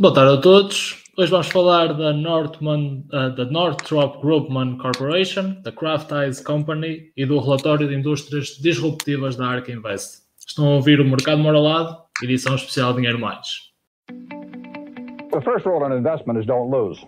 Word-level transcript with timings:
Boa 0.00 0.14
tarde 0.14 0.32
a 0.32 0.40
todos. 0.40 1.04
Hoje 1.14 1.30
vamos 1.30 1.48
falar 1.48 1.92
da, 1.92 2.10
Northman, 2.10 3.04
uh, 3.12 3.34
da 3.34 3.44
Northrop 3.44 4.18
Grumman 4.22 4.78
Corporation, 4.78 5.60
da 5.62 5.70
Craft 5.70 6.10
Eyes 6.12 6.40
Company 6.40 7.12
e 7.14 7.26
do 7.26 7.38
relatório 7.38 7.86
de 7.86 7.96
indústrias 7.96 8.56
disruptivas 8.62 9.36
da 9.36 9.46
Ark 9.46 9.70
Invest. 9.70 10.22
Estão 10.48 10.68
a 10.68 10.76
ouvir 10.76 11.02
o 11.02 11.04
Mercado 11.04 11.42
Moralado, 11.42 11.98
edição 12.22 12.54
especial 12.54 12.94
Dinheiro 12.94 13.18
Mais. 13.18 13.46
The 15.32 15.42
first 15.42 15.66
rule 15.66 15.86
in 15.86 15.98
investment 15.98 16.40
is 16.40 16.46
don't 16.46 16.74
lose. 16.74 16.98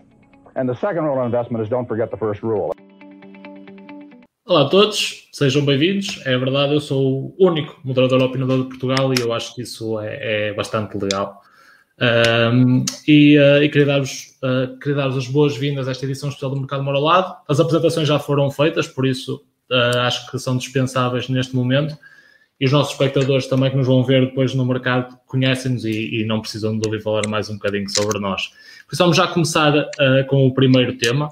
And 0.54 0.66
the 0.66 0.78
second 0.78 1.06
rule 1.06 1.22
in 1.22 1.28
investment 1.28 1.64
is 1.64 1.70
don't 1.70 1.88
forget 1.88 2.10
the 2.10 2.18
first 2.18 2.42
rule. 2.42 2.72
Olá 4.44 4.66
a 4.66 4.68
todos, 4.68 5.30
sejam 5.32 5.64
bem-vindos. 5.64 6.20
É 6.26 6.36
verdade, 6.36 6.74
eu 6.74 6.80
sou 6.80 7.34
o 7.38 7.46
único 7.48 7.80
moderador 7.82 8.22
opinador 8.22 8.64
de 8.64 8.68
Portugal 8.68 9.14
e 9.14 9.22
eu 9.22 9.32
acho 9.32 9.54
que 9.54 9.62
isso 9.62 9.98
é, 9.98 10.50
é 10.50 10.52
bastante 10.52 10.98
legal. 10.98 11.40
Um, 12.00 12.84
e, 13.06 13.38
uh, 13.38 13.62
e, 13.62 13.68
queria 13.68 13.86
dar-vos 13.86 14.36
uh, 14.42 14.94
dar 14.94 15.08
as 15.08 15.26
boas-vindas 15.28 15.86
a 15.86 15.90
esta 15.90 16.04
edição 16.04 16.28
especial 16.28 16.50
do 16.50 16.58
Mercado 16.58 16.82
Moralado. 16.82 17.36
As 17.48 17.60
apresentações 17.60 18.08
já 18.08 18.18
foram 18.18 18.50
feitas, 18.50 18.86
por 18.86 19.06
isso 19.06 19.44
uh, 19.70 19.98
acho 20.00 20.30
que 20.30 20.38
são 20.38 20.56
dispensáveis 20.56 21.28
neste 21.28 21.54
momento. 21.54 21.96
E 22.60 22.66
os 22.66 22.72
nossos 22.72 22.92
espectadores 22.92 23.46
também 23.46 23.70
que 23.70 23.76
nos 23.76 23.86
vão 23.86 24.04
ver 24.04 24.26
depois 24.26 24.54
no 24.54 24.64
mercado 24.64 25.18
conhecem-nos 25.26 25.84
e, 25.84 26.20
e, 26.20 26.24
não 26.24 26.40
precisam 26.40 26.78
de 26.78 26.86
ouvir 26.86 27.02
falar 27.02 27.26
mais 27.26 27.50
um 27.50 27.54
bocadinho 27.54 27.88
sobre 27.90 28.20
nós. 28.20 28.52
Por 28.88 28.96
vamos 28.96 29.16
já 29.16 29.26
começar 29.26 29.72
com 30.28 30.46
o 30.46 30.54
primeiro 30.54 30.96
tema. 30.96 31.28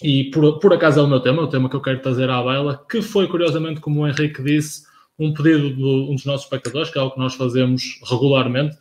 E 0.00 0.30
por, 0.30 0.60
por 0.60 0.72
acaso 0.72 1.00
é 1.00 1.02
o 1.02 1.06
meu 1.08 1.18
tema, 1.18 1.42
o 1.42 1.48
tema 1.48 1.68
que 1.68 1.74
eu 1.74 1.80
quero 1.80 2.00
trazer 2.00 2.28
à 2.30 2.40
baila, 2.42 2.84
que 2.88 3.02
foi 3.02 3.26
curiosamente, 3.26 3.80
como 3.80 4.02
o 4.02 4.06
Henrique 4.06 4.42
disse, 4.42 4.84
um 5.18 5.32
pedido 5.32 5.74
de 5.74 5.82
um 5.82 6.14
dos 6.14 6.24
nossos 6.24 6.44
espectadores, 6.44 6.90
que 6.90 6.98
é 6.98 7.00
algo 7.00 7.14
que 7.14 7.20
nós 7.20 7.34
fazemos 7.34 8.00
regularmente 8.08 8.76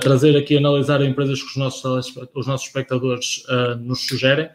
trazer 0.00 0.36
aqui, 0.36 0.56
analisar 0.56 1.02
empresas 1.02 1.42
que 1.42 1.48
os 1.48 1.56
nossos, 1.56 2.14
os 2.34 2.46
nossos 2.46 2.66
espectadores 2.66 3.44
uh, 3.48 3.74
nos 3.76 4.06
sugerem. 4.06 4.48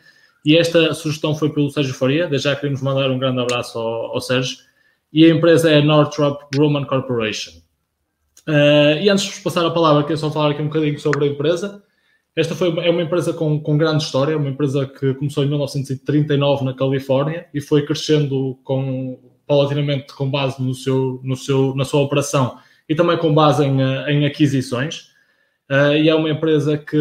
E 0.46 0.56
esta 0.56 0.94
sugestão 0.94 1.36
foi 1.36 1.50
pelo 1.50 1.70
Sérgio 1.70 1.94
Faria, 1.94 2.28
desde 2.28 2.48
já 2.48 2.56
queremos 2.56 2.82
mandar 2.82 3.12
um 3.12 3.20
grande 3.20 3.42
abraço 3.42 3.78
ao, 3.78 4.14
ao 4.14 4.22
Sérgio. 4.22 4.58
E 5.12 5.26
a 5.26 5.30
empresa 5.30 5.70
é 5.70 5.80
a 5.80 5.84
Northrop 5.84 6.44
Grumman 6.54 6.86
Corporation. 6.86 7.52
Uh, 8.48 9.02
e 9.02 9.10
antes 9.10 9.26
de 9.26 9.32
vos 9.32 9.40
passar 9.40 9.66
a 9.66 9.72
palavra, 9.72 10.04
quero 10.04 10.18
só 10.18 10.32
falar 10.32 10.52
aqui 10.52 10.62
um 10.62 10.68
bocadinho 10.68 10.98
sobre 11.00 11.26
a 11.26 11.28
empresa. 11.28 11.84
Esta 12.34 12.56
foi, 12.56 12.70
é 12.80 12.90
uma 12.90 13.02
empresa 13.02 13.34
com, 13.34 13.60
com 13.60 13.78
grande 13.78 14.04
história, 14.04 14.38
uma 14.38 14.50
empresa 14.50 14.86
que 14.86 15.14
começou 15.16 15.44
em 15.44 15.48
1939 15.48 16.64
na 16.64 16.74
Califórnia 16.74 17.48
e 17.54 17.60
foi 17.60 17.84
crescendo 17.84 18.58
com, 18.64 19.20
paulatinamente 19.46 20.14
com 20.14 20.30
base 20.30 20.62
no 20.62 20.74
seu, 20.74 21.20
no 21.24 21.36
seu, 21.36 21.76
na 21.76 21.84
sua 21.84 22.02
operação 22.02 22.58
e 22.88 22.96
também 22.96 23.18
com 23.18 23.34
base 23.34 23.66
em, 23.66 23.82
em 23.82 24.26
aquisições. 24.26 25.07
Uh, 25.70 25.98
e 26.02 26.10
é 26.10 26.16
uma 26.16 26.30
empresa 26.30 26.78
que, 26.78 26.98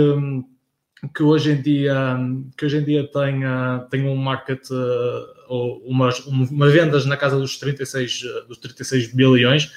que, 1.14 1.22
hoje 1.22 1.52
em 1.52 1.62
dia, 1.62 2.18
que 2.56 2.64
hoje 2.64 2.78
em 2.78 2.84
dia 2.84 3.06
tem, 3.06 3.44
uh, 3.44 3.88
tem 3.88 4.08
um 4.08 4.16
market, 4.16 4.68
uh, 4.70 5.26
ou 5.48 5.78
umas, 5.86 6.18
uma 6.26 6.68
vendas 6.68 7.06
na 7.06 7.16
casa 7.16 7.38
dos 7.38 7.58
36, 7.58 8.22
dos 8.48 8.58
36 8.58 9.12
bilhões 9.12 9.70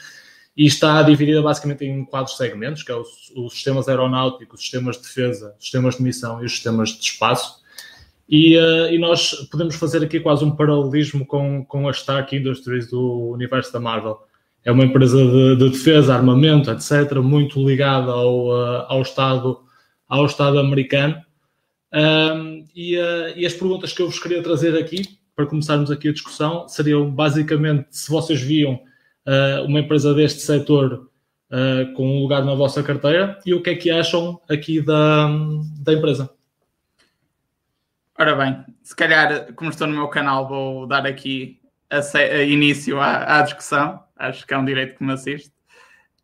e 0.57 0.65
está 0.65 1.01
dividida 1.03 1.41
basicamente 1.41 1.85
em 1.85 2.03
quatro 2.03 2.33
segmentos, 2.33 2.83
que 2.83 2.91
é 2.91 2.95
os, 2.95 3.31
os 3.35 3.53
sistemas 3.53 3.87
aeronáuticos, 3.87 4.59
os 4.59 4.61
sistemas 4.61 4.97
de 4.97 5.03
defesa, 5.03 5.55
os 5.57 5.63
sistemas 5.63 5.95
de 5.95 6.03
missão 6.03 6.41
e 6.41 6.45
os 6.45 6.51
sistemas 6.51 6.89
de 6.89 7.03
espaço. 7.05 7.59
E, 8.27 8.57
uh, 8.57 8.91
e, 8.91 8.97
nós 8.97 9.31
podemos 9.51 9.75
fazer 9.75 10.03
aqui 10.03 10.19
quase 10.19 10.43
um 10.43 10.51
paralelismo 10.51 11.25
com, 11.25 11.63
com 11.63 11.87
a 11.87 11.91
Stark 11.91 12.35
Industries 12.35 12.89
do 12.89 13.31
universo 13.31 13.71
da 13.71 13.79
Marvel 13.79 14.19
é 14.63 14.71
uma 14.71 14.83
empresa 14.83 15.17
de, 15.17 15.55
de 15.55 15.69
defesa, 15.69 16.13
armamento, 16.13 16.69
etc., 16.71 17.17
muito 17.17 17.65
ligada 17.65 18.11
ao, 18.11 18.47
uh, 18.47 18.85
ao, 18.87 19.01
Estado, 19.01 19.59
ao 20.07 20.25
Estado 20.25 20.59
americano. 20.59 21.15
Um, 21.91 22.65
e, 22.75 22.97
uh, 22.97 23.33
e, 23.35 23.45
as 23.45 23.53
perguntas 23.53 23.93
que 23.93 24.01
eu 24.01 24.07
vos 24.07 24.19
queria 24.19 24.43
trazer 24.43 24.77
aqui, 24.77 25.17
para 25.35 25.45
começarmos 25.45 25.89
aqui 25.89 26.09
a 26.09 26.13
discussão, 26.13 26.67
seriam 26.67 27.09
basicamente 27.09 27.87
se 27.89 28.11
vocês 28.11 28.41
viam 28.41 28.73
uh, 28.73 29.65
uma 29.65 29.79
empresa 29.79 30.13
deste 30.13 30.41
setor 30.41 31.07
com 31.95 32.05
um 32.05 32.21
lugar 32.21 32.45
na 32.45 32.53
vossa 32.53 32.83
carteira 32.83 33.39
e 33.43 33.55
o 33.55 33.63
que 33.63 33.71
é 33.71 33.75
que 33.75 33.89
acham 33.89 34.39
aqui 34.47 34.83
da, 34.83 35.27
da 35.79 35.93
empresa. 35.93 36.29
Ora 38.19 38.35
bem, 38.35 38.63
se 38.83 38.95
calhar, 38.95 39.51
como 39.55 39.71
estou 39.71 39.87
no 39.87 39.95
meu 39.95 40.07
canal, 40.09 40.47
vou 40.47 40.85
dar 40.85 41.07
aqui 41.07 41.59
a, 41.89 42.01
a 42.15 42.43
início 42.43 42.99
à, 42.99 43.39
à 43.39 43.41
discussão 43.41 43.99
acho 44.19 44.45
que 44.45 44.53
é 44.53 44.57
um 44.57 44.65
direito 44.65 44.97
que 44.97 45.03
me 45.03 45.13
assiste. 45.13 45.51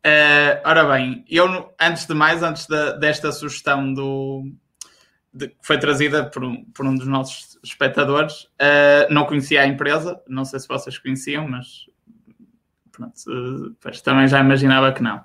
Uh, 0.06 0.61
ora 0.63 0.83
bem, 0.85 1.25
eu, 1.28 1.73
antes 1.81 2.06
de 2.06 2.13
mais, 2.13 2.44
antes 2.44 2.67
desta 3.00 3.31
sugestão 3.31 3.91
do, 3.91 4.44
de, 5.35 5.50
que 5.50 5.56
foi 5.61 5.78
trazida 5.78 6.23
por 6.25 6.44
um, 6.44 6.63
por 6.66 6.85
um 6.85 6.95
dos 6.95 7.07
nossos 7.07 7.59
espectadores, 7.61 8.44
uh, 8.44 9.11
não 9.11 9.25
conhecia 9.25 9.61
a 9.61 9.67
empresa, 9.67 10.22
não 10.28 10.45
sei 10.45 10.59
se 10.59 10.67
vocês 10.67 10.97
conheciam, 10.97 11.47
mas 11.47 11.88
pronto, 12.91 13.13
uh, 13.28 14.01
também 14.01 14.28
já 14.28 14.39
imaginava 14.39 14.94
que 14.94 15.03
não. 15.03 15.17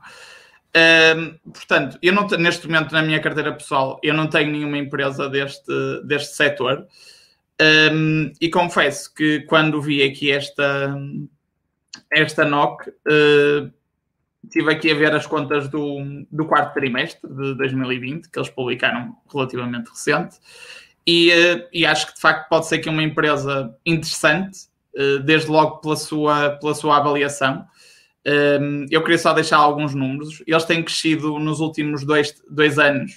Uh, 0.70 1.38
portanto, 1.50 1.98
eu 2.02 2.12
não 2.12 2.26
neste 2.26 2.66
momento 2.66 2.92
na 2.92 3.02
minha 3.02 3.20
carteira 3.20 3.52
pessoal 3.52 3.98
eu 4.04 4.14
não 4.14 4.28
tenho 4.28 4.52
nenhuma 4.52 4.78
empresa 4.78 5.28
deste, 5.28 5.72
deste 6.04 6.36
setor 6.36 6.86
e 8.40 8.48
confesso 8.48 9.12
que 9.12 9.40
quando 9.40 9.82
vi 9.82 10.02
aqui 10.02 10.30
esta, 10.30 10.96
esta 12.10 12.44
NOC, 12.44 12.88
uh, 12.88 13.72
estive 14.44 14.72
aqui 14.72 14.90
a 14.90 14.94
ver 14.94 15.14
as 15.14 15.26
contas 15.26 15.68
do, 15.68 15.98
do 16.30 16.46
quarto 16.46 16.74
trimestre 16.74 17.28
de 17.28 17.54
2020, 17.54 18.30
que 18.30 18.38
eles 18.38 18.50
publicaram 18.50 19.16
relativamente 19.32 19.90
recente, 19.90 20.36
e, 21.06 21.30
uh, 21.30 21.68
e 21.72 21.86
acho 21.86 22.08
que 22.08 22.14
de 22.14 22.20
facto 22.20 22.48
pode 22.48 22.66
ser 22.66 22.78
que 22.78 22.88
uma 22.88 23.02
empresa 23.02 23.74
interessante, 23.84 24.68
uh, 24.96 25.20
desde 25.20 25.50
logo 25.50 25.78
pela 25.78 25.96
sua, 25.96 26.50
pela 26.50 26.74
sua 26.74 26.96
avaliação. 26.96 27.64
Eu 28.90 29.02
queria 29.02 29.16
só 29.16 29.32
deixar 29.32 29.56
alguns 29.56 29.94
números. 29.94 30.42
Eles 30.46 30.64
têm 30.64 30.84
crescido 30.84 31.38
nos 31.38 31.58
últimos 31.58 32.04
dois, 32.04 32.34
dois 32.50 32.78
anos 32.78 33.12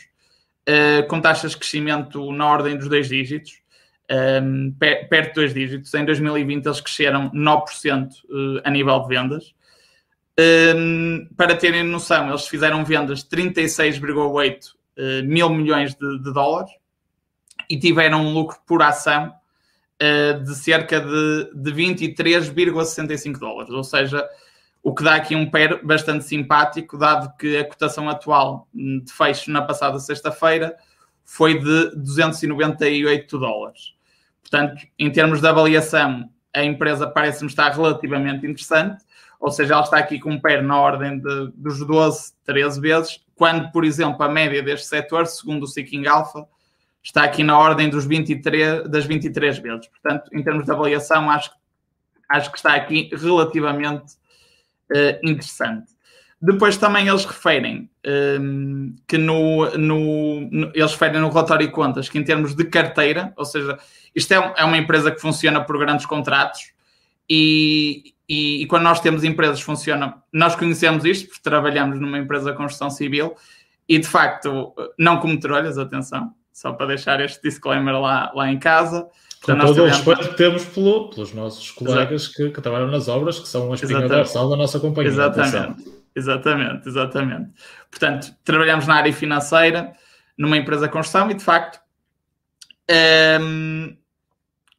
com 1.10 1.20
taxas 1.20 1.52
de 1.52 1.58
crescimento 1.58 2.32
na 2.32 2.48
ordem 2.48 2.78
dos 2.78 2.88
dois 2.88 3.10
dígitos 3.10 3.63
um, 4.12 4.72
perto 4.80 5.30
de 5.30 5.34
dois 5.34 5.54
dígitos. 5.54 5.94
Em 5.94 6.06
2020 6.06 6.66
eles 6.66 6.82
cresceram 6.82 7.30
9% 7.32 8.12
uh, 8.12 8.62
a 8.64 8.70
nível 8.70 9.00
de 9.02 9.08
vendas. 9.08 9.56
Um, 10.76 11.28
para 11.38 11.56
terem 11.56 11.84
noção, 11.84 12.30
eles 12.30 12.48
fizeram 12.48 12.84
vendas 12.84 13.24
de 13.24 13.30
36,8 13.30 14.66
uh, 14.66 15.24
mil 15.24 15.50
milhões 15.50 15.94
de, 15.94 16.18
de, 16.20 16.34
dólares 16.34 16.72
e 17.70 17.78
tiveram 17.78 18.22
um 18.22 18.34
lucro 18.34 18.58
por 18.66 18.82
ação 18.82 19.32
uh, 20.02 20.44
de 20.44 20.56
cerca 20.56 21.00
de, 21.00 21.52
de 21.54 21.72
23,65 21.72 23.38
dólares. 23.38 23.72
Ou 23.72 23.84
seja, 23.84 24.28
o 24.82 24.94
que 24.94 25.04
dá 25.04 25.16
aqui 25.16 25.36
um 25.36 25.50
PER 25.50 25.86
bastante 25.86 26.26
simpático, 26.26 26.98
dado 26.98 27.36
que 27.38 27.56
a 27.56 27.64
cotação 27.64 28.10
atual 28.10 28.68
de 28.74 29.12
fecho 29.14 29.52
na 29.52 29.62
passada 29.62 30.00
sexta-feira 30.00 30.76
foi 31.24 31.60
de 31.60 31.96
298 31.96 33.38
dólares. 33.38 33.94
Portanto, 34.42 34.86
em 35.00 35.12
termos 35.12 35.42
de 35.42 35.48
avaliação, 35.48 36.30
a 36.54 36.64
empresa 36.64 37.08
parece-me 37.08 37.50
estar 37.50 37.70
relativamente 37.72 38.46
interessante, 38.46 39.04
ou 39.40 39.52
seja, 39.52 39.74
ela 39.74 39.84
está 39.84 39.98
aqui 39.98 40.20
com 40.20 40.32
um 40.32 40.40
pé 40.40 40.62
na 40.62 40.80
ordem 40.80 41.20
de, 41.20 41.52
dos 41.56 41.86
12, 41.86 42.34
13 42.46 42.80
vezes, 42.80 43.26
quando, 43.36 43.72
por 43.72 43.84
exemplo, 43.84 44.24
a 44.24 44.30
média 44.30 44.62
deste 44.62 44.88
setor, 44.88 45.26
segundo 45.26 45.64
o 45.64 45.68
Seeking 45.68 46.08
Alpha, 46.08 46.48
está 47.04 47.24
aqui 47.24 47.44
na 47.44 47.58
ordem 47.58 47.90
dos 47.90 48.06
23, 48.06 48.90
das 48.90 49.06
23 49.06 49.60
vezes. 49.60 49.88
Portanto, 49.88 50.30
em 50.32 50.42
termos 50.42 50.66
de 50.66 50.72
avaliação, 50.72 51.30
acho, 51.30 51.52
acho 52.30 52.52
que 52.52 52.58
está 52.58 52.74
aqui 52.74 53.10
relativamente 53.14 54.14
uh, 54.92 55.28
interessante. 55.30 55.93
Depois 56.46 56.76
também 56.76 57.08
eles 57.08 57.24
referem 57.24 57.90
um, 58.06 58.94
que 59.08 59.18
no, 59.18 59.66
no, 59.78 60.42
no, 60.52 60.72
eles 60.76 60.92
referem 60.92 61.22
no 61.22 61.30
relatório 61.30 61.66
de 61.66 61.72
contas 61.72 62.10
que 62.10 62.18
em 62.18 62.24
termos 62.24 62.54
de 62.54 62.66
carteira, 62.66 63.32
ou 63.38 63.46
seja, 63.46 63.80
isto 64.14 64.34
é, 64.34 64.54
é 64.58 64.66
uma 64.66 64.78
empresa 64.78 65.10
que 65.10 65.22
funciona 65.22 65.64
por 65.64 65.80
grandes 65.80 66.06
contratos 66.06 66.74
e, 67.30 68.14
e, 68.28 68.62
e, 68.62 68.68
quando 68.68 68.84
nós 68.84 69.00
temos 69.00 69.24
empresas 69.24 69.60
que 69.60 69.66
funcionam, 69.66 70.16
nós 70.34 70.54
conhecemos 70.54 71.06
isto 71.06 71.30
porque 71.30 71.42
trabalhamos 71.42 71.98
numa 71.98 72.20
empresa 72.20 72.52
de 72.52 72.58
construção 72.58 72.90
civil 72.90 73.38
e 73.88 73.98
de 73.98 74.08
facto, 74.08 74.74
não 75.00 75.22
como 75.22 75.40
trolhas, 75.40 75.78
atenção, 75.78 76.34
só 76.52 76.74
para 76.74 76.88
deixar 76.88 77.22
este 77.22 77.42
disclaimer 77.42 77.98
lá, 77.98 78.34
lá 78.36 78.52
em 78.52 78.60
casa. 78.60 79.08
Com 79.42 79.58
todo 79.60 79.84
o 79.84 79.86
respeito 79.86 80.28
que 80.28 80.36
temos 80.36 80.66
pelo, 80.66 81.10
pelos 81.10 81.34
nossos 81.34 81.72
colegas 81.72 82.28
que, 82.28 82.50
que, 82.50 82.62
trabalham 82.62 82.92
nas 82.92 83.08
obras, 83.08 83.40
que 83.40 83.48
são 83.48 83.72
a 83.72 83.76
espinha 83.76 84.10
dorsal 84.10 84.50
da 84.50 84.58
nossa 84.58 84.78
companhia. 84.78 85.10
Exatamente. 85.10 85.56
Atenção. 85.56 86.03
Exatamente, 86.16 86.88
exatamente. 86.88 87.52
Portanto, 87.90 88.36
trabalhamos 88.44 88.86
na 88.88 88.96
área 88.96 89.14
financeira, 89.14 89.94
numa 90.38 90.58
empresa 90.58 90.88
de 90.88 90.94
construção 90.94 91.30
e, 91.32 91.34
de 91.34 91.44
facto, 91.44 91.80
um, 93.42 93.98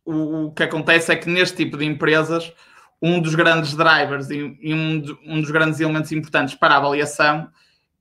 o, 0.05 0.47
o, 0.47 0.53
que 0.53 0.63
acontece 0.63 1.13
é 1.13 1.17
que 1.17 1.29
neste 1.29 1.57
tipo 1.57 1.77
de 1.77 1.85
empresas, 1.85 2.53
um 3.01 3.21
dos 3.21 3.35
grandes 3.35 3.75
drivers 3.75 4.31
e, 4.31 4.57
e 4.61 4.75
um, 4.75 5.03
um, 5.27 5.41
dos 5.41 5.51
grandes 5.51 5.81
elementos 5.81 6.13
importantes 6.13 6.55
para 6.55 6.75
a 6.75 6.77
avaliação 6.79 7.49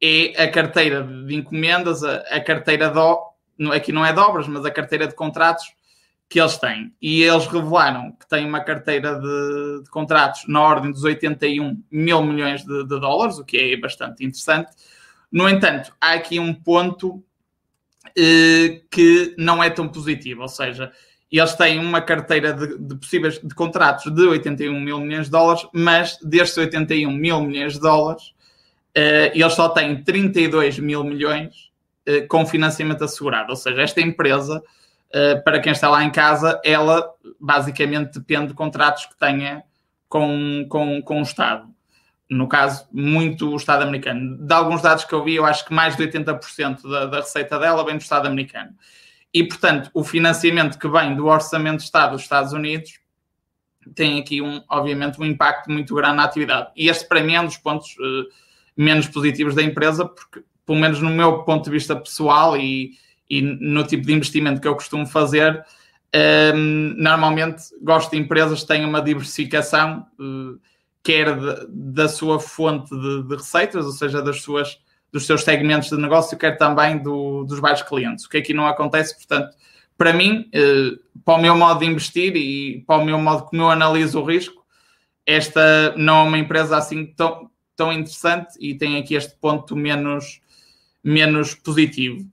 é 0.02 0.44
a 0.44 0.52
carteira 0.52 1.04
de 1.04 1.36
encomendas, 1.36 2.04
a, 2.04 2.18
a 2.18 2.42
carteira 2.42 2.90
de, 2.90 3.72
aqui 3.72 3.92
não 3.92 4.06
é 4.06 4.12
de 4.12 4.20
obras, 4.20 4.48
mas 4.48 4.66
a 4.66 4.72
carteira 4.72 5.08
de 5.08 5.16
contratos 5.16 5.66
que 6.34 6.40
eles 6.40 6.58
têm. 6.58 6.92
E 7.00 7.22
eles 7.22 7.46
revelaram 7.46 8.12
que 8.14 8.28
têm 8.28 8.44
uma 8.44 8.60
carteira 8.60 9.20
de, 9.20 9.84
de 9.84 9.90
contratos 9.92 10.48
na 10.48 10.62
ordem 10.62 10.92
dos 10.92 11.04
81 11.04 11.80
mil 11.92 12.24
milhões 12.24 12.64
de, 12.64 12.82
de, 12.88 13.00
dólares, 13.00 13.38
o 13.38 13.46
que 13.46 13.56
é 13.56 13.78
bastante 13.78 14.26
interessante. 14.26 14.72
No 15.32 15.48
entanto, 15.48 15.94
há 16.02 16.14
aqui 16.14 16.40
um 16.40 16.52
ponto 16.52 17.24
eh, 18.18 18.82
que 18.90 19.36
não 19.38 19.64
é 19.64 19.70
tão 19.70 19.88
positivo, 19.88 20.42
ou 20.42 20.48
seja, 20.48 20.92
eles 21.32 21.54
têm 21.54 21.78
uma 21.78 22.02
carteira 22.02 22.52
de, 22.52 22.80
de, 22.80 22.96
possíveis 22.96 23.40
de 23.40 23.54
contratos 23.54 24.12
de 24.12 24.22
81 24.24 24.80
mil 24.80 25.00
milhões 25.02 25.26
de 25.26 25.32
dólares, 25.32 25.68
mas 25.72 26.18
destes 26.18 26.58
81 26.58 27.12
mil 27.12 27.42
milhões 27.42 27.74
de 27.74 27.80
dólares, 27.80 28.34
uh, 28.98 29.30
eles 29.36 29.54
só 29.54 29.70
têm 29.70 30.04
32 30.04 30.80
mil 30.80 31.04
milhões 31.04 31.72
uh, 32.10 32.28
com 32.28 32.44
financiamento 32.44 33.04
assegurado. 33.04 33.52
Ou 33.52 33.56
seja, 33.56 33.84
esta 33.84 34.02
empresa, 34.02 34.64
para 35.44 35.60
quem 35.60 35.72
está 35.72 35.90
lá 35.90 36.04
em 36.04 36.10
casa, 36.10 36.60
ela 36.64 37.08
basicamente 37.40 38.20
depende 38.20 38.48
de 38.48 38.54
contratos 38.54 39.06
que 39.06 39.18
tenha 39.18 39.64
com, 40.10 40.66
com, 40.70 41.02
com 41.02 41.20
o 41.20 41.24
Estado. 41.24 41.68
No 42.30 42.48
caso, 42.48 42.88
muito 42.92 43.52
o 43.52 43.56
Estado 43.56 43.84
americano. 43.84 44.38
De 44.38 44.54
alguns 44.54 44.82
dados 44.82 45.06
que 45.06 45.14
eu 45.14 45.24
vi, 45.24 45.36
eu 45.36 45.46
acho 45.46 45.66
que 45.66 45.74
mais 45.74 45.96
de 45.96 46.04
80% 46.08 46.90
da, 46.90 47.06
da 47.06 47.18
receita 47.18 47.60
dela 47.60 47.86
vem 47.86 47.98
do 47.98 48.02
Estado 48.02 48.28
americano. 48.28 48.72
E, 49.34 49.44
portanto, 49.44 49.90
o 49.94 50.04
financiamento 50.04 50.78
que 50.78 50.88
vem 50.88 51.16
do 51.16 51.28
Orçamento 51.28 51.78
de 51.78 51.84
Estado 51.84 52.12
dos 52.12 52.22
Estados 52.22 52.54
Unidos 52.54 53.00
tem 53.96 54.20
aqui, 54.20 54.42
um, 54.42 54.64
obviamente, 54.70 55.20
um 55.20 55.26
impacto 55.26 55.70
muito 55.70 55.94
grande 55.96 56.18
na 56.18 56.24
atividade. 56.24 56.72
E 56.76 56.90
este, 56.90 57.08
para 57.08 57.22
mim, 57.22 57.34
é 57.34 57.42
um 57.42 57.46
dos 57.46 57.58
pontos 57.58 57.90
uh, 57.98 58.28
menos 58.78 59.08
positivos 59.08 59.56
da 59.56 59.64
empresa, 59.64 60.06
porque, 60.06 60.44
pelo 60.66 60.80
menos 60.80 61.02
no 61.02 61.10
meu 61.10 61.44
ponto 61.44 61.66
de 61.66 61.72
vista 61.72 61.96
pessoal 61.96 62.56
e, 62.56 62.92
e 63.38 63.42
no 63.42 63.84
tipo 63.86 64.06
de 64.06 64.14
investimento 64.14 64.62
que 64.62 64.68
eu 64.68 64.76
costumo 64.76 65.06
fazer, 65.06 65.54
um, 65.56 66.18
ehm, 66.18 66.96
normalmente 66.98 67.64
gosto 67.82 68.12
de 68.12 68.18
empresas 68.18 68.62
que 68.62 68.68
têm 68.68 68.86
uma 68.86 69.02
diversificação, 69.02 70.06
uh, 70.20 70.60
quer 71.04 71.36
de, 71.36 71.68
da 71.70 72.08
sua 72.08 72.40
fonte 72.40 72.90
de, 72.90 73.24
de 73.24 73.36
receitas, 73.36 73.86
ou 73.86 73.92
seja, 73.92 74.22
das 74.22 74.42
suas 74.42 74.78
dos 75.14 75.28
seus 75.28 75.44
segmentos 75.44 75.90
de 75.90 75.96
negócio, 75.96 76.36
quer 76.36 76.58
também 76.58 76.98
do, 76.98 77.44
dos 77.44 77.60
vários 77.60 77.84
clientes. 77.84 78.26
O 78.26 78.30
que 78.30 78.38
aqui 78.38 78.52
não 78.52 78.66
acontece, 78.66 79.16
portanto, 79.16 79.56
para 79.96 80.12
mim, 80.12 80.50
eh, 80.52 80.98
para 81.24 81.36
o 81.36 81.42
meu 81.42 81.56
modo 81.56 81.82
de 81.82 81.86
investir 81.86 82.36
e 82.36 82.84
para 82.88 82.98
o 82.98 83.06
meu 83.06 83.20
modo 83.20 83.44
como 83.44 83.62
eu 83.62 83.70
analiso 83.70 84.20
o 84.20 84.26
risco, 84.26 84.66
esta 85.24 85.94
não 85.96 86.26
é 86.26 86.28
uma 86.30 86.38
empresa 86.40 86.76
assim 86.76 87.06
tão, 87.06 87.48
tão 87.76 87.94
interessante 87.94 88.56
e 88.60 88.74
tem 88.74 88.98
aqui 88.98 89.14
este 89.14 89.38
ponto 89.40 89.76
menos, 89.76 90.42
menos 91.04 91.54
positivo. 91.54 92.28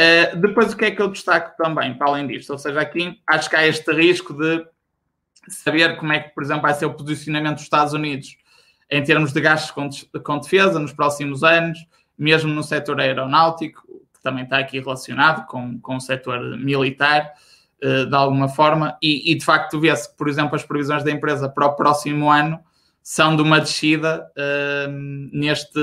Uh, 0.00 0.36
depois, 0.40 0.72
o 0.72 0.76
que 0.76 0.86
é 0.86 0.90
que 0.90 1.02
eu 1.02 1.08
destaco 1.08 1.56
também, 1.62 1.94
para 1.94 2.08
além 2.08 2.26
disto? 2.26 2.50
Ou 2.50 2.58
seja, 2.58 2.80
aqui 2.80 3.18
acho 3.26 3.50
que 3.50 3.56
há 3.56 3.66
este 3.66 3.92
risco 3.92 4.32
de 4.34 4.64
saber 5.48 5.96
como 5.96 6.12
é 6.12 6.20
que, 6.20 6.34
por 6.34 6.42
exemplo, 6.42 6.62
vai 6.62 6.74
ser 6.74 6.86
o 6.86 6.94
posicionamento 6.94 7.54
dos 7.54 7.64
Estados 7.64 7.92
Unidos 7.92 8.36
em 8.90 9.02
termos 9.02 9.32
de 9.32 9.40
gastos 9.40 9.70
com, 9.70 9.88
com 10.22 10.38
defesa 10.38 10.78
nos 10.78 10.92
próximos 10.92 11.42
anos, 11.42 11.78
mesmo 12.16 12.52
no 12.52 12.62
setor 12.62 13.00
aeronáutico, 13.00 13.82
que 14.14 14.22
também 14.22 14.44
está 14.44 14.58
aqui 14.58 14.78
relacionado 14.80 15.46
com, 15.46 15.80
com 15.80 15.96
o 15.96 16.00
setor 16.00 16.58
militar, 16.58 17.32
uh, 17.82 18.06
de 18.06 18.14
alguma 18.14 18.48
forma, 18.48 18.96
e, 19.02 19.32
e 19.32 19.34
de 19.34 19.44
facto 19.44 19.80
vê-se 19.80 20.10
que, 20.10 20.16
por 20.16 20.28
exemplo, 20.28 20.54
as 20.54 20.62
previsões 20.62 21.02
da 21.02 21.10
empresa 21.10 21.48
para 21.48 21.66
o 21.66 21.74
próximo 21.74 22.30
ano 22.30 22.60
são 23.02 23.34
de 23.34 23.42
uma 23.42 23.60
descida 23.60 24.30
uh, 24.36 24.90
neste, 25.32 25.80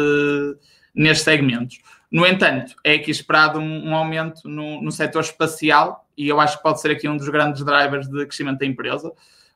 nestes 0.96 1.24
segmentos. 1.24 1.80
No 2.12 2.26
entanto, 2.26 2.76
é 2.84 2.94
aqui 2.94 3.12
esperado 3.12 3.60
um, 3.60 3.90
um 3.90 3.96
aumento 3.96 4.48
no, 4.48 4.82
no 4.82 4.92
setor 4.92 5.22
espacial 5.22 6.08
e 6.18 6.28
eu 6.28 6.40
acho 6.40 6.58
que 6.58 6.64
pode 6.64 6.82
ser 6.82 6.92
aqui 6.92 7.08
um 7.08 7.16
dos 7.16 7.30
grandes 7.30 7.64
drivers 7.64 8.08
de 8.08 8.26
crescimento 8.26 8.60
da 8.60 8.66
empresa. 8.66 9.12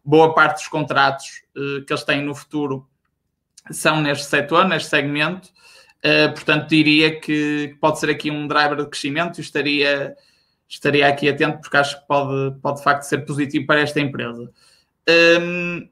Boa 0.06 0.34
parte 0.34 0.60
dos 0.60 0.68
contratos 0.68 1.44
uh, 1.56 1.84
que 1.86 1.92
eles 1.92 2.04
têm 2.04 2.22
no 2.22 2.36
futuro 2.36 2.88
são 3.72 4.02
neste 4.02 4.26
setor, 4.26 4.68
neste 4.68 4.90
segmento, 4.90 5.50
Uh, 6.04 6.34
portanto, 6.34 6.68
diria 6.68 7.18
que 7.18 7.78
pode 7.80 7.98
ser 7.98 8.10
aqui 8.10 8.30
um 8.30 8.46
driver 8.46 8.76
de 8.76 8.90
crescimento 8.90 9.38
e 9.38 9.42
estaria, 9.42 10.14
estaria 10.68 11.08
aqui 11.08 11.30
atento 11.30 11.62
porque 11.62 11.78
acho 11.78 11.98
que 11.98 12.06
pode, 12.06 12.60
pode 12.60 12.80
de 12.80 12.84
facto 12.84 13.04
ser 13.04 13.20
positivo 13.20 13.66
para 13.66 13.80
esta 13.80 14.02
empresa. 14.02 14.52
Um, 15.40 15.88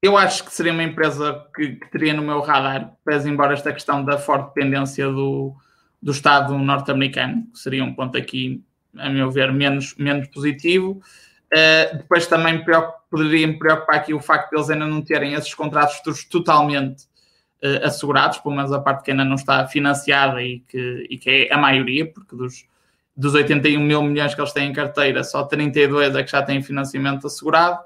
eu 0.00 0.16
acho 0.16 0.44
que 0.44 0.52
seria 0.52 0.72
uma 0.72 0.82
empresa 0.82 1.44
que, 1.54 1.76
que, 1.76 1.90
teria 1.90 2.14
no 2.14 2.22
meu 2.22 2.40
radar, 2.40 2.94
pese 3.04 3.28
embora 3.28 3.52
esta 3.52 3.72
questão 3.72 4.04
da 4.04 4.16
forte 4.16 4.54
dependência 4.54 5.06
do, 5.06 5.54
do 6.00 6.12
Estado 6.12 6.56
norte-americano, 6.56 7.46
que 7.52 7.58
seria 7.58 7.84
um 7.84 7.92
ponto 7.92 8.16
aqui, 8.16 8.62
a 8.96 9.10
meu 9.10 9.30
ver, 9.30 9.52
menos, 9.52 9.94
menos 9.96 10.28
positivo. 10.28 11.02
Uh, 11.52 11.96
depois 11.96 12.26
também 12.26 12.64
poderia 13.10 13.46
me 13.46 13.58
preocupar 13.58 13.96
aqui 13.96 14.14
o 14.14 14.20
facto 14.20 14.50
de 14.50 14.56
eles 14.56 14.70
ainda 14.70 14.86
não 14.86 15.02
terem 15.02 15.32
esses 15.32 15.52
contratos 15.54 16.00
totalmente 16.30 17.04
uh, 17.62 17.86
assegurados, 17.86 18.38
pelo 18.38 18.54
menos 18.54 18.70
a 18.70 18.78
parte 18.78 19.02
que 19.02 19.10
ainda 19.10 19.24
não 19.24 19.34
está 19.34 19.66
financiada 19.66 20.42
e 20.42 20.60
que, 20.60 21.06
e 21.10 21.18
que 21.18 21.48
é 21.50 21.52
a 21.52 21.58
maioria, 21.58 22.06
porque 22.06 22.36
dos, 22.36 22.66
dos 23.16 23.34
81 23.34 23.80
mil 23.80 24.02
milhões 24.02 24.34
que 24.34 24.40
eles 24.40 24.52
têm 24.52 24.70
em 24.70 24.72
carteira, 24.72 25.24
só 25.24 25.42
32 25.42 26.14
é 26.14 26.22
que 26.22 26.30
já 26.30 26.42
têm 26.42 26.62
financiamento 26.62 27.26
assegurado. 27.26 27.80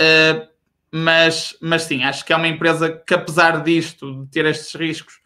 Uh, 0.00 0.57
mas, 0.92 1.56
mas 1.60 1.82
sim, 1.82 2.04
acho 2.04 2.24
que 2.24 2.32
é 2.32 2.36
uma 2.36 2.48
empresa 2.48 2.90
que, 2.90 3.14
apesar 3.14 3.62
disto, 3.62 4.24
de 4.24 4.30
ter 4.30 4.46
estes 4.46 4.74
riscos 4.74 5.20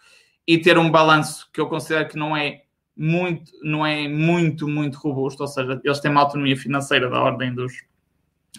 e 0.47 0.59
ter 0.59 0.79
um 0.79 0.91
balanço 0.91 1.49
que 1.53 1.61
eu 1.61 1.69
considero 1.69 2.09
que 2.09 2.17
não 2.17 2.37
é 2.37 2.63
muito, 2.97 3.53
não 3.63 3.87
é 3.87 4.09
muito, 4.09 4.69
muito 4.69 4.99
robusto, 4.99 5.43
ou 5.43 5.49
seja, 5.49 5.81
eles 5.85 6.01
têm 6.01 6.11
uma 6.11 6.21
autonomia 6.21 6.57
financeira 6.57 7.09
da 7.09 7.21
ordem 7.21 7.55
dos, 7.55 7.73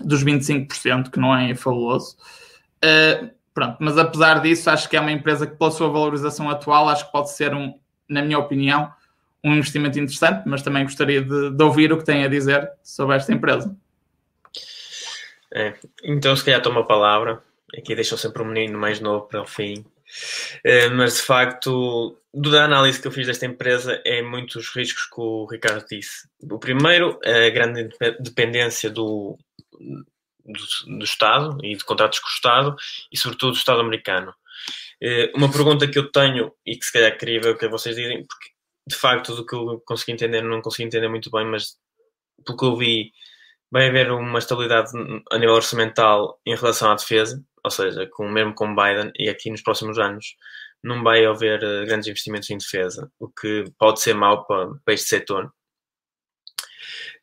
dos 0.02 0.24
25%, 0.24 1.10
que 1.12 1.20
não 1.20 1.36
é 1.36 1.54
fabuloso. 1.56 2.16
Uh, 2.84 3.32
Pronto, 3.54 3.78
mas 3.80 3.98
apesar 3.98 4.42
disso, 4.42 4.70
acho 4.70 4.90
que 4.90 4.98
é 4.98 5.00
uma 5.00 5.12
empresa 5.12 5.46
que, 5.46 5.56
pela 5.56 5.70
sua 5.70 5.88
valorização 5.88 6.50
atual, 6.50 6.90
acho 6.90 7.06
que 7.06 7.12
pode 7.12 7.32
ser, 7.32 7.54
um, 7.54 7.74
na 8.10 8.24
minha 8.24 8.40
opinião, 8.40 8.92
um 9.44 9.54
investimento 9.54 10.00
interessante, 10.00 10.44
mas 10.48 10.64
também 10.64 10.84
gostaria 10.84 11.22
de, 11.22 11.52
de 11.52 11.64
ouvir 11.64 11.94
o 11.94 11.98
que 11.98 12.04
tem 12.04 12.24
a 12.24 12.28
dizer 12.28 12.72
sobre 12.82 13.16
esta 13.16 13.32
empresa. 13.32 13.76
É, 15.54 15.76
então, 16.04 16.36
se 16.36 16.44
calhar 16.44 16.62
tomo 16.62 16.80
a 16.80 16.86
palavra. 16.86 17.44
Aqui 17.78 17.96
deixam 17.96 18.18
sempre 18.18 18.44
um 18.44 18.46
menino 18.46 18.78
mais 18.78 19.00
novo 19.00 19.28
para 19.28 19.42
o 19.42 19.48
fim. 19.48 19.86
É, 20.64 20.90
mas, 20.90 21.16
de 21.16 21.22
facto, 21.22 22.18
da 22.34 22.66
análise 22.66 23.02
que 23.02 23.08
eu 23.08 23.12
fiz 23.12 23.28
desta 23.28 23.46
empresa, 23.46 24.02
é 24.06 24.22
muitos 24.22 24.70
riscos 24.76 25.06
que 25.06 25.20
o 25.20 25.46
Ricardo 25.46 25.86
disse. 25.90 26.28
O 26.42 26.60
primeiro, 26.60 27.20
a 27.24 27.50
grande 27.50 27.90
dependência 28.20 28.90
do, 28.90 29.38
do, 30.46 30.98
do, 30.98 31.04
Estado 31.04 31.58
e 31.64 31.76
de 31.76 31.84
contratos 31.84 32.20
com 32.20 32.28
o 32.28 32.32
Estado 32.32 32.76
e, 33.12 33.18
sobretudo, 33.18 33.54
do 33.54 33.58
Estado 33.58 33.82
americano. 33.82 34.34
Eh, 35.02 35.32
uma 35.36 35.52
pergunta 35.52 35.88
que 35.88 35.98
eu 35.98 36.12
tenho 36.12 36.54
e 36.66 36.76
que 36.76 36.86
se 36.86 36.94
calhar 36.94 37.18
queria 37.18 37.42
ver 37.42 37.50
o 37.50 37.58
que 37.58 37.68
vocês 37.68 37.96
dizem, 37.96 38.26
porque 38.26 38.50
de 38.88 38.96
facto 38.96 39.36
do 39.36 39.46
que 39.46 39.56
eu 39.56 39.82
consegui 39.86 40.14
entender, 40.14 40.42
não 40.42 40.62
consegui 40.62 40.84
entender 40.84 41.08
muito 41.08 41.32
bem, 41.32 41.46
mas 41.46 41.78
pelo 42.46 42.58
que 42.58 42.66
eu 42.66 42.78
vi, 42.78 43.12
vai 43.74 43.88
haver 43.88 44.12
uma 44.12 44.38
estabilidade 44.38 44.92
a 45.32 45.38
nível 45.40 45.56
orçamental 45.56 46.40
em 46.46 46.56
relação 46.56 46.92
à 46.92 46.96
defesa, 46.96 47.44
ou 47.64 47.72
seja, 47.72 48.06
com, 48.06 48.30
mesmo 48.30 48.54
com 48.54 48.76
Biden 48.76 49.12
e 49.18 49.28
aqui 49.28 49.50
nos 49.50 49.64
próximos 49.64 49.98
anos 49.98 50.36
não 50.84 51.02
vai 51.02 51.26
haver 51.26 51.64
uh, 51.64 51.84
grandes 51.88 52.08
investimentos 52.08 52.52
em 52.52 52.58
defesa, 52.60 53.12
o 53.20 53.28
que 53.28 53.64
pode 53.80 54.00
ser 54.00 54.14
mau 54.14 54.46
para, 54.46 54.76
para 54.86 54.94
este 54.94 55.08
setor. 55.10 55.52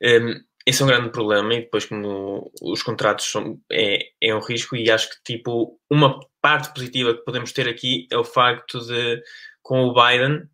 Um, 0.02 0.06
ehm, 0.08 0.40
esse 0.66 0.82
é 0.82 0.84
um 0.84 0.88
grande 0.88 1.10
problema 1.10 1.54
e 1.54 1.60
depois 1.60 1.84
como 1.84 2.50
os 2.60 2.82
contratos 2.82 3.30
são, 3.30 3.60
é, 3.70 4.10
é 4.20 4.34
um 4.34 4.40
risco 4.40 4.74
e 4.74 4.90
acho 4.90 5.08
que 5.08 5.22
tipo 5.22 5.78
uma 5.88 6.18
parte 6.40 6.74
positiva 6.74 7.14
que 7.14 7.24
podemos 7.24 7.52
ter 7.52 7.68
aqui 7.68 8.08
é 8.10 8.18
o 8.18 8.24
facto 8.24 8.80
de 8.80 9.22
com 9.62 9.84
o 9.84 9.94
Biden 9.94 10.48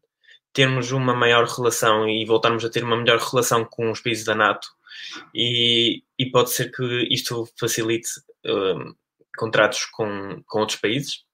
termos 0.53 0.93
uma 0.93 1.15
maior 1.15 1.47
relação 1.47 2.07
e 2.07 2.25
voltarmos 2.27 2.65
a 2.65 2.71
ter 2.71 2.85
uma 2.85 2.97
melhor 2.97 3.19
relação 3.19 3.65
com 3.65 3.91
os 3.91 4.01
países 4.01 4.25
da 4.25 4.35
NATO 4.35 4.69
e, 5.35 6.03
e 6.19 6.31
pode 6.31 6.51
ser 6.51 6.71
que 6.71 7.09
isto 7.11 7.49
facilite 7.59 8.09
um, 8.45 8.95
contratos 9.37 9.85
com, 9.87 10.43
com 10.47 10.61
outros 10.61 10.79
países. 10.79 11.25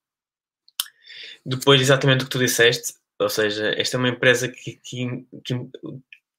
Depois, 1.45 1.81
exatamente 1.81 2.23
o 2.23 2.25
que 2.25 2.31
tu 2.31 2.39
disseste, 2.39 2.95
ou 3.19 3.29
seja, 3.29 3.75
esta 3.77 3.97
é 3.97 3.99
uma 3.99 4.09
empresa 4.09 4.49
que, 4.49 4.81
que, 4.83 5.27
que 5.45 5.55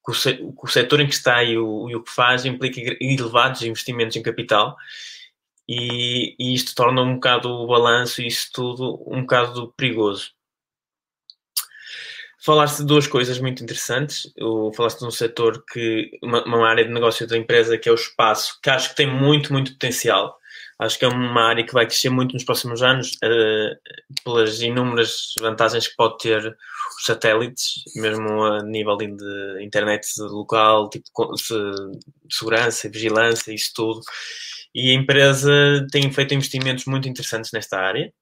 o 0.06 0.66
setor 0.66 1.00
em 1.00 1.06
que 1.06 1.14
está 1.14 1.42
e 1.42 1.56
o, 1.56 1.88
e 1.88 1.96
o 1.96 2.02
que 2.02 2.10
faz 2.10 2.44
implica 2.44 2.80
elevados 3.00 3.62
investimentos 3.62 4.16
em 4.16 4.22
capital 4.22 4.76
e, 5.68 6.36
e, 6.38 6.54
isto 6.54 6.74
torna 6.74 7.00
um 7.00 7.14
bocado 7.14 7.48
o 7.48 7.66
balanço 7.66 8.20
e 8.20 8.26
isso 8.26 8.50
tudo 8.52 9.02
um 9.06 9.22
bocado 9.22 9.72
perigoso. 9.72 10.33
Falaste 12.44 12.80
de 12.80 12.86
duas 12.86 13.06
coisas 13.06 13.38
muito 13.38 13.62
interessantes. 13.62 14.30
Falaste 14.76 14.98
de 14.98 15.06
um 15.06 15.10
setor 15.10 15.64
que, 15.72 16.10
uma, 16.22 16.44
uma, 16.44 16.68
área 16.68 16.84
de 16.84 16.92
negócio 16.92 17.26
da 17.26 17.38
empresa 17.38 17.78
que 17.78 17.88
é 17.88 17.92
o 17.92 17.94
espaço, 17.94 18.58
que 18.62 18.68
acho 18.68 18.90
que 18.90 18.96
tem 18.96 19.06
muito, 19.06 19.50
muito 19.50 19.72
potencial. 19.72 20.36
Acho 20.78 20.98
que 20.98 21.06
é 21.06 21.08
uma 21.08 21.48
área 21.48 21.64
que 21.64 21.72
vai 21.72 21.86
crescer 21.86 22.10
muito 22.10 22.34
nos 22.34 22.44
próximos 22.44 22.82
anos 22.82 23.12
uh, 23.24 24.22
pelas 24.22 24.60
inúmeras 24.60 25.32
vantagens 25.40 25.88
que 25.88 25.96
pode 25.96 26.18
ter 26.18 26.54
os 26.98 27.06
satélites, 27.06 27.82
mesmo 27.96 28.44
a 28.44 28.62
nível 28.62 28.98
de 28.98 29.64
internet 29.64 30.06
local, 30.18 30.90
tipo 30.90 31.06
de 31.34 32.34
segurança, 32.34 32.90
vigilância, 32.90 33.54
isso 33.54 33.72
tudo. 33.74 34.00
E 34.74 34.90
a 34.90 34.94
empresa 34.94 35.50
tem 35.90 36.12
feito 36.12 36.34
investimentos 36.34 36.84
muito 36.84 37.08
interessantes 37.08 37.52
nesta 37.52 37.78
área. 37.78 38.12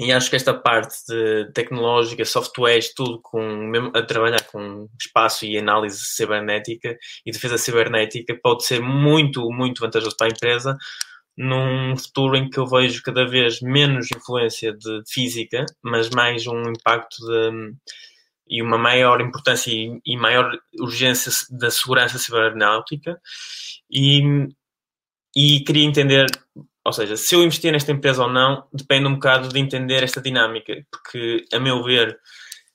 E 0.00 0.10
acho 0.12 0.30
que 0.30 0.36
esta 0.36 0.54
parte 0.54 0.94
de 1.06 1.52
tecnológica, 1.52 2.24
softwares, 2.24 2.94
tudo 2.94 3.20
com, 3.22 3.42
mesmo 3.68 3.92
a 3.94 4.02
trabalhar 4.02 4.42
com 4.44 4.88
espaço 4.98 5.44
e 5.44 5.58
análise 5.58 5.98
cibernética 6.02 6.96
e 7.26 7.30
defesa 7.30 7.58
cibernética 7.58 8.34
pode 8.42 8.64
ser 8.64 8.80
muito, 8.80 9.50
muito 9.50 9.80
vantajoso 9.80 10.16
para 10.16 10.28
a 10.28 10.30
empresa 10.30 10.78
num 11.36 11.94
futuro 11.96 12.34
em 12.34 12.48
que 12.48 12.58
eu 12.58 12.66
vejo 12.66 13.02
cada 13.02 13.26
vez 13.26 13.60
menos 13.60 14.08
influência 14.10 14.72
de 14.72 15.02
física, 15.06 15.66
mas 15.82 16.08
mais 16.08 16.46
um 16.46 16.62
impacto 16.62 17.16
de, 17.26 17.74
e 18.48 18.62
uma 18.62 18.78
maior 18.78 19.20
importância 19.20 19.70
e, 19.70 20.00
e 20.04 20.16
maior 20.16 20.50
urgência 20.80 21.30
da 21.50 21.70
segurança 21.70 22.18
cibernáutica. 22.18 23.20
E, 23.90 24.48
e 25.36 25.60
queria 25.60 25.84
entender 25.84 26.26
ou 26.84 26.92
seja, 26.92 27.16
se 27.16 27.34
eu 27.34 27.42
investir 27.42 27.72
nesta 27.72 27.92
empresa 27.92 28.22
ou 28.22 28.32
não, 28.32 28.66
depende 28.72 29.06
um 29.06 29.14
bocado 29.14 29.48
de 29.48 29.58
entender 29.58 30.02
esta 30.02 30.20
dinâmica, 30.20 30.84
porque, 30.90 31.44
a 31.52 31.60
meu 31.60 31.82
ver, 31.84 32.18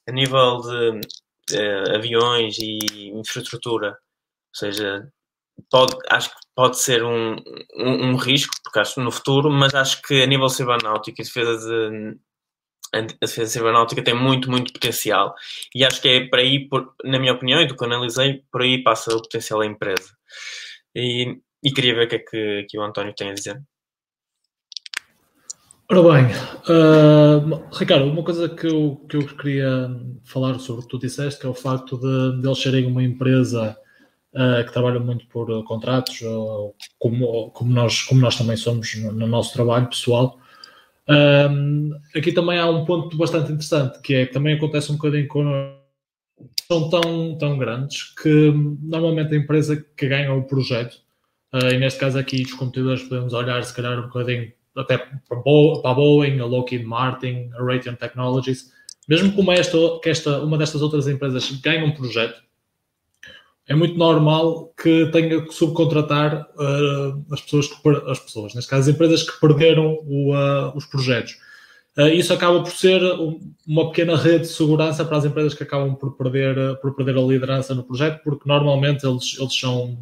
a 0.08 0.12
nível 0.12 0.62
de 0.62 1.00
uh, 1.58 1.96
aviões 1.96 2.58
e 2.60 3.10
infraestrutura, 3.10 3.90
ou 3.90 3.96
seja, 4.54 5.08
pode, 5.72 5.98
acho 6.10 6.30
que 6.30 6.36
pode 6.56 6.80
ser 6.80 7.04
um, 7.04 7.36
um, 7.78 8.12
um, 8.12 8.16
risco, 8.16 8.54
porque 8.64 8.80
acho 8.80 9.00
no 9.02 9.12
futuro, 9.12 9.50
mas 9.50 9.74
acho 9.74 10.02
que 10.04 10.22
a 10.22 10.28
nível 10.28 10.50
cibernáutico 10.50 11.22
e 11.22 11.24
defesa 11.24 11.58
de 11.58 12.18
a 12.94 13.02
defesa 13.02 13.52
cibernáutica 13.52 14.04
tem 14.04 14.14
muito, 14.14 14.50
muito 14.50 14.72
potencial. 14.72 15.36
E 15.76 15.84
acho 15.84 16.02
que 16.02 16.08
é 16.08 16.28
por 16.30 16.40
aí, 16.40 16.68
por, 16.70 16.94
na 17.04 17.20
minha 17.20 17.34
opinião, 17.34 17.62
e 17.62 17.68
do 17.68 17.76
que 17.76 17.84
analisei, 17.84 18.44
por 18.52 18.62
aí 18.62 18.82
passa 18.84 19.14
o 19.14 19.22
potencial 19.22 19.60
da 19.60 19.66
empresa. 19.66 20.16
E, 20.96 21.38
e 21.64 21.74
queria 21.74 21.96
ver 21.96 22.06
o 22.06 22.10
que 22.10 22.16
é 22.16 22.20
que, 22.20 22.66
que 22.70 22.78
o 22.80 22.84
António 22.84 23.14
tem 23.14 23.32
a 23.32 23.34
dizer. 23.34 23.62
Ora 25.88 26.02
bem, 26.02 26.26
uh, 26.68 27.64
Ricardo, 27.72 28.10
uma 28.10 28.24
coisa 28.24 28.50
que 28.50 28.66
eu, 28.66 29.06
que 29.08 29.18
eu 29.18 29.28
queria 29.38 29.96
falar 30.24 30.58
sobre 30.58 30.82
o 30.82 30.84
que 30.84 30.90
tu 30.90 30.98
disseste, 30.98 31.40
que 31.40 31.46
é 31.46 31.50
o 31.50 31.54
facto 31.54 31.96
de, 32.00 32.42
de 32.42 32.48
eles 32.48 32.60
serem 32.60 32.88
uma 32.88 33.04
empresa 33.04 33.78
uh, 34.34 34.66
que 34.66 34.74
trabalha 34.74 35.00
muito 35.00 35.28
por 35.28 35.48
uh, 35.52 35.64
contratos, 35.64 36.22
como, 36.98 37.52
como, 37.52 37.72
nós, 37.72 38.02
como 38.02 38.20
nós 38.20 38.36
também 38.36 38.58
somos 38.58 38.96
no, 38.96 39.12
no 39.12 39.28
nosso 39.28 39.54
trabalho 39.54 39.88
pessoal. 39.88 40.40
aqui 42.16 42.32
também 42.32 42.58
há 42.58 42.68
um 42.68 42.84
ponto 42.84 43.16
bastante 43.16 43.52
interessante, 43.52 44.02
que 44.02 44.16
é 44.16 44.26
que 44.26 44.34
também 44.34 44.56
acontece 44.56 44.92
um 44.92 44.96
bocadinho 44.96 45.28
com 45.28 45.44
são 46.68 46.90
tão, 46.90 47.38
tão 47.38 47.60
grandes 47.60 48.12
que 48.16 48.52
normalmente 48.82 49.36
a 49.36 49.38
empresa 49.38 49.86
que 49.96 50.08
ganha 50.08 50.34
o 50.34 50.48
projeto, 50.48 50.98
e 51.54 51.78
neste 51.78 52.00
caso 52.00 52.18
aqui 52.18 52.42
os 52.42 52.54
competidores 52.54 53.04
podemos 53.04 53.34
olhar 53.34 53.64
se 53.64 53.74
calhar 53.74 54.00
um 54.00 54.08
bocadinho 54.08 54.52
até 54.76 54.98
para 54.98 55.94
Boeing, 55.94 56.40
a 56.40 56.46
Lockheed 56.46 56.84
Martin, 56.84 57.50
a 57.58 57.64
Raytheon 57.64 57.96
Technologies, 57.96 58.72
mesmo 59.08 59.34
como 59.34 59.52
esta, 59.52 59.78
que 60.02 60.10
esta, 60.10 60.40
uma 60.40 60.58
destas 60.58 60.82
outras 60.82 61.08
empresas 61.08 61.50
ganhe 61.62 61.84
um 61.84 61.92
projeto, 61.92 62.44
é 63.68 63.74
muito 63.74 63.98
normal 63.98 64.74
que 64.82 65.08
tenha 65.08 65.42
que 65.42 65.52
subcontratar 65.52 66.48
uh, 66.56 67.26
as 67.32 67.42
pessoas, 67.42 67.68
que, 67.68 67.90
as 68.08 68.20
pessoas, 68.20 68.54
neste 68.54 68.70
caso 68.70 68.90
as 68.90 68.96
empresas 68.96 69.24
que 69.24 69.40
perderam 69.40 69.98
o, 70.06 70.36
uh, 70.36 70.76
os 70.76 70.86
projetos. 70.86 71.38
Uh, 71.98 72.10
isso 72.10 72.34
acaba 72.34 72.62
por 72.62 72.72
ser 72.72 73.02
uma 73.66 73.90
pequena 73.90 74.18
rede 74.18 74.42
de 74.42 74.48
segurança 74.48 75.04
para 75.04 75.18
as 75.18 75.26
empresas 75.26 75.54
que 75.54 75.64
acabam 75.64 75.96
por 75.96 76.16
perder, 76.16 76.80
por 76.80 76.96
perder 76.96 77.18
a 77.18 77.22
liderança 77.22 77.74
no 77.74 77.84
projeto, 77.84 78.22
porque 78.24 78.48
normalmente 78.48 79.06
eles, 79.06 79.36
eles 79.40 79.58
são, 79.58 79.98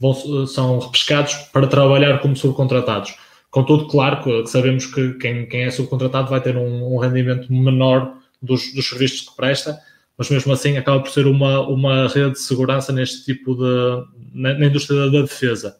vão, 0.00 0.46
são 0.46 0.78
repescados 0.78 1.34
para 1.52 1.66
trabalhar 1.66 2.20
como 2.20 2.36
subcontratados. 2.36 3.14
Contudo, 3.54 3.86
claro 3.86 4.20
que 4.20 4.48
sabemos 4.48 4.84
que 4.84 5.14
quem, 5.14 5.46
quem 5.46 5.62
é 5.62 5.70
subcontratado 5.70 6.28
vai 6.28 6.40
ter 6.40 6.56
um, 6.56 6.92
um 6.92 6.98
rendimento 6.98 7.52
menor 7.52 8.16
dos, 8.42 8.74
dos, 8.74 8.88
serviços 8.88 9.28
que 9.28 9.36
presta, 9.36 9.78
mas 10.18 10.28
mesmo 10.28 10.52
assim 10.52 10.76
acaba 10.76 11.00
por 11.00 11.08
ser 11.12 11.24
uma, 11.28 11.60
uma 11.60 12.08
rede 12.08 12.32
de 12.32 12.40
segurança 12.40 12.92
neste 12.92 13.24
tipo 13.24 13.54
de. 13.54 14.06
na, 14.34 14.54
na 14.54 14.66
indústria 14.66 15.08
da 15.08 15.20
defesa. 15.20 15.76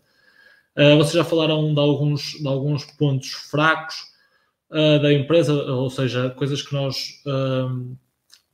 Uh, 0.77 0.97
vocês 0.99 1.15
já 1.15 1.25
falaram 1.25 1.75
de 1.75 1.81
alguns, 1.81 2.35
de 2.41 2.47
alguns 2.47 2.85
pontos 2.85 3.33
fracos 3.33 3.97
uh, 4.71 5.03
da 5.03 5.13
empresa, 5.13 5.53
ou 5.53 5.91
seja, 5.91 6.31
coisas 6.31 6.63
que 6.63 6.73
nós 6.73 7.25
uh, 7.27 7.97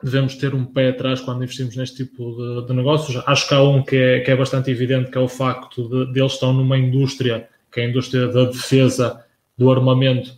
devemos 0.02 0.34
ter 0.36 0.54
um 0.54 0.64
pé 0.64 0.88
atrás 0.88 1.20
quando 1.20 1.44
investimos 1.44 1.76
neste 1.76 2.06
tipo 2.06 2.34
de, 2.62 2.68
de 2.68 2.72
negócios. 2.72 3.22
Acho 3.26 3.46
que 3.46 3.52
há 3.52 3.62
um 3.62 3.82
que 3.82 3.96
é, 3.96 4.20
que 4.20 4.30
é 4.30 4.36
bastante 4.36 4.70
evidente, 4.70 5.10
que 5.10 5.18
é 5.18 5.20
o 5.20 5.28
facto 5.28 5.86
de, 5.90 6.10
de 6.10 6.20
eles 6.20 6.32
estão 6.32 6.54
numa 6.54 6.78
indústria 6.78 7.46
que 7.72 7.80
é 7.80 7.84
a 7.84 7.88
indústria 7.88 8.28
da 8.28 8.44
defesa, 8.44 9.24
do 9.56 9.70
armamento, 9.70 10.32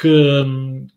que, 0.00 0.42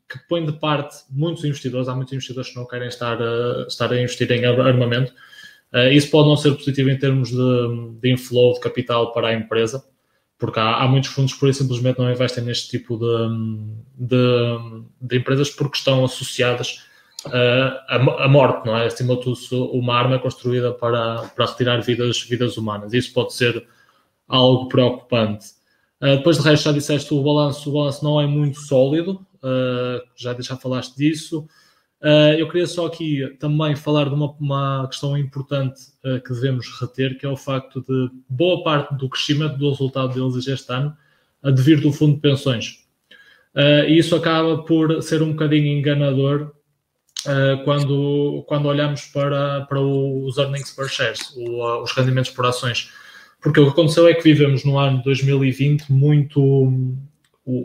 que 0.09 0.19
põe 0.27 0.45
de 0.45 0.53
parte 0.53 0.95
muitos 1.09 1.43
investidores. 1.43 1.87
Há 1.87 1.95
muitos 1.95 2.13
investidores 2.13 2.49
que 2.51 2.55
não 2.55 2.67
querem 2.67 2.87
estar 2.87 3.21
a, 3.21 3.65
estar 3.67 3.91
a 3.91 4.01
investir 4.01 4.31
em 4.31 4.45
armamento. 4.45 5.11
Uh, 5.73 5.91
isso 5.91 6.09
pode 6.09 6.29
não 6.29 6.37
ser 6.37 6.51
positivo 6.51 6.89
em 6.89 6.97
termos 6.97 7.29
de, 7.29 7.99
de 7.99 8.11
inflow 8.11 8.53
de 8.53 8.59
capital 8.61 9.11
para 9.11 9.29
a 9.29 9.33
empresa, 9.33 9.83
porque 10.37 10.59
há, 10.59 10.77
há 10.77 10.87
muitos 10.87 11.09
fundos 11.09 11.33
que 11.33 11.39
por 11.39 11.53
simplesmente 11.53 11.99
não 11.99 12.09
investem 12.09 12.43
neste 12.43 12.69
tipo 12.69 12.97
de, 12.97 14.07
de, 14.07 14.83
de 15.01 15.17
empresas 15.17 15.49
porque 15.49 15.77
estão 15.77 16.05
associadas 16.05 16.85
uh, 17.25 17.77
à, 17.89 18.25
à 18.25 18.27
morte, 18.29 18.65
não 18.65 18.77
é? 18.77 18.85
Acima 18.85 19.15
de 19.17 19.23
tudo, 19.23 19.71
uma 19.71 19.95
arma 19.95 20.19
construída 20.19 20.71
para, 20.73 21.23
para 21.35 21.45
retirar 21.45 21.81
vidas, 21.81 22.21
vidas 22.21 22.55
humanas. 22.55 22.93
Isso 22.93 23.11
pode 23.13 23.33
ser 23.33 23.67
algo 24.27 24.67
preocupante. 24.69 25.56
Uh, 26.01 26.17
depois 26.17 26.37
de 26.37 26.43
resto, 26.43 26.65
já 26.65 26.71
disseste 26.71 27.13
o 27.13 27.23
balanço, 27.23 27.69
o 27.69 27.73
balanço 27.73 28.03
não 28.03 28.21
é 28.21 28.27
muito 28.27 28.59
sólido, 28.59 29.25
uh, 29.37 30.01
já, 30.15 30.35
já 30.39 30.55
falaste 30.55 30.95
disso. 30.95 31.47
Uh, 31.99 32.37
eu 32.37 32.47
queria 32.47 32.67
só 32.67 32.85
aqui 32.85 33.35
também 33.39 33.75
falar 33.75 34.05
de 34.05 34.13
uma, 34.13 34.31
uma 34.39 34.87
questão 34.87 35.17
importante 35.17 35.81
que 36.23 36.31
devemos 36.31 36.67
reter, 36.79 37.17
que 37.17 37.25
é 37.25 37.29
o 37.29 37.35
facto 37.35 37.81
de 37.81 38.11
boa 38.29 38.63
parte 38.63 38.95
do 38.95 39.09
crescimento 39.09 39.57
do 39.57 39.69
resultado 39.69 40.13
deles 40.13 40.47
este 40.47 40.71
ano 40.71 40.95
a 41.43 41.49
devir 41.49 41.81
do 41.81 41.91
fundo 41.91 42.15
de 42.15 42.21
pensões. 42.21 42.85
e 43.87 43.97
isso 43.97 44.15
acaba 44.15 44.63
por 44.63 45.01
ser 45.01 45.21
um 45.21 45.31
bocadinho 45.31 45.77
enganador 45.77 46.53
quando, 47.65 48.45
quando 48.47 48.67
olhamos 48.67 49.05
para, 49.07 49.65
para 49.65 49.81
os 49.81 50.37
earnings 50.37 50.71
per 50.71 50.87
shares, 50.87 51.35
os 51.35 51.91
rendimentos 51.91 52.31
por 52.31 52.45
ações 52.45 52.89
porque 53.47 53.61
o 53.61 53.65
que 53.65 53.71
aconteceu 53.71 54.05
é 54.09 54.13
que 54.13 54.23
vivemos 54.23 54.65
no 54.65 54.77
ano 54.77 55.01
2020 55.03 55.89
muito. 55.89 56.73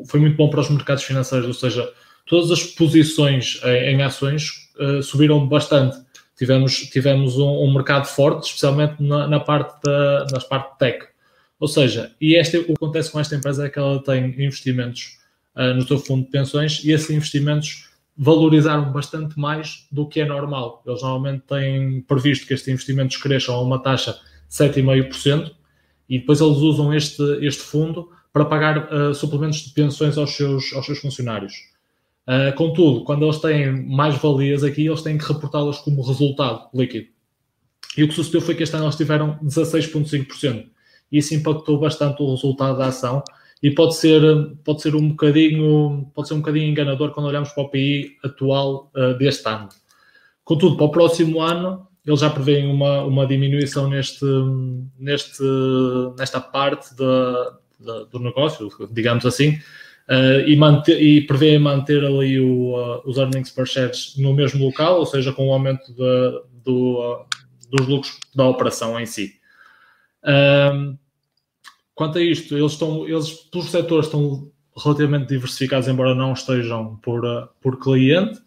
Foi 0.07 0.21
muito 0.21 0.37
bom 0.37 0.49
para 0.49 0.61
os 0.61 0.71
mercados 0.71 1.03
financeiros, 1.03 1.49
ou 1.49 1.55
seja, 1.55 1.93
todas 2.25 2.53
as 2.53 2.63
posições 2.63 3.61
em, 3.65 3.97
em 3.97 4.03
ações 4.03 4.71
uh, 4.79 5.03
subiram 5.03 5.45
bastante. 5.49 5.97
Tivemos, 6.39 6.73
tivemos 6.89 7.37
um, 7.37 7.65
um 7.65 7.75
mercado 7.75 8.07
forte, 8.07 8.47
especialmente 8.47 9.03
na, 9.03 9.27
na 9.27 9.41
parte 9.41 9.83
da 9.83 10.27
na 10.31 10.39
parte 10.39 10.79
tech. 10.79 11.05
Ou 11.59 11.67
seja, 11.67 12.13
e 12.21 12.37
este, 12.37 12.59
o 12.59 12.65
que 12.65 12.73
acontece 12.73 13.11
com 13.11 13.19
esta 13.19 13.35
empresa 13.35 13.67
é 13.67 13.69
que 13.69 13.79
ela 13.79 14.01
tem 14.05 14.25
investimentos 14.41 15.19
uh, 15.57 15.75
no 15.75 15.87
seu 15.87 15.99
fundo 15.99 16.25
de 16.25 16.31
pensões 16.31 16.81
e 16.85 16.93
esses 16.93 17.11
investimentos 17.11 17.89
valorizaram 18.17 18.93
bastante 18.93 19.37
mais 19.37 19.85
do 19.91 20.07
que 20.07 20.21
é 20.21 20.25
normal. 20.25 20.81
Eles 20.87 21.03
normalmente 21.03 21.43
têm 21.49 22.03
previsto 22.03 22.47
que 22.47 22.55
estes 22.55 22.69
investimentos 22.69 23.17
cresçam 23.17 23.57
a 23.57 23.61
uma 23.61 23.83
taxa 23.83 24.13
de 24.13 24.57
7,5%, 24.57 25.51
e 26.13 26.19
depois 26.19 26.43
eles 26.43 26.59
usam 26.59 26.93
este, 26.93 27.23
este 27.41 27.63
fundo 27.63 28.11
para 28.35 28.45
pagar 28.45 28.93
uh, 28.93 29.15
suplementos 29.15 29.61
de 29.61 29.71
pensões 29.73 30.19
aos 30.19 30.37
seus, 30.37 30.71
aos 30.75 30.85
seus 30.85 30.99
funcionários. 30.99 31.55
Uh, 32.29 32.55
contudo, 32.55 33.03
quando 33.03 33.25
eles 33.25 33.39
têm 33.39 33.89
mais 33.89 34.19
valias 34.19 34.63
aqui, 34.63 34.87
eles 34.87 35.01
têm 35.01 35.17
que 35.17 35.25
reportá-las 35.25 35.79
como 35.79 36.03
resultado 36.03 36.69
líquido. 36.75 37.07
E 37.97 38.05
o 38.05 38.09
que 38.09 38.15
sucedeu 38.15 38.43
foi 38.43 38.55
que 38.55 38.63
este 38.63 38.77
ano 38.77 38.85
eles 38.85 38.97
tiveram 38.97 39.39
16,5%. 39.43 40.67
E 41.11 41.17
isso 41.17 41.35
impactou 41.35 41.81
bastante 41.81 42.23
o 42.23 42.31
resultado 42.31 42.77
da 42.77 42.89
ação 42.89 43.23
e 43.63 43.71
pode 43.71 43.97
ser, 43.97 44.21
pode 44.63 44.83
ser 44.83 44.95
um 44.95 45.09
bocadinho 45.09 46.11
pode 46.15 46.29
ser 46.29 46.35
um 46.35 46.41
bocadinho 46.41 46.69
enganador 46.69 47.13
quando 47.13 47.27
olhamos 47.27 47.49
para 47.53 47.63
o 47.63 47.71
PI 47.71 48.19
atual 48.23 48.91
uh, 48.95 49.17
deste 49.17 49.49
ano. 49.49 49.71
Contudo, 50.45 50.77
para 50.77 50.85
o 50.85 50.91
próximo 50.91 51.41
ano, 51.41 51.89
eles 52.05 52.21
já 52.21 52.31
prevêem 52.31 52.67
uma, 52.67 53.03
uma 53.05 53.27
diminuição 53.27 53.89
neste, 53.89 54.25
neste, 54.99 55.43
nesta 56.19 56.41
parte 56.41 56.95
do 56.95 58.19
negócio, 58.19 58.69
digamos 58.91 59.25
assim, 59.27 59.59
uh, 60.09 60.41
e, 60.47 60.57
manter, 60.57 61.01
e 61.01 61.27
prevêem 61.27 61.59
manter 61.59 62.05
ali 62.05 62.41
o, 62.41 62.75
uh, 62.75 63.03
os 63.05 63.19
earnings 63.19 63.51
per 63.51 63.67
share 63.67 63.93
no 64.19 64.33
mesmo 64.35 64.65
local, 64.65 64.99
ou 64.99 65.07
seja, 65.07 65.33
com 65.33 65.49
o 65.49 65.53
aumento 65.53 65.93
de, 65.93 66.43
do, 66.65 66.99
uh, 66.99 67.27
dos 67.71 67.87
lucros 67.87 68.19
da 68.35 68.47
operação 68.47 68.99
em 68.99 69.07
si. 69.07 69.35
quanto 71.95 72.19
a 72.19 72.23
isto, 72.23 72.57
eles 72.57 72.73
estão, 72.73 73.07
eles 73.09 73.31
por 73.31 73.65
setores 73.65 74.07
estão 74.07 74.51
relativamente 74.77 75.29
diversificados, 75.29 75.89
embora 75.89 76.15
não 76.15 76.33
estejam 76.33 76.97
por, 76.97 77.23
por 77.61 77.79
cliente. 77.79 78.41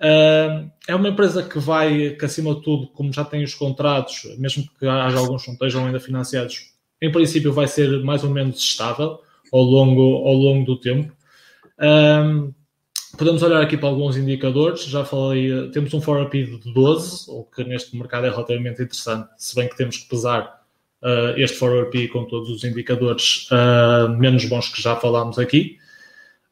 Uh, 0.00 0.70
é 0.88 0.94
uma 0.94 1.10
empresa 1.10 1.42
que 1.42 1.58
vai, 1.58 2.10
que 2.10 2.24
acima 2.24 2.54
de 2.54 2.62
tudo, 2.62 2.88
como 2.88 3.12
já 3.12 3.22
tem 3.22 3.44
os 3.44 3.54
contratos, 3.54 4.22
mesmo 4.38 4.64
que 4.78 4.86
haja 4.86 5.18
alguns 5.18 5.42
que 5.42 5.48
não 5.48 5.54
estejam 5.54 5.86
ainda 5.86 6.00
financiados, 6.00 6.72
em 7.02 7.12
princípio 7.12 7.52
vai 7.52 7.68
ser 7.68 8.02
mais 8.02 8.24
ou 8.24 8.30
menos 8.30 8.58
estável 8.58 9.20
ao 9.52 9.62
longo, 9.62 10.26
ao 10.26 10.34
longo 10.34 10.64
do 10.64 10.76
tempo. 10.80 11.12
Um, 11.78 12.52
podemos 13.16 13.42
olhar 13.42 13.60
aqui 13.60 13.76
para 13.76 13.88
alguns 13.88 14.16
indicadores. 14.16 14.84
Já 14.84 15.04
falei, 15.04 15.70
temos 15.70 15.92
um 15.92 16.00
forward 16.00 16.30
P 16.30 16.44
de 16.44 16.72
12, 16.72 17.30
o 17.30 17.44
que 17.44 17.62
neste 17.64 17.94
mercado 17.96 18.26
é 18.26 18.30
relativamente 18.30 18.82
interessante, 18.82 19.28
se 19.36 19.54
bem 19.54 19.68
que 19.68 19.76
temos 19.76 19.98
que 19.98 20.08
pesar 20.08 20.62
uh, 21.02 21.38
este 21.38 21.58
forward 21.58 21.90
P 21.90 22.08
com 22.08 22.24
todos 22.24 22.48
os 22.48 22.64
indicadores 22.64 23.48
uh, 23.50 24.08
menos 24.16 24.44
bons 24.46 24.68
que 24.68 24.80
já 24.80 24.96
falámos 24.96 25.38
aqui. 25.38 25.78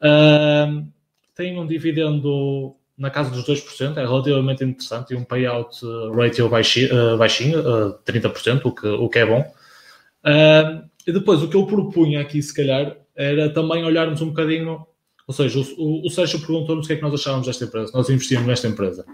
Uh, 0.02 0.87
tem 1.35 1.59
um 1.59 1.67
dividendo 1.67 2.75
na 2.99 3.11
casa 3.11 3.31
dos 3.31 3.45
2%, 3.45 3.97
é 3.97 4.05
relativamente 4.05 4.64
interessante, 4.64 5.14
e 5.14 5.17
um 5.17 5.25
payout 5.25 5.81
ratio 6.14 6.49
baixinho, 6.49 7.17
baixinho 7.17 7.62
30%, 8.05 8.62
o 8.64 8.73
que, 8.73 8.87
o 8.87 9.09
que 9.09 9.19
é 9.21 9.26
bom. 9.26 9.45
e 11.07 11.12
depois, 11.12 11.43
o 11.43 11.49
que 11.49 11.57
eu 11.57 11.67
propunha 11.67 12.21
aqui, 12.21 12.43
se 12.43 12.52
calhar, 12.52 12.97
era 13.14 13.49
também 13.50 13.85
olharmos 13.85 14.21
um 14.21 14.28
bocadinho, 14.28 14.87
ou 15.26 15.35
seja, 15.35 15.61
o, 15.76 16.07
o 16.07 16.11
Sérgio 16.11 16.40
perguntou-nos 16.40 16.85
o 16.85 16.88
que 16.88 16.95
é 16.95 16.97
que 16.97 17.02
nós 17.02 17.14
achávamos 17.14 17.47
desta 17.47 17.64
empresa, 17.64 17.93
nós 17.95 18.09
investimos 18.09 18.47
nesta 18.47 18.67
empresa. 18.67 19.05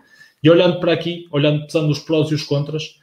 E 0.43 0.51
olhando 0.51 0.81
para 0.81 0.93
aqui, 0.93 1.27
olhando, 1.31 1.67
pesando 1.67 1.91
os 1.91 1.99
prós 1.99 2.31
e 2.31 2.35
os 2.35 2.43
contras, 2.43 2.99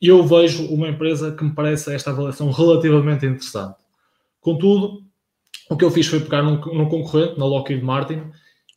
eu 0.00 0.22
vejo 0.24 0.66
uma 0.66 0.88
empresa 0.88 1.32
que 1.32 1.44
me 1.44 1.54
parece 1.54 1.94
esta 1.94 2.10
avaliação 2.10 2.50
relativamente 2.50 3.26
interessante. 3.26 3.76
Contudo, 4.40 5.02
o 5.70 5.76
que 5.76 5.84
eu 5.84 5.90
fiz 5.90 6.06
foi 6.06 6.20
pegar 6.20 6.42
num, 6.42 6.56
num 6.56 6.88
concorrente, 6.88 7.38
na 7.38 7.46
Lockheed 7.46 7.82
Martin, 7.82 8.30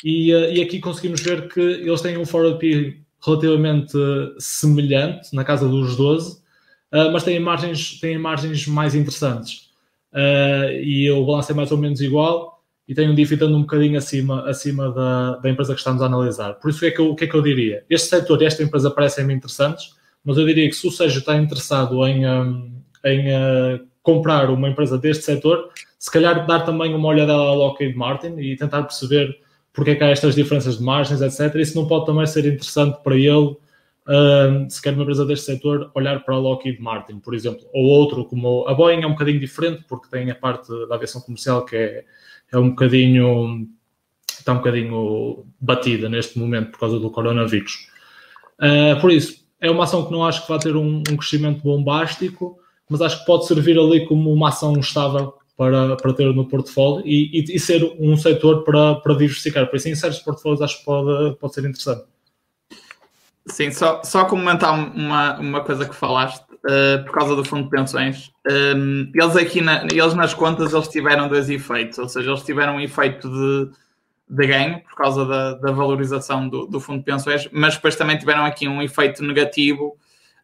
e, 0.04 0.34
uh, 0.34 0.52
e, 0.52 0.62
aqui 0.62 0.80
conseguimos 0.80 1.22
ver 1.22 1.48
que 1.48 1.60
eles 1.60 2.02
têm 2.02 2.18
um 2.18 2.26
forward 2.26 2.60
P 2.60 2.98
relativamente 3.26 3.98
semelhante, 4.38 5.36
na 5.36 5.44
casa 5.44 5.68
dos 5.68 5.96
12, 5.96 6.34
uh, 6.34 6.38
eh, 6.92 7.12
mas 7.12 7.24
têm 7.24 7.40
margens, 7.40 8.00
têm 8.00 8.18
margens 8.18 8.68
mais 8.68 8.94
interessantes. 8.96 9.68
E 10.84 11.12
o 11.12 11.26
balanço 11.26 11.52
é 11.52 11.56
mais 11.56 11.72
ou 11.72 11.78
menos 11.78 12.02
igual 12.02 12.64
e 12.88 12.96
tem 12.96 13.10
um 13.10 13.14
dividendo 13.14 13.56
um 13.56 13.62
bocadinho 13.62 13.98
acima, 13.98 14.50
acima 14.50 14.92
da, 14.92 15.36
da 15.38 15.50
empresa 15.50 15.74
que 15.74 15.80
estamos 15.80 16.02
a 16.02 16.06
analisar. 16.06 16.54
Por 16.54 16.70
isso, 16.70 16.80
o 16.80 16.82
que 16.82 16.88
é 16.88 16.92
que 16.92 17.00
eu, 17.00 17.16
que 17.16 17.24
é 17.26 17.28
que 17.28 17.36
eu 17.36 17.42
diria? 17.42 17.84
Este 17.90 18.08
setor 18.08 18.42
e 18.42 18.46
esta 18.46 18.64
empresa 18.64 18.90
parecem-me 18.90 19.34
interessantes, 19.34 19.94
mas 20.24 20.38
eu 20.38 20.46
diria 20.46 20.68
que 20.70 20.76
se 20.76 20.88
o 20.88 20.92
Sérgio 20.92 21.20
está 21.20 21.36
interessado 21.36 22.08
em, 22.08 22.26
um, 22.26 22.72
em 23.04 23.86
comprar 24.02 24.50
uma 24.50 24.70
empresa 24.70 24.98
deste 24.98 25.26
setor, 25.26 25.70
se 26.00 26.10
calhar 26.10 26.46
dar 26.48 26.62
também 26.62 26.96
uma 26.96 27.10
olhada 27.10 27.34
à 27.34 27.54
Lockheed 27.54 27.94
Martin 27.96 28.38
e 28.40 28.56
tentar 28.56 28.84
perceber 28.84 29.38
porque 29.78 29.92
é 29.92 29.96
que 29.96 30.04
há 30.04 30.08
estas 30.08 30.34
diferenças 30.34 30.80
de 30.80 30.84
margens, 30.84 31.22
etc. 31.22 31.54
Isso 31.58 31.80
não 31.80 31.88
pode 31.88 32.08
também 32.08 32.26
ser 32.26 32.52
interessante 32.52 32.98
para 33.04 33.16
ele, 33.16 33.30
uh, 34.08 34.68
se 34.68 34.82
quer 34.82 34.92
uma 34.92 35.04
empresa 35.04 35.24
deste 35.24 35.46
setor, 35.46 35.92
olhar 35.94 36.20
para 36.26 36.34
a 36.34 36.40
Lockheed 36.40 36.82
Martin, 36.82 37.20
por 37.20 37.36
exemplo, 37.36 37.64
ou 37.72 37.84
outro 37.84 38.26
como 38.26 38.68
a 38.68 38.74
Boeing 38.74 39.04
é 39.04 39.06
um 39.06 39.12
bocadinho 39.12 39.40
diferente, 39.40 39.86
porque 39.88 40.08
tem 40.10 40.32
a 40.32 40.36
parte 40.36 40.68
da 40.90 40.96
aviação 40.96 41.22
comercial 41.22 41.64
que 41.64 41.76
é, 41.76 42.06
é 42.52 42.58
um 42.58 42.72
bocadinho 42.72 43.68
está 44.28 44.54
um 44.54 44.58
bocadinho 44.58 45.46
batida 45.62 46.10
neste 46.10 46.40
momento 46.40 46.72
por 46.72 46.80
causa 46.80 47.00
do 47.00 47.12
coronavírus. 47.12 47.88
Uh, 48.60 49.00
por 49.00 49.12
isso, 49.12 49.46
é 49.62 49.70
uma 49.70 49.84
ação 49.84 50.08
que 50.08 50.12
não 50.12 50.26
acho 50.26 50.42
que 50.42 50.50
vai 50.50 50.58
ter 50.58 50.76
um, 50.76 51.04
um, 51.08 51.16
crescimento 51.16 51.62
bombástico, 51.62 52.58
mas 52.90 53.00
acho 53.00 53.20
que 53.20 53.28
pode 53.28 53.46
servir 53.46 53.78
ali 53.78 54.08
como 54.08 54.34
uma 54.34 54.50
ação 54.50 54.74
estável 54.80 55.36
para, 55.58 55.98
para 55.98 56.14
ter 56.14 56.34
no 56.34 56.48
portfólio 56.48 57.06
e, 57.06 57.40
e, 57.40 57.56
e 57.56 57.60
ser 57.60 57.84
um 58.00 58.16
setor 58.16 58.64
para, 58.64 58.96
para 58.96 59.16
diversificar. 59.16 59.68
Por 59.68 59.76
isso, 59.76 59.90
em 59.90 59.96
certos 59.96 60.20
portfólios, 60.20 60.62
acho 60.62 60.80
que 60.80 60.86
pode, 60.86 61.36
pode 61.38 61.54
ser 61.54 61.62
interessante. 61.62 62.04
Sim, 63.48 63.72
só, 63.72 64.04
só 64.04 64.26
comentar 64.26 64.74
uma, 64.74 65.40
uma 65.40 65.62
coisa 65.64 65.88
que 65.88 65.96
falaste, 65.96 66.44
uh, 66.52 67.04
por 67.06 67.14
causa 67.14 67.36
do 67.36 67.44
fundo 67.44 67.64
de 67.64 67.70
pensões. 67.70 68.32
Um, 68.48 68.54
ehm, 68.54 69.12
eles 69.16 69.36
aqui, 69.36 69.62
na, 69.62 69.86
eles 69.86 70.14
nas 70.14 70.34
contas, 70.34 70.74
eles 70.74 70.88
tiveram 70.90 71.28
dois 71.28 71.50
efeitos, 71.50 71.98
ou 71.98 72.08
seja, 72.08 72.30
eles 72.30 72.44
tiveram 72.44 72.76
um 72.76 72.80
efeito 72.80 73.28
de 73.30 73.72
de 74.30 74.46
ganho 74.46 74.82
por 74.82 74.96
causa 74.96 75.26
da, 75.26 75.54
da 75.54 75.72
valorização 75.72 76.50
do, 76.50 76.66
do, 76.68 76.80
fundo 76.80 77.00
de 77.00 77.06
pensões, 77.06 77.48
mas 77.52 77.76
depois 77.76 77.96
também 77.96 78.18
tiveram 78.18 78.44
aqui 78.44 78.68
um 78.68 78.82
efeito 78.82 79.24
negativo 79.24 79.98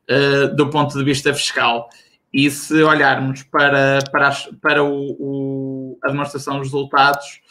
uh, 0.10 0.56
do 0.56 0.70
ponto 0.70 0.98
de 0.98 1.04
vista 1.04 1.34
fiscal. 1.34 1.90
E 2.34 2.50
se 2.50 2.82
olharmos 2.82 3.44
para, 3.44 4.00
para, 4.12 4.28
as, 4.30 4.48
para 4.62 4.84
o, 4.84 5.16
o, 5.20 6.00
a 6.04 6.08
demonstração 6.08 6.58
dos 6.58 6.68
resultados, 6.68 7.42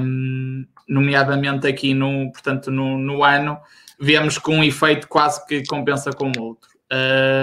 um, 0.00 0.66
nomeadamente 0.88 1.66
aqui 1.66 1.94
no, 1.94 2.30
portanto, 2.30 2.70
no, 2.70 2.98
no 2.98 3.24
ano, 3.24 3.58
vemos 3.98 4.36
que 4.36 4.50
um 4.50 4.62
efeito 4.62 5.08
quase 5.08 5.44
que 5.46 5.64
compensa 5.66 6.12
com 6.12 6.30
o 6.36 6.42
outro. 6.42 6.68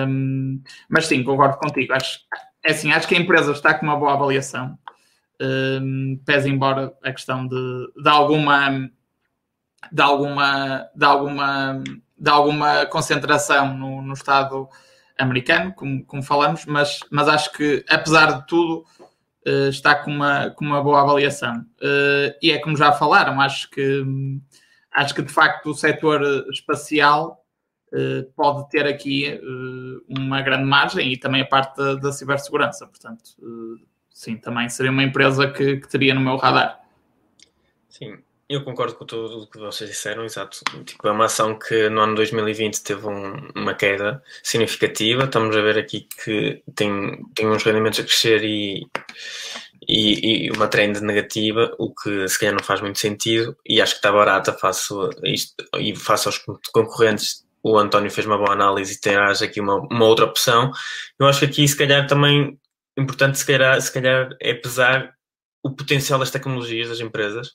Um, 0.07 0.61
mas 0.87 1.07
sim, 1.07 1.23
concordo 1.23 1.57
contigo. 1.57 1.93
Acho, 1.93 2.19
é 2.63 2.71
assim, 2.71 2.91
acho 2.91 3.07
que 3.07 3.15
a 3.15 3.19
empresa 3.19 3.51
está 3.51 3.73
com 3.73 3.85
uma 3.85 3.97
boa 3.97 4.13
avaliação 4.13 4.77
um, 5.41 6.19
pese 6.25 6.49
embora 6.49 6.93
a 7.03 7.11
questão 7.11 7.47
de, 7.47 7.91
de 8.01 8.09
alguma 8.09 8.89
de 9.91 10.01
alguma 10.01 10.89
de 10.95 11.05
alguma 11.05 11.83
de 12.17 12.29
alguma 12.29 12.85
concentração 12.85 13.75
no, 13.75 14.01
no 14.01 14.13
Estado 14.13 14.69
americano, 15.21 15.73
como, 15.73 16.03
como 16.05 16.23
falamos, 16.23 16.65
mas, 16.65 16.99
mas 17.09 17.27
acho 17.27 17.51
que 17.53 17.85
apesar 17.87 18.39
de 18.39 18.47
tudo 18.47 18.85
uh, 19.47 19.69
está 19.69 19.95
com 19.95 20.11
uma, 20.11 20.49
com 20.51 20.65
uma 20.65 20.81
boa 20.81 21.01
avaliação. 21.01 21.65
Uh, 21.81 22.33
e 22.41 22.51
é 22.51 22.59
como 22.59 22.75
já 22.75 22.91
falaram, 22.91 23.39
acho 23.39 23.69
que 23.69 24.03
acho 24.91 25.15
que 25.15 25.21
de 25.21 25.31
facto 25.31 25.69
o 25.69 25.73
setor 25.73 26.21
espacial 26.51 27.45
uh, 27.93 28.29
pode 28.35 28.69
ter 28.69 28.85
aqui 28.85 29.39
uma 30.09 30.41
grande 30.41 30.65
margem 30.65 31.13
e 31.13 31.17
também 31.17 31.41
a 31.41 31.45
parte 31.45 31.77
da, 31.77 31.95
da 31.95 32.11
cibersegurança, 32.11 32.85
portanto 32.85 33.31
sim, 34.09 34.37
também 34.37 34.67
seria 34.69 34.91
uma 34.91 35.03
empresa 35.03 35.49
que, 35.49 35.77
que 35.77 35.87
teria 35.87 36.13
no 36.13 36.21
meu 36.21 36.35
radar. 36.35 36.79
Sim, 37.89 38.17
eu 38.53 38.63
concordo 38.63 38.95
com 38.95 39.05
tudo 39.05 39.43
o 39.43 39.47
que 39.47 39.57
vocês 39.57 39.89
disseram, 39.89 40.23
exato. 40.23 40.59
Tipo, 40.85 41.07
é 41.07 41.11
uma 41.11 41.25
ação 41.25 41.57
que 41.57 41.89
no 41.89 42.01
ano 42.01 42.15
2020 42.15 42.83
teve 42.83 43.07
um, 43.07 43.49
uma 43.55 43.73
queda 43.73 44.21
significativa. 44.43 45.23
Estamos 45.23 45.55
a 45.55 45.61
ver 45.61 45.77
aqui 45.77 46.07
que 46.23 46.61
tem, 46.75 47.23
tem 47.33 47.47
uns 47.47 47.63
rendimentos 47.63 47.99
a 47.99 48.03
crescer 48.03 48.43
e, 48.43 48.87
e, 49.87 50.47
e, 50.47 50.51
uma 50.51 50.67
trend 50.67 50.99
negativa, 51.01 51.73
o 51.79 51.93
que 51.93 52.27
se 52.27 52.39
calhar 52.39 52.55
não 52.55 52.63
faz 52.63 52.81
muito 52.81 52.99
sentido. 52.99 53.57
E 53.65 53.81
acho 53.81 53.93
que 53.93 53.99
está 53.99 54.11
barata 54.11 54.53
face, 54.53 54.93
isto, 55.23 55.55
e 55.79 55.95
face 55.95 56.27
aos 56.27 56.37
concorrentes. 56.73 57.45
O 57.63 57.77
António 57.77 58.09
fez 58.09 58.25
uma 58.25 58.37
boa 58.37 58.53
análise 58.53 58.93
e 58.93 58.99
terás 58.99 59.41
aqui 59.41 59.61
uma, 59.61 59.75
uma 59.75 60.05
outra 60.05 60.25
opção. 60.25 60.71
Eu 61.19 61.27
acho 61.27 61.39
que 61.39 61.45
aqui, 61.45 61.67
se 61.67 61.77
calhar, 61.77 62.07
também 62.07 62.59
importante 62.97 63.37
se 63.37 63.45
calhar, 63.45 63.79
se 63.81 63.91
calhar 63.93 64.29
é 64.39 64.53
pesar 64.53 65.13
o 65.63 65.69
potencial 65.69 66.19
das 66.19 66.31
tecnologias 66.31 66.89
das 66.89 66.99
empresas, 66.99 67.51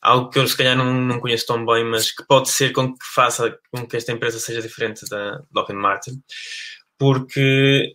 algo 0.00 0.30
que 0.30 0.38
eu 0.38 0.46
se 0.46 0.56
calhar 0.56 0.76
não, 0.76 0.92
não 0.92 1.20
conheço 1.20 1.46
tão 1.46 1.64
bem, 1.64 1.84
mas 1.84 2.10
que 2.10 2.24
pode 2.26 2.48
ser 2.50 2.72
com 2.72 2.92
que 2.92 3.04
faça 3.14 3.58
com 3.72 3.86
que 3.86 3.96
esta 3.96 4.12
empresa 4.12 4.38
seja 4.38 4.62
diferente 4.62 5.08
da 5.08 5.42
Lockheed 5.54 5.78
Martin, 5.78 6.22
porque 6.98 7.94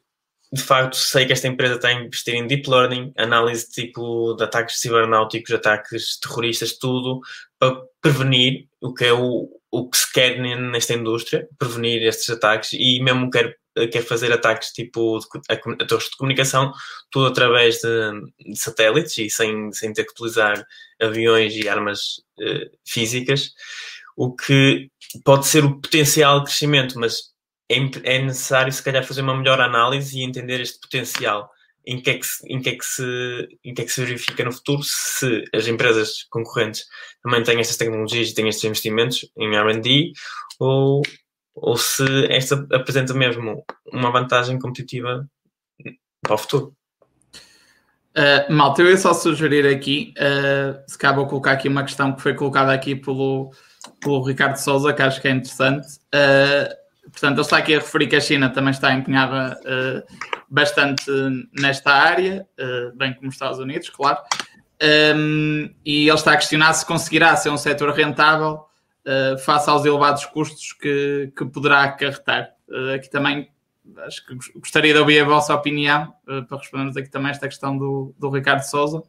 de 0.52 0.62
facto 0.62 0.96
sei 0.96 1.26
que 1.26 1.34
esta 1.34 1.48
empresa 1.48 1.76
está 1.76 1.88
a 1.88 1.94
investir 1.94 2.36
em 2.36 2.46
deep 2.46 2.70
learning, 2.70 3.12
análise 3.18 3.72
tipo 3.72 4.36
de 4.36 4.44
ataques 4.44 4.80
cibernáuticos, 4.80 5.52
ataques 5.52 6.20
terroristas, 6.20 6.78
tudo 6.78 7.22
para 7.58 7.76
prevenir 8.00 8.68
o 8.80 8.94
que 8.94 9.06
é 9.06 9.14
o, 9.14 9.50
o 9.72 9.90
que 9.90 9.98
se 9.98 10.12
quer 10.14 10.40
nesta 10.40 10.94
indústria, 10.94 11.48
prevenir 11.58 12.04
estes 12.04 12.30
ataques 12.30 12.74
e 12.74 13.02
mesmo 13.02 13.32
quer 13.32 13.58
quer 13.92 14.04
fazer 14.04 14.32
ataques 14.32 14.70
tipo 14.70 15.20
a, 15.50 15.86
torres 15.86 16.10
de 16.10 16.18
comunicação, 16.18 16.72
tudo 17.12 17.28
através 17.28 17.80
de, 17.80 18.52
de, 18.52 18.60
satélites 18.60 19.18
e 19.18 19.30
sem, 19.30 19.72
sem 19.72 19.92
ter 19.94 20.06
que 20.06 20.12
utilizar 20.12 20.66
aviões 21.02 21.56
e 21.56 21.68
armas 21.68 22.20
uh, 22.40 22.70
físicas, 22.86 23.52
o 24.16 24.36
que 24.36 24.90
pode 25.24 25.48
ser 25.48 25.66
o 25.66 25.82
potencial 25.82 26.44
crescimento, 26.44 27.00
mas 27.00 27.34
é, 27.70 27.78
é, 28.04 28.22
necessário 28.22 28.72
se 28.72 28.84
calhar 28.84 29.04
fazer 29.04 29.22
uma 29.22 29.36
melhor 29.36 29.60
análise 29.60 30.18
e 30.18 30.24
entender 30.24 30.62
este 30.62 30.80
potencial. 30.80 31.50
Em 31.86 32.02
que, 32.02 32.12
é 32.12 32.14
que 32.18 32.26
em, 32.48 32.62
que 32.62 32.70
é 32.70 32.76
que 32.78 32.86
se, 32.86 33.04
em 33.62 33.74
que 33.74 33.82
é 33.82 33.86
que 33.86 33.92
se 33.92 34.06
verifica 34.06 34.46
no 34.46 34.54
futuro 34.54 34.82
se 34.86 35.44
as 35.54 35.68
empresas 35.68 36.24
concorrentes 36.30 36.86
também 37.22 37.44
têm 37.44 37.60
estas 37.60 37.76
tecnologias 37.76 38.30
e 38.30 38.34
têm 38.34 38.48
estes 38.48 38.64
investimentos 38.64 39.30
em 39.38 39.54
R&D 39.54 40.14
ou 40.62 41.02
ou 41.56 41.78
se 41.78 42.04
esta 42.30 42.68
apresenta 42.72 43.14
mesmo 43.14 43.64
uma 43.92 44.12
vantagem 44.12 44.58
competitiva 44.60 45.28
para 46.22 46.36
o 46.36 46.38
futuro. 46.38 46.76
Uh, 48.16 48.54
malta, 48.54 48.82
eu 48.82 48.90
ia 48.90 48.98
só 48.98 49.14
sugerir 49.14 49.66
aqui, 49.66 50.14
uh, 50.20 50.80
se 50.88 50.98
cabe 50.98 51.26
colocar 51.28 51.54
aqui 51.54 51.68
uma 51.68 51.84
questão 51.84 52.14
que 52.14 52.22
foi 52.22 52.36
colocada 52.36 52.72
aqui 52.72 52.96
pelo, 52.96 53.52
pelo 54.00 54.24
Ricardo 54.24 54.56
Souza, 54.58 54.94
que 54.94 55.02
acho 55.02 55.20
que 55.20 55.28
é 55.28 55.32
interessante. 55.32 55.88
Uh, 56.14 57.10
portanto, 57.10 57.34
ele 57.34 57.42
está 57.42 57.58
aqui 57.58 57.74
a 57.74 57.80
referir 57.80 58.08
que 58.08 58.16
a 58.16 58.22
China 58.22 58.50
também 58.52 58.70
está 58.70 58.94
empenhada 58.94 59.60
uh, 59.62 60.04
bastante 60.48 61.12
nesta 61.60 61.92
área, 61.92 62.48
bem 62.96 63.14
como 63.16 63.30
os 63.30 63.36
Estados 63.36 63.58
Unidos, 63.58 63.90
claro. 63.90 64.20
Um, 65.16 65.70
e 65.86 66.08
ele 66.08 66.14
está 66.14 66.34
a 66.34 66.38
questionar 66.38 66.74
se 66.74 66.86
conseguirá 66.86 67.36
ser 67.36 67.50
um 67.50 67.58
setor 67.58 67.92
rentável 67.94 68.66
uh, 69.06 69.38
face 69.40 69.70
aos 69.70 69.86
elevados 69.86 70.26
custos 70.26 70.74
que, 70.74 71.32
que 71.36 71.46
poderá 71.46 71.84
acarretar. 71.84 72.52
Uh, 72.68 72.96
aqui 72.96 73.10
também 73.10 73.50
acho 74.06 74.26
que 74.26 74.36
gostaria 74.60 74.94
de 74.94 75.00
ouvir 75.00 75.20
a 75.20 75.26
vossa 75.26 75.54
opinião 75.54 76.14
uh, 76.28 76.44
para 76.46 76.58
respondermos 76.58 76.98
aqui 76.98 77.10
também 77.10 77.32
esta 77.32 77.48
questão 77.48 77.78
do, 77.78 78.14
do 78.18 78.30
Ricardo 78.30 78.62
Souza. 78.62 79.04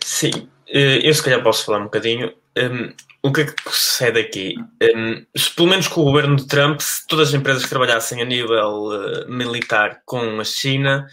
Sim, 0.00 0.48
eu 0.66 1.14
se 1.14 1.22
calhar 1.22 1.42
posso 1.42 1.64
falar 1.64 1.78
um 1.78 1.84
bocadinho. 1.84 2.32
Um, 2.58 2.92
o 3.22 3.32
que 3.32 3.42
é 3.42 3.44
que 3.44 3.54
sucede 3.70 4.18
aqui? 4.18 4.56
Um, 4.82 5.24
pelo 5.54 5.68
menos 5.68 5.86
com 5.86 6.00
o 6.00 6.04
governo 6.04 6.34
de 6.34 6.46
Trump, 6.46 6.80
se 6.80 7.06
todas 7.06 7.28
as 7.28 7.34
empresas 7.34 7.62
que 7.62 7.70
trabalhassem 7.70 8.20
a 8.20 8.24
nível 8.24 8.88
militar 9.28 10.02
com 10.04 10.40
a 10.40 10.44
China 10.44 11.06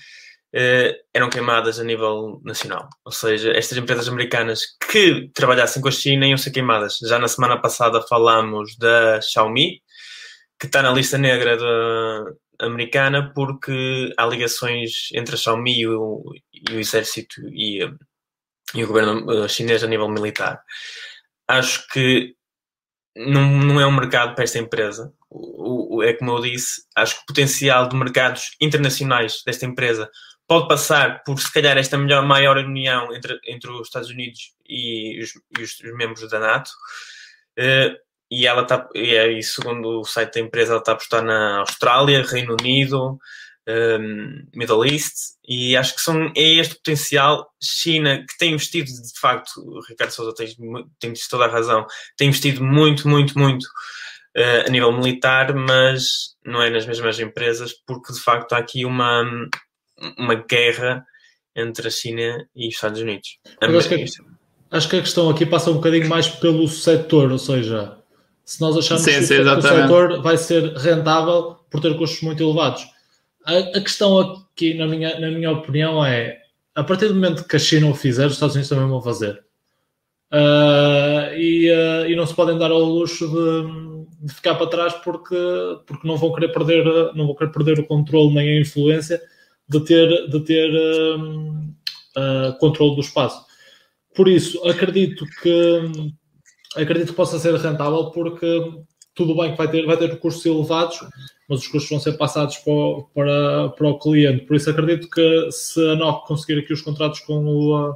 eram 1.14 1.30
queimadas 1.30 1.80
a 1.80 1.84
nível 1.84 2.42
nacional. 2.44 2.90
Ou 3.06 3.12
seja, 3.12 3.52
estas 3.52 3.78
empresas 3.78 4.08
americanas 4.08 4.62
que 4.92 5.30
trabalhassem 5.34 5.82
com 5.82 5.88
a 5.88 5.92
China 5.92 6.28
iam 6.28 6.38
ser 6.38 6.52
queimadas. 6.52 6.98
Já 7.08 7.20
na 7.20 7.28
semana 7.28 7.62
passada 7.62 8.02
falámos 8.02 8.76
da 8.78 9.22
Xiaomi, 9.22 9.82
que 10.60 10.66
está 10.66 10.82
na 10.82 10.92
lista 10.92 11.18
negra 11.18 11.58
da 11.58 12.66
americana 12.66 13.32
porque 13.34 14.14
há 14.18 14.26
ligações 14.26 15.10
entre 15.14 15.36
a 15.36 15.38
Xiaomi 15.38 15.80
e 15.80 15.88
o, 15.88 16.24
e 16.52 16.74
o 16.74 16.80
exército 16.80 17.42
e, 17.50 17.80
e 18.76 18.84
o 18.84 18.88
governo 18.88 19.48
chinês 19.48 19.84
a 19.84 19.88
nível 19.88 20.10
militar 20.10 20.62
acho 21.50 21.88
que 21.88 22.36
não, 23.16 23.50
não 23.58 23.82
é 23.82 23.88
um 23.88 23.92
mercado 23.92 24.36
para 24.36 24.44
esta 24.44 24.60
empresa. 24.60 25.12
O, 25.30 25.98
o, 25.98 26.04
é 26.04 26.14
como 26.14 26.32
eu 26.32 26.42
disse, 26.42 26.84
acho 26.96 27.16
que 27.16 27.22
o 27.24 27.26
potencial 27.26 27.90
de 27.90 27.96
mercados 27.96 28.56
internacionais 28.62 29.42
desta 29.46 29.66
empresa 29.66 30.10
pode 30.50 30.68
passar 30.68 31.24
por, 31.24 31.40
se 31.40 31.54
calhar, 31.54 31.78
esta 31.78 31.96
melhor, 31.96 32.26
maior 32.26 32.58
união 32.58 33.14
entre, 33.14 33.40
entre 33.46 33.70
os 33.70 33.88
Estados 33.88 34.10
Unidos 34.10 34.52
e 34.68 35.22
os, 35.22 35.34
e 35.58 35.62
os, 35.62 35.80
os 35.80 35.96
membros 35.96 36.28
da 36.28 36.40
NATO. 36.40 36.72
Uh, 37.58 37.96
e 38.32 38.48
ela 38.48 38.64
está, 38.64 38.90
e, 38.96 39.42
segundo 39.44 40.02
o 40.02 40.06
site 40.06 40.36
da 40.36 40.40
empresa, 40.42 40.74
ela 40.74 40.80
está 40.80 40.92
a 40.92 40.96
apostar 40.96 41.24
na 41.24 41.60
Austrália, 41.60 42.26
Reino 42.26 42.56
Unido, 42.60 43.20
um, 43.68 44.48
Middle 44.56 44.86
East, 44.86 45.16
e 45.48 45.78
acho 45.78 45.96
que 45.96 46.02
são, 46.02 46.32
é 46.36 46.42
este 46.60 46.76
potencial. 46.76 47.48
China, 47.62 48.26
que 48.28 48.38
tem 48.38 48.54
investido, 48.54 48.90
de 48.90 49.20
facto, 49.20 49.52
o 49.58 49.82
Ricardo 49.88 50.12
Souza 50.12 50.34
tem, 50.36 50.56
tem 51.00 51.14
toda 51.30 51.46
a 51.46 51.50
razão, 51.50 51.86
tem 52.18 52.28
investido 52.28 52.64
muito, 52.64 53.08
muito, 53.08 53.38
muito 53.38 53.66
uh, 54.36 54.68
a 54.68 54.70
nível 54.70 54.92
militar, 54.92 55.54
mas 55.54 56.36
não 56.44 56.62
é 56.62 56.70
nas 56.70 56.88
mesmas 56.88 57.20
empresas, 57.20 57.74
porque 57.86 58.14
de 58.14 58.20
facto 58.20 58.54
há 58.54 58.58
aqui 58.58 58.86
uma, 58.86 59.24
uma 60.18 60.36
guerra 60.36 61.06
entre 61.56 61.88
a 61.88 61.92
China 61.92 62.48
e 62.56 62.68
os 62.68 62.76
Estados 62.76 63.02
Unidos. 63.02 63.40
Acho 63.62 63.90
que, 63.90 64.06
acho 64.72 64.90
que 64.90 64.96
a 64.98 65.02
questão 65.02 65.30
aqui 65.30 65.46
passa 65.46 65.72
um 65.72 65.76
bocadinho 65.76 66.08
mais 66.08 66.28
pelo 66.28 66.68
setor, 66.68 67.32
ou 67.32 67.40
seja, 67.40 67.98
se 68.46 68.62
nós 68.62 68.78
achamos 68.78 69.04
sim, 69.04 69.12
que, 69.12 69.24
sim, 69.24 69.36
que 69.36 69.42
o 69.42 69.62
setor 69.62 70.22
vai 70.22 70.38
ser 70.38 70.74
rentável 70.78 71.58
por 71.70 71.82
ter 71.82 71.98
custos 71.98 72.22
muito 72.22 72.42
elevados 72.42 72.88
a, 73.50 73.78
a, 73.78 73.82
questão 73.82 74.20
aqui, 74.20 74.74
na 74.76 74.88
minha, 74.88 75.20
na 75.20 75.32
minha 75.32 75.52
opinião, 75.52 76.06
é 76.06 76.40
a 76.76 76.84
partir 76.84 77.08
do 77.08 77.16
momento 77.16 77.46
que 77.46 77.56
a 77.56 77.60
China 77.60 77.88
o 77.88 77.96
fizer, 77.96 78.28
os 78.28 78.34
Estados 78.34 78.56
Unidos 78.56 78.70
também 78.70 78.88
vão 78.88 79.02
fazer. 79.02 79.44
Uh, 80.32 81.34
e, 81.36 81.72
uh, 81.72 82.08
e, 82.08 82.16
não 82.16 82.26
se 82.26 82.36
podem 82.36 82.58
dar 82.58 82.70
ao 82.70 82.84
luxo 82.84 83.28
de, 83.28 84.28
de, 84.28 84.34
ficar 84.34 84.54
para 84.56 84.68
trás 84.68 84.94
porque, 84.94 85.36
porque 85.88 86.08
não 86.08 86.18
vão 86.18 86.32
querer 86.32 86.50
perder 86.50 86.86
não 87.16 87.26
vão 87.26 87.36
querer 87.36 87.52
perder 87.52 87.80
o 87.80 87.88
controle 87.88 88.36
nem 88.36 88.48
a 88.48 88.62
influência 88.62 89.20
de 89.70 89.80
ter, 89.82 90.28
de 90.30 90.40
ter 90.42 90.70
uh, 90.76 92.58
controle 92.60 92.96
do 92.96 93.02
espaço. 93.02 93.46
Por 94.16 94.28
isso, 94.28 94.62
acredito 94.68 95.26
que 95.42 96.12
acredito 96.76 97.10
que 97.10 97.16
possa 97.16 97.40
ser 97.40 97.56
rentável 97.56 98.12
porque 98.12 98.46
tudo 99.16 99.36
bem 99.36 99.52
que 99.52 99.58
vai 99.58 99.70
ter, 99.70 99.86
vai 99.86 99.98
ter 99.98 100.18
custos 100.20 100.46
elevados, 100.46 101.00
mas 101.48 101.60
os 101.60 101.68
custos 101.68 101.90
vão 101.90 102.00
ser 102.00 102.14
passados 102.14 102.58
para 102.58 102.74
o, 102.74 103.04
para, 103.14 103.70
para 103.70 103.88
o 103.88 104.00
cliente. 104.00 104.46
Por 104.46 104.56
isso 104.56 104.70
acredito 104.70 105.10
que 105.10 105.52
se 105.52 105.80
a 105.92 105.96
NOC 105.96 106.28
conseguir 106.28 106.60
aqui 106.60 106.74
os 106.74 106.82
contratos 106.82 107.20
com, 107.22 107.46
o, 107.46 107.94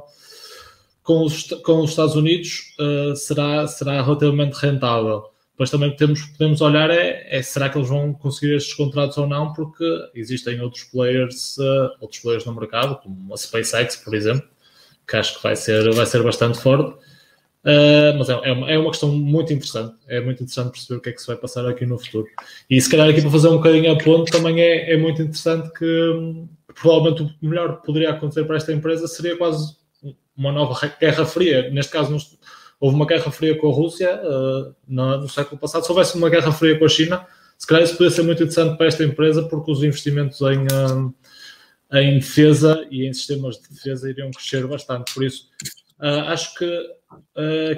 com, 1.02 1.22
os, 1.24 1.44
com 1.64 1.80
os 1.80 1.90
Estados 1.90 2.14
Unidos, 2.14 2.74
uh, 2.78 3.16
será, 3.16 3.66
será 3.66 4.02
relativamente 4.02 4.54
rentável. 4.54 5.33
Depois 5.54 5.70
também 5.70 5.94
temos, 5.94 6.22
podemos 6.26 6.60
olhar 6.60 6.90
é, 6.90 7.26
é, 7.30 7.40
será 7.42 7.68
que 7.68 7.78
eles 7.78 7.88
vão 7.88 8.12
conseguir 8.12 8.54
estes 8.54 8.74
contratos 8.74 9.16
ou 9.16 9.26
não, 9.26 9.52
porque 9.52 9.84
existem 10.14 10.60
outros 10.60 10.84
players, 10.84 11.56
uh, 11.58 11.90
outros 12.00 12.20
players 12.20 12.44
no 12.44 12.54
mercado, 12.54 12.96
como 13.00 13.32
a 13.32 13.36
SpaceX, 13.36 13.96
por 13.96 14.14
exemplo, 14.14 14.48
que 15.06 15.16
acho 15.16 15.36
que 15.36 15.42
vai 15.42 15.54
ser, 15.54 15.92
vai 15.94 16.06
ser 16.06 16.22
bastante 16.22 16.58
forte 16.58 16.98
Uh, 17.64 18.12
mas 18.18 18.28
é, 18.28 18.32
é, 18.32 18.52
uma, 18.52 18.70
é, 18.70 18.78
uma, 18.78 18.90
questão 18.90 19.08
muito 19.10 19.50
interessante. 19.50 19.94
É 20.06 20.20
muito 20.20 20.42
interessante 20.42 20.72
perceber 20.72 20.98
o 20.98 21.00
que 21.00 21.08
é 21.08 21.12
que 21.12 21.20
se 21.20 21.26
vai 21.26 21.36
passar 21.36 21.66
aqui 21.66 21.86
no 21.86 21.98
futuro. 21.98 22.26
E 22.68 22.78
se 22.78 22.90
calhar 22.90 23.08
aqui 23.08 23.22
para 23.22 23.30
fazer 23.30 23.48
um 23.48 23.56
bocadinho 23.56 23.90
a 23.90 23.96
ponto, 23.96 24.30
também 24.30 24.60
é, 24.60 24.92
é 24.92 24.96
muito 24.98 25.22
interessante 25.22 25.72
que, 25.72 26.44
provavelmente 26.74 27.22
o 27.22 27.48
melhor 27.48 27.80
que 27.80 27.86
poderia 27.86 28.10
acontecer 28.10 28.44
para 28.44 28.56
esta 28.56 28.70
empresa 28.70 29.08
seria 29.08 29.38
quase 29.38 29.74
uma 30.36 30.52
nova 30.52 30.78
guerra 31.00 31.24
fria. 31.24 31.70
Neste 31.70 31.90
caso, 31.90 32.14
houve 32.84 32.96
uma 32.96 33.06
guerra 33.06 33.30
fria 33.30 33.56
com 33.56 33.70
a 33.70 33.72
Rússia 33.72 34.20
uh, 34.22 34.74
no, 34.86 35.22
no, 35.22 35.28
século 35.28 35.58
passado. 35.58 35.86
Se 35.86 35.90
houvesse 35.90 36.18
uma 36.18 36.28
guerra 36.28 36.52
fria 36.52 36.78
com 36.78 36.84
a 36.84 36.88
China, 36.88 37.26
se 37.56 37.66
calhar 37.66 37.82
isso 37.82 37.94
poderia 37.94 38.14
ser 38.14 38.22
muito 38.24 38.42
interessante 38.42 38.76
para 38.76 38.86
esta 38.86 39.02
empresa, 39.02 39.42
porque 39.44 39.72
os 39.72 39.82
investimentos 39.82 40.40
em. 40.42 40.64
Uh, 40.64 41.14
em 41.92 42.18
defesa 42.18 42.84
e 42.90 43.06
em 43.06 43.12
sistemas 43.12 43.56
de 43.56 43.68
defesa 43.68 44.10
iriam 44.10 44.28
crescer 44.32 44.66
bastante. 44.66 45.14
Por 45.14 45.22
isso, 45.22 45.48
uh, 46.00 46.28
acho 46.28 46.54
que 46.56 46.94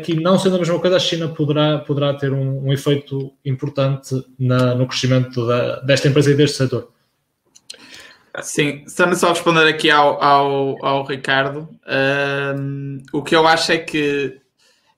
que 0.03 0.15
não 0.15 0.39
sendo 0.39 0.57
a 0.57 0.59
mesma 0.59 0.81
coisa, 0.81 0.97
a 0.97 1.01
China 1.01 1.29
poderá, 1.29 1.79
poderá 1.79 2.15
ter 2.15 2.33
um, 2.33 2.67
um 2.67 2.73
efeito 2.73 3.35
importante 3.45 4.15
na, 4.39 4.75
no 4.75 4.87
crescimento 4.87 5.47
da, 5.47 5.81
desta 5.81 6.09
empresa 6.09 6.31
e 6.31 6.35
deste 6.35 6.57
setor. 6.57 6.91
Sim, 8.41 8.83
estamos 8.87 9.19
só 9.19 9.27
a 9.27 9.31
responder 9.31 9.69
aqui 9.69 9.91
ao, 9.91 10.23
ao, 10.23 10.85
ao 10.85 11.05
Ricardo. 11.05 11.69
o 13.13 13.23
que 13.23 13.37
eu 13.37 13.47
acho 13.47 13.73
é 13.73 13.79
que, 13.79 14.41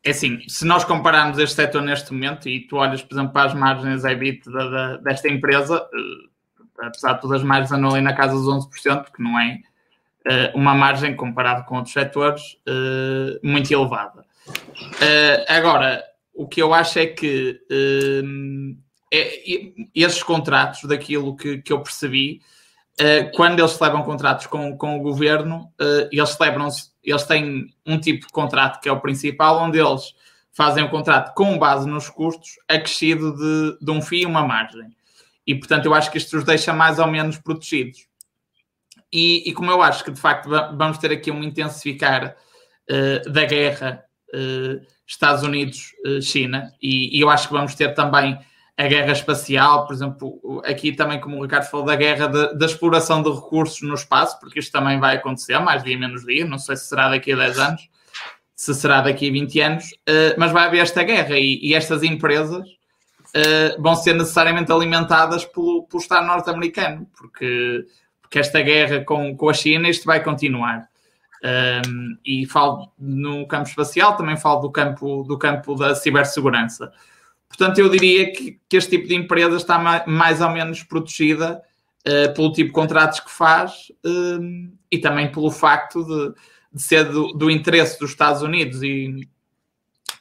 é 0.04 0.11
assim, 0.11 0.40
se 0.48 0.64
nós 0.64 0.84
compararmos 0.84 1.38
este 1.38 1.56
setor 1.56 1.82
neste 1.82 2.12
momento 2.12 2.48
e 2.48 2.66
tu 2.66 2.76
olhas, 2.76 3.02
por 3.02 3.14
exemplo, 3.14 3.32
para 3.32 3.48
as 3.48 3.54
margens 3.54 4.04
EBIT 4.04 4.50
da, 4.50 4.68
da, 4.68 4.96
desta 4.98 5.28
empresa, 5.28 5.82
uh, 5.82 6.87
apesar 6.87 7.14
de 7.14 7.20
todas 7.20 7.40
as 7.40 7.46
margens 7.46 7.72
andam 7.72 7.90
ali 7.90 8.00
na 8.00 8.14
casa 8.14 8.34
dos 8.34 8.46
11%, 8.46 9.04
porque 9.04 9.22
não 9.22 9.38
é 9.38 9.61
uh, 10.26 10.58
uma 10.58 10.74
margem 10.74 11.16
comparado 11.16 11.64
com 11.64 11.76
outros 11.76 11.92
setores 11.92 12.42
uh, 12.68 13.38
muito 13.42 13.72
elevada. 13.72 14.24
Agora, 15.46 16.02
o 16.32 16.48
que 16.48 16.62
eu 16.62 16.72
acho 16.72 16.98
é 16.98 17.06
que 17.06 17.61
é, 19.12 19.42
esses 19.94 20.22
contratos, 20.22 20.84
daquilo 20.84 21.37
que, 21.37 21.58
que 21.58 21.70
eu 21.70 21.82
percebi, 21.82 22.40
quando 23.34 23.58
eles 23.58 23.72
celebram 23.72 24.02
contratos 24.02 24.46
com, 24.46 24.74
com 24.74 24.96
o 24.96 25.02
governo, 25.02 25.70
eles 26.11 26.30
celebram 26.30 26.68
eles 27.11 27.25
têm 27.25 27.66
um 27.87 27.99
tipo 27.99 28.27
de 28.27 28.33
contrato 28.33 28.81
que 28.81 28.88
é 28.88 28.92
o 28.92 29.01
principal, 29.01 29.61
onde 29.62 29.79
eles 29.79 30.14
fazem 30.53 30.83
o 30.83 30.90
contrato 30.90 31.35
com 31.35 31.57
base 31.57 31.88
nos 31.88 32.11
custos, 32.11 32.59
acrescido 32.68 33.35
de, 33.37 33.85
de 33.85 33.90
um 33.90 34.03
FII 34.03 34.23
e 34.23 34.27
uma 34.27 34.47
margem. 34.47 34.88
E, 35.47 35.55
portanto, 35.55 35.87
eu 35.87 35.94
acho 35.94 36.11
que 36.11 36.18
isto 36.18 36.37
os 36.37 36.44
deixa 36.44 36.73
mais 36.73 36.99
ou 36.99 37.07
menos 37.07 37.38
protegidos. 37.38 38.07
E, 39.12 39.49
e 39.49 39.53
como 39.55 39.71
eu 39.71 39.81
acho 39.81 40.05
que, 40.05 40.11
de 40.11 40.21
facto, 40.21 40.49
vamos 40.77 40.99
ter 40.99 41.12
aqui 41.12 41.31
um 41.31 41.42
intensificar 41.42 42.37
uh, 42.90 43.31
da 43.31 43.44
guerra 43.44 44.05
uh, 44.35 44.85
Estados 45.07 45.42
Unidos-China, 45.42 46.71
uh, 46.71 46.77
e, 46.83 47.16
e, 47.16 47.21
eu 47.21 47.31
acho 47.31 47.47
que 47.49 47.55
vamos 47.55 47.75
ter 47.75 47.94
também 47.94 48.38
a 48.79 48.87
guerra 48.87 49.11
espacial, 49.11 49.87
por 49.87 49.93
exemplo, 49.93 50.62
aqui 50.64 50.93
também, 50.93 51.19
como 51.19 51.37
o 51.37 51.43
Ricardo 51.43 51.64
falou, 51.64 51.85
da 51.85 51.97
guerra 51.97 52.29
da 52.29 52.64
exploração 52.64 53.21
de 53.21 53.29
recursos 53.29 53.83
no 53.83 53.95
espaço, 53.95 54.38
porque 54.38 54.61
isto 54.61 54.71
também 54.71 55.01
vai 55.01 55.17
acontecer, 55.17 55.59
mais 55.59 55.83
dia 55.83 55.99
menos 55.99 56.25
dia, 56.25 56.45
não 56.45 56.61
sei 56.61 56.77
se 56.77 56.85
será 56.85 57.09
daqui 57.09 57.33
a 57.33 57.37
10 57.37 57.59
anos, 57.59 57.88
se 58.55 58.73
será 58.73 59.01
daqui 59.01 59.29
a 59.29 59.33
20 59.33 59.61
anos, 59.61 59.85
uh, 60.09 60.35
mas 60.38 60.53
vai 60.53 60.67
haver 60.67 60.79
esta 60.79 61.03
guerra 61.03 61.37
e, 61.37 61.59
e 61.61 61.75
estas 61.75 62.05
empresas 62.05 62.69
uh, 62.69 63.83
vão 63.83 63.97
ser 63.97 64.14
necessariamente 64.14 64.71
alimentadas 64.71 65.45
pelo, 65.45 65.83
pelo 65.88 66.01
Estado 66.01 66.29
norte-americano, 66.29 67.05
porque, 67.19 67.85
porque 68.23 68.38
esta 68.38 68.62
guerra 68.62 69.05
com, 69.05 69.37
com 69.37 69.49
a 69.49 69.55
China, 69.55 69.88
isto 69.88 70.05
vai 70.05 70.23
continuar. 70.23 70.88
Um, 71.45 72.17
e 72.25 72.47
falo 72.47 72.93
no 72.99 73.47
campo 73.47 73.69
espacial, 73.69 74.17
também 74.17 74.37
falo 74.37 74.61
do 74.61 74.71
campo, 74.71 75.25
do 75.25 75.37
campo 75.37 75.75
da 75.75 75.97
cibersegurança. 75.97 76.93
Portanto, 77.48 77.78
eu 77.78 77.88
diria 77.88 78.30
que, 78.32 78.61
que 78.68 78.76
este 78.76 78.90
tipo 78.90 79.08
de 79.08 79.14
empresa 79.14 79.56
está 79.56 79.78
mais, 80.06 80.40
ou 80.40 80.50
menos 80.50 80.82
protegida 80.82 81.61
uh, 82.06 82.34
pelo 82.34 82.52
tipo 82.52 82.68
de 82.68 82.74
contratos 82.74 83.20
que 83.20 83.30
faz 83.30 83.90
uh, 84.04 84.70
e 84.90 84.98
também 84.98 85.32
pelo 85.32 85.50
facto 85.50 86.04
de, 86.04 86.34
de 86.72 86.82
ser 86.82 87.04
do, 87.04 87.32
do, 87.32 87.50
interesse 87.50 87.98
dos 87.98 88.11
Estados 88.11 88.42
Unidos 88.42 88.82
e, 88.82 89.28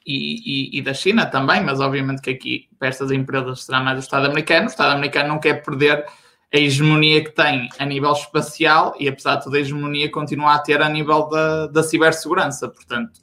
e, 0.06 0.76
e, 0.76 0.80
e, 0.80 0.82
da 0.82 0.94
China 0.94 1.26
também, 1.26 1.62
mas 1.62 1.80
obviamente 1.80 2.22
que 2.22 2.30
aqui 2.30 2.70
para 2.80 2.88
estas 2.88 3.12
empresas 3.12 3.66
será 3.66 3.82
mais 3.82 3.98
o 3.98 4.02
Estado 4.02 4.26
americano. 4.26 4.66
O 4.66 4.70
Estado 4.70 4.96
americano 4.96 5.30
não 5.30 5.40
quer 5.40 5.62
perder 5.62 6.06
a 6.54 6.58
hegemonia 6.58 7.24
que 7.24 7.32
tem 7.32 7.68
a 7.78 7.86
nível 7.86 8.14
espacial 8.14 8.96
e, 8.98 9.08
apesar 9.08 9.36
de 9.36 9.44
toda 9.44 9.58
a 9.58 9.60
hegemonia, 9.60 10.10
continua 10.10 10.56
a 10.56 10.60
ter 10.60 10.82
a 10.82 10.90
nível 10.90 11.28
da, 11.28 11.68
da 11.68 11.84
cibersegurança. 11.84 12.70
Portanto, 12.70 13.20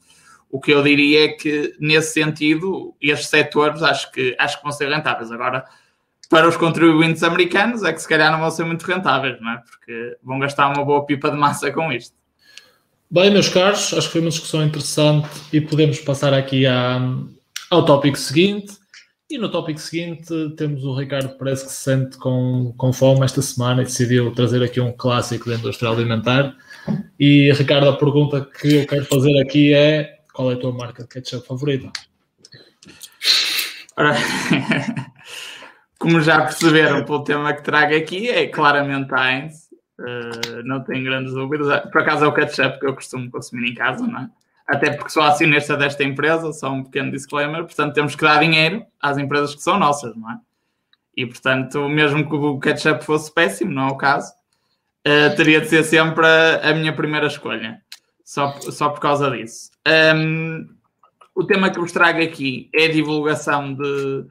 o 0.54 0.60
que 0.60 0.70
eu 0.70 0.84
diria 0.84 1.24
é 1.24 1.28
que, 1.30 1.74
nesse 1.80 2.12
sentido, 2.12 2.94
estes 3.02 3.28
setores 3.28 3.82
acho 3.82 4.12
que, 4.12 4.36
acho 4.38 4.56
que 4.56 4.62
vão 4.62 4.70
ser 4.70 4.88
rentáveis. 4.88 5.32
Agora, 5.32 5.64
para 6.30 6.48
os 6.48 6.56
contribuintes 6.56 7.24
americanos, 7.24 7.82
é 7.82 7.92
que 7.92 8.00
se 8.00 8.08
calhar 8.08 8.30
não 8.30 8.38
vão 8.38 8.52
ser 8.52 8.64
muito 8.64 8.84
rentáveis, 8.84 9.36
não 9.40 9.50
é? 9.50 9.56
Porque 9.68 10.16
vão 10.22 10.38
gastar 10.38 10.68
uma 10.68 10.84
boa 10.84 11.04
pipa 11.04 11.28
de 11.28 11.36
massa 11.36 11.72
com 11.72 11.92
isto. 11.92 12.14
Bem, 13.10 13.32
meus 13.32 13.48
caros, 13.48 13.92
acho 13.94 14.06
que 14.06 14.12
foi 14.12 14.20
uma 14.20 14.30
discussão 14.30 14.62
interessante 14.62 15.28
e 15.52 15.60
podemos 15.60 15.98
passar 15.98 16.32
aqui 16.32 16.64
à, 16.66 17.00
ao 17.68 17.84
tópico 17.84 18.16
seguinte. 18.16 18.74
E 19.28 19.38
no 19.38 19.50
tópico 19.50 19.80
seguinte 19.80 20.32
temos 20.56 20.84
o 20.84 20.94
Ricardo 20.94 21.36
parece 21.36 21.64
que 21.64 21.72
se 21.72 21.82
sente 21.82 22.16
com, 22.16 22.72
com 22.76 22.92
fome 22.92 23.24
esta 23.24 23.42
semana 23.42 23.82
e 23.82 23.86
decidiu 23.86 24.30
trazer 24.32 24.62
aqui 24.62 24.80
um 24.80 24.92
clássico 24.92 25.50
da 25.50 25.56
indústria 25.56 25.90
alimentar. 25.90 26.54
E 27.18 27.52
Ricardo, 27.54 27.88
a 27.88 27.96
pergunta 27.96 28.48
que 28.60 28.76
eu 28.76 28.86
quero 28.86 29.04
fazer 29.06 29.40
aqui 29.40 29.74
é 29.74 30.13
qual 30.34 30.50
é 30.50 30.54
a 30.54 30.58
tua 30.58 30.72
marca 30.72 31.04
de 31.04 31.08
ketchup 31.08 31.46
favorita? 31.46 31.90
Ora, 33.96 34.14
como 35.98 36.20
já 36.20 36.42
perceberam 36.42 37.04
pelo 37.04 37.22
tema 37.22 37.54
que 37.54 37.62
trago 37.62 37.94
aqui, 37.94 38.28
é 38.28 38.48
claramente 38.48 39.14
Heinz. 39.14 39.72
Uh, 39.96 40.64
não 40.64 40.82
tenho 40.82 41.04
grandes 41.04 41.32
dúvidas. 41.32 41.88
Por 41.90 42.02
acaso 42.02 42.24
é 42.24 42.28
o 42.28 42.34
ketchup 42.34 42.80
que 42.80 42.86
eu 42.86 42.94
costumo 42.94 43.30
consumir 43.30 43.70
em 43.70 43.74
casa, 43.74 44.04
não 44.04 44.22
é? 44.22 44.28
Até 44.66 44.90
porque 44.90 45.10
sou 45.10 45.22
acionista 45.22 45.76
desta 45.76 46.02
empresa, 46.02 46.52
só 46.52 46.72
um 46.72 46.82
pequeno 46.82 47.12
disclaimer. 47.12 47.64
Portanto, 47.64 47.94
temos 47.94 48.16
que 48.16 48.22
dar 48.22 48.40
dinheiro 48.40 48.84
às 49.00 49.16
empresas 49.16 49.54
que 49.54 49.62
são 49.62 49.78
nossas, 49.78 50.16
não 50.16 50.30
é? 50.32 50.38
E, 51.16 51.24
portanto, 51.24 51.88
mesmo 51.88 52.28
que 52.28 52.34
o 52.34 52.58
ketchup 52.58 53.04
fosse 53.04 53.32
péssimo, 53.32 53.70
não 53.70 53.88
é 53.88 53.92
o 53.92 53.96
caso, 53.96 54.32
uh, 55.06 55.36
teria 55.36 55.60
de 55.60 55.68
ser 55.68 55.84
sempre 55.84 56.26
a, 56.26 56.70
a, 56.70 56.74
minha 56.74 56.92
primeira 56.92 57.28
escolha. 57.28 57.80
Só, 58.24 58.52
só 58.60 58.88
por 58.88 59.00
causa 59.00 59.30
disso. 59.30 59.70
Um, 59.86 60.66
o 61.34 61.44
tema 61.44 61.70
que 61.70 61.78
vos 61.78 61.92
trago 61.92 62.22
aqui 62.22 62.70
é 62.74 62.86
a 62.86 62.92
divulgação 62.92 63.74
de, 63.74 64.26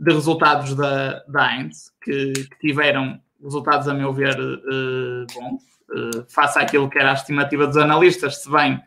de 0.00 0.12
resultados 0.12 0.74
da, 0.74 1.22
da 1.28 1.54
Heinz, 1.54 1.92
que, 2.02 2.32
que 2.32 2.58
tiveram 2.58 3.20
resultados, 3.42 3.88
a 3.88 3.94
meu 3.94 4.12
ver, 4.12 4.38
uh, 4.40 5.26
bons, 5.34 5.62
uh, 5.90 6.26
face 6.28 6.58
àquilo 6.58 6.88
que 6.88 6.98
era 6.98 7.10
a 7.10 7.14
estimativa 7.14 7.66
dos 7.66 7.76
analistas, 7.76 8.42
se 8.42 8.50
bem 8.50 8.80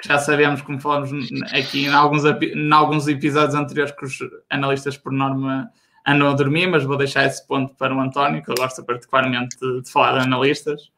que 0.00 0.06
já 0.06 0.18
sabemos, 0.18 0.62
como 0.62 0.80
falamos 0.80 1.10
aqui 1.52 1.86
em 1.86 1.92
alguns, 1.92 2.24
em 2.24 2.72
alguns 2.72 3.08
episódios 3.08 3.54
anteriores, 3.54 3.92
que 3.92 4.04
os 4.04 4.18
analistas, 4.48 4.96
por 4.96 5.12
norma, 5.12 5.72
andam 6.06 6.28
a 6.28 6.34
dormir, 6.34 6.68
mas 6.68 6.84
vou 6.84 6.96
deixar 6.96 7.24
esse 7.24 7.44
ponto 7.46 7.74
para 7.74 7.94
o 7.94 8.00
António, 8.00 8.42
que 8.42 8.50
eu 8.50 8.54
gosto 8.54 8.84
particularmente 8.84 9.58
de, 9.60 9.82
de 9.82 9.90
falar 9.90 10.18
de 10.18 10.24
analistas. 10.26 10.90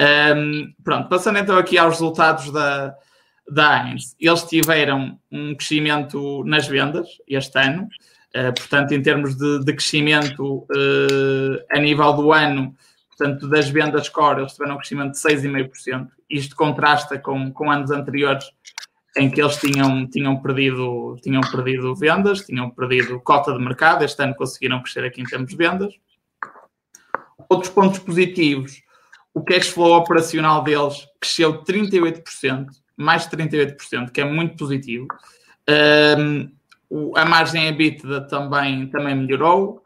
Um, 0.00 0.72
pronto, 0.84 1.08
passando 1.08 1.38
então 1.38 1.58
aqui 1.58 1.76
aos 1.76 1.94
resultados 1.94 2.52
da, 2.52 2.94
da 3.50 3.88
Heinz. 3.88 4.14
Eles 4.20 4.44
tiveram 4.44 5.18
um 5.30 5.54
crescimento 5.54 6.44
nas 6.44 6.68
vendas 6.68 7.08
este 7.26 7.58
ano, 7.58 7.88
uh, 8.36 8.54
portanto, 8.54 8.92
em 8.92 9.02
termos 9.02 9.36
de, 9.36 9.64
de 9.64 9.72
crescimento 9.72 10.58
uh, 10.58 11.64
a 11.70 11.78
nível 11.80 12.12
do 12.12 12.32
ano, 12.32 12.74
portanto, 13.16 13.48
das 13.48 13.68
vendas 13.68 14.08
core, 14.08 14.40
eles 14.40 14.52
tiveram 14.52 14.76
um 14.76 14.78
crescimento 14.78 15.12
de 15.12 15.18
6,5%. 15.18 16.08
Isto 16.30 16.54
contrasta 16.54 17.18
com, 17.18 17.50
com 17.52 17.70
anos 17.70 17.90
anteriores 17.90 18.44
em 19.16 19.28
que 19.28 19.40
eles 19.40 19.56
tinham, 19.56 20.06
tinham, 20.08 20.40
perdido, 20.40 21.16
tinham 21.22 21.40
perdido 21.40 21.94
vendas, 21.96 22.42
tinham 22.42 22.70
perdido 22.70 23.18
cota 23.20 23.52
de 23.52 23.58
mercado. 23.58 24.04
Este 24.04 24.22
ano 24.22 24.34
conseguiram 24.36 24.80
crescer 24.80 25.04
aqui 25.04 25.20
em 25.20 25.24
termos 25.24 25.50
de 25.50 25.56
vendas. 25.56 25.92
Outros 27.48 27.72
pontos 27.72 27.98
positivos, 27.98 28.82
o 29.38 29.44
cash 29.44 29.68
flow 29.68 29.96
operacional 29.96 30.64
deles 30.64 31.06
cresceu 31.20 31.62
38%, 31.62 32.66
mais 32.96 33.28
de 33.28 33.36
38%, 33.36 34.10
que 34.10 34.20
é 34.20 34.24
muito 34.24 34.56
positivo. 34.56 35.06
A 37.14 37.24
margem 37.24 37.68
EBITDA 37.68 38.22
também, 38.22 38.88
também 38.88 39.14
melhorou. 39.14 39.84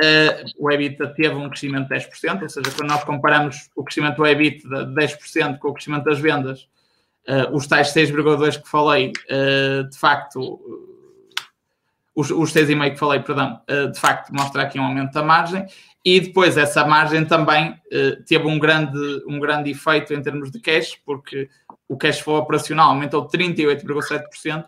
Uh, 0.00 0.44
o 0.58 0.70
EBITDA 0.70 1.08
teve 1.14 1.34
um 1.34 1.48
crescimento 1.48 1.88
de 1.88 1.94
10%, 1.94 2.42
ou 2.42 2.48
seja, 2.48 2.70
quando 2.76 2.90
nós 2.90 3.04
comparamos 3.04 3.68
o 3.76 3.82
crescimento 3.82 4.16
do 4.16 4.26
EBITDA 4.26 4.86
de 4.86 4.94
10% 4.94 5.58
com 5.58 5.68
o 5.68 5.74
crescimento 5.74 6.04
das 6.04 6.18
vendas, 6.18 6.68
uh, 7.28 7.52
os 7.52 7.66
tais 7.66 7.92
6,2% 7.92 8.62
que 8.62 8.68
falei, 8.68 9.12
uh, 9.30 9.88
de 9.88 9.98
facto, 9.98 10.60
os, 12.14 12.30
os 12.30 12.52
6,5% 12.52 12.92
que 12.92 12.98
falei, 12.98 13.20
perdão, 13.20 13.60
de 13.92 13.98
facto 13.98 14.32
mostra 14.32 14.62
aqui 14.62 14.78
um 14.78 14.84
aumento 14.84 15.12
da 15.12 15.22
margem 15.22 15.66
e 16.04 16.20
depois 16.20 16.56
essa 16.56 16.84
margem 16.84 17.24
também 17.24 17.80
teve 18.26 18.46
um 18.46 18.58
grande, 18.58 19.22
um 19.26 19.40
grande 19.40 19.70
efeito 19.70 20.12
em 20.12 20.20
termos 20.20 20.50
de 20.50 20.60
cash, 20.60 20.98
porque 21.04 21.48
o 21.88 21.96
cash 21.96 22.20
flow 22.20 22.38
operacional 22.38 22.90
aumentou 22.90 23.26
38,7% 23.26 24.66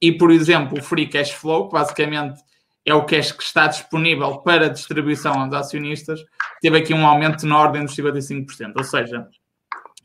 e, 0.00 0.10
por 0.10 0.32
exemplo, 0.32 0.78
o 0.78 0.82
free 0.82 1.06
cash 1.06 1.30
flow, 1.30 1.68
que 1.68 1.74
basicamente 1.74 2.40
é 2.84 2.92
o 2.92 3.04
cash 3.04 3.30
que 3.30 3.42
está 3.42 3.68
disponível 3.68 4.38
para 4.38 4.68
distribuição 4.68 5.40
aos 5.40 5.54
acionistas, 5.54 6.20
teve 6.60 6.78
aqui 6.78 6.92
um 6.92 7.06
aumento 7.06 7.46
na 7.46 7.56
ordem 7.56 7.84
dos 7.84 7.94
55%. 7.94 8.72
Ou 8.76 8.82
seja, 8.82 9.28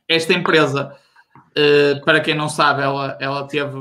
esta 0.07 0.33
empresa, 0.33 0.95
eh, 1.55 1.95
para 2.05 2.19
quem 2.19 2.35
não 2.35 2.47
sabe, 2.47 2.83
ela, 2.83 3.17
ela 3.19 3.47
teve 3.47 3.79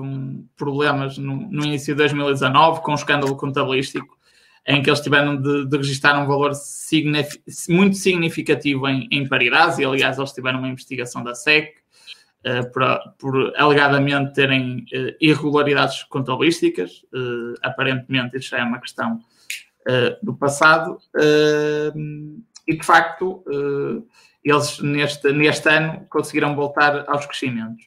problemas 0.57 1.19
no, 1.19 1.37
no 1.37 1.65
início 1.65 1.95
de 1.95 1.99
2019 1.99 2.81
com 2.81 2.93
um 2.93 2.95
escândalo 2.95 3.37
contabilístico 3.37 4.17
em 4.67 4.83
que 4.83 4.91
eles 4.91 5.01
tiveram 5.01 5.41
de, 5.41 5.67
de 5.67 5.77
registrar 5.77 6.19
um 6.21 6.27
valor 6.27 6.53
muito 7.69 7.97
significativo 7.97 8.89
em, 8.89 9.09
em 9.11 9.29
paridades, 9.29 9.79
e 9.79 9.85
aliás 9.85 10.19
eles 10.19 10.33
tiveram 10.33 10.59
uma 10.59 10.69
investigação 10.69 11.23
da 11.23 11.35
SEC, 11.35 11.75
eh, 12.47 12.63
por, 12.63 12.83
por, 13.19 13.53
alegadamente 13.57 14.33
terem 14.33 14.87
uh, 14.95 15.17
irregularidades 15.21 16.05
contabilísticas. 16.05 17.03
Uh, 17.13 17.55
aparentemente, 17.61 18.37
isso 18.37 18.51
já 18.51 18.59
é 18.59 18.63
uma 18.63 18.81
questão 18.81 19.21
do 20.21 20.35
passado. 20.35 20.99
e, 22.67 22.77
de 22.77 22.85
facto, 22.85 23.45
eles 24.43 24.81
neste, 24.81 25.33
neste 25.33 25.69
ano 25.69 26.05
conseguiram 26.11 26.57
voltar 26.57 27.05
aos 27.09 27.25
crescimentos. 27.25 27.87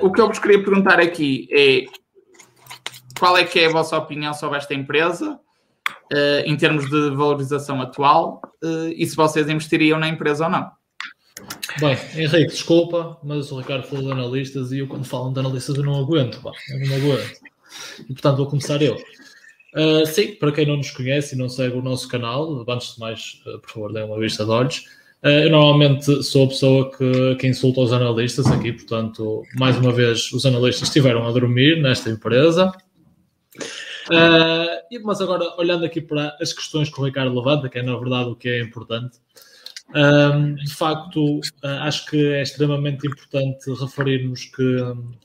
o 0.00 0.10
que 0.10 0.22
eu 0.22 0.28
vos 0.28 0.38
queria 0.38 0.64
perguntar 0.64 0.98
aqui 0.98 1.46
é 1.52 1.84
qual 3.18 3.36
é 3.36 3.44
que 3.44 3.60
é 3.60 3.66
a 3.66 3.70
vossa 3.70 3.94
opinião 3.98 4.32
sobre 4.32 4.56
esta 4.56 4.72
empresa? 4.72 5.38
Em 6.44 6.56
termos 6.56 6.88
de 6.88 7.10
valorização 7.10 7.80
atual 7.80 8.40
e 8.96 9.06
se 9.06 9.16
vocês 9.16 9.48
investiriam 9.48 9.98
na 9.98 10.08
empresa 10.08 10.44
ou 10.44 10.50
não. 10.50 10.70
Bem, 11.80 11.96
Henrique, 12.14 12.52
desculpa, 12.52 13.18
mas 13.22 13.50
o 13.50 13.58
Ricardo 13.58 13.86
falou 13.86 14.04
de 14.04 14.12
analistas 14.12 14.72
e 14.72 14.78
eu, 14.78 14.86
quando 14.86 15.04
falam 15.04 15.32
de 15.32 15.40
analistas, 15.40 15.74
eu 15.74 15.82
não 15.82 15.98
aguento, 15.98 16.40
pá, 16.42 16.52
eu 16.70 16.88
não 16.88 16.96
aguento. 16.96 17.40
E 18.00 18.12
portanto, 18.12 18.36
vou 18.36 18.46
começar 18.46 18.80
eu. 18.82 18.96
Uh, 19.74 20.04
sim, 20.06 20.34
para 20.34 20.52
quem 20.52 20.66
não 20.66 20.76
nos 20.76 20.90
conhece 20.90 21.34
e 21.34 21.38
não 21.38 21.48
segue 21.48 21.76
o 21.76 21.82
nosso 21.82 22.06
canal, 22.08 22.64
antes 22.68 22.94
de 22.94 23.00
mais, 23.00 23.40
uh, 23.46 23.58
por 23.58 23.70
favor, 23.70 23.92
dêem 23.92 24.04
uma 24.04 24.18
vista 24.18 24.44
de 24.44 24.50
olhos. 24.50 24.78
Uh, 25.24 25.44
eu 25.44 25.50
normalmente 25.50 26.22
sou 26.22 26.44
a 26.44 26.48
pessoa 26.48 26.90
que, 26.90 27.36
que 27.36 27.46
insulta 27.46 27.80
os 27.80 27.92
analistas 27.92 28.46
aqui, 28.48 28.72
portanto, 28.72 29.42
mais 29.56 29.78
uma 29.78 29.92
vez, 29.92 30.30
os 30.32 30.44
analistas 30.44 30.88
estiveram 30.88 31.26
a 31.26 31.32
dormir 31.32 31.80
nesta 31.80 32.10
empresa. 32.10 32.70
Mas 35.02 35.20
agora, 35.20 35.44
olhando 35.58 35.84
aqui 35.84 36.00
para 36.00 36.36
as 36.40 36.52
questões 36.52 36.88
que 36.88 37.00
o 37.00 37.04
Ricardo 37.04 37.34
levanta, 37.34 37.68
que 37.68 37.78
é 37.78 37.82
na 37.82 37.96
verdade 37.96 38.30
o 38.30 38.36
que 38.36 38.48
é 38.48 38.60
importante, 38.60 39.18
um, 39.94 40.54
de 40.54 40.74
facto, 40.74 41.38
uh, 41.38 41.40
acho 41.82 42.06
que 42.06 42.32
é 42.32 42.42
extremamente 42.42 43.06
importante 43.06 43.70
referirmos 43.78 44.46
que, 44.46 44.76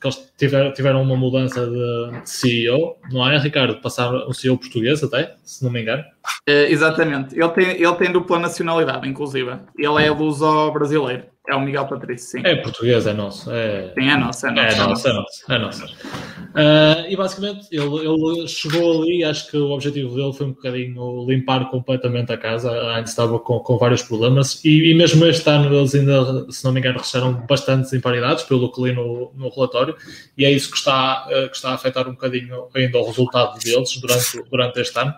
que 0.02 0.08
eles 0.08 0.34
tiver, 0.38 0.72
tiveram 0.74 1.02
uma 1.02 1.16
mudança 1.16 1.66
de, 1.66 2.22
de, 2.22 2.30
CEO, 2.30 2.98
não 3.12 3.26
é, 3.26 3.38
Ricardo? 3.38 3.80
Passaram 3.82 4.28
o 4.28 4.34
CEO 4.34 4.58
português 4.58 5.02
até, 5.04 5.36
se 5.44 5.64
não 5.64 5.72
me 5.72 5.82
engano. 5.82 6.04
Uh, 6.50 6.68
exatamente. 6.68 7.40
Ele 7.40 7.50
tem, 7.50 7.82
ele 7.82 7.96
tem 7.96 8.12
dupla 8.12 8.40
nacionalidade, 8.40 9.08
inclusive. 9.08 9.52
Ele 9.78 10.04
é 10.04 10.10
luso-brasileiro. 10.10 11.26
É 11.48 11.56
o 11.56 11.62
Miguel 11.62 11.86
Patrício, 11.88 12.42
sim. 12.42 12.46
É 12.46 12.58
português, 12.58 13.08
é 13.08 13.14
nosso. 13.14 13.50
É... 13.50 13.94
Sim, 13.98 14.10
é 14.10 14.18
nosso, 14.18 14.48
é 14.48 14.52
nosso. 14.52 14.68
É 14.68 14.88
nosso, 14.88 15.08
é 15.08 15.14
nosso. 15.14 15.52
É 15.54 15.58
nosso. 15.58 15.86
Uh, 15.86 17.08
e 17.08 17.16
basicamente 17.16 17.68
ele, 17.72 18.06
ele 18.06 18.48
chegou 18.50 19.02
ali, 19.02 19.24
acho 19.24 19.50
que 19.50 19.56
o 19.56 19.72
objetivo 19.72 20.14
dele 20.14 20.34
foi 20.34 20.48
um 20.48 20.52
bocadinho 20.52 21.26
limpar 21.26 21.70
completamente 21.70 22.34
a 22.34 22.38
casa. 22.38 22.70
Antes 22.98 23.14
estava 23.14 23.40
com, 23.40 23.60
com 23.60 23.78
vários 23.78 24.02
problemas 24.02 24.64
e, 24.66 24.92
e, 24.92 24.94
mesmo 24.94 25.26
este 25.26 25.50
ano 25.50 25.74
eles 25.74 25.96
ainda, 25.96 26.52
se 26.52 26.66
não 26.66 26.74
me 26.74 26.82
engano, 26.82 26.98
registraram 26.98 27.32
bastantes 27.48 27.94
imparidades, 27.94 28.44
pelo 28.44 28.70
que 28.70 28.82
li 28.82 28.92
no, 28.92 29.32
no 29.34 29.48
relatório, 29.48 29.96
e 30.38 30.44
é 30.44 30.52
isso 30.52 30.70
que 30.70 30.78
está, 30.78 31.28
uh, 31.28 31.50
que 31.50 31.56
está 31.56 31.70
a 31.70 31.76
afetar 31.76 32.10
um 32.10 32.12
bocadinho 32.12 32.68
ainda 32.76 32.98
o 32.98 33.06
resultado 33.06 33.58
deles 33.60 33.98
durante, 34.02 34.50
durante 34.50 34.82
este 34.82 35.00
ano. 35.00 35.14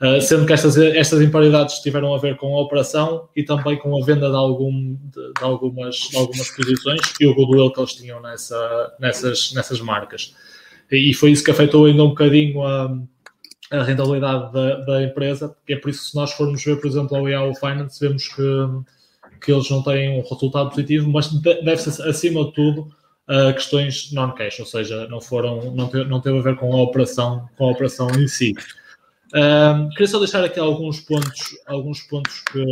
Uh, 0.00 0.20
sendo 0.20 0.44
que 0.44 0.52
estas, 0.52 0.76
estas 0.76 1.22
imparidades 1.22 1.78
tiveram 1.78 2.14
a 2.14 2.18
ver 2.18 2.36
com 2.36 2.54
a 2.54 2.60
operação 2.60 3.30
e 3.34 3.42
também 3.42 3.78
com 3.78 3.96
a 3.96 4.04
venda 4.04 4.28
de, 4.28 4.36
algum, 4.36 4.94
de, 4.94 5.32
de 5.32 5.42
algumas, 5.42 5.96
de 5.96 6.16
algumas 6.18 6.50
posições 6.50 7.00
e 7.18 7.26
o 7.26 7.34
goodwill 7.34 7.72
que 7.72 7.80
eles 7.80 7.94
tinham 7.94 8.20
nessa, 8.20 8.94
nessas, 9.00 9.54
nessas 9.54 9.80
marcas. 9.80 10.34
E 10.90 11.14
foi 11.14 11.30
isso 11.30 11.42
que 11.42 11.50
afetou 11.50 11.86
ainda 11.86 12.04
um 12.04 12.10
bocadinho 12.10 12.62
a, 12.62 12.94
a 13.70 13.82
rentabilidade 13.82 14.52
da, 14.52 14.76
da, 14.80 15.02
empresa, 15.02 15.48
porque 15.48 15.72
é 15.72 15.76
por 15.76 15.90
isso 15.90 16.02
que 16.02 16.10
se 16.10 16.16
nós 16.16 16.32
formos 16.32 16.62
ver, 16.62 16.80
por 16.80 16.86
exemplo, 16.86 17.16
a 17.16 17.30
Yahoo 17.30 17.54
Finance, 17.54 17.98
vemos 17.98 18.28
que, 18.28 18.42
que 19.40 19.50
eles 19.50 19.68
não 19.70 19.82
têm 19.82 20.18
um 20.18 20.22
resultado 20.22 20.70
positivo, 20.70 21.10
mas 21.10 21.28
deve-se, 21.42 22.02
acima 22.02 22.44
de 22.44 22.52
tudo, 22.52 22.88
a 23.26 23.52
questões 23.52 24.12
non-cash, 24.12 24.60
ou 24.60 24.66
seja, 24.66 25.08
não 25.08 25.20
foram, 25.20 25.74
não 25.74 25.88
teve, 25.88 26.04
não 26.04 26.20
teve 26.20 26.38
a 26.38 26.42
ver 26.42 26.56
com 26.56 26.72
a 26.72 26.82
operação, 26.82 27.48
com 27.56 27.68
a 27.68 27.72
operação 27.72 28.08
em 28.10 28.28
si. 28.28 28.54
Um, 29.34 29.88
queria 29.90 30.06
só 30.06 30.18
deixar 30.18 30.44
aqui 30.44 30.60
alguns 30.60 31.00
pontos, 31.00 31.56
alguns 31.66 32.00
pontos 32.02 32.40
que, 32.40 32.64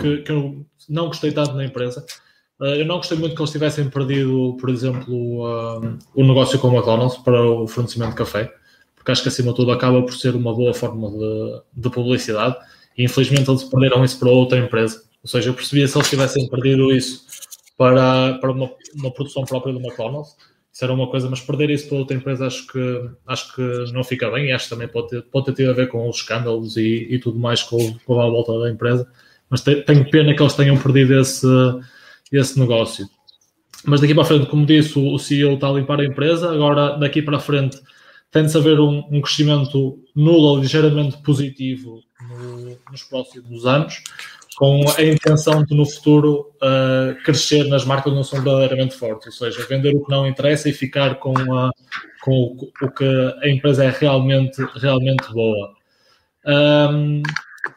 que, 0.00 0.18
que 0.18 0.32
eu 0.32 0.66
não 0.88 1.06
gostei 1.06 1.32
tanto 1.32 1.52
na 1.52 1.64
empresa. 1.64 2.04
Uh, 2.60 2.76
eu 2.76 2.86
não 2.86 2.96
gostei 2.96 3.18
muito 3.18 3.34
que 3.34 3.42
eles 3.42 3.50
tivessem 3.50 3.90
perdido, 3.90 4.56
por 4.58 4.70
exemplo, 4.70 5.42
o 6.14 6.24
negócio 6.24 6.58
com 6.58 6.68
o 6.68 6.74
McDonald's 6.74 7.18
para 7.18 7.42
o 7.42 7.66
fornecimento 7.66 8.10
de 8.10 8.16
café, 8.16 8.52
porque 8.94 9.10
acho 9.10 9.22
que 9.22 9.28
acima 9.28 9.50
de 9.50 9.56
tudo 9.56 9.72
acaba 9.72 10.00
por 10.02 10.14
ser 10.14 10.34
uma 10.34 10.54
boa 10.54 10.72
forma 10.72 11.10
de, 11.10 11.62
de 11.74 11.90
publicidade 11.90 12.56
e 12.96 13.04
infelizmente 13.04 13.50
eles 13.50 13.64
perderam 13.64 14.04
isso 14.04 14.18
para 14.18 14.30
outra 14.30 14.58
empresa. 14.58 15.02
Ou 15.22 15.28
seja, 15.28 15.50
eu 15.50 15.54
percebia 15.54 15.86
se 15.86 15.96
eles 15.96 16.08
tivessem 16.08 16.48
perdido 16.48 16.92
isso 16.92 17.24
para, 17.76 18.38
para 18.38 18.50
uma, 18.50 18.70
uma 18.94 19.10
produção 19.10 19.44
própria 19.44 19.72
do 19.72 19.80
McDonald's, 19.80 20.36
isso 20.72 20.84
era 20.84 20.92
uma 20.92 21.06
coisa, 21.06 21.28
mas 21.28 21.40
perder 21.40 21.68
isso 21.68 21.86
para 21.88 21.98
outra 21.98 22.16
empresa 22.16 22.46
acho 22.46 22.66
que, 22.66 23.10
acho 23.26 23.54
que 23.54 23.92
não 23.92 24.02
fica 24.02 24.30
bem 24.30 24.46
e 24.46 24.52
acho 24.52 24.64
que 24.64 24.70
também 24.70 24.88
pode 24.88 25.08
ter, 25.08 25.22
pode 25.22 25.52
ter 25.52 25.68
a 25.68 25.72
ver 25.74 25.88
com 25.88 26.08
os 26.08 26.16
escândalos 26.16 26.78
e, 26.78 27.08
e 27.10 27.18
tudo 27.18 27.38
mais 27.38 27.62
com, 27.62 27.98
com 28.06 28.20
a 28.20 28.26
volta 28.26 28.58
da 28.58 28.70
empresa. 28.70 29.06
Mas 29.50 29.60
te, 29.60 29.76
tenho 29.82 30.08
pena 30.10 30.34
que 30.34 30.42
eles 30.42 30.54
tenham 30.54 30.78
perdido 30.78 31.20
esse, 31.20 31.46
esse 32.32 32.58
negócio. 32.58 33.06
Mas 33.84 34.00
daqui 34.00 34.14
para 34.14 34.24
frente, 34.24 34.46
como 34.46 34.64
disse, 34.64 34.98
o, 34.98 35.18
CEO 35.18 35.54
está 35.54 35.68
a 35.68 35.72
limpar 35.72 36.00
a 36.00 36.06
empresa. 36.06 36.50
Agora, 36.50 36.96
daqui 36.96 37.20
para 37.20 37.38
frente, 37.38 37.78
tem-se 38.30 38.56
a 38.56 38.60
haver 38.60 38.80
um, 38.80 39.04
um, 39.10 39.20
crescimento 39.20 40.02
nulo 40.16 40.48
ou 40.48 40.58
ligeiramente 40.58 41.18
positivo 41.18 42.00
no, 42.20 42.78
nos 42.90 43.02
próximos 43.02 43.66
anos 43.66 44.02
com 44.56 44.84
a 44.96 45.02
intenção 45.02 45.64
de 45.64 45.74
no 45.74 45.86
futuro 45.86 46.52
uh, 46.56 47.22
crescer 47.24 47.64
nas 47.64 47.84
marcas 47.84 48.12
que 48.12 48.16
não 48.16 48.24
são 48.24 48.42
verdadeiramente 48.42 48.94
fortes, 48.94 49.26
ou 49.26 49.32
seja, 49.32 49.66
vender 49.66 49.94
o 49.94 50.04
que 50.04 50.10
não 50.10 50.26
interessa 50.26 50.68
e 50.68 50.72
ficar 50.72 51.16
com, 51.16 51.34
a, 51.54 51.70
com 52.22 52.30
o, 52.30 52.86
o, 52.86 52.90
que 52.90 53.04
a 53.42 53.48
empresa 53.48 53.84
é 53.84 53.90
realmente, 53.90 54.62
realmente 54.76 55.32
boa. 55.32 55.74
Um, 56.46 57.22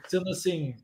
sendo 0.08 0.30
assim, 0.30 0.76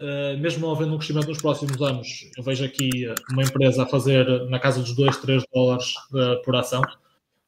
uh, 0.00 0.38
mesmo 0.38 0.66
não 0.66 0.74
havendo 0.74 0.94
um 0.94 0.98
crescimento 0.98 1.28
nos 1.28 1.42
próximos 1.42 1.80
anos, 1.82 2.30
eu 2.36 2.42
vejo 2.42 2.64
aqui 2.64 2.90
uma 3.30 3.42
empresa 3.42 3.82
a 3.82 3.86
fazer 3.86 4.26
na 4.48 4.58
casa 4.58 4.80
dos 4.80 4.94
2, 4.94 5.16
3 5.18 5.42
dólares 5.52 5.92
uh, 6.12 6.42
por 6.44 6.56
ação 6.56 6.82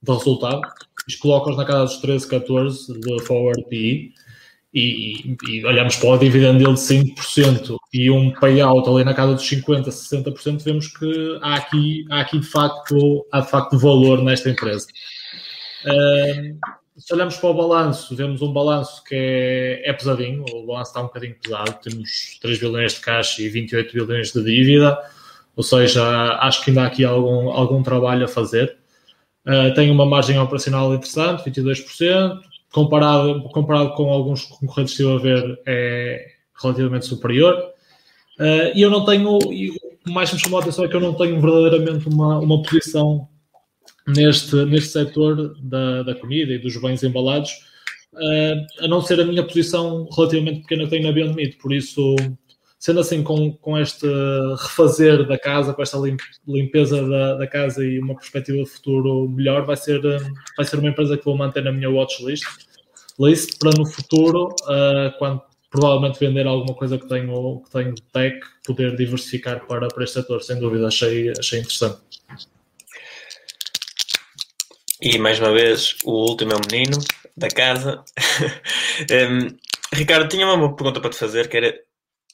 de 0.03 0.12
resultado, 0.12 0.61
isto 1.09 1.20
coloca-os 1.20 1.57
na 1.57 1.64
casa 1.64 1.85
dos 1.85 1.96
13, 1.98 2.29
14 2.29 3.00
de 3.00 3.22
forward 3.22 3.64
PE 3.68 4.12
e, 4.74 5.37
e, 5.48 5.64
olhamos 5.64 5.94
para 5.94 6.08
o 6.08 6.18
dividendo 6.18 6.58
dele 6.58 6.74
de 6.74 6.80
5% 6.80 7.76
e 7.92 8.10
um 8.10 8.32
payout 8.32 8.88
ali 8.88 9.04
na 9.04 9.14
casa 9.14 9.34
dos 9.34 9.48
50%, 9.48 9.84
60%, 9.87 10.64
vemos 10.64 10.88
que 10.88 11.38
há 11.40 11.54
aqui, 11.54 12.04
há 12.10 12.20
aqui 12.20 12.40
de, 12.40 12.46
facto, 12.46 13.24
há 13.30 13.40
de 13.40 13.50
facto 13.50 13.78
valor 13.78 14.20
nesta 14.24 14.50
empresa. 14.50 14.88
Uh, 15.84 16.58
se 16.98 17.14
olhamos 17.14 17.37
para 17.37 17.50
o 17.50 17.54
balanço, 17.54 18.16
vemos 18.16 18.42
um 18.42 18.52
balanço 18.52 19.04
que 19.04 19.14
é, 19.14 19.90
é, 19.90 19.92
pesadinho, 19.92 20.44
o 20.52 20.66
balanço 20.66 20.90
está 20.90 21.00
um 21.00 21.04
bocadinho 21.04 21.37
pesado, 21.40 21.78
temos 21.80 22.38
3 22.40 22.58
bilhões 22.58 22.94
de 22.94 23.00
caixa 23.00 23.42
e 23.42 23.48
28 23.48 23.92
bilhões 23.92 24.32
de 24.32 24.42
dívida, 24.42 24.98
ou 25.54 25.62
seja, 25.62 26.02
acho 26.40 26.64
que 26.64 26.70
ainda 26.70 26.82
há 26.82 26.87
aqui 26.87 27.04
algum, 27.04 27.50
algum 27.50 27.80
trabalho 27.80 28.24
a 28.24 28.28
fazer. 28.28 28.76
Uh, 29.46 29.72
tem 29.74 29.90
uma 29.90 30.06
margem 30.06 30.37
operacional 30.38 30.92
interessante, 30.92 31.48
22%, 31.48 32.40
comparado, 32.74 33.40
comparado 33.50 33.94
com 33.94 34.10
alguns 34.10 34.46
concorrentes 34.46 34.96
que 34.96 35.02
estive 35.02 35.16
a 35.16 35.22
ver, 35.22 35.62
é 35.64 36.26
relativamente 36.60 37.06
superior. 37.06 37.54
Uh, 38.38 38.74
e 38.74 38.82
eu 38.82 38.90
não 38.90 39.04
tenho, 39.04 39.38
o 39.38 40.10
mais 40.10 40.32
me 40.32 40.40
chamou 40.40 40.58
a 40.58 40.62
atenção 40.62 40.84
é 40.84 40.88
que 40.88 40.96
eu 40.96 41.00
não 41.00 41.14
tenho 41.14 41.40
verdadeiramente 41.40 42.08
uma, 42.08 42.40
uma 42.40 42.60
posição 42.62 43.28
neste, 44.08 44.56
neste 44.64 44.88
setor 44.90 45.54
da, 45.62 46.02
da 46.02 46.16
comida 46.16 46.52
e 46.52 46.58
dos 46.58 46.76
bens 46.76 47.04
embalados, 47.04 47.52
uh, 48.12 48.84
a 48.84 48.88
não 48.88 49.00
ser 49.00 49.20
a 49.20 49.24
minha 49.24 49.44
posição 49.44 50.08
relativamente 50.12 50.62
pequena 50.62 50.82
que 50.82 50.90
tenho 50.90 51.04
na 51.04 51.12
Beyond 51.12 51.37
Meat. 51.37 51.56
Por 51.58 51.72
isso, 51.72 52.16
sendo 52.85 53.01
assim, 53.01 53.23
com, 53.23 53.51
com 53.51 53.79
este 53.79 54.07
refazer 54.59 55.27
da 55.27 55.38
casa, 55.38 55.73
com 55.73 55.81
esta 55.81 55.97
limpeza 56.47 57.03
da, 57.09 57.35
da 57.37 57.47
casa 57.47 57.83
e 57.83 57.99
uma 57.99 58.14
perspectiva 58.14 58.62
de 58.62 58.68
futuro 58.68 59.27
melhor, 59.27 59.64
vai 59.64 59.75
ser, 59.75 60.03
vai 60.55 60.66
ser 60.66 60.79
uma 60.79 60.90
empresa 60.90 61.16
que 61.16 61.25
vou 61.25 61.35
manter 61.35 61.64
na 61.64 61.73
minha 61.73 61.88
watchlist 61.88 62.44
list 63.18 63.59
para 63.59 63.70
no 63.79 63.87
futuro, 63.87 64.55
uh, 64.64 65.16
quando 65.18 65.40
provavelmente 65.70 66.20
vender 66.20 66.47
alguma 66.47 66.75
coisa 66.75 66.99
que 66.99 67.09
tenho, 67.09 67.62
que 67.62 67.70
tenho 67.70 67.94
tech, 68.12 68.38
poder 68.66 68.94
diversificar 68.97 69.66
para, 69.66 69.88
para 69.88 70.05
este 70.05 70.20
setor. 70.20 70.42
Sem 70.42 70.61
dúvida, 70.61 70.87
achei, 70.87 71.33
achei 71.38 71.61
interessante. 71.61 72.01
E 75.01 75.16
mais 75.16 75.40
uma 75.40 75.53
vez, 75.53 75.97
o 76.05 76.29
último 76.29 76.53
é 76.53 76.57
o 76.57 76.61
menino 76.70 76.99
da 77.35 77.49
casa. 77.49 78.05
um, 79.11 79.57
Ricardo, 79.97 80.29
tinha 80.29 80.47
uma 80.47 80.77
pergunta 80.77 81.01
para 81.01 81.09
te 81.09 81.16
fazer, 81.16 81.49
que 81.49 81.57
era 81.57 81.75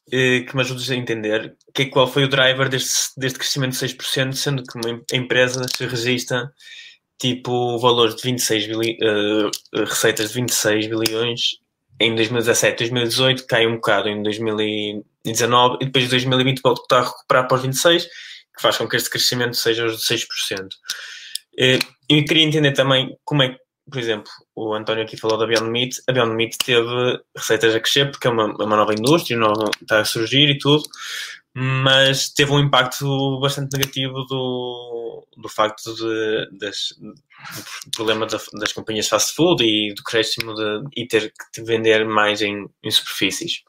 que 0.09 0.51
me 0.55 0.63
ajudes 0.63 0.91
a 0.91 0.97
entender 0.97 1.55
que, 1.75 1.87
qual 1.87 2.07
foi 2.07 2.25
o 2.25 2.29
driver 2.29 2.69
deste, 2.69 3.13
deste 3.17 3.39
crescimento 3.39 3.73
de 3.73 3.79
6%, 3.79 4.33
sendo 4.35 4.63
que 4.63 4.77
uma 4.77 5.03
empresa 5.13 5.63
se 5.75 5.87
registra 5.87 6.51
tipo 7.19 7.79
valores 7.79 8.17
de 8.17 8.23
26 8.23 8.67
bilhões, 8.67 8.97
uh, 9.03 9.85
receitas 9.85 10.29
de 10.29 10.35
26 10.37 10.87
bilhões 10.87 11.41
em 12.01 12.15
2017, 12.15 12.79
2018 12.79 13.47
cai 13.47 13.67
um 13.67 13.75
bocado 13.75 14.09
em 14.09 14.23
2019 14.23 15.77
e 15.83 15.85
depois 15.85 16.05
de 16.05 16.11
2020 16.11 16.61
volta 16.63 16.97
a 16.97 17.03
recuperar 17.03 17.47
para 17.47 17.57
os 17.57 17.63
26, 17.63 18.05
que 18.05 18.63
faz 18.63 18.79
com 18.79 18.89
que 18.89 18.97
este 18.97 19.11
crescimento 19.11 19.55
seja 19.55 19.85
os 19.85 20.01
de 20.01 20.03
6%. 20.03 20.27
Eh, 21.59 21.79
eu 22.09 22.25
queria 22.25 22.45
entender 22.45 22.73
também 22.73 23.15
como 23.23 23.43
é 23.43 23.51
que 23.51 23.59
por 23.91 23.99
exemplo, 23.99 24.31
o 24.55 24.75
António 24.75 25.05
aqui 25.05 25.17
falou 25.17 25.39
da 25.39 25.47
Beyond 25.47 25.71
Meat. 25.71 25.97
A 26.09 26.13
Beyond 26.13 26.35
Meat 26.35 26.57
teve 26.65 27.21
receitas 27.37 27.75
a 27.75 27.81
crescer 27.81 28.11
porque 28.11 28.27
é 28.27 28.31
uma, 28.31 28.47
uma 28.47 28.77
nova 28.77 28.95
indústria, 28.95 29.37
nova, 29.37 29.71
está 29.81 30.01
a 30.01 30.05
surgir 30.05 30.49
e 30.49 30.59
tudo, 30.59 30.83
mas 31.55 32.31
teve 32.31 32.53
um 32.53 32.61
impacto 32.61 33.39
bastante 33.41 33.77
negativo 33.77 34.25
do, 34.25 35.27
do 35.37 35.49
facto 35.49 35.95
de, 35.95 36.59
das, 36.59 36.95
do 36.99 37.91
problema 37.97 38.27
da, 38.27 38.39
das 38.55 38.73
companhias 38.73 39.09
fast 39.09 39.35
food 39.35 39.65
e 39.65 39.93
do 39.95 40.03
crescimento 40.03 40.55
de, 40.55 40.89
e 40.97 41.07
ter 41.07 41.33
que 41.53 41.63
vender 41.63 42.07
mais 42.07 42.41
em, 42.41 42.67
em 42.83 42.91
superfícies. 42.91 43.63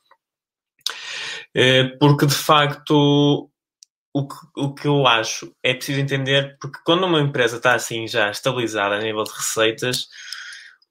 Eh, 1.53 1.84
porque 1.99 2.25
de 2.25 2.36
facto 2.36 3.50
o 4.13 4.28
que, 4.28 4.36
o 4.58 4.74
que 4.74 4.88
eu 4.88 5.08
acho 5.08 5.56
é 5.63 5.74
preciso 5.74 6.00
entender, 6.00 6.58
porque 6.60 6.80
quando 6.84 7.06
uma 7.06 7.21
empresa 7.21 7.58
está 7.58 7.74
assim 7.74 8.08
já 8.08 8.30
estabilizada 8.30 8.95
a 8.95 9.00
nível 9.00 9.24
de 9.24 9.32
receitas, 9.32 10.08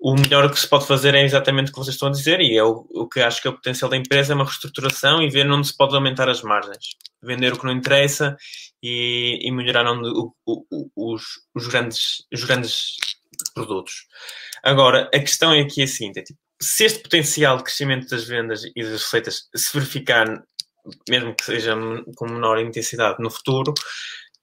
o 0.00 0.14
melhor 0.14 0.50
que 0.50 0.59
se 0.59 0.66
pode 0.66 0.87
fazer 0.87 1.14
é 1.14 1.22
exatamente 1.22 1.68
o 1.68 1.72
que 1.72 1.78
vocês 1.78 1.94
estão 1.94 2.09
a 2.09 2.12
dizer, 2.12 2.40
e 2.40 2.56
é 2.56 2.64
o, 2.64 2.87
o 2.90 3.06
que 3.06 3.20
acho 3.20 3.42
que 3.42 3.46
é 3.46 3.50
o 3.50 3.54
potencial 3.54 3.90
da 3.90 3.98
empresa, 3.98 4.33
é 4.33 4.35
uma 4.35 4.46
reestruturação 4.46 5.22
e 5.22 5.28
ver 5.28 5.48
onde 5.50 5.66
se 5.66 5.76
pode 5.76 5.94
aumentar 5.94 6.28
as 6.28 6.42
margens. 6.42 6.96
Vender 7.22 7.52
o 7.52 7.59
que 7.59 7.66
não 7.66 7.72
interessa 7.72 8.35
e, 8.83 9.38
e 9.42 9.52
melhorar 9.52 9.87
onde, 9.87 10.09
o, 10.09 10.33
o, 10.46 10.90
os, 10.96 11.22
os, 11.54 11.66
grandes, 11.66 12.24
os 12.33 12.44
grandes 12.44 12.96
produtos. 13.52 14.06
Agora, 14.62 15.11
a 15.14 15.18
questão 15.18 15.52
é 15.52 15.61
aqui 15.61 15.83
é 15.83 15.85
a 15.85 15.88
seguinte, 15.88 16.20
é 16.20 16.22
tipo, 16.22 16.38
se 16.62 16.85
este 16.85 17.00
potencial 17.00 17.59
de 17.59 17.64
crescimento 17.64 18.09
das 18.09 18.24
vendas 18.24 18.62
e 18.64 18.83
das 18.83 19.02
receitas 19.02 19.48
se 19.54 19.72
verificar 19.72 20.42
mesmo 21.08 21.34
que 21.34 21.44
seja 21.44 21.74
com 22.16 22.26
menor 22.26 22.58
intensidade 22.58 23.16
no 23.20 23.30
futuro, 23.30 23.74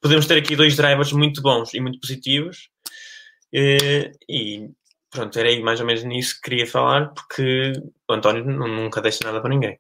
podemos 0.02 0.26
ter 0.26 0.38
aqui 0.38 0.56
dois 0.56 0.76
drivers 0.76 1.12
muito 1.12 1.42
bons 1.42 1.74
e 1.74 1.80
muito 1.80 2.00
positivos. 2.00 2.70
Eh, 3.54 4.12
e 4.30 4.70
pronto, 5.10 5.38
era 5.40 5.50
aí 5.50 5.62
mais 5.62 5.80
ou 5.80 5.86
menos 5.86 6.04
nisso 6.04 6.36
que 6.36 6.50
queria 6.50 6.68
falar, 6.68 7.14
porque 7.14 7.74
o 8.10 8.14
António 8.14 8.44
nunca 8.46 9.02
deixa 9.02 9.24
nada 9.24 9.42
para 9.42 9.50
ninguém. 9.50 9.80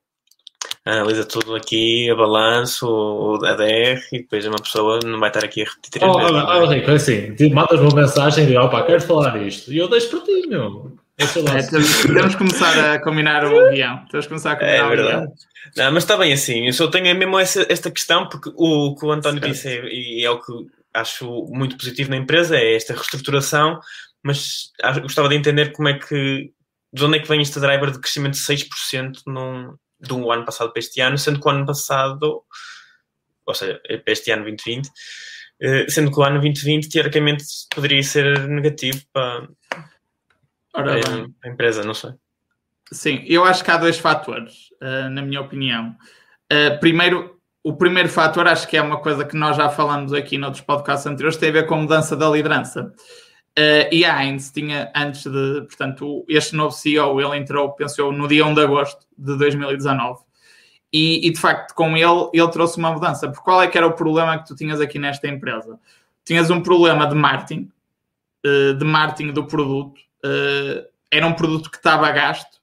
Analisa 0.85 1.25
tudo 1.25 1.53
aqui, 1.53 2.09
a 2.09 2.15
balanço, 2.15 3.39
a 3.43 3.53
DR, 3.55 3.99
e 4.13 4.19
depois 4.19 4.45
uma 4.45 4.57
pessoa 4.57 4.99
não 5.03 5.19
vai 5.19 5.29
estar 5.29 5.43
aqui 5.43 5.61
a 5.61 5.65
repetir. 5.65 6.01
Oh, 6.01 6.11
oh, 6.11 6.63
oh, 6.63 6.65
Rico, 6.65 6.91
é 6.91 6.93
assim, 6.93 7.35
mandas 7.53 7.79
uma 7.81 8.01
mensagem 8.01 8.49
e 8.49 8.57
opa, 8.57 8.83
quero 8.83 9.01
falar 9.01 9.41
isto, 9.45 9.71
e 9.71 9.77
eu 9.77 9.89
deixo 9.89 10.09
para 10.09 10.21
ti, 10.21 10.47
meu. 10.47 10.96
É, 11.19 11.25
temos, 11.25 12.03
temos 12.03 12.33
que 12.33 12.37
começar 12.37 12.93
a 12.93 13.01
combinar 13.01 13.43
o 13.43 13.71
guião. 13.71 14.05
Temos 14.05 14.25
que 14.25 14.29
começar 14.29 14.51
a 14.51 14.55
combinar 14.55 14.77
é, 14.77 14.83
o 14.83 15.07
guião. 15.07 15.33
Não, 15.75 15.91
mas 15.91 16.03
está 16.03 16.15
bem 16.15 16.31
assim. 16.31 16.67
Eu 16.67 16.73
só 16.73 16.87
tenho 16.87 17.15
mesmo 17.15 17.39
essa, 17.39 17.65
esta 17.69 17.89
questão, 17.89 18.29
porque 18.29 18.51
o 18.55 18.95
que 18.95 19.03
o 19.03 19.11
António 19.11 19.41
certo. 19.41 19.51
disse 19.51 19.67
é, 19.67 19.85
e 19.87 20.23
é 20.23 20.29
o 20.29 20.39
que 20.39 20.53
acho 20.93 21.47
muito 21.49 21.75
positivo 21.75 22.11
na 22.11 22.17
empresa, 22.17 22.55
é 22.55 22.75
esta 22.75 22.93
reestruturação, 22.93 23.79
mas 24.23 24.71
gostava 25.01 25.29
de 25.29 25.35
entender 25.35 25.71
como 25.71 25.87
é 25.87 25.97
que, 25.97 26.51
de 26.93 27.05
onde 27.05 27.17
é 27.17 27.21
que 27.21 27.27
vem 27.27 27.41
este 27.41 27.59
driver 27.59 27.91
de 27.91 27.99
crescimento 27.99 28.33
de 28.33 28.39
6% 28.39 29.21
num, 29.25 29.75
de 29.99 30.13
um 30.13 30.31
ano 30.31 30.45
passado 30.45 30.71
para 30.71 30.79
este 30.79 31.01
ano, 31.01 31.17
sendo 31.17 31.39
que 31.39 31.47
o 31.47 31.51
ano 31.51 31.65
passado, 31.65 32.43
ou 33.45 33.53
seja, 33.55 33.79
para 34.03 34.13
este 34.13 34.31
ano 34.31 34.43
2020, 34.43 34.89
sendo 35.89 36.11
que 36.11 36.19
o 36.19 36.23
ano 36.23 36.39
2020 36.41 36.89
teoricamente 36.89 37.43
poderia 37.73 38.03
ser 38.03 38.47
negativo 38.47 39.01
para, 39.11 39.47
Ora 40.73 40.93
bem. 40.93 41.35
a 41.43 41.47
empresa, 41.49 41.83
não 41.83 41.93
sei. 41.93 42.11
Sim, 42.91 43.23
eu 43.25 43.43
acho 43.43 43.63
que 43.63 43.71
há 43.71 43.77
dois 43.77 43.97
fatores, 43.97 44.69
uh, 44.81 45.09
na 45.09 45.21
minha 45.21 45.41
opinião. 45.41 45.95
Uh, 46.51 46.79
primeiro, 46.79 47.37
o 47.63 47.75
primeiro 47.75 48.07
fator, 48.07 48.47
acho 48.47 48.67
que 48.67 48.77
é 48.77 48.81
uma 48.81 48.99
coisa 49.01 49.25
que 49.25 49.35
nós 49.35 49.57
já 49.57 49.69
falamos 49.69 50.13
aqui 50.13 50.37
noutros 50.37 50.61
podcasts 50.61 51.05
anteriores, 51.05 51.37
tem 51.37 51.49
a 51.49 51.53
ver 51.53 51.65
com 51.65 51.75
a 51.75 51.79
mudança 51.79 52.15
da 52.15 52.29
liderança. 52.29 52.93
Uh, 53.57 53.91
e 53.91 54.05
a 54.05 54.23
Heinz 54.23 54.51
tinha, 54.51 54.91
antes 54.95 55.23
de, 55.23 55.61
portanto, 55.61 56.23
este 56.29 56.55
novo 56.55 56.71
CEO, 56.71 57.19
ele 57.19 57.37
entrou, 57.37 57.73
pensou, 57.73 58.11
no 58.11 58.27
dia 58.27 58.45
1 58.45 58.53
de 58.53 58.61
agosto 58.61 59.05
de 59.17 59.37
2019. 59.37 60.21
E, 60.93 61.27
e, 61.27 61.31
de 61.31 61.39
facto, 61.39 61.73
com 61.73 61.97
ele, 61.97 62.29
ele 62.31 62.51
trouxe 62.51 62.77
uma 62.77 62.93
mudança. 62.93 63.27
Porque 63.27 63.43
qual 63.43 63.61
é 63.61 63.67
que 63.67 63.77
era 63.77 63.85
o 63.85 63.93
problema 63.93 64.37
que 64.37 64.47
tu 64.47 64.55
tinhas 64.55 64.79
aqui 64.79 64.97
nesta 64.97 65.27
empresa? 65.27 65.77
Tinhas 66.23 66.49
um 66.49 66.61
problema 66.61 67.05
de 67.05 67.15
marketing, 67.15 67.69
de 68.43 68.85
marketing 68.85 69.33
do 69.33 69.45
produto. 69.45 69.99
Era 71.11 71.25
um 71.27 71.33
produto 71.33 71.69
que 71.71 71.77
estava 71.77 72.07
a 72.07 72.11
gasto 72.11 72.57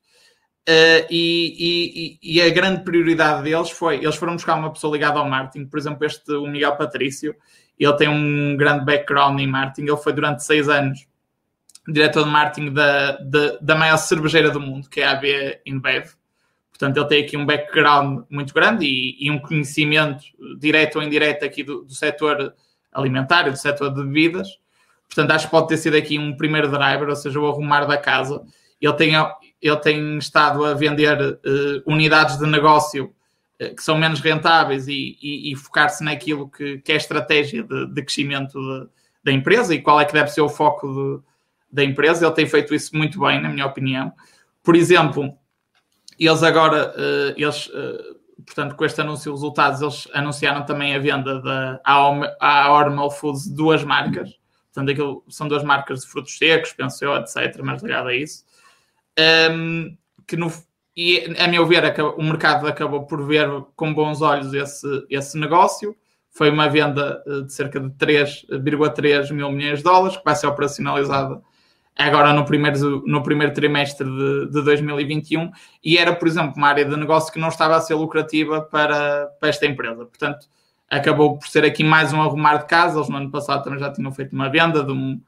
Uh, 0.66 1.04
e, 1.10 2.18
e, 2.22 2.36
e, 2.36 2.40
a 2.40 2.48
grande 2.48 2.84
prioridade 2.84 3.42
deles 3.42 3.68
foi, 3.68 3.96
eles 3.96 4.16
foram 4.16 4.32
buscar 4.32 4.54
uma 4.54 4.72
pessoa 4.72 4.94
ligada 4.94 5.18
ao 5.18 5.28
marketing, 5.28 5.66
por 5.66 5.78
exemplo, 5.78 6.06
este, 6.06 6.32
o 6.32 6.46
Miguel 6.46 6.74
Patrício, 6.74 7.36
ele 7.78 7.92
tem 7.96 8.08
um 8.08 8.56
grande 8.56 8.82
background 8.82 9.38
em 9.40 9.46
marketing, 9.46 9.88
ele 9.88 9.96
foi 9.98 10.14
durante 10.14 10.42
seis 10.42 10.66
anos 10.66 11.06
diretor 11.86 12.24
de 12.24 12.30
marketing 12.30 12.72
da, 12.72 13.18
da, 13.18 13.58
da 13.60 13.74
maior 13.74 13.98
cervejeira 13.98 14.50
do 14.50 14.58
mundo, 14.58 14.88
que 14.88 15.02
é 15.02 15.04
a 15.04 15.10
AB 15.10 15.60
InBev. 15.66 16.14
Portanto, 16.70 16.96
ele 16.96 17.06
tem 17.08 17.24
aqui 17.24 17.36
um 17.36 17.44
background 17.44 18.24
muito 18.30 18.54
grande 18.54 18.86
e, 18.86 19.26
e 19.26 19.30
um 19.30 19.38
conhecimento 19.38 20.24
direto 20.58 20.96
ou 20.96 21.02
indireto 21.02 21.44
aqui 21.44 21.62
do, 21.62 21.82
do 21.82 21.92
setor 21.92 22.54
alimentar, 22.90 23.50
do 23.50 23.56
setor 23.56 23.90
de 23.92 24.02
bebidas. 24.02 24.48
Portanto, 25.08 25.30
acho 25.30 25.46
que 25.46 25.50
pode 25.50 25.68
ter 25.68 25.76
sido 25.76 25.96
aqui 25.96 26.18
um 26.18 26.36
primeiro 26.36 26.70
driver, 26.70 27.08
ou 27.08 27.16
seja, 27.16 27.38
o 27.38 27.46
arrumar 27.46 27.84
da 27.84 27.96
casa. 27.96 28.42
Ele 28.80 28.92
tem, 28.94 29.12
ele 29.62 29.76
tem 29.76 30.18
estado 30.18 30.64
a 30.64 30.74
vender 30.74 31.16
uh, 31.20 31.82
unidades 31.86 32.36
de 32.36 32.46
negócio 32.46 33.14
uh, 33.60 33.74
que 33.74 33.82
são 33.82 33.96
menos 33.96 34.20
rentáveis 34.20 34.88
e, 34.88 35.16
e, 35.22 35.52
e 35.52 35.56
focar-se 35.56 36.02
naquilo 36.02 36.50
que, 36.50 36.78
que, 36.78 36.92
é 36.92 36.96
a 36.96 36.98
estratégia 36.98 37.62
de, 37.62 37.86
de 37.86 38.02
crescimento 38.02 38.58
da 39.22 39.32
empresa 39.32 39.74
e 39.74 39.80
qual 39.80 40.00
é 40.00 40.04
que 40.04 40.12
deve 40.12 40.30
ser 40.30 40.40
o 40.40 40.48
foco 40.48 40.92
de, 40.92 41.22
da 41.72 41.84
empresa. 41.84 42.26
Ele 42.26 42.34
tem 42.34 42.46
feito 42.46 42.74
isso 42.74 42.96
muito 42.96 43.20
bem, 43.20 43.40
na 43.40 43.48
minha 43.48 43.66
opinião. 43.66 44.12
Por 44.62 44.74
exemplo, 44.74 45.32
eles 46.18 46.42
agora, 46.42 46.92
uh, 46.96 47.34
eles, 47.36 47.70
portanto, 48.44 48.74
com 48.74 48.84
este 48.84 49.00
anúncio 49.00 49.32
de 49.32 49.36
resultados, 49.36 49.80
eles 49.80 50.08
anunciaram 50.12 50.64
também 50.66 50.94
a 50.94 50.98
venda 50.98 51.40
da 51.40 51.80
Hormel 51.86 53.10
Foods 53.10 53.46
duas 53.46 53.84
marcas. 53.84 54.43
Portanto, 54.74 54.90
aquilo, 54.90 55.24
são 55.28 55.46
duas 55.46 55.62
marcas 55.62 56.00
de 56.00 56.08
frutos 56.08 56.36
secos, 56.36 56.72
penso 56.72 57.04
eu, 57.04 57.14
etc., 57.16 57.60
mais 57.62 57.80
ligado 57.82 58.08
a 58.08 58.14
isso 58.14 58.44
um, 59.18 59.96
que 60.26 60.36
no, 60.36 60.52
e 60.96 61.34
a 61.38 61.48
meu 61.48 61.66
ver 61.66 61.94
o 62.16 62.22
mercado 62.22 62.66
acabou 62.66 63.06
por 63.06 63.24
ver 63.26 63.48
com 63.76 63.92
bons 63.92 64.22
olhos 64.22 64.52
esse, 64.54 64.86
esse 65.10 65.38
negócio. 65.38 65.96
Foi 66.30 66.50
uma 66.50 66.68
venda 66.68 67.22
eh, 67.26 67.42
de 67.42 67.52
cerca 67.52 67.78
de 67.78 67.90
3,3 67.90 69.32
mil 69.32 69.52
milhões 69.52 69.78
de 69.78 69.84
dólares, 69.84 70.16
que 70.16 70.24
vai 70.24 70.34
ser 70.34 70.48
operacionalizada 70.48 71.40
agora 71.96 72.32
no 72.32 72.44
primeiro, 72.44 73.02
no 73.06 73.22
primeiro 73.22 73.54
trimestre 73.54 74.04
de, 74.04 74.46
de 74.50 74.62
2021, 74.62 75.52
e 75.82 75.96
era, 75.96 76.12
por 76.12 76.26
exemplo, 76.26 76.54
uma 76.56 76.68
área 76.68 76.84
de 76.84 76.96
negócio 76.96 77.32
que 77.32 77.38
não 77.38 77.48
estava 77.48 77.76
a 77.76 77.80
ser 77.80 77.94
lucrativa 77.94 78.60
para, 78.62 79.28
para 79.38 79.48
esta 79.48 79.64
empresa. 79.64 80.04
Portanto, 80.04 80.48
acabou 80.90 81.38
por 81.38 81.48
ser 81.48 81.64
aqui 81.64 81.82
mais 81.82 82.12
um 82.12 82.20
arrumar 82.22 82.58
de 82.58 82.66
casa. 82.66 82.98
Eles 82.98 83.08
no 83.08 83.16
ano 83.16 83.30
passado 83.30 83.62
também 83.62 83.78
já 83.78 83.92
tinham 83.92 84.12
feito 84.12 84.32
uma 84.32 84.48
venda 84.48 84.82
de 84.82 84.92
um, 84.92 85.20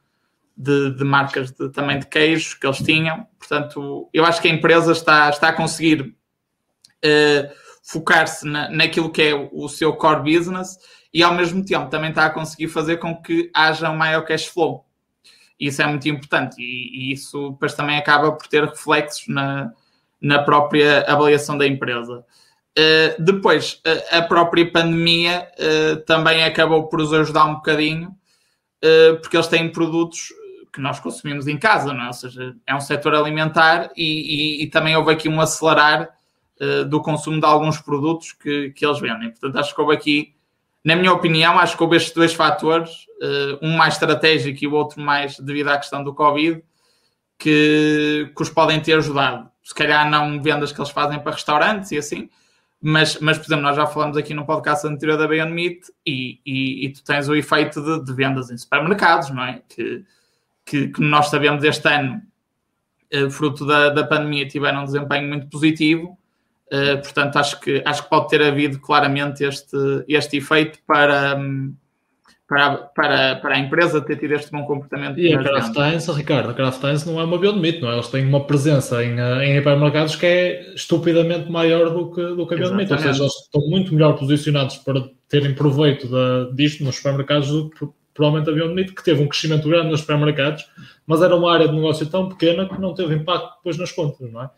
de, 0.57 0.91
de 0.95 1.05
marcas 1.05 1.51
de, 1.51 1.69
também 1.71 1.99
de 1.99 2.07
queijos 2.07 2.55
que 2.55 2.67
eles 2.67 2.79
tinham. 2.79 3.27
Portanto, 3.39 4.09
eu 4.13 4.25
acho 4.25 4.41
que 4.41 4.49
a 4.49 4.53
empresa 4.53 4.93
está, 4.93 5.29
está 5.29 5.49
a 5.49 5.53
conseguir 5.53 6.03
uh, 7.05 7.51
focar-se 7.83 8.47
na, 8.47 8.71
naquilo 8.71 9.11
que 9.11 9.23
é 9.23 9.35
o, 9.35 9.51
o 9.53 9.69
seu 9.69 9.93
core 9.95 10.37
business 10.37 10.79
e 11.13 11.23
ao 11.23 11.35
mesmo 11.35 11.65
tempo 11.65 11.89
também 11.89 12.11
está 12.11 12.27
a 12.27 12.31
conseguir 12.31 12.69
fazer 12.69 12.97
com 12.99 13.21
que 13.21 13.51
haja 13.55 13.91
um 13.91 13.97
maior 13.97 14.23
cash 14.23 14.47
flow. 14.47 14.85
Isso 15.59 15.81
é 15.81 15.87
muito 15.87 16.09
importante 16.09 16.61
e, 16.61 17.11
e 17.11 17.13
isso 17.13 17.51
depois 17.51 17.75
também 17.75 17.97
acaba 17.97 18.33
por 18.33 18.47
ter 18.47 18.65
reflexos 18.65 19.27
na, 19.29 19.73
na 20.21 20.43
própria 20.43 21.03
avaliação 21.11 21.57
da 21.57 21.67
empresa. 21.67 22.25
Uh, 22.79 23.23
depois, 23.23 23.81
uh, 23.87 24.19
a 24.19 24.23
própria 24.23 24.71
pandemia 24.71 25.49
uh, 25.59 25.97
também 26.05 26.45
acabou 26.45 26.89
por 26.89 27.01
os 27.01 27.11
ajudar 27.11 27.47
um 27.47 27.55
bocadinho, 27.55 28.15
porque 29.21 29.37
eles 29.37 29.49
têm 29.49 29.69
produtos 29.73 30.29
que 30.73 30.81
nós 30.81 31.01
consumimos 31.01 31.49
em 31.49 31.59
casa, 31.59 31.93
não 31.93 32.05
é? 32.05 32.07
Ou 32.07 32.13
seja, 32.13 32.55
é 32.65 32.73
um 32.73 32.81
setor 32.81 33.17
alimentar 33.17 33.91
e, 33.97 34.61
e, 34.61 34.63
e 34.63 34.67
também 34.69 34.95
houve 34.95 35.11
aqui 35.11 35.29
um 35.29 35.41
acelerar 35.41 36.09
do 36.89 37.03
consumo 37.03 37.41
de 37.41 37.47
alguns 37.47 37.81
produtos 37.81 38.31
que, 38.33 38.71
que 38.71 38.87
eles 38.87 39.01
vendem. 39.01 39.31
Portanto, 39.31 39.59
acho 39.59 39.75
que 39.75 39.81
houve 39.81 39.93
aqui, 39.93 40.35
na 40.85 40.95
minha 40.95 41.13
opinião, 41.13 41.59
acho 41.59 41.77
que 41.77 41.83
houve 41.83 41.97
estes 41.97 42.15
dois 42.15 42.33
fatores, 42.33 43.07
um 43.61 43.77
mais 43.77 43.95
estratégico 43.95 44.63
e 44.63 44.69
o 44.69 44.75
outro 44.75 45.01
mais 45.01 45.37
devido 45.41 45.69
à 45.69 45.79
questão 45.79 46.05
do 46.05 46.15
Covid, 46.15 46.63
que, 47.37 48.31
que 48.37 48.43
os 48.43 48.51
podem 48.51 48.79
ter 48.79 48.99
ajudado. 48.99 49.51
Se 49.65 49.75
calhar 49.75 50.09
não 50.09 50.41
vendas 50.41 50.71
que 50.71 50.81
eles 50.81 50.91
fazem 50.91 51.19
para 51.19 51.33
restaurantes 51.33 51.91
e 51.91 51.99
assim, 51.99 52.29
mas, 52.81 53.19
mas, 53.21 53.39
por 53.39 53.47
exemplo, 53.47 53.63
nós 53.63 53.77
já 53.77 53.87
falamos 53.87 54.17
aqui 54.17 54.35
no 54.35 54.45
podcast 54.45 54.87
anterior 54.87 55.17
da 55.17 55.27
Beyond 55.27 55.53
Meat 55.53 55.81
e, 56.07 56.41
e, 56.45 56.87
e 56.87 56.93
tu 56.93 57.03
tens 57.03 57.29
o 57.29 57.35
efeito 57.35 57.83
de, 57.83 58.05
de, 58.05 58.13
vendas 58.13 58.51
em 58.51 58.57
supermercados, 58.57 59.31
não 59.31 59.43
é? 59.43 59.63
Que, 59.69 60.05
que, 60.65 60.89
que 60.89 61.01
nós 61.01 61.29
sabemos 61.29 61.65
este 61.65 61.89
ano, 61.89 62.23
uh, 63.15 63.31
fruto 63.31 63.67
da, 63.67 63.89
da 63.89 64.05
pandemia, 64.05 64.47
tiveram 64.47 64.83
um 64.83 64.85
desempenho 64.85 65.29
muito 65.29 65.49
positivo. 65.49 66.19
Uh, 66.67 67.01
portanto, 67.03 67.37
acho 67.37 67.61
que, 67.61 67.83
acho 67.85 68.03
que 68.05 68.11
pode 68.11 68.29
ter 68.29 68.43
havido 68.43 68.79
claramente 68.79 69.43
este, 69.43 69.77
este 70.07 70.37
efeito 70.37 70.79
para, 70.87 71.39
para, 72.49 72.77
para, 72.77 73.37
para 73.37 73.55
a 73.57 73.59
empresa 73.59 74.01
ter 74.01 74.17
tido 74.17 74.33
este 74.33 74.53
bom 74.53 74.65
comportamento. 74.65 75.19
E 75.19 75.35
a 75.35 75.43
Kraft 75.43 75.77
Heinz, 75.77 76.07
Ricardo, 76.09 76.51
a 76.51 76.55
Kraft 76.55 76.83
Heinz 76.83 77.05
não 77.05 77.21
é 77.21 77.25
uma 77.25 77.39
Meat, 77.39 77.81
não 77.81 77.91
é? 77.91 77.95
Eles 77.95 78.09
têm 78.09 78.27
uma 78.27 78.47
presença 78.47 79.05
em, 79.05 79.19
eh, 79.19 79.47
em 79.47 79.57
hipermercados 79.57 80.15
que 80.15 80.27
é 80.27 80.75
estupidamente 80.75 81.51
maior 81.51 81.91
do 81.91 82.11
que, 82.13 82.23
do 82.23 82.47
que 82.47 82.55
a 82.55 82.71
Meat, 82.71 82.91
ou 82.91 82.99
seja, 82.99 83.23
eles 83.23 83.35
estão 83.35 83.63
muito 83.69 83.93
melhor 83.93 84.17
posicionados 84.17 84.77
para 84.77 85.09
terem 85.29 85.55
proveito 85.55 86.09
da, 86.09 86.51
disto 86.53 86.85
nos 86.85 86.97
supermercados 86.97 87.49
do 87.49 87.69
que 87.71 87.89
provavelmente 88.15 88.63
um 88.63 88.75
Meat, 88.75 88.95
que 88.95 89.05
teve 89.05 89.23
um 89.23 89.29
crescimento 89.29 89.69
grande 89.69 89.91
nos 89.91 90.01
supermercados, 90.01 90.65
mas 91.07 91.21
era 91.21 91.35
uma 91.35 91.53
área 91.53 91.69
de 91.69 91.75
negócio 91.75 92.07
tão 92.07 92.29
pequena 92.29 92.67
que 92.69 92.81
não 92.81 92.95
teve 92.95 93.15
impacto 93.15 93.57
depois 93.57 93.77
nas 93.77 93.93
contas, 93.93 94.33
não 94.33 94.43
é? 94.43 94.51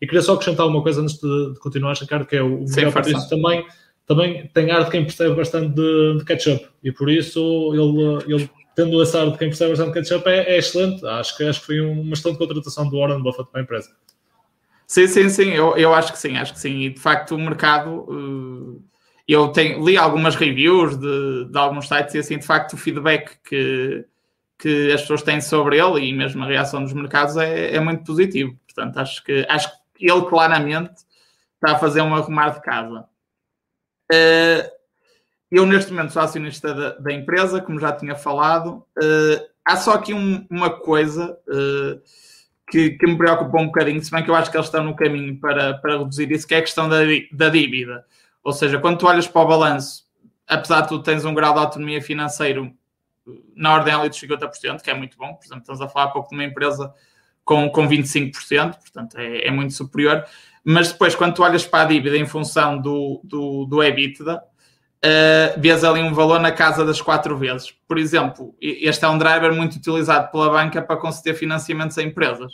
E 0.00 0.06
queria 0.06 0.20
só 0.20 0.34
acrescentar 0.34 0.66
uma 0.66 0.82
coisa 0.82 1.00
antes 1.00 1.18
de, 1.18 1.54
de 1.54 1.58
continuar, 1.58 1.94
Ricardo, 1.94 2.26
que 2.26 2.36
é 2.36 2.42
o 2.42 2.58
Miguel 2.60 2.92
Patrício 2.92 3.28
também, 3.30 3.64
também 4.06 4.46
tem 4.48 4.70
ar 4.70 4.84
de 4.84 4.90
quem 4.90 5.04
percebe 5.04 5.34
bastante 5.34 5.74
de, 5.74 6.18
de 6.18 6.24
ketchup, 6.24 6.68
e 6.82 6.92
por 6.92 7.10
isso 7.10 7.72
ele, 7.74 8.32
ele 8.34 8.50
tendo 8.74 9.02
essa 9.02 9.22
ar 9.22 9.30
de 9.30 9.38
quem 9.38 9.48
percebe 9.48 9.70
bastante 9.70 9.92
de 9.92 10.00
ketchup 10.00 10.28
é, 10.28 10.54
é 10.54 10.58
excelente. 10.58 11.04
Acho 11.06 11.36
que, 11.36 11.44
acho 11.44 11.60
que 11.60 11.66
foi 11.66 11.80
uma 11.80 12.12
excelente 12.12 12.38
contratação 12.38 12.88
do 12.88 12.98
Warren 12.98 13.22
Buffett 13.22 13.50
para 13.50 13.60
a 13.60 13.64
empresa. 13.64 13.90
Sim, 14.86 15.06
sim, 15.08 15.28
sim, 15.28 15.50
eu, 15.50 15.76
eu 15.76 15.92
acho 15.92 16.12
que 16.12 16.18
sim, 16.18 16.36
acho 16.36 16.52
que 16.54 16.60
sim. 16.60 16.82
E 16.82 16.90
de 16.90 17.00
facto 17.00 17.34
o 17.34 17.38
mercado... 17.38 18.06
Uh 18.08 18.82
eu 19.28 19.48
tenho, 19.48 19.84
li 19.84 19.96
algumas 19.96 20.36
reviews 20.36 20.96
de, 20.96 21.46
de 21.50 21.58
alguns 21.58 21.88
sites 21.88 22.14
e 22.14 22.18
assim, 22.18 22.38
de 22.38 22.46
facto, 22.46 22.74
o 22.74 22.76
feedback 22.76 23.36
que, 23.42 24.04
que 24.56 24.92
as 24.92 25.00
pessoas 25.00 25.22
têm 25.22 25.40
sobre 25.40 25.78
ele 25.78 26.06
e 26.06 26.12
mesmo 26.12 26.44
a 26.44 26.46
reação 26.46 26.82
dos 26.82 26.92
mercados 26.92 27.36
é, 27.36 27.74
é 27.74 27.80
muito 27.80 28.04
positivo. 28.04 28.56
Portanto, 28.66 28.98
acho 28.98 29.24
que, 29.24 29.44
acho 29.48 29.68
que 29.94 30.08
ele 30.08 30.22
claramente 30.26 30.92
está 31.54 31.74
a 31.74 31.78
fazer 31.78 32.02
um 32.02 32.14
arrumar 32.14 32.50
de 32.50 32.62
casa. 32.62 33.04
Uh, 34.12 34.70
eu, 35.50 35.64
neste 35.64 35.92
momento, 35.92 36.12
sou 36.12 36.22
acionista 36.22 36.74
da, 36.74 36.90
da, 36.98 37.12
empresa, 37.12 37.60
como 37.60 37.80
já 37.80 37.92
tinha 37.92 38.14
falado. 38.14 38.84
Uh, 38.98 39.46
há 39.64 39.76
só 39.76 39.94
aqui 39.94 40.12
um, 40.12 40.46
uma 40.50 40.70
coisa 40.70 41.38
uh, 41.48 42.00
que, 42.70 42.90
que, 42.90 43.06
me 43.06 43.16
preocupa 43.16 43.60
um 43.60 43.66
bocadinho, 43.66 44.02
se 44.02 44.10
bem 44.10 44.24
que 44.24 44.30
eu 44.30 44.34
acho 44.34 44.50
que 44.50 44.56
eles 44.56 44.66
estão 44.66 44.84
no 44.84 44.96
caminho 44.96 45.38
para, 45.38 45.74
para 45.74 45.98
reduzir 45.98 46.30
isso, 46.32 46.46
que 46.46 46.54
é 46.54 46.58
a 46.58 46.62
questão 46.62 46.88
da, 46.88 46.98
da 47.32 47.48
dívida. 47.48 48.04
Ou 48.42 48.52
seja, 48.52 48.78
quando 48.78 48.98
tu 48.98 49.06
olhas 49.06 49.26
para 49.26 49.42
o 49.42 49.46
balanço, 49.46 50.04
apesar 50.46 50.82
de 50.82 50.88
tu 50.88 51.02
tens 51.02 51.24
um 51.24 51.34
grau 51.34 51.52
de 51.54 51.60
autonomia 51.60 52.02
financeiro 52.02 52.72
na 53.54 53.74
ordem 53.74 53.92
ali 53.92 54.08
dos 54.08 54.20
50%, 54.20 54.82
que 54.82 54.90
é 54.90 54.94
muito 54.94 55.16
bom, 55.16 55.34
por 55.34 55.44
exemplo, 55.44 55.62
estamos 55.62 55.80
a 55.80 55.88
falar 55.88 56.06
há 56.06 56.10
pouco 56.10 56.30
de 56.30 56.36
uma 56.36 56.44
empresa 56.44 56.92
com, 57.44 57.68
com 57.70 57.88
25%, 57.88 58.76
portanto 58.78 59.18
é, 59.18 59.46
é 59.46 59.50
muito 59.50 59.72
superior, 59.72 60.24
mas 60.66 60.90
depois 60.90 61.14
quando 61.14 61.34
tu 61.34 61.42
olhas 61.42 61.64
para 61.64 61.84
a 61.84 61.86
dívida 61.86 62.16
em 62.16 62.26
função 62.26 62.78
do, 62.78 63.20
do, 63.22 63.66
do 63.66 63.82
EBITDA, 63.82 64.36
uh, 64.36 65.60
vês 65.60 65.84
ali 65.84 66.02
um 66.02 66.12
valor 66.12 66.40
na 66.40 66.50
casa 66.50 66.84
das 66.84 67.00
quatro 67.00 67.38
vezes. 67.38 67.72
Por 67.86 67.98
exemplo, 67.98 68.54
este 68.60 69.04
é 69.04 69.08
um 69.08 69.16
driver 69.16 69.54
muito 69.54 69.76
utilizado 69.76 70.30
pela 70.32 70.50
banca 70.50 70.82
para 70.82 70.96
conceder 70.96 71.34
financiamentos 71.34 71.96
a 71.96 72.02
empresas, 72.02 72.52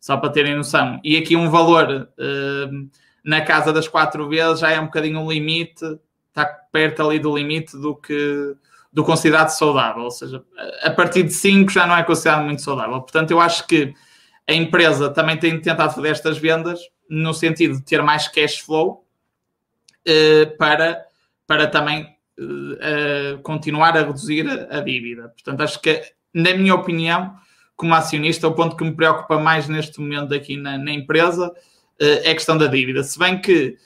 só 0.00 0.16
para 0.16 0.30
terem 0.30 0.56
noção. 0.56 1.00
E 1.04 1.16
aqui 1.16 1.36
um 1.36 1.48
valor... 1.48 2.08
Uh, 2.18 2.90
na 3.24 3.40
casa 3.40 3.72
das 3.72 3.86
quatro 3.86 4.28
vezes 4.28 4.60
já 4.60 4.70
é 4.70 4.80
um 4.80 4.86
bocadinho 4.86 5.20
um 5.20 5.30
limite, 5.30 5.84
está 6.28 6.44
perto 6.44 7.02
ali 7.02 7.18
do 7.18 7.36
limite 7.36 7.76
do 7.76 7.94
que, 7.94 8.54
do 8.92 9.04
considerado 9.04 9.50
saudável, 9.50 10.02
ou 10.02 10.10
seja, 10.10 10.42
a 10.82 10.90
partir 10.90 11.22
de 11.22 11.32
5 11.32 11.70
já 11.70 11.86
não 11.86 11.96
é 11.96 12.02
considerado 12.02 12.44
muito 12.44 12.62
saudável. 12.62 13.00
Portanto, 13.00 13.30
eu 13.30 13.40
acho 13.40 13.66
que 13.66 13.94
a 14.48 14.52
empresa 14.52 15.08
também 15.08 15.36
tem 15.36 15.60
tentado 15.60 15.94
fazer 15.94 16.08
estas 16.08 16.38
vendas 16.38 16.80
no 17.12 17.34
sentido 17.34 17.76
de 17.76 17.82
ter 17.82 18.02
mais 18.02 18.26
cash 18.26 18.60
flow 18.60 19.04
eh, 20.06 20.46
para, 20.58 21.04
para 21.46 21.66
também 21.66 22.08
eh, 22.80 23.38
continuar 23.42 23.94
a 23.98 24.06
reduzir 24.06 24.48
a, 24.48 24.78
a 24.78 24.80
dívida. 24.80 25.28
Portanto, 25.28 25.60
acho 25.60 25.78
que, 25.82 26.02
na 26.32 26.54
minha 26.54 26.74
opinião, 26.74 27.36
como 27.76 27.94
acionista, 27.94 28.48
o 28.48 28.54
ponto 28.54 28.76
que 28.76 28.84
me 28.84 28.92
preocupa 28.96 29.38
mais 29.38 29.68
neste 29.68 30.00
momento 30.00 30.32
aqui 30.32 30.56
na, 30.56 30.78
na 30.78 30.90
empresa 30.90 31.52
é 31.98 32.30
a 32.30 32.34
questão 32.34 32.56
da 32.58 32.66
dívida. 32.66 33.04
Se 33.04 33.16
bem 33.16 33.40
que, 33.40 33.76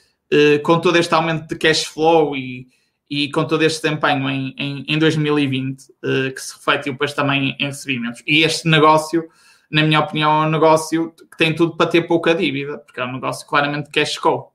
com 0.63 0.79
todo 0.79 0.95
este 0.97 1.13
aumento 1.13 1.47
de 1.47 1.55
cash 1.55 1.83
flow 1.83 2.35
e, 2.35 2.67
e 3.09 3.29
com 3.29 3.45
todo 3.45 3.61
este 3.61 3.83
desempenho 3.83 4.27
em, 4.29 4.55
em, 4.57 4.85
em 4.87 4.97
2020, 4.97 5.85
que 6.33 6.41
se 6.41 6.55
refletiu 6.55 6.93
depois 6.93 7.13
também 7.13 7.55
em 7.59 7.65
recebimentos, 7.65 8.23
e 8.25 8.43
este 8.43 8.67
negócio 8.67 9.29
na 9.69 9.83
minha 9.83 9.99
opinião, 9.99 10.43
é 10.43 10.47
um 10.47 10.49
negócio 10.49 11.11
que 11.11 11.37
tem 11.37 11.53
tudo 11.53 11.75
para 11.75 11.89
ter 11.89 12.03
pouca 12.03 12.33
dívida, 12.33 12.77
porque 12.77 12.99
é 12.99 13.05
um 13.05 13.13
negócio 13.13 13.45
claramente 13.47 13.89
cash 13.89 14.17
cow. 14.17 14.53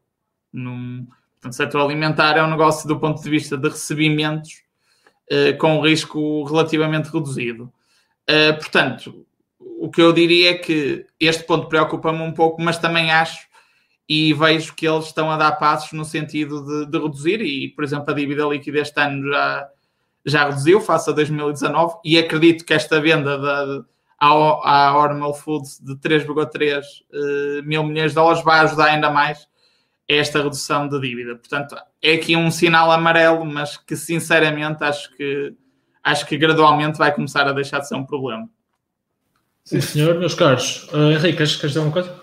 Num, 0.53 1.07
portanto, 1.41 1.53
o 1.53 1.57
setor 1.57 1.81
alimentar 1.83 2.37
é 2.37 2.43
um 2.43 2.51
negócio 2.51 2.89
do 2.89 2.99
ponto 2.99 3.23
de 3.23 3.31
vista 3.31 3.57
de 3.57 3.69
recebimentos 3.69 4.63
uh, 5.31 5.57
com 5.59 5.79
um 5.79 5.83
risco 5.83 6.45
relativamente 6.45 7.11
reduzido. 7.11 7.73
Uh, 8.29 8.55
portanto, 8.59 9.27
o 9.59 9.91
que 9.91 10.01
eu 10.01 10.13
diria 10.13 10.53
é 10.53 10.55
que 10.55 11.07
este 11.21 11.45
ponto 11.45 11.69
preocupa-me 11.69 12.23
um 12.23 12.33
pouco, 12.33 12.63
mas 12.63 12.79
também 12.79 13.11
acho 13.11 13.53
e 14.09 14.35
vejo 14.35 14.75
que 14.75 14.87
eles 14.87 15.07
estão 15.07 15.31
a 15.31 15.37
dar 15.37 15.53
passos 15.53 15.93
no 15.93 16.05
sentido 16.05 16.65
de, 16.65 16.91
de 16.91 16.99
reduzir 16.99 17.41
e, 17.41 17.69
por 17.69 17.85
exemplo, 17.85 18.11
a 18.11 18.15
dívida 18.15 18.45
líquida 18.45 18.81
este 18.81 19.01
ano 19.01 19.31
já, 19.31 19.69
já 20.27 20.45
reduziu 20.45 20.81
face 20.81 21.09
a 21.09 21.13
2019 21.13 21.95
e 22.05 22.19
acredito 22.19 22.65
que 22.65 22.75
esta 22.75 23.01
venda 23.01 23.39
da, 23.39 23.85
à, 24.23 24.29
à 24.29 24.97
Hormel 24.97 25.35
Foods 25.35 25.81
de 25.81 25.97
3,3 25.97 26.81
uh, 26.81 27.59
eh, 27.59 27.63
mil 27.63 27.83
milhões 27.83 28.13
de 28.13 28.15
dólares 28.15 28.45
vai 28.45 28.61
ajudar 28.61 28.87
ainda 28.87 29.11
mais 29.11 29.49
esta 30.09 30.41
redução 30.41 30.89
de 30.89 31.01
dívida. 31.01 31.35
Portanto, 31.35 31.75
é 32.01 32.15
aqui 32.15 32.37
um 32.37 32.49
sinal 32.49 32.93
amarelo, 32.93 33.45
mas 33.45 33.77
que 33.77 33.97
sinceramente 33.97 34.85
acho 34.85 35.13
que 35.17 35.55
acho 36.05 36.27
que 36.27 36.37
gradualmente 36.37 36.99
vai 36.99 37.13
começar 37.13 37.49
a 37.49 37.53
deixar 37.53 37.81
de 37.81 37.89
ser 37.89 37.97
um 37.97 38.05
problema. 38.05 38.49
Sim, 39.65 39.81
senhor, 39.81 40.19
meus 40.19 40.35
caros. 40.35 40.89
Uh, 40.93 41.13
Henrique, 41.13 41.39
queres, 41.39 41.57
queres 41.57 41.73
dizer 41.73 41.79
alguma 41.79 41.93
coisa? 41.93 42.23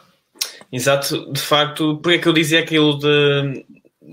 Exato, 0.72 1.34
de 1.34 1.42
facto, 1.42 1.98
porque 2.02 2.18
é 2.18 2.22
que 2.22 2.28
eu 2.28 2.34
dizia 2.34 2.60
aquilo 2.60 2.98
de 2.98 3.66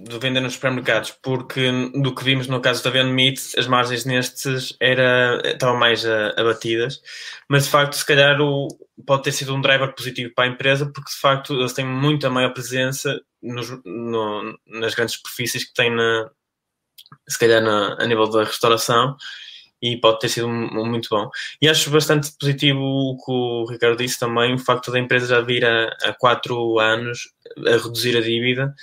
de 0.05 0.19
vender 0.19 0.41
nos 0.41 0.55
supermercados, 0.55 1.11
porque 1.23 1.71
do 1.95 2.15
que 2.15 2.23
vimos 2.23 2.47
no 2.47 2.61
caso 2.61 2.85
da 2.85 2.91
Vend 2.91 3.13
Meat, 3.13 3.39
as 3.57 3.67
margens 3.67 4.05
nestes 4.05 4.77
era, 4.81 5.41
estavam 5.45 5.79
mais 5.79 6.05
uh, 6.05 6.33
abatidas, 6.37 7.01
mas 7.49 7.65
de 7.65 7.71
facto, 7.71 7.95
se 7.95 8.05
calhar, 8.05 8.41
o, 8.41 8.69
pode 9.07 9.23
ter 9.23 9.33
sido 9.33 9.55
um 9.55 9.61
driver 9.61 9.95
positivo 9.95 10.33
para 10.35 10.45
a 10.45 10.49
empresa, 10.49 10.91
porque 10.93 11.11
de 11.11 11.19
facto 11.19 11.55
eles 11.55 11.73
têm 11.73 11.87
muita 11.87 12.29
maior 12.29 12.53
presença 12.53 13.19
nos, 13.43 13.71
no, 13.85 14.59
nas 14.67 14.95
grandes 14.95 15.15
superfícies 15.15 15.65
que 15.65 15.73
têm, 15.73 15.91
na, 15.91 16.31
se 17.29 17.39
calhar, 17.39 17.63
na, 17.63 17.97
a 17.99 18.07
nível 18.07 18.29
da 18.29 18.45
restauração. 18.45 19.17
E 19.83 20.01
pode 20.01 20.21
ter 20.21 20.31
sido 20.31 20.49
muito 20.49 21.07
bom. 21.11 21.29
E 21.61 21.69
acho 21.69 21.91
bastante 21.91 22.33
positivo 22.41 22.81
o 22.81 23.17
que 23.19 23.31
o 23.31 23.67
Ricardo 23.71 23.99
disse 23.99 24.19
também, 24.19 24.55
o 24.55 24.59
facto 24.59 24.91
da 24.91 24.99
empresa 24.99 25.27
já 25.27 25.41
vir 25.43 25.67
há 25.67 26.15
quatro 26.19 26.79
anos 26.79 27.29
a 27.59 27.73
reduzir 27.73 28.17
a 28.17 28.23
dívida 28.23 28.75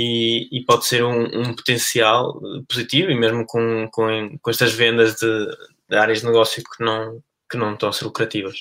e, 0.00 0.48
e 0.50 0.64
pode 0.64 0.86
ser 0.86 1.04
um, 1.04 1.24
um, 1.24 1.54
potencial 1.54 2.40
positivo 2.66 3.10
e 3.10 3.18
mesmo 3.18 3.44
com, 3.46 3.88
com, 3.92 4.38
com 4.40 4.50
estas 4.50 4.72
vendas 4.72 5.16
de, 5.16 5.46
de, 5.88 5.96
áreas 5.96 6.20
de 6.20 6.26
negócio 6.26 6.62
que 6.62 6.82
não, 6.82 7.22
que 7.50 7.58
não 7.58 7.74
estão 7.74 7.90
a 7.90 7.92
ser 7.92 8.04
lucrativas. 8.04 8.56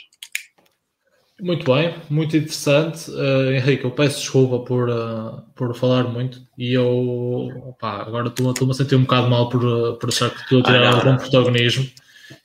Muito 1.41 1.71
bem, 1.71 1.95
muito 2.09 2.35
interessante. 2.35 3.09
Uh, 3.09 3.53
Henrique, 3.53 3.85
eu 3.85 3.91
peço 3.91 4.19
desculpa 4.19 4.59
por, 4.65 4.89
uh, 4.89 5.41
por 5.55 5.73
falar 5.73 6.03
muito 6.03 6.41
e 6.57 6.73
eu 6.73 7.47
opa, 7.69 8.01
agora 8.01 8.27
estou-me 8.27 8.71
a 8.71 8.73
sentir 8.73 8.95
um 8.95 9.03
bocado 9.03 9.29
mal 9.29 9.47
por, 9.47 9.61
por 9.97 10.09
achar 10.09 10.29
que 10.29 10.41
estou 10.41 10.59
a 10.59 10.63
tirar 10.63 10.83
ah, 10.83 10.95
algum 10.95 11.15
protagonismo 11.15 11.89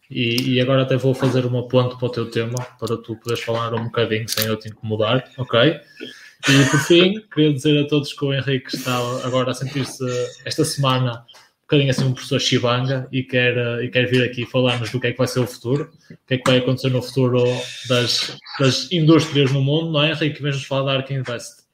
e, 0.09 0.53
e, 0.55 0.61
agora 0.61 0.83
até 0.83 0.97
vou 0.97 1.13
fazer 1.13 1.45
uma 1.45 1.67
ponte 1.67 1.97
para 1.97 2.07
o 2.07 2.11
teu 2.11 2.31
tema 2.31 2.55
para 2.79 2.97
tu 2.97 3.17
poderes 3.17 3.43
falar 3.43 3.75
um 3.75 3.85
bocadinho 3.85 4.29
sem 4.29 4.47
eu 4.47 4.57
te 4.57 4.69
incomodar, 4.69 5.25
ok? 5.39 5.81
E 6.49 6.71
por 6.71 6.81
fim, 6.81 7.21
queria 7.33 7.53
dizer 7.53 7.79
a 7.79 7.89
todos 7.89 8.13
que 8.13 8.25
o 8.25 8.33
Henrique 8.33 8.77
está 8.77 8.97
agora 9.25 9.51
a 9.51 9.55
sentir-se 9.55 10.05
esta 10.45 10.65
semana 10.65 11.25
um 11.65 11.67
bocadinho 11.67 11.91
assim 11.91 12.05
um 12.05 12.13
professor 12.13 12.39
Shibanga 12.39 13.09
e 13.11 13.23
quer, 13.23 13.57
e 13.83 13.89
quer 13.89 14.07
vir 14.07 14.23
aqui 14.23 14.45
falar-nos 14.45 14.91
do 14.91 15.01
que 15.01 15.07
é 15.07 15.13
que 15.13 15.19
vai 15.19 15.27
ser 15.27 15.41
o 15.41 15.47
futuro, 15.47 15.91
o 16.11 16.17
que 16.27 16.35
é 16.35 16.39
que 16.39 16.51
vai 16.51 16.59
acontecer 16.59 16.91
no 16.91 17.01
futuro 17.01 17.43
das, 17.89 18.37
das 18.61 18.93
indústrias 18.93 19.51
no 19.51 19.63
mundo, 19.63 19.91
não 19.91 20.03
é, 20.03 20.11
Henrique? 20.11 20.43
Vem-nos 20.43 20.65
falar 20.65 20.93
da 20.93 20.99
Ark 20.99 21.15
Invest. 21.15 21.65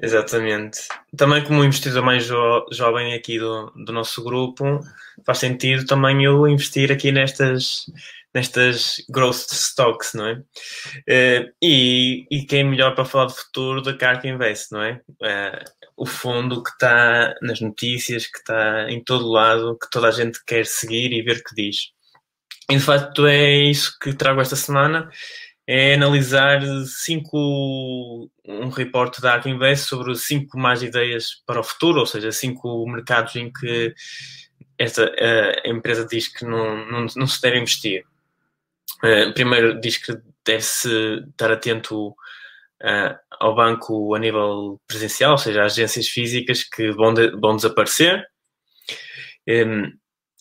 Exatamente. 0.00 0.80
Também 1.16 1.44
como 1.44 1.64
investidor 1.64 2.02
mais 2.02 2.24
jo 2.24 2.66
jovem 2.72 3.12
aqui 3.12 3.38
do, 3.38 3.70
do 3.84 3.92
nosso 3.92 4.22
grupo, 4.22 4.80
faz 5.26 5.38
sentido 5.38 5.84
também 5.84 6.24
eu 6.24 6.46
investir 6.48 6.90
aqui 6.90 7.12
nestas 7.12 7.84
nestas 8.34 8.96
growth 9.08 9.52
stocks, 9.52 10.12
não 10.14 10.26
é? 10.26 10.34
Uh, 10.34 11.52
e, 11.62 12.26
e 12.30 12.44
quem 12.44 12.60
é 12.60 12.64
melhor 12.64 12.94
para 12.94 13.04
falar 13.04 13.26
do 13.26 13.34
futuro 13.34 13.82
da 13.82 13.96
Carc 13.96 14.24
Invest, 14.24 14.72
não 14.72 14.82
é? 14.82 15.00
Uh, 15.20 15.64
o 15.96 16.06
fundo 16.06 16.62
que 16.62 16.70
está 16.70 17.34
nas 17.42 17.60
notícias, 17.60 18.26
que 18.26 18.38
está 18.38 18.90
em 18.90 19.02
todo 19.02 19.30
lado, 19.30 19.78
que 19.78 19.90
toda 19.90 20.08
a 20.08 20.12
gente 20.12 20.38
quer 20.46 20.66
seguir 20.66 21.12
e 21.12 21.22
ver 21.22 21.38
o 21.38 21.44
que 21.44 21.54
diz. 21.54 21.76
E 22.70 22.76
de 22.76 22.82
facto 22.82 23.26
é 23.26 23.50
isso 23.62 23.98
que 23.98 24.12
trago 24.12 24.40
esta 24.40 24.54
semana, 24.54 25.10
é 25.66 25.94
analisar 25.94 26.60
cinco, 26.86 28.30
um 28.46 28.68
reporte 28.68 29.20
da 29.20 29.34
Ark 29.34 29.48
Invest 29.48 29.86
sobre 29.86 30.14
cinco 30.16 30.58
mais 30.58 30.82
ideias 30.82 31.42
para 31.46 31.60
o 31.60 31.64
futuro, 31.64 32.00
ou 32.00 32.06
seja, 32.06 32.30
cinco 32.30 32.86
mercados 32.86 33.36
em 33.36 33.52
que 33.52 33.94
esta 34.78 35.10
a 35.64 35.68
empresa 35.68 36.06
diz 36.06 36.28
que 36.28 36.44
não, 36.44 36.86
não, 36.90 37.06
não 37.16 37.26
se 37.26 37.40
deve 37.42 37.58
investir. 37.58 38.04
Uh, 39.04 39.32
primeiro 39.32 39.80
diz 39.80 39.96
que 39.96 40.18
deve-se 40.44 41.24
estar 41.30 41.52
atento 41.52 42.08
uh, 42.08 43.18
ao 43.38 43.54
banco 43.54 44.14
a 44.14 44.18
nível 44.18 44.80
presencial, 44.86 45.32
ou 45.32 45.38
seja, 45.38 45.64
agências 45.64 46.08
físicas 46.08 46.64
que 46.64 46.90
vão, 46.92 47.14
de, 47.14 47.30
vão 47.32 47.56
desaparecer. 47.56 48.26
Um, 49.48 49.92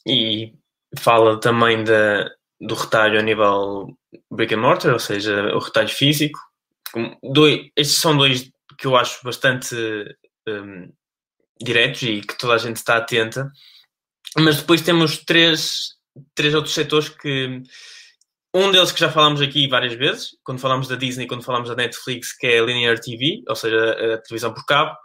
e 0.05 0.53
fala 0.97 1.39
também 1.39 1.83
da, 1.83 2.29
do 2.59 2.75
retalho 2.75 3.19
a 3.19 3.23
nível 3.23 3.97
brick 4.31 4.53
and 4.53 4.61
mortar, 4.61 4.93
ou 4.93 4.99
seja, 4.99 5.53
o 5.53 5.59
retalho 5.59 5.89
físico. 5.89 6.39
Dois, 7.21 7.69
estes 7.75 7.97
são 7.97 8.17
dois 8.17 8.49
que 8.77 8.87
eu 8.87 8.95
acho 8.95 9.23
bastante 9.23 9.75
um, 10.47 10.91
diretos 11.61 12.03
e 12.03 12.21
que 12.21 12.37
toda 12.37 12.53
a 12.53 12.57
gente 12.57 12.77
está 12.77 12.97
atenta. 12.97 13.51
Mas 14.37 14.57
depois 14.57 14.81
temos 14.81 15.17
três, 15.23 15.95
três 16.35 16.53
outros 16.53 16.73
setores 16.73 17.09
que 17.09 17.61
um 18.53 18.71
deles 18.71 18.91
que 18.91 18.99
já 18.99 19.09
falámos 19.09 19.41
aqui 19.41 19.67
várias 19.67 19.93
vezes, 19.93 20.31
quando 20.43 20.59
falámos 20.59 20.87
da 20.87 20.95
Disney, 20.95 21.27
quando 21.27 21.43
falámos 21.43 21.69
da 21.69 21.75
Netflix, 21.75 22.35
que 22.35 22.47
é 22.47 22.59
a 22.59 22.63
Linear 22.63 22.99
TV, 22.99 23.43
ou 23.47 23.55
seja, 23.55 24.15
a 24.15 24.17
televisão 24.19 24.53
por 24.53 24.65
cabo, 24.65 24.95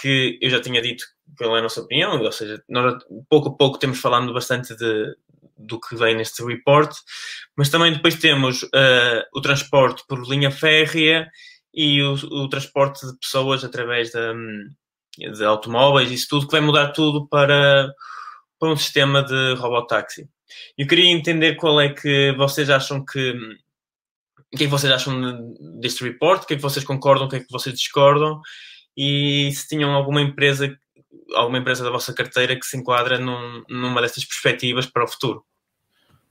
que 0.00 0.38
eu 0.40 0.50
já 0.50 0.60
tinha 0.60 0.82
dito 0.82 1.04
pela 1.38 1.60
nossa 1.62 1.80
opinião, 1.80 2.20
ou 2.20 2.32
seja, 2.32 2.62
nós 2.68 3.02
pouco 3.28 3.48
a 3.48 3.56
pouco 3.56 3.78
temos 3.78 4.00
falando 4.00 4.32
bastante 4.34 4.76
de, 4.76 5.14
do 5.56 5.80
que 5.80 5.96
vem 5.96 6.16
neste 6.16 6.42
report, 6.44 6.94
mas 7.56 7.70
também 7.70 7.92
depois 7.92 8.16
temos 8.16 8.62
uh, 8.64 9.22
o 9.34 9.40
transporte 9.40 10.02
por 10.08 10.28
linha 10.28 10.50
férrea 10.50 11.28
e 11.72 12.02
o, 12.02 12.14
o 12.14 12.48
transporte 12.48 13.06
de 13.06 13.18
pessoas 13.18 13.64
através 13.64 14.10
de, 14.10 15.32
de, 15.32 15.44
automóveis, 15.44 16.10
isso 16.10 16.26
tudo 16.28 16.46
que 16.46 16.52
vai 16.52 16.60
mudar 16.60 16.92
tudo 16.92 17.26
para, 17.28 17.92
para 18.58 18.68
um 18.68 18.76
sistema 18.76 19.22
de 19.22 19.54
robotáxi. 19.54 20.28
Eu 20.76 20.86
queria 20.86 21.10
entender 21.10 21.54
qual 21.56 21.80
é 21.80 21.88
que 21.88 22.32
vocês 22.36 22.70
acham 22.70 23.04
que. 23.04 23.32
O 24.52 24.56
que 24.56 24.64
é 24.64 24.66
que 24.66 24.72
vocês 24.72 24.92
acham 24.92 25.54
deste 25.80 26.04
report? 26.04 26.42
O 26.42 26.46
que 26.46 26.54
é 26.54 26.56
que 26.56 26.62
vocês 26.62 26.84
concordam? 26.84 27.26
O 27.26 27.30
que 27.30 27.36
é 27.36 27.40
que 27.40 27.50
vocês 27.50 27.74
discordam? 27.74 28.40
E 28.96 29.50
se 29.52 29.66
tinham 29.66 29.92
alguma 29.92 30.20
empresa, 30.20 30.72
alguma 31.34 31.58
empresa 31.58 31.82
da 31.82 31.90
vossa 31.90 32.12
carteira 32.14 32.54
que 32.54 32.64
se 32.64 32.76
enquadra 32.76 33.18
num, 33.18 33.64
numa 33.68 34.00
destas 34.00 34.24
perspectivas 34.24 34.86
para 34.86 35.04
o 35.04 35.08
futuro? 35.08 35.44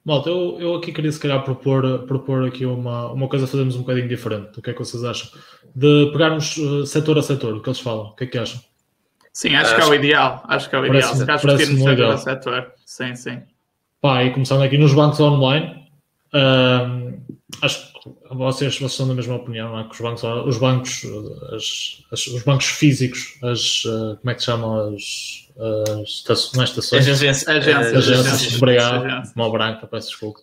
Malta, 0.05 0.30
eu, 0.30 0.57
eu 0.59 0.76
aqui 0.76 0.91
queria 0.91 1.11
se 1.11 1.19
calhar 1.19 1.41
propor, 1.43 2.05
propor 2.05 2.45
aqui 2.45 2.65
uma, 2.65 3.11
uma 3.11 3.28
coisa 3.30 3.45
a 3.45 3.47
fazermos 3.47 3.76
um 3.76 3.80
bocadinho 3.80 4.07
diferente. 4.07 4.59
O 4.59 4.61
que 4.61 4.69
é 4.69 4.74
que 4.74 4.80
vocês 4.80 5.03
acham? 5.03 5.30
De 5.74 6.09
pegarmos 6.11 6.57
uh, 6.57 6.86
setor 6.86 7.17
a 7.17 7.21
setor, 7.21 7.55
o 7.55 7.61
que 7.61 7.69
eles 7.69 7.80
falam. 7.80 8.07
O 8.07 8.15
que 8.15 8.26
é 8.26 8.28
que 8.28 8.38
acham? 8.38 8.61
Sim, 9.32 9.55
acho, 9.55 9.74
acho 9.74 9.76
que 9.76 9.82
é 9.82 9.86
o 9.86 9.95
ideal. 9.95 10.43
Acho 10.47 10.69
que 10.69 10.76
é 10.76 10.80
o 10.80 10.86
ideal. 10.86 11.09
Acho 11.09 11.11
que 11.11 11.17
setor 11.17 12.11
a 12.11 12.17
setor. 12.17 12.74
Sim, 12.86 13.15
sim. 13.15 13.41
Pá, 14.03 14.21
e 14.21 14.31
começando 14.31 14.61
aqui 14.61 14.77
nos 14.77 14.93
bancos 14.93 15.17
online, 15.21 15.87
um, 16.33 17.21
acho 17.61 17.93
que 17.93 18.09
vocês, 18.35 18.75
vocês 18.75 18.91
são 18.91 19.07
da 19.07 19.13
mesma 19.13 19.35
opinião, 19.35 19.69
não 19.69 19.79
é? 19.79 19.83
Que 19.85 19.91
os 19.91 20.01
bancos, 20.01 20.23
os 20.45 20.57
bancos, 20.57 21.05
as, 21.53 22.03
as, 22.11 22.27
os 22.27 22.43
bancos 22.43 22.65
físicos, 22.65 23.39
as, 23.41 23.85
uh, 23.85 24.17
como 24.17 24.29
é 24.29 24.33
que 24.33 24.41
se 24.41 24.47
chamam 24.47 24.93
as, 24.93 25.47
as 26.29 26.51
não 26.51 26.63
é 26.63 26.65
estações? 26.65 27.07
Agências. 27.07 27.47
Agências, 27.47 28.09
agências, 28.09 28.55
obrigado, 28.57 29.31
mão 29.37 29.49
branca, 29.49 29.87
peço 29.87 30.09
desculpa. 30.09 30.41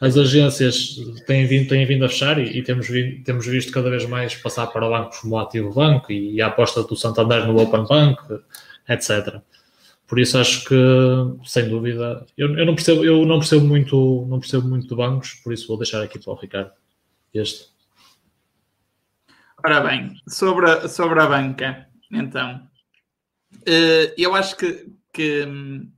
As 0.00 0.16
agências 0.16 0.96
têm 1.24 1.46
vindo, 1.46 1.68
têm 1.68 1.86
vindo 1.86 2.04
a 2.04 2.08
fechar 2.08 2.36
e, 2.36 2.58
e 2.58 2.64
temos, 2.64 2.88
vindo, 2.88 3.22
temos 3.22 3.46
visto 3.46 3.70
cada 3.70 3.90
vez 3.90 4.06
mais 4.06 4.34
passar 4.34 4.66
para 4.66 4.88
bancos 4.88 5.20
como 5.20 5.36
o 5.36 5.38
Ativo 5.38 5.72
Banco 5.72 6.10
e, 6.10 6.34
e 6.34 6.42
a 6.42 6.48
aposta 6.48 6.82
do 6.82 6.96
Santander 6.96 7.46
no 7.46 7.62
Open 7.62 7.86
Bank, 7.86 8.20
etc. 8.88 9.40
Por 10.08 10.18
isso 10.18 10.38
acho 10.38 10.64
que, 10.64 10.74
sem 11.44 11.68
dúvida, 11.68 12.26
eu, 12.34 12.56
eu, 12.56 12.64
não 12.64 12.74
percebo, 12.74 13.04
eu 13.04 13.26
não 13.26 13.38
percebo 13.38 13.66
muito, 13.66 14.26
não 14.26 14.40
percebo 14.40 14.66
muito 14.66 14.88
de 14.88 14.94
bancos, 14.94 15.34
por 15.44 15.52
isso 15.52 15.68
vou 15.68 15.76
deixar 15.76 16.02
aqui 16.02 16.18
para 16.18 16.32
o 16.32 16.36
Ricardo 16.36 16.72
este. 17.34 17.68
Ora 19.62 19.82
bem, 19.82 20.14
sobre 20.26 20.70
a, 20.70 20.88
sobre 20.88 21.20
a 21.20 21.26
banca, 21.26 21.86
então, 22.10 22.66
eh, 23.66 24.14
eu 24.16 24.34
acho 24.34 24.56
que, 24.56 24.90
que 25.12 25.44
hum, 25.44 25.92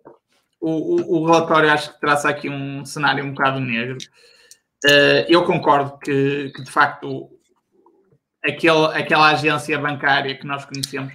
o, 0.61 1.19
o, 1.19 1.27
relatório 1.27 1.71
acho 1.71 1.95
que 1.95 2.01
traça 2.01 2.29
aqui 2.29 2.51
um 2.51 2.85
cenário 2.85 3.25
um 3.25 3.33
bocado 3.33 3.61
negro. 3.61 3.99
Eh, 4.85 5.27
eu 5.29 5.45
concordo 5.45 5.97
que, 5.99 6.51
que 6.51 6.65
de 6.65 6.71
facto 6.71 7.31
aquele, 8.43 8.87
aquela 8.87 9.31
agência 9.31 9.79
bancária 9.79 10.37
que 10.37 10.47
nós 10.47 10.65
conhecemos, 10.65 11.15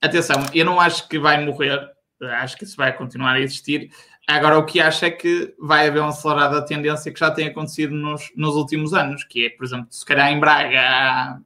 atenção, 0.00 0.42
eu 0.54 0.64
não 0.64 0.80
acho 0.80 1.06
que 1.06 1.18
vai 1.18 1.44
morrer 1.44 1.86
acho 2.22 2.56
que 2.56 2.64
isso 2.64 2.76
vai 2.76 2.92
continuar 2.92 3.34
a 3.34 3.40
existir. 3.40 3.90
Agora, 4.26 4.58
o 4.58 4.64
que 4.64 4.80
acho 4.80 5.04
é 5.04 5.10
que 5.10 5.54
vai 5.58 5.88
haver 5.88 6.00
uma 6.00 6.10
acelerada 6.10 6.64
tendência 6.64 7.12
que 7.12 7.18
já 7.18 7.30
tem 7.30 7.48
acontecido 7.48 7.94
nos, 7.94 8.30
nos 8.36 8.54
últimos 8.54 8.94
anos, 8.94 9.24
que 9.24 9.46
é, 9.46 9.50
por 9.50 9.64
exemplo, 9.64 9.88
se 9.90 10.04
calhar 10.04 10.30
em 10.30 10.38
Braga 10.38 10.80
há, 10.80 11.38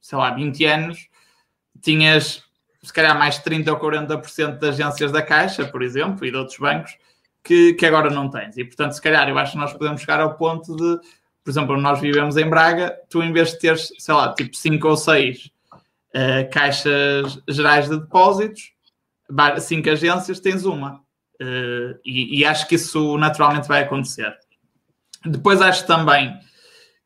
sei 0.00 0.18
lá, 0.18 0.30
20 0.30 0.64
anos, 0.64 1.08
tinhas 1.82 2.48
se 2.82 2.92
calhar 2.92 3.18
mais 3.18 3.38
30 3.38 3.72
ou 3.72 3.78
40% 3.78 4.58
das 4.58 4.80
agências 4.80 5.10
da 5.10 5.20
Caixa, 5.20 5.66
por 5.66 5.82
exemplo, 5.82 6.24
e 6.24 6.30
de 6.30 6.36
outros 6.36 6.58
bancos, 6.58 6.96
que, 7.42 7.74
que 7.74 7.86
agora 7.86 8.10
não 8.10 8.30
tens. 8.30 8.56
E, 8.56 8.64
portanto, 8.64 8.92
se 8.92 9.02
calhar, 9.02 9.28
eu 9.28 9.38
acho 9.38 9.52
que 9.52 9.58
nós 9.58 9.72
podemos 9.72 10.00
chegar 10.00 10.20
ao 10.20 10.34
ponto 10.34 10.76
de, 10.76 10.98
por 11.42 11.50
exemplo, 11.50 11.76
nós 11.76 12.00
vivemos 12.00 12.36
em 12.36 12.48
Braga, 12.48 12.96
tu 13.10 13.22
em 13.22 13.32
vez 13.32 13.52
de 13.52 13.58
teres, 13.58 13.92
sei 13.98 14.14
lá, 14.14 14.32
tipo 14.32 14.56
5 14.56 14.88
ou 14.88 14.96
6 14.96 15.50
uh, 15.74 16.50
caixas 16.52 17.42
gerais 17.48 17.88
de 17.88 17.98
depósitos, 17.98 18.72
cinco 19.60 19.90
agências, 19.90 20.40
tens 20.40 20.64
uma. 20.64 21.00
Uh, 21.40 21.94
e, 22.04 22.40
e, 22.40 22.44
acho 22.44 22.66
que 22.66 22.74
isso 22.74 23.16
naturalmente 23.16 23.68
vai 23.68 23.82
acontecer. 23.82 24.36
Depois 25.24 25.60
acho 25.60 25.86
também 25.86 26.36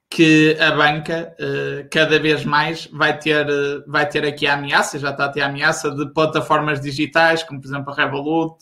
que 0.09 0.57
a 0.59 0.71
banca 0.73 1.35
uh, 1.39 1.89
cada 1.91 2.19
vez 2.19 2.45
mais 2.45 2.87
vai 2.87 3.19
ter, 3.19 3.47
uh, 3.49 3.85
vai 3.87 4.09
ter 4.09 4.25
aqui 4.25 4.47
a 4.47 4.55
ameaça, 4.55 4.99
já 4.99 5.11
está 5.11 5.27
a 5.27 5.29
ter 5.29 5.43
a 5.43 5.47
ameaça 5.47 5.91
de 5.91 6.07
plataformas 6.13 6.81
digitais, 6.81 7.43
como 7.43 7.61
por 7.61 7.67
exemplo 7.67 7.93
a 7.93 7.97
Revolut, 7.97 8.57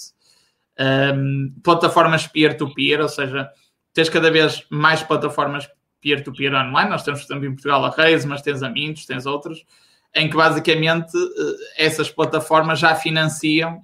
um, 0.79 0.85
ehm, 0.85 1.55
plataformas 1.63 2.27
peer-to-peer, 2.27 2.99
-peer, 2.99 3.03
ou 3.03 3.09
seja, 3.09 3.49
tens 3.93 4.09
cada 4.09 4.31
vez 4.31 4.65
mais 4.71 5.03
plataformas 5.03 5.69
peer-to-peer 6.01 6.53
-peer 6.53 6.67
online. 6.67 6.91
Nós 6.91 7.05
temos, 7.05 7.23
exemplo, 7.23 7.47
em 7.47 7.53
Portugal 7.53 7.85
a 7.85 7.91
Reis, 7.91 8.25
mas 8.25 8.43
tens 8.43 8.63
a 8.63 8.71
Mintos, 8.71 9.07
tens 9.07 9.27
outras 9.27 9.65
em 10.15 10.29
que 10.29 10.37
basicamente 10.37 11.17
eh, 11.17 11.85
essas 11.85 12.11
plataformas 12.11 12.79
já 12.79 12.95
financiam 12.95 13.83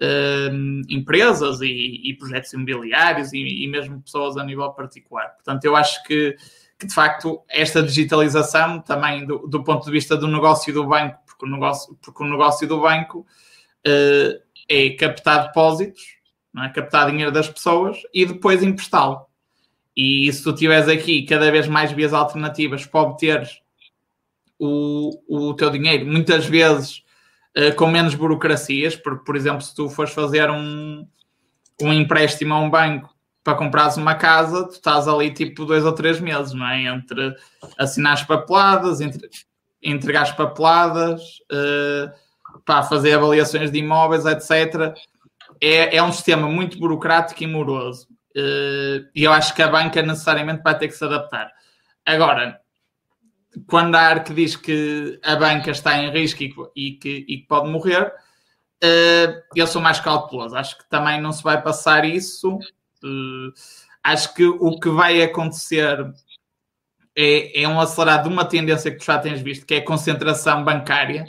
uh, 0.00 0.82
empresas 0.88 1.60
e, 1.60 2.02
e, 2.04 2.16
projetos 2.16 2.52
imobiliários 2.52 3.32
e, 3.32 3.64
e, 3.64 3.68
mesmo 3.68 4.02
pessoas 4.02 4.36
a 4.36 4.44
nível 4.44 4.70
particular. 4.72 5.30
Portanto, 5.34 5.64
eu 5.64 5.74
acho 5.74 6.02
que, 6.04 6.36
que 6.78 6.86
de 6.86 6.94
facto 6.94 7.42
esta 7.48 7.82
digitalização 7.82 8.80
também 8.80 9.26
do, 9.26 9.46
do, 9.46 9.62
ponto 9.64 9.84
de 9.84 9.90
vista 9.90 10.16
do 10.16 10.28
negócio 10.28 10.72
do 10.72 10.86
banco, 10.86 11.18
porque 11.26 11.46
o 11.46 11.48
negócio, 11.48 11.98
porque 12.02 12.22
o 12.22 12.26
negócio 12.26 12.68
do 12.68 12.80
banco 12.80 13.26
uh, 13.86 14.42
é 14.68 14.90
captar 14.90 15.46
depósitos, 15.46 16.02
é? 16.62 16.68
captar 16.68 17.10
dinheiro 17.10 17.32
das 17.32 17.48
pessoas 17.48 17.98
e 18.12 18.26
depois 18.26 18.62
emprestá-lo. 18.62 19.26
E 19.96 20.32
se 20.32 20.42
tu 20.42 20.52
tiveres 20.52 20.88
aqui 20.88 21.22
cada 21.22 21.50
vez 21.50 21.68
mais 21.68 21.92
vias 21.92 22.12
alternativas 22.12 22.84
para 22.84 23.00
obteres 23.00 23.60
o, 24.66 25.48
o 25.48 25.54
teu 25.54 25.70
dinheiro, 25.70 26.06
muitas 26.06 26.46
vezes 26.46 27.02
uh, 27.56 27.74
com 27.76 27.86
menos 27.88 28.14
burocracias, 28.14 28.96
porque, 28.96 29.24
por 29.24 29.36
exemplo, 29.36 29.62
se 29.62 29.74
tu 29.74 29.88
fores 29.88 30.12
fazer 30.12 30.50
um, 30.50 31.06
um 31.80 31.92
empréstimo 31.92 32.54
a 32.54 32.60
um 32.60 32.70
banco 32.70 33.14
para 33.42 33.56
comprares 33.56 33.96
uma 33.96 34.14
casa, 34.14 34.64
tu 34.64 34.72
estás 34.72 35.06
ali 35.06 35.30
tipo 35.30 35.66
dois 35.66 35.84
ou 35.84 35.92
três 35.92 36.18
meses, 36.18 36.54
não 36.54 36.66
é? 36.66 36.84
Entre 36.84 37.34
assinar 37.78 38.14
as 38.14 38.22
papeladas, 38.22 39.00
entre, 39.00 39.28
entregar 39.82 40.22
as 40.22 40.32
papeladas, 40.32 41.22
uh, 41.52 42.10
para 42.64 42.82
fazer 42.82 43.14
avaliações 43.14 43.70
de 43.70 43.78
imóveis, 43.78 44.24
etc. 44.24 44.94
É, 45.60 45.96
é 45.96 46.02
um 46.02 46.12
sistema 46.12 46.48
muito 46.48 46.78
burocrático 46.78 47.42
e 47.42 47.46
moroso. 47.46 48.06
Uh, 48.36 49.06
e 49.14 49.24
eu 49.24 49.32
acho 49.32 49.54
que 49.54 49.62
a 49.62 49.68
banca 49.68 50.02
necessariamente 50.02 50.62
vai 50.62 50.76
ter 50.76 50.88
que 50.88 50.94
se 50.94 51.04
adaptar. 51.04 51.50
Agora, 52.04 52.60
quando 53.66 53.94
a 53.94 54.00
ARC 54.00 54.32
diz 54.32 54.56
que 54.56 55.18
a 55.22 55.36
banca 55.36 55.70
está 55.70 55.96
em 55.98 56.10
risco 56.10 56.42
e, 56.74 56.92
que, 56.92 57.24
e 57.28 57.38
que, 57.38 57.46
pode 57.46 57.70
morrer, 57.70 58.06
uh, 58.06 59.42
eu 59.54 59.66
sou 59.66 59.80
mais 59.80 60.00
cauteloso. 60.00 60.56
Acho 60.56 60.78
que 60.78 60.88
também 60.88 61.20
não 61.20 61.32
se 61.32 61.42
vai 61.42 61.60
passar 61.62 62.04
isso. 62.04 62.56
Uh, 63.02 63.52
acho 64.02 64.34
que 64.34 64.44
o 64.44 64.78
que 64.78 64.88
vai 64.88 65.22
acontecer 65.22 66.12
é, 67.16 67.62
é 67.62 67.68
um 67.68 67.80
acelerado 67.80 68.28
de 68.28 68.34
uma 68.34 68.44
tendência 68.44 68.90
que 68.90 68.98
tu 68.98 69.04
já 69.04 69.18
tens 69.18 69.40
visto, 69.40 69.66
que 69.66 69.74
é 69.74 69.78
a 69.78 69.84
concentração 69.84 70.64
bancária. 70.64 71.26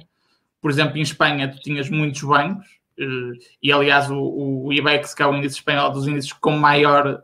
Por 0.61 0.71
exemplo, 0.71 0.97
em 0.97 1.01
Espanha, 1.01 1.51
tu 1.51 1.59
tinhas 1.59 1.89
muitos 1.89 2.23
bancos, 2.23 2.65
uh, 2.99 3.33
e 3.61 3.71
aliás, 3.71 4.09
o, 4.09 4.65
o 4.65 4.73
IBEX, 4.73 5.13
que 5.13 5.21
é 5.21 5.27
o 5.27 5.35
índice 5.35 5.57
espanhol 5.57 5.91
dos 5.91 6.07
índices 6.07 6.33
com 6.33 6.51
maior 6.51 7.21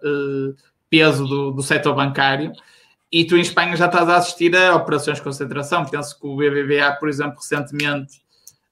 peso 0.90 1.26
do, 1.26 1.52
do 1.52 1.64
setor 1.64 1.96
bancário, 1.96 2.52
e 3.12 3.26
tu 3.26 3.36
em 3.36 3.42
Espanha 3.42 3.76
já 3.76 3.88
estás 3.88 4.08
a 4.08 4.16
assistir 4.16 4.56
a 4.56 4.74
operações 4.74 5.18
de 5.18 5.24
concentração. 5.24 5.86
Penso 5.86 6.18
que 6.18 6.26
o 6.26 6.38
BBVA, 6.38 6.94
por 6.94 7.10
exemplo, 7.10 7.38
recentemente 7.38 8.22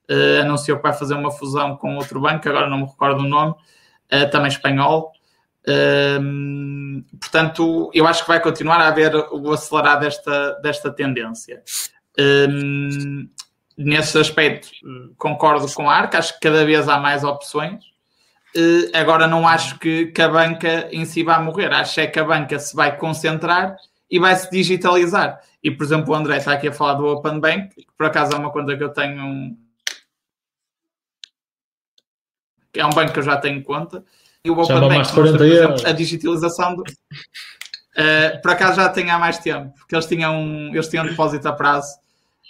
uh, 0.09 0.41
anunciou 0.41 0.77
que 0.77 0.83
vai 0.83 0.93
fazer 0.93 1.13
uma 1.15 1.29
fusão 1.29 1.75
com 1.75 1.97
outro 1.97 2.21
banco, 2.21 2.47
agora 2.47 2.69
não 2.69 2.77
me 2.77 2.85
recordo 2.85 3.19
o 3.21 3.27
nome, 3.27 3.51
uh, 3.51 4.29
também 4.31 4.47
espanhol. 4.47 5.11
Uh, 5.67 7.03
portanto, 7.19 7.91
eu 7.93 8.07
acho 8.07 8.21
que 8.21 8.29
vai 8.29 8.39
continuar 8.39 8.79
a 8.79 8.87
haver 8.87 9.13
o 9.13 9.51
acelerar 9.51 9.99
desta, 9.99 10.53
desta 10.61 10.89
tendência. 10.89 11.61
nesse 13.77 14.17
aspecto, 14.17 14.69
concordo 15.17 15.71
com 15.73 15.89
a 15.89 15.95
ARC, 15.95 16.15
acho 16.15 16.33
que 16.35 16.39
cada 16.39 16.65
vez 16.65 16.87
há 16.87 16.97
mais 16.97 17.25
opções. 17.25 17.83
agora, 18.93 19.27
não 19.27 19.45
acho 19.45 19.77
que, 19.79 20.07
que 20.07 20.21
a 20.21 20.29
banca 20.29 20.87
em 20.93 21.03
si 21.03 21.23
vai 21.23 21.43
morrer, 21.43 21.73
acho 21.73 21.99
é 21.99 22.07
que 22.07 22.19
a 22.19 22.23
banca 22.23 22.57
se 22.57 22.73
vai 22.73 22.97
concentrar 22.97 23.75
e 24.09 24.19
vai 24.19 24.35
se 24.35 24.49
digitalizar. 24.49 25.41
E, 25.63 25.69
por 25.69 25.83
exemplo, 25.83 26.13
o 26.13 26.15
André 26.15 26.37
está 26.37 26.53
aqui 26.53 26.67
a 26.67 26.73
falar 26.73 26.93
do 26.95 27.05
Open 27.05 27.39
Bank, 27.39 27.75
que 27.75 27.87
por 27.97 28.05
acaso 28.05 28.33
é 28.33 28.35
uma 28.37 28.51
conta 28.51 28.75
que 28.75 28.83
eu 28.83 28.89
tenho. 28.89 29.57
É 32.73 32.85
um 32.85 32.89
banco 32.91 33.13
que 33.13 33.19
eu 33.19 33.23
já 33.23 33.37
tenho 33.37 33.61
conta. 33.63 34.03
E 34.43 34.49
o 34.49 34.53
Open 34.53 34.65
Chama 34.65 34.87
Bank 34.87 34.97
mostra, 34.99 35.37
por 35.37 35.41
exemplo, 35.45 35.87
a 35.87 35.91
digitalização 35.91 36.75
do. 36.75 36.83
Uh, 36.83 38.41
por 38.41 38.51
acaso 38.51 38.77
já 38.77 38.87
tenho 38.89 39.11
há 39.11 39.19
mais 39.19 39.39
tempo, 39.39 39.73
porque 39.77 39.93
eles 39.93 40.05
tinham, 40.05 40.33
um, 40.33 40.69
eles 40.69 40.87
tinham 40.87 41.03
um 41.03 41.09
depósito 41.09 41.47
a 41.47 41.51
prazo 41.51 41.97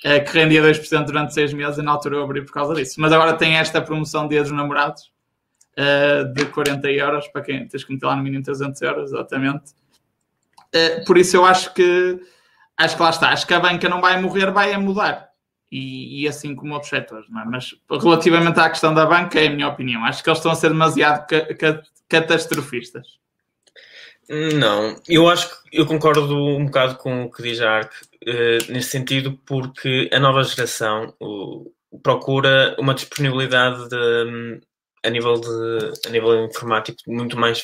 uh, 0.06 0.24
que 0.24 0.38
rendia 0.38 0.62
2% 0.62 1.06
durante 1.06 1.34
6 1.34 1.54
meses 1.54 1.78
e 1.80 1.82
na 1.82 1.92
altura 1.92 2.18
eu 2.18 2.24
abri 2.24 2.44
por 2.44 2.54
causa 2.54 2.76
disso. 2.76 2.96
Mas 3.00 3.12
agora 3.12 3.34
tem 3.34 3.56
esta 3.56 3.82
promoção 3.82 4.28
Dia 4.28 4.44
dos 4.44 4.52
Namorados 4.52 5.12
uh, 5.78 6.32
de 6.34 6.46
40 6.46 6.92
euros 6.92 7.28
para 7.30 7.42
quem 7.42 7.68
tens 7.68 7.84
que 7.84 7.92
meter 7.92 8.06
lá 8.06 8.16
no 8.16 8.22
mínimo 8.22 8.44
300 8.44 8.80
euros, 8.82 9.12
exatamente. 9.12 9.74
Uh, 10.76 11.06
por 11.06 11.18
isso 11.18 11.36
eu 11.36 11.46
acho 11.46 11.74
que 11.74 12.20
acho 12.78 12.96
que 12.96 13.02
lá 13.02 13.10
está, 13.10 13.30
acho 13.30 13.46
que 13.46 13.54
a 13.54 13.60
banca 13.60 13.90
não 13.90 14.02
vai 14.02 14.20
morrer, 14.22 14.52
vai 14.52 14.74
a 14.74 14.80
mudar. 14.80 15.30
E, 15.72 16.24
e 16.24 16.28
assim 16.28 16.56
como 16.56 16.74
outros 16.74 16.90
setores, 16.90 17.28
é? 17.28 17.46
mas 17.46 17.76
relativamente 17.90 18.60
à 18.60 18.70
questão 18.70 18.94
da 18.94 19.06
banca, 19.06 19.40
é 19.40 19.48
a 19.48 19.52
minha 19.52 19.68
opinião. 19.68 20.04
Acho 20.04 20.24
que 20.24 20.30
eles 20.30 20.40
estão 20.40 20.52
a 20.52 20.56
ser 20.56 20.70
demasiado 20.70 21.28
ca 21.28 21.54
ca 21.54 21.84
catastrofistas. 22.08 23.20
Não, 24.30 24.96
eu 25.08 25.28
acho 25.28 25.50
que 25.50 25.80
eu 25.80 25.86
concordo 25.88 26.36
um 26.36 26.66
bocado 26.66 26.96
com 26.98 27.24
o 27.24 27.32
que 27.32 27.42
diz 27.42 27.60
a 27.62 27.70
Arc 27.70 27.92
uh, 27.92 28.72
nesse 28.72 28.90
sentido, 28.90 29.40
porque 29.46 30.10
a 30.14 30.20
nova 30.20 30.44
geração 30.44 31.16
uh, 31.20 31.72
procura 32.04 32.76
uma 32.80 32.94
disponibilidade 32.94 33.90
de, 33.90 34.62
a 35.04 35.10
nível 35.10 35.34
de 35.34 36.08
a 36.08 36.10
nível 36.12 36.46
informático 36.46 37.00
muito 37.08 37.38
mais 37.38 37.64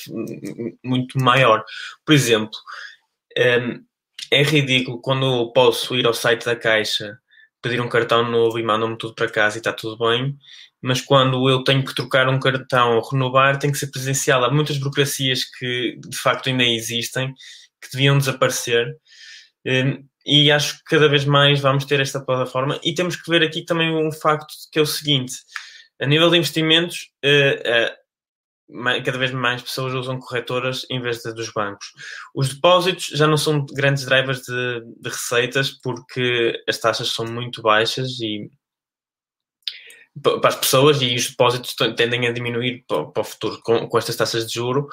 muito 0.83 1.23
maior. 1.23 1.63
Por 2.03 2.13
exemplo, 2.13 2.49
um, 2.49 2.94
é 3.35 4.43
ridículo 4.43 5.01
quando 5.01 5.25
eu 5.25 5.51
posso 5.51 5.95
ir 5.95 6.05
ao 6.05 6.13
site 6.13 6.45
da 6.45 6.55
Caixa, 6.55 7.17
pedir 7.61 7.81
um 7.81 7.89
cartão 7.89 8.29
novo 8.29 8.59
e 8.59 8.63
mandam-me 8.63 8.97
tudo 8.97 9.15
para 9.15 9.29
casa 9.29 9.57
e 9.57 9.59
está 9.59 9.73
tudo 9.73 9.97
bem, 9.97 10.37
mas 10.81 11.01
quando 11.01 11.49
eu 11.49 11.63
tenho 11.63 11.83
que 11.83 11.95
trocar 11.95 12.29
um 12.29 12.39
cartão 12.39 12.95
ou 12.95 13.09
renovar, 13.09 13.57
tem 13.57 13.71
que 13.71 13.77
ser 13.77 13.87
presencial. 13.87 14.43
Há 14.43 14.51
muitas 14.51 14.77
burocracias 14.77 15.43
que 15.43 15.97
de 15.97 16.17
facto 16.17 16.47
ainda 16.47 16.63
existem, 16.63 17.33
que 17.81 17.91
deviam 17.91 18.17
desaparecer. 18.17 18.95
E 20.25 20.51
acho 20.51 20.77
que 20.77 20.83
cada 20.85 21.07
vez 21.09 21.25
mais 21.25 21.59
vamos 21.59 21.85
ter 21.85 21.99
esta 21.99 22.19
plataforma. 22.19 22.79
E 22.83 22.93
temos 22.93 23.15
que 23.15 23.29
ver 23.29 23.43
aqui 23.43 23.63
também 23.63 23.91
um 23.95 24.11
facto 24.11 24.53
que 24.71 24.79
é 24.79 24.81
o 24.81 24.85
seguinte: 24.85 25.35
a 26.01 26.05
nível 26.05 26.29
de 26.29 26.37
investimentos, 26.37 27.09
uh, 27.23 27.59
uh, 27.59 28.04
cada 29.03 29.17
vez 29.17 29.31
mais 29.31 29.61
pessoas 29.61 29.93
usam 29.93 30.19
corretoras 30.19 30.85
em 30.89 30.99
vez 30.99 31.21
de, 31.21 31.33
dos 31.33 31.51
bancos. 31.51 31.87
Os 32.33 32.53
depósitos 32.53 33.05
já 33.07 33.27
não 33.27 33.37
são 33.37 33.65
grandes 33.65 34.05
drivers 34.05 34.41
de, 34.41 34.81
de 34.99 35.09
receitas 35.09 35.71
porque 35.71 36.53
as 36.67 36.77
taxas 36.77 37.09
são 37.09 37.25
muito 37.25 37.61
baixas 37.61 38.19
e 38.19 38.49
para 40.21 40.47
as 40.47 40.55
pessoas 40.55 41.01
e 41.01 41.13
os 41.13 41.29
depósitos 41.29 41.75
tendem 41.97 42.27
a 42.27 42.31
diminuir 42.31 42.85
para, 42.87 43.05
para 43.05 43.21
o 43.21 43.23
futuro 43.23 43.59
com, 43.61 43.87
com, 43.87 43.97
estas 43.97 44.15
taxas 44.15 44.47
de 44.47 44.53
juro 44.53 44.87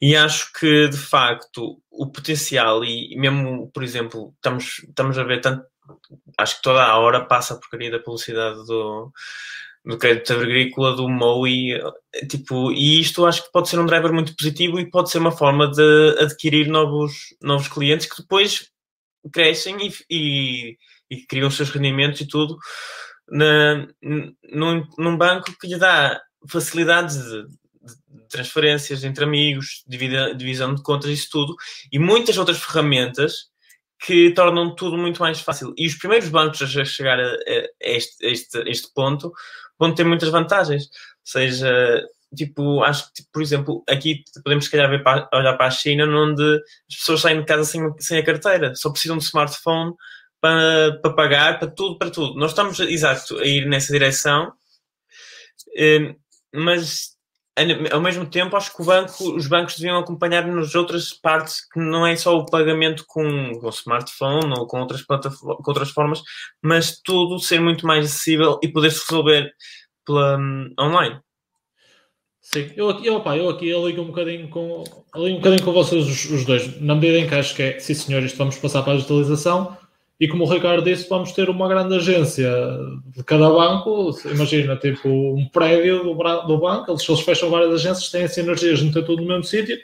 e 0.00 0.16
acho 0.16 0.52
que 0.52 0.88
de 0.88 0.96
facto 0.96 1.80
o 1.90 2.10
potencial 2.10 2.84
e 2.84 3.16
mesmo 3.16 3.70
por 3.72 3.84
exemplo 3.84 4.34
estamos, 4.34 4.80
estamos 4.88 5.16
a 5.16 5.22
ver 5.22 5.40
tanto 5.40 5.64
acho 6.38 6.56
que 6.56 6.62
toda 6.62 6.82
a 6.82 6.98
hora 6.98 7.24
passa 7.24 7.54
a 7.54 7.56
porcaria 7.56 7.90
da 7.90 8.00
publicidade 8.00 8.66
do, 8.66 9.12
do 9.84 9.98
crédito 9.98 10.32
agrícola 10.32 10.96
do 10.96 11.08
MOI 11.08 11.78
tipo, 12.28 12.72
e 12.72 13.00
isto 13.00 13.26
acho 13.26 13.44
que 13.44 13.52
pode 13.52 13.68
ser 13.68 13.78
um 13.78 13.86
driver 13.86 14.12
muito 14.12 14.34
positivo 14.34 14.80
e 14.80 14.88
pode 14.88 15.10
ser 15.10 15.18
uma 15.18 15.32
forma 15.32 15.70
de 15.70 16.16
adquirir 16.18 16.68
novos, 16.68 17.34
novos 17.42 17.68
clientes 17.68 18.06
que 18.06 18.22
depois 18.22 18.70
crescem 19.32 19.76
e, 19.86 19.92
e, 20.10 20.78
e 21.10 21.26
criam 21.26 21.48
os 21.48 21.56
seus 21.56 21.70
rendimentos 21.70 22.20
e 22.20 22.26
tudo 22.26 22.56
na, 23.28 23.86
num, 24.52 24.86
num 24.98 25.16
banco 25.16 25.56
que 25.58 25.66
lhe 25.66 25.78
dá 25.78 26.20
facilidades 26.48 27.16
de, 27.16 27.42
de 27.42 28.28
transferências 28.28 29.04
entre 29.04 29.24
amigos, 29.24 29.82
divida, 29.86 30.34
divisão 30.34 30.74
de 30.74 30.82
contas, 30.82 31.10
isso 31.10 31.28
tudo, 31.30 31.54
e 31.90 31.98
muitas 31.98 32.36
outras 32.36 32.58
ferramentas 32.58 33.52
que 34.04 34.32
tornam 34.34 34.74
tudo 34.74 34.98
muito 34.98 35.20
mais 35.20 35.40
fácil. 35.40 35.72
E 35.78 35.86
os 35.86 35.94
primeiros 35.94 36.28
bancos 36.28 36.60
a 36.60 36.84
chegar 36.84 37.18
a, 37.18 37.36
este, 37.80 38.26
a 38.26 38.30
este, 38.30 38.58
a 38.58 38.68
este 38.68 38.92
ponto 38.92 39.32
vão 39.78 39.94
ter 39.94 40.04
muitas 40.04 40.28
vantagens. 40.28 40.84
Ou 40.84 40.90
seja, 41.24 42.02
tipo, 42.34 42.82
acho 42.82 43.08
que, 43.08 43.14
tipo, 43.14 43.28
por 43.32 43.42
exemplo, 43.42 43.84
aqui 43.88 44.22
podemos 44.42 44.64
se 44.64 44.70
calhar 44.70 44.90
ver 44.90 45.02
para, 45.02 45.28
olhar 45.32 45.56
para 45.56 45.66
a 45.66 45.70
China, 45.70 46.04
onde 46.06 46.42
as 46.88 46.96
pessoas 46.96 47.20
saem 47.20 47.40
de 47.40 47.46
casa 47.46 47.64
sem, 47.64 47.82
sem 47.98 48.18
a 48.18 48.24
carteira, 48.24 48.74
só 48.74 48.90
precisam 48.90 49.16
de 49.16 49.24
smartphone 49.24 49.94
para, 50.40 50.98
para 51.00 51.12
pagar, 51.14 51.58
para 51.58 51.70
tudo, 51.70 51.98
para 51.98 52.10
tudo. 52.10 52.38
Nós 52.38 52.50
estamos, 52.50 52.78
exato, 52.80 53.38
a 53.38 53.46
ir 53.46 53.66
nessa 53.66 53.92
direção, 53.92 54.52
eh, 55.76 56.14
mas 56.52 57.13
ao 57.92 58.00
mesmo 58.00 58.26
tempo 58.26 58.56
acho 58.56 58.74
que 58.74 58.82
o 58.82 58.84
banco, 58.84 59.36
os 59.36 59.46
bancos 59.46 59.76
deviam 59.76 59.98
acompanhar 59.98 60.46
nas 60.46 60.74
outras 60.74 61.12
partes 61.12 61.66
que 61.68 61.78
não 61.78 62.04
é 62.04 62.16
só 62.16 62.36
o 62.36 62.46
pagamento 62.46 63.04
com, 63.06 63.52
com 63.60 63.68
smartphone 63.68 64.52
ou 64.58 64.66
com 64.66 64.80
outras, 64.80 65.02
com 65.02 65.62
outras 65.66 65.90
formas, 65.90 66.22
mas 66.60 67.00
tudo 67.00 67.38
ser 67.38 67.60
muito 67.60 67.86
mais 67.86 68.06
acessível 68.06 68.58
e 68.62 68.68
poder-se 68.68 69.04
resolver 69.08 69.52
pela, 70.04 70.36
um, 70.36 70.74
online. 70.80 71.20
Sim, 72.40 72.70
eu 72.76 72.90
aqui, 72.90 73.06
eu, 73.06 73.14
opa, 73.14 73.36
eu 73.36 73.48
aqui 73.48 73.68
eu 73.68 73.86
ligo 73.86 74.02
um 74.02 74.08
bocadinho 74.08 74.48
com, 74.48 74.84
ligo 75.16 75.36
um 75.36 75.40
bocadinho 75.40 75.64
com 75.64 75.72
vocês 75.72 76.06
os, 76.06 76.30
os, 76.30 76.44
dois, 76.44 76.80
na 76.80 76.94
medida 76.94 77.18
em 77.18 77.28
que 77.28 77.34
acho 77.34 77.54
que 77.54 77.62
é, 77.62 77.78
sim 77.78 77.94
senhores, 77.94 78.34
vamos 78.34 78.58
passar 78.58 78.82
para 78.82 78.92
a 78.92 78.96
digitalização, 78.96 79.76
e 80.18 80.28
como 80.28 80.44
o 80.44 80.48
Ricardo 80.50 80.84
disse, 80.84 81.08
vamos 81.08 81.32
ter 81.32 81.50
uma 81.50 81.68
grande 81.68 81.96
agência 81.96 82.50
de 83.16 83.22
cada 83.24 83.50
banco. 83.50 84.10
Imagina, 84.26 84.76
tipo, 84.76 85.08
um 85.08 85.48
prédio 85.48 86.04
do, 86.04 86.14
do 86.46 86.58
banco, 86.58 86.90
eles, 86.92 87.08
eles 87.08 87.20
fecham 87.20 87.50
várias 87.50 87.74
agências, 87.74 88.10
têm 88.10 88.28
sinergias, 88.28 88.80
não 88.80 88.92
ter 88.92 89.04
tudo 89.04 89.22
no 89.22 89.28
mesmo 89.28 89.44
sítio. 89.44 89.76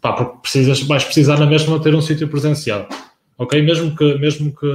Pá, 0.00 0.12
porque 0.12 0.42
precisas, 0.42 0.82
vais 0.82 1.04
precisar 1.04 1.38
na 1.38 1.46
mesma 1.46 1.80
ter 1.80 1.94
um 1.94 2.02
sítio 2.02 2.28
presencial. 2.28 2.86
Ok? 3.38 3.60
Mesmo 3.62 3.96
que, 3.96 4.18
mesmo 4.18 4.54
que, 4.54 4.66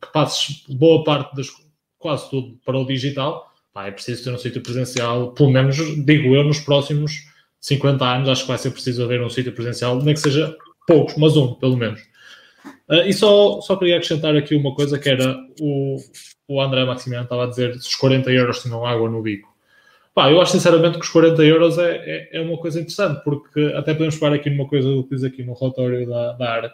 que 0.00 0.12
passes 0.12 0.64
boa 0.68 1.02
parte 1.02 1.34
das 1.34 1.48
quase 1.98 2.30
tudo 2.30 2.58
para 2.64 2.78
o 2.78 2.86
digital, 2.86 3.52
pá, 3.74 3.86
é 3.86 3.90
preciso 3.90 4.24
ter 4.24 4.30
um 4.30 4.38
sítio 4.38 4.62
presencial, 4.62 5.32
pelo 5.32 5.50
menos, 5.50 5.76
digo 6.04 6.34
eu, 6.34 6.44
nos 6.44 6.60
próximos 6.60 7.12
50 7.60 8.04
anos, 8.04 8.28
acho 8.28 8.42
que 8.42 8.48
vai 8.48 8.58
ser 8.58 8.70
preciso 8.70 9.04
haver 9.04 9.20
um 9.22 9.28
sítio 9.28 9.52
presencial, 9.52 10.00
nem 10.02 10.14
que 10.14 10.20
seja 10.20 10.56
poucos, 10.86 11.16
mas 11.16 11.36
um, 11.36 11.54
pelo 11.54 11.76
menos. 11.76 12.00
Uh, 12.90 13.06
e 13.06 13.12
só, 13.12 13.60
só 13.60 13.76
queria 13.76 13.96
acrescentar 13.96 14.36
aqui 14.36 14.56
uma 14.56 14.74
coisa 14.74 14.98
que 14.98 15.08
era 15.08 15.38
o, 15.60 15.96
o 16.48 16.60
André 16.60 16.84
Maximiano 16.84 17.22
estava 17.22 17.44
a 17.44 17.46
dizer 17.46 17.74
se 17.74 17.86
os 17.86 17.94
40 17.94 18.28
euros 18.32 18.60
tinham 18.60 18.84
água 18.84 19.08
no 19.08 19.22
bico. 19.22 19.48
Pá, 20.12 20.28
eu 20.28 20.40
acho 20.40 20.50
sinceramente 20.50 20.98
que 20.98 21.04
os 21.04 21.10
40 21.10 21.40
euros 21.44 21.78
é, 21.78 21.96
é, 21.98 22.38
é, 22.38 22.40
uma 22.40 22.58
coisa 22.58 22.80
interessante, 22.80 23.22
porque 23.22 23.60
até 23.76 23.92
podemos 23.92 24.16
falar 24.16 24.34
aqui 24.34 24.50
numa 24.50 24.66
coisa 24.66 24.88
que 25.04 25.14
diz 25.14 25.22
aqui 25.22 25.44
no 25.44 25.54
relatório 25.54 26.04
da, 26.08 26.32
da 26.32 26.52
ARC, 26.52 26.72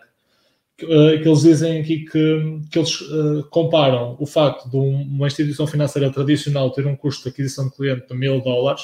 que, 0.78 0.86
uh, 0.86 1.22
que, 1.22 1.28
eles 1.28 1.42
dizem 1.42 1.80
aqui 1.82 2.06
que, 2.06 2.60
que 2.72 2.78
eles 2.78 2.98
uh, 3.02 3.46
comparam 3.50 4.16
o 4.18 4.24
facto 4.24 4.70
de 4.70 4.76
uma 4.76 5.26
instituição 5.26 5.66
financeira 5.66 6.10
tradicional 6.10 6.70
ter 6.70 6.86
um 6.86 6.96
custo 6.96 7.24
de 7.24 7.28
aquisição 7.28 7.68
de 7.68 7.76
cliente 7.76 8.08
de 8.08 8.14
mil 8.14 8.40
dólares 8.40 8.82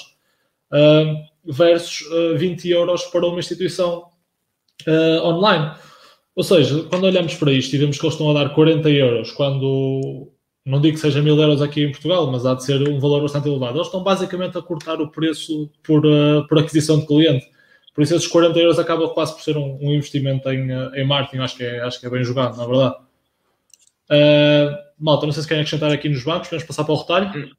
versus 1.44 2.06
20 2.38 2.68
euros 2.70 3.04
para 3.04 3.26
uma 3.26 3.38
instituição 3.38 4.06
online. 5.22 5.70
Ou 6.34 6.42
seja, 6.42 6.84
quando 6.84 7.04
olhamos 7.04 7.34
para 7.34 7.52
isto 7.52 7.74
e 7.74 7.78
vemos 7.78 7.98
que 7.98 8.04
eles 8.04 8.14
estão 8.14 8.30
a 8.30 8.34
dar 8.34 8.54
40 8.54 8.88
euros, 8.88 9.30
quando 9.32 10.32
não 10.64 10.80
digo 10.80 10.94
que 10.94 11.00
seja 11.00 11.20
mil 11.20 11.38
euros 11.38 11.60
aqui 11.60 11.82
em 11.82 11.90
Portugal, 11.90 12.30
mas 12.30 12.46
há 12.46 12.54
de 12.54 12.64
ser 12.64 12.88
um 12.88 12.98
valor 12.98 13.20
bastante 13.20 13.48
elevado, 13.48 13.76
eles 13.76 13.88
estão 13.88 14.02
basicamente 14.02 14.56
a 14.56 14.62
cortar 14.62 15.00
o 15.00 15.10
preço 15.10 15.70
por, 15.82 16.06
uh, 16.06 16.46
por 16.48 16.58
aquisição 16.58 17.00
de 17.00 17.06
cliente. 17.06 17.50
Por 17.94 18.02
isso, 18.02 18.14
esses 18.14 18.28
40 18.28 18.58
euros 18.58 18.78
acabam 18.78 19.08
quase 19.10 19.34
por 19.34 19.42
ser 19.42 19.56
um, 19.56 19.78
um 19.82 19.92
investimento 19.92 20.48
em, 20.50 20.72
uh, 20.72 20.94
em 20.94 21.04
marketing. 21.04 21.42
Acho 21.42 21.56
que, 21.56 21.64
é, 21.64 21.80
acho 21.82 22.00
que 22.00 22.06
é 22.06 22.10
bem 22.10 22.24
jogado, 22.24 22.56
na 22.56 22.64
verdade. 22.64 22.96
Uh, 24.10 24.78
malta, 24.98 25.26
não 25.26 25.32
sei 25.32 25.42
se 25.42 25.48
querem 25.48 25.62
acrescentar 25.62 25.92
aqui 25.92 26.08
nos 26.08 26.24
bancos, 26.24 26.48
vamos 26.48 26.64
passar 26.64 26.84
para 26.84 26.94
o 26.94 26.98
retalho. 26.98 27.56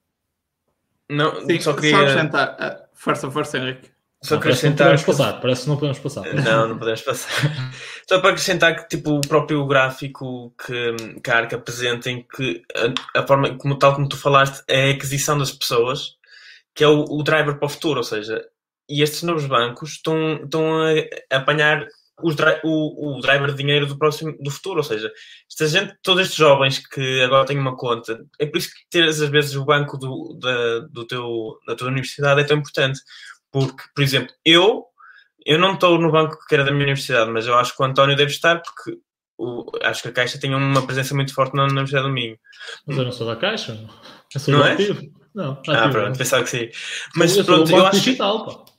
Não, 1.10 1.46
Sim, 1.46 1.60
só 1.60 1.74
queria. 1.74 1.92
Só 1.92 1.98
acrescentar. 1.98 2.58
Uh, 2.60 2.88
força, 2.94 3.30
força, 3.30 3.58
Henrique. 3.58 3.93
Só 4.24 4.36
acrescentar. 4.36 4.88
Parece 4.88 5.04
que 5.04 5.10
não 5.10 5.18
podemos 5.18 5.20
passar, 5.20 5.42
parece 5.42 5.62
que 5.64 5.70
não 5.70 5.78
podemos 5.78 6.00
passar. 6.00 6.34
Não, 6.34 6.68
não 6.70 6.78
podemos 6.78 7.02
passar. 7.02 7.30
Só 8.08 8.20
para 8.20 8.30
acrescentar 8.30 8.76
que 8.76 8.98
tipo, 8.98 9.18
o 9.18 9.22
próprio 9.22 9.66
gráfico 9.68 10.54
que, 10.66 11.20
que 11.22 11.30
a 11.30 11.38
ARC 11.38 11.54
apresenta, 11.54 12.10
em 12.10 12.24
que 12.24 12.64
a, 13.16 13.20
a, 13.20 13.28
forma, 13.28 13.58
como, 13.58 13.78
tal 13.78 13.94
como 13.94 14.08
tu 14.08 14.18
falaste, 14.18 14.64
é 14.68 14.90
a 14.90 14.94
aquisição 14.94 15.38
das 15.38 15.52
pessoas, 15.52 16.16
que 16.74 16.84
é 16.84 16.88
o, 16.88 17.04
o 17.04 17.22
driver 17.22 17.58
para 17.58 17.66
o 17.66 17.70
futuro, 17.70 17.98
ou 17.98 18.04
seja, 18.04 18.42
e 18.90 19.02
estes 19.02 19.24
novos 19.24 19.46
bancos 19.46 19.92
estão, 19.92 20.42
estão 20.44 20.82
a, 20.82 20.92
a 21.32 21.38
apanhar 21.38 21.86
os, 22.22 22.36
o, 22.64 23.18
o 23.18 23.22
driver 23.22 23.52
de 23.52 23.58
dinheiro 23.58 23.86
do 23.86 23.98
próximo 23.98 24.36
do 24.40 24.52
futuro, 24.52 24.78
ou 24.78 24.84
seja, 24.84 25.12
esta 25.50 25.68
gente, 25.68 25.96
todos 26.02 26.22
estes 26.24 26.38
jovens 26.38 26.80
que 26.80 27.22
agora 27.24 27.46
têm 27.46 27.58
uma 27.58 27.76
conta, 27.76 28.24
é 28.40 28.46
por 28.46 28.58
isso 28.58 28.70
que 28.70 28.90
teres 28.90 29.22
às 29.22 29.30
vezes 29.30 29.56
o 29.56 29.66
banco 29.66 29.98
do, 29.98 30.38
da, 30.40 30.80
do 30.92 31.06
teu, 31.06 31.58
da 31.68 31.76
tua 31.76 31.88
universidade 31.88 32.42
é 32.42 32.44
tão 32.44 32.58
importante, 32.58 33.00
porque, 33.54 33.84
por 33.96 34.04
exemplo, 34.04 34.34
eu, 34.44 34.84
eu 35.46 35.60
não 35.60 35.76
estou 35.76 36.00
no 36.00 36.12
banco 36.12 36.38
que 36.50 36.56
era 36.56 36.64
da 36.64 36.72
minha 36.72 36.84
universidade, 36.84 37.30
mas 37.30 37.46
eu 37.46 37.56
acho 37.56 37.76
que 37.76 37.82
o 37.82 37.86
António 37.86 38.18
deve 38.18 38.32
estar, 38.32 38.62
porque 38.64 38.98
o, 39.38 39.64
acho 39.84 40.02
que 40.02 40.08
a 40.08 40.12
Caixa 40.12 40.40
tem 40.40 40.54
uma 40.56 40.86
presença 40.86 41.14
muito 41.14 41.34
forte 41.34 41.56
na 41.56 41.66
Universidade 41.66 42.08
do 42.08 42.12
Minho. 42.12 42.38
Mas 42.88 42.98
eu 42.98 43.06
não 43.06 43.12
sou 43.12 43.28
da 43.28 43.36
Caixa, 43.36 43.80
eu 44.34 44.40
sou 44.40 44.54
não 44.56 44.62
do 44.62 44.68
é? 44.68 44.74
ativo. 44.74 45.02
Não, 45.36 45.62
ah, 45.68 45.72
ativo, 45.72 45.92
pronto, 45.92 46.18
pensava 46.18 46.44
que 46.44 46.50
sim. 46.50 46.70
Mas 47.16 47.38
eu 47.38 47.46
pronto, 47.46 47.72
eu 47.72 47.86
acho 47.86 48.00
digital, 48.00 48.46
pá. 48.46 48.74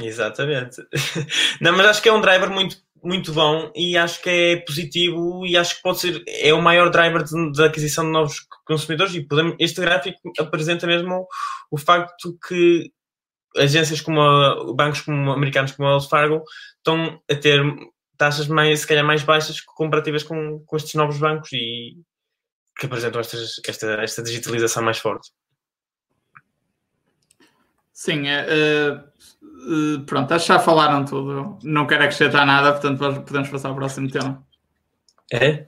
Exatamente. 0.00 0.76
Não, 1.60 1.76
mas 1.76 1.86
acho 1.86 2.02
que 2.02 2.08
é 2.08 2.12
um 2.12 2.20
driver 2.20 2.48
muito, 2.50 2.76
muito 3.02 3.32
bom 3.32 3.72
e 3.74 3.96
acho 3.96 4.22
que 4.22 4.30
é 4.30 4.56
positivo 4.58 5.44
e 5.44 5.56
acho 5.56 5.76
que 5.76 5.82
pode 5.82 5.98
ser, 5.98 6.22
é 6.28 6.54
o 6.54 6.62
maior 6.62 6.88
driver 6.88 7.24
de, 7.24 7.50
de 7.50 7.64
aquisição 7.64 8.04
de 8.04 8.12
novos 8.12 8.46
consumidores 8.64 9.12
e 9.16 9.26
podemos, 9.26 9.56
este 9.58 9.80
gráfico 9.80 10.20
apresenta 10.38 10.86
mesmo 10.86 11.16
o, 11.16 11.26
o 11.72 11.76
facto 11.76 12.38
que 12.46 12.92
agências 13.56 14.00
como 14.00 14.20
a, 14.20 14.72
bancos 14.74 15.00
como 15.00 15.32
americanos 15.32 15.72
como 15.72 15.88
a 15.88 15.92
Wells 15.92 16.08
Fargo 16.08 16.42
estão 16.76 17.20
a 17.30 17.34
ter 17.34 17.62
taxas 18.16 18.48
mais, 18.48 18.80
se 18.80 18.86
calhar 18.86 19.04
mais 19.04 19.22
baixas 19.22 19.60
comparativas 19.60 20.22
com, 20.22 20.60
com 20.66 20.76
estes 20.76 20.94
novos 20.94 21.18
bancos 21.18 21.52
e 21.52 21.96
que 22.78 22.86
apresentam 22.86 23.20
estas, 23.20 23.60
esta, 23.66 23.86
esta 24.02 24.22
digitalização 24.22 24.82
mais 24.82 24.98
forte. 24.98 25.30
Sim, 27.92 28.22
uh, 28.28 28.94
uh, 29.42 30.04
pronto, 30.04 30.32
acho 30.32 30.46
que 30.46 30.52
já 30.52 30.58
falaram 30.60 31.04
tudo. 31.04 31.58
Não 31.64 31.86
quero 31.86 32.04
acrescentar 32.04 32.46
nada, 32.46 32.72
portanto 32.72 33.22
podemos 33.22 33.48
passar 33.48 33.70
ao 33.70 33.74
próximo 33.74 34.08
tema. 34.10 34.46
É? 35.32 35.66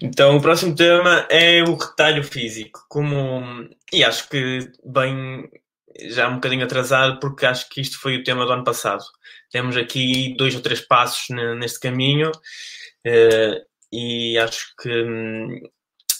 Então 0.00 0.36
o 0.36 0.40
próximo 0.40 0.74
tema 0.74 1.26
é 1.28 1.62
o 1.62 1.74
retalho 1.74 2.24
físico. 2.24 2.86
Como, 2.88 3.68
e 3.92 4.02
acho 4.02 4.28
que 4.28 4.70
bem 4.84 5.50
já 6.08 6.28
um 6.28 6.36
bocadinho 6.36 6.64
atrasado, 6.64 7.20
porque 7.20 7.46
acho 7.46 7.68
que 7.68 7.80
isto 7.80 7.98
foi 8.00 8.16
o 8.16 8.24
tema 8.24 8.46
do 8.46 8.52
ano 8.52 8.64
passado. 8.64 9.02
Temos 9.50 9.76
aqui 9.76 10.34
dois 10.36 10.54
ou 10.54 10.60
três 10.60 10.80
passos 10.80 11.28
neste 11.58 11.80
caminho 11.80 12.30
uh, 12.30 13.66
e 13.92 14.38
acho 14.38 14.74
que 14.80 14.88
um, 14.88 15.60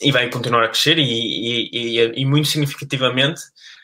e 0.01 0.11
vai 0.11 0.31
continuar 0.31 0.65
a 0.65 0.69
crescer 0.69 0.99
e, 0.99 1.03
e, 1.03 1.99
e, 1.99 2.21
e, 2.23 2.25
muito 2.25 2.49
significativamente. 2.49 3.43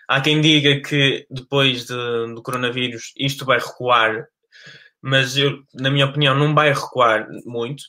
Há 0.08 0.20
quem 0.20 0.40
diga 0.40 0.80
que 0.80 1.26
depois 1.30 1.86
de, 1.86 2.34
do 2.34 2.42
coronavírus 2.42 3.12
isto 3.18 3.44
vai 3.44 3.58
recuar, 3.58 4.26
mas 5.02 5.36
eu, 5.36 5.62
na 5.74 5.90
minha 5.90 6.06
opinião, 6.06 6.34
não 6.34 6.54
vai 6.54 6.72
recuar 6.72 7.28
muito. 7.44 7.84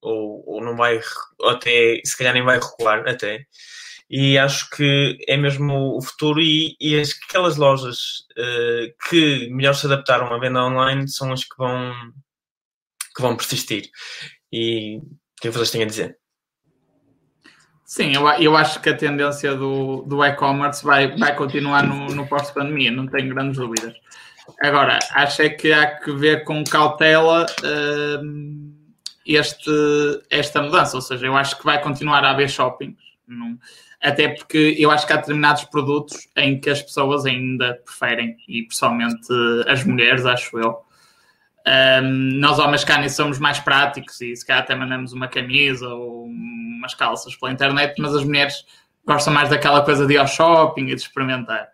ou, 0.00 0.44
ou 0.46 0.64
não 0.64 0.76
vai, 0.76 1.00
até, 1.44 2.00
se 2.04 2.16
calhar 2.16 2.34
nem 2.34 2.44
vai 2.44 2.58
recuar 2.60 3.06
até. 3.08 3.46
E 4.08 4.38
acho 4.38 4.70
que 4.70 5.18
é 5.26 5.36
mesmo 5.36 5.96
o 5.96 6.02
futuro 6.02 6.40
e, 6.40 6.76
e 6.80 7.02
aquelas 7.28 7.56
lojas 7.56 8.26
uh, 8.38 9.08
que 9.08 9.48
melhor 9.50 9.74
se 9.74 9.86
adaptaram 9.86 10.32
à 10.32 10.38
venda 10.38 10.64
online 10.64 11.08
são 11.08 11.32
as 11.32 11.42
que 11.42 11.56
vão, 11.58 11.92
que 13.14 13.22
vão 13.22 13.36
persistir. 13.36 13.90
E 14.52 14.98
o 14.98 15.40
que 15.40 15.50
vocês 15.50 15.70
têm 15.70 15.82
a 15.82 15.86
dizer? 15.86 16.18
Sim, 17.84 18.14
eu, 18.14 18.28
eu 18.28 18.56
acho 18.56 18.80
que 18.80 18.88
a 18.88 18.96
tendência 18.96 19.54
do, 19.54 20.02
do 20.02 20.24
e-commerce 20.24 20.84
vai, 20.84 21.16
vai 21.16 21.34
continuar 21.36 21.84
no, 21.84 22.06
no 22.06 22.26
pós-pandemia, 22.26 22.90
não 22.90 23.06
tenho 23.06 23.32
grandes 23.32 23.58
dúvidas. 23.58 23.94
Agora, 24.60 24.98
acho 25.12 25.42
é 25.42 25.48
que 25.48 25.72
há 25.72 25.98
que 25.98 26.12
ver 26.12 26.44
com 26.44 26.64
cautela 26.64 27.44
uh, 27.44 28.76
este, 29.24 29.70
esta 30.30 30.62
mudança, 30.62 30.96
ou 30.96 31.02
seja, 31.02 31.26
eu 31.26 31.36
acho 31.36 31.58
que 31.58 31.64
vai 31.64 31.80
continuar 31.80 32.24
a 32.24 32.30
haver 32.30 32.48
shopping, 32.48 32.96
não, 33.26 33.58
até 34.02 34.28
porque 34.28 34.76
eu 34.78 34.90
acho 34.90 35.06
que 35.06 35.12
há 35.12 35.16
determinados 35.16 35.64
produtos 35.64 36.28
em 36.36 36.60
que 36.60 36.70
as 36.70 36.82
pessoas 36.82 37.26
ainda 37.26 37.80
preferem, 37.84 38.36
e 38.48 38.62
pessoalmente 38.62 39.26
as 39.66 39.84
mulheres, 39.84 40.26
acho 40.26 40.58
eu, 40.58 40.86
um, 41.66 42.38
nós, 42.38 42.60
homens 42.60 42.84
cá, 42.84 43.06
somos 43.08 43.40
mais 43.40 43.58
práticos 43.58 44.20
e 44.20 44.36
se 44.36 44.46
calhar 44.46 44.62
até 44.62 44.74
mandamos 44.74 45.12
uma 45.12 45.26
camisa 45.26 45.88
ou 45.88 46.26
umas 46.26 46.94
calças 46.94 47.34
pela 47.34 47.50
internet, 47.50 48.00
mas 48.00 48.14
as 48.14 48.22
mulheres 48.22 48.64
gostam 49.04 49.34
mais 49.34 49.48
daquela 49.48 49.82
coisa 49.84 50.06
de 50.06 50.14
ir 50.14 50.18
ao 50.18 50.28
shopping 50.28 50.84
e 50.84 50.94
de 50.94 51.00
experimentar. 51.00 51.68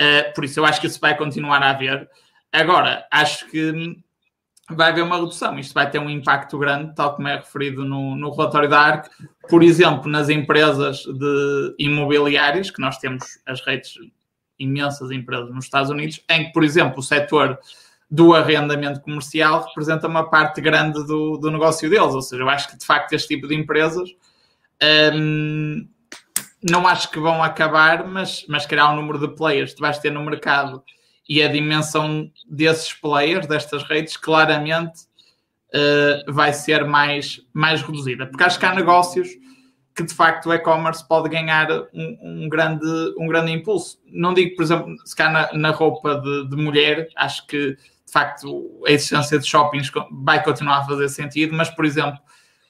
Uh, 0.00 0.32
por 0.34 0.44
isso, 0.44 0.60
eu 0.60 0.64
acho 0.64 0.80
que 0.80 0.86
isso 0.86 1.00
vai 1.00 1.16
continuar 1.16 1.62
a 1.62 1.70
haver. 1.70 2.08
Agora, 2.52 3.06
acho 3.10 3.50
que 3.50 3.96
vai 4.76 4.90
haver 4.90 5.02
uma 5.02 5.16
redução. 5.16 5.58
Isto 5.58 5.74
vai 5.74 5.90
ter 5.90 5.98
um 5.98 6.10
impacto 6.10 6.58
grande, 6.58 6.94
tal 6.94 7.14
como 7.14 7.28
é 7.28 7.36
referido 7.36 7.84
no, 7.84 8.14
no 8.16 8.30
relatório 8.30 8.68
da 8.68 8.80
ARC. 8.80 9.10
Por 9.48 9.62
exemplo, 9.62 10.10
nas 10.10 10.28
empresas 10.28 11.04
de 11.04 11.74
imobiliárias, 11.78 12.70
que 12.70 12.80
nós 12.80 12.98
temos 12.98 13.38
as 13.46 13.60
redes, 13.60 13.94
imensas 14.58 15.10
empresas 15.10 15.50
nos 15.50 15.64
Estados 15.64 15.90
Unidos, 15.90 16.22
em 16.30 16.46
que, 16.46 16.52
por 16.52 16.64
exemplo, 16.64 17.00
o 17.00 17.02
setor 17.02 17.58
do 18.10 18.34
arrendamento 18.34 19.00
comercial 19.00 19.64
representa 19.66 20.06
uma 20.06 20.28
parte 20.30 20.60
grande 20.60 21.04
do, 21.06 21.36
do 21.36 21.50
negócio 21.50 21.88
deles. 21.90 22.14
Ou 22.14 22.22
seja, 22.22 22.42
eu 22.42 22.48
acho 22.48 22.68
que 22.68 22.78
de 22.78 22.84
facto 22.84 23.12
este 23.12 23.34
tipo 23.34 23.48
de 23.48 23.54
empresas 23.54 24.08
hum, 25.14 25.88
não 26.62 26.86
acho 26.86 27.10
que 27.10 27.18
vão 27.18 27.42
acabar, 27.42 28.06
mas, 28.06 28.44
mas 28.48 28.66
criar 28.66 28.92
um 28.92 28.96
número 28.96 29.18
de 29.18 29.34
players 29.34 29.74
que 29.74 29.80
vais 29.80 29.98
ter 29.98 30.10
no 30.10 30.22
mercado 30.22 30.82
e 31.28 31.42
a 31.42 31.48
dimensão 31.48 32.30
desses 32.48 32.92
players, 32.92 33.46
destas 33.46 33.82
redes, 33.84 34.16
claramente 34.16 35.02
uh, 35.74 36.32
vai 36.32 36.52
ser 36.52 36.84
mais, 36.84 37.40
mais 37.52 37.82
reduzida. 37.82 38.26
Porque 38.26 38.44
acho 38.44 38.58
que 38.58 38.66
há 38.66 38.74
negócios 38.74 39.28
que 39.94 40.02
de 40.02 40.12
facto 40.12 40.46
o 40.46 40.52
e-commerce 40.52 41.06
pode 41.06 41.28
ganhar 41.28 41.70
um, 41.92 42.18
um, 42.22 42.48
grande, 42.48 42.84
um 43.16 43.28
grande 43.28 43.52
impulso. 43.52 43.98
Não 44.06 44.34
digo, 44.34 44.56
por 44.56 44.62
exemplo, 44.62 44.94
se 45.04 45.14
cá 45.14 45.30
na, 45.30 45.52
na 45.52 45.70
roupa 45.70 46.16
de, 46.16 46.48
de 46.48 46.56
mulher, 46.56 47.08
acho 47.16 47.46
que 47.46 47.76
facto 48.14 48.80
a 48.86 48.92
existência 48.92 49.40
de 49.40 49.44
shoppings 49.44 49.90
vai 50.12 50.40
continuar 50.42 50.78
a 50.78 50.84
fazer 50.84 51.08
sentido, 51.08 51.52
mas, 51.52 51.68
por 51.68 51.84
exemplo, 51.84 52.20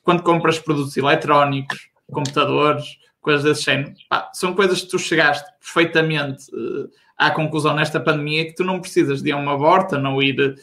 quando 0.02 0.22
compras 0.22 0.58
produtos 0.58 0.96
eletrónicos, 0.96 1.88
computadores, 2.10 2.98
coisas 3.24 3.42
desse 3.42 3.62
género, 3.62 3.94
pá, 4.08 4.30
são 4.32 4.54
coisas 4.54 4.82
que 4.82 4.88
tu 4.88 4.98
chegaste 4.98 5.44
perfeitamente 5.58 6.54
uh, 6.54 6.88
à 7.16 7.30
conclusão 7.30 7.74
nesta 7.74 7.98
pandemia 7.98 8.44
que 8.44 8.54
tu 8.54 8.62
não 8.62 8.80
precisas 8.80 9.22
de 9.22 9.30
ir 9.30 9.32
a 9.32 9.36
uma 9.36 9.56
Vorta 9.56 9.98
ou 9.98 10.22
ir, 10.22 10.54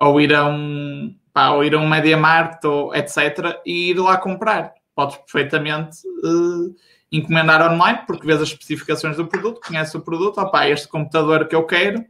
ou 0.00 0.20
ir 0.20 0.32
a 0.32 0.46
um 0.46 1.14
pá, 1.32 1.50
ou 1.50 1.64
ir 1.64 1.74
a 1.74 1.78
um 1.78 1.88
Media 1.88 2.16
Market 2.16 2.64
ou 2.64 2.94
etc. 2.94 3.60
e 3.66 3.90
ir 3.90 3.98
lá 3.98 4.16
comprar. 4.16 4.72
Podes 4.94 5.16
perfeitamente 5.16 5.98
uh, 6.06 6.74
encomendar 7.10 7.72
online 7.72 8.00
porque 8.06 8.26
vês 8.26 8.40
as 8.40 8.48
especificações 8.48 9.16
do 9.16 9.26
produto, 9.26 9.60
conheces 9.60 9.94
o 9.94 10.00
produto, 10.00 10.40
opá, 10.40 10.68
este 10.68 10.86
computador 10.86 11.48
que 11.48 11.56
eu 11.56 11.64
quero, 11.66 12.04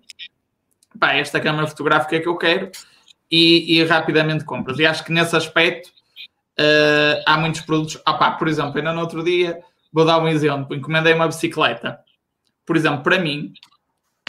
pá, 1.01 1.15
esta 1.15 1.41
câmera 1.41 1.67
fotográfica 1.67 2.21
que 2.21 2.29
eu 2.29 2.37
quero 2.37 2.71
e, 3.31 3.79
e 3.79 3.85
rapidamente 3.85 4.45
compras. 4.45 4.79
E 4.79 4.85
acho 4.85 5.03
que 5.03 5.13
nesse 5.13 5.35
aspecto 5.35 5.89
uh, 6.61 7.23
há 7.27 7.39
muitos 7.39 7.63
produtos. 7.63 8.01
Ah, 8.05 8.15
pá, 8.15 8.33
por 8.33 8.49
exemplo, 8.49 8.77
ainda 8.77 8.93
no 8.93 9.01
outro 9.01 9.25
dia, 9.25 9.61
vou 9.95 10.05
dar 10.05 10.19
um 10.19 10.27
exemplo, 10.27 10.75
encomendei 10.75 11.15
uma 11.15 11.29
bicicleta. 11.29 12.01
Por 12.67 12.77
exemplo, 12.77 13.05
para 13.05 13.19
mim, 13.19 13.53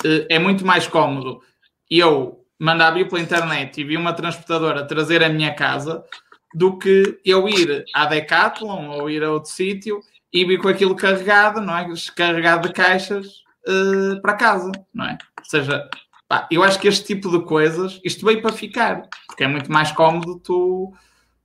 uh, 0.06 0.26
é 0.30 0.38
muito 0.38 0.66
mais 0.66 0.88
cómodo 0.88 1.42
eu 1.90 2.46
mandar 2.60 2.92
vir 2.92 3.10
pela 3.10 3.22
internet 3.22 3.82
e 3.82 3.84
vir 3.84 3.98
uma 3.98 4.14
transportadora 4.14 4.86
trazer 4.86 5.24
a 5.24 5.30
minha 5.30 5.54
casa 5.56 6.06
do 6.54 6.78
que 6.78 7.20
eu 7.26 7.50
ir 7.50 7.84
à 7.94 8.06
Decathlon 8.06 8.90
ou 8.90 9.10
ir 9.10 9.24
a 9.24 9.32
outro 9.32 9.52
sítio 9.52 10.00
e 10.32 10.46
vir 10.46 10.60
com 10.60 10.68
aquilo 10.68 10.96
carregado, 10.96 11.60
não 11.60 11.76
é? 11.76 11.88
Carregado 12.16 12.68
de 12.68 12.74
caixas 12.74 13.28
uh, 13.68 14.22
para 14.22 14.36
casa, 14.36 14.72
não 14.94 15.06
é? 15.06 15.18
Ou 15.40 15.46
seja, 15.46 15.90
Pá, 16.28 16.48
eu 16.50 16.64
acho 16.64 16.80
que 16.80 16.88
este 16.88 17.06
tipo 17.06 17.30
de 17.30 17.46
coisas, 17.46 18.00
isto 18.04 18.26
veio 18.26 18.42
para 18.42 18.52
ficar, 18.52 19.08
porque 19.28 19.44
é 19.44 19.48
muito 19.48 19.72
mais 19.72 19.92
cómodo 19.92 20.40
tu, 20.40 20.92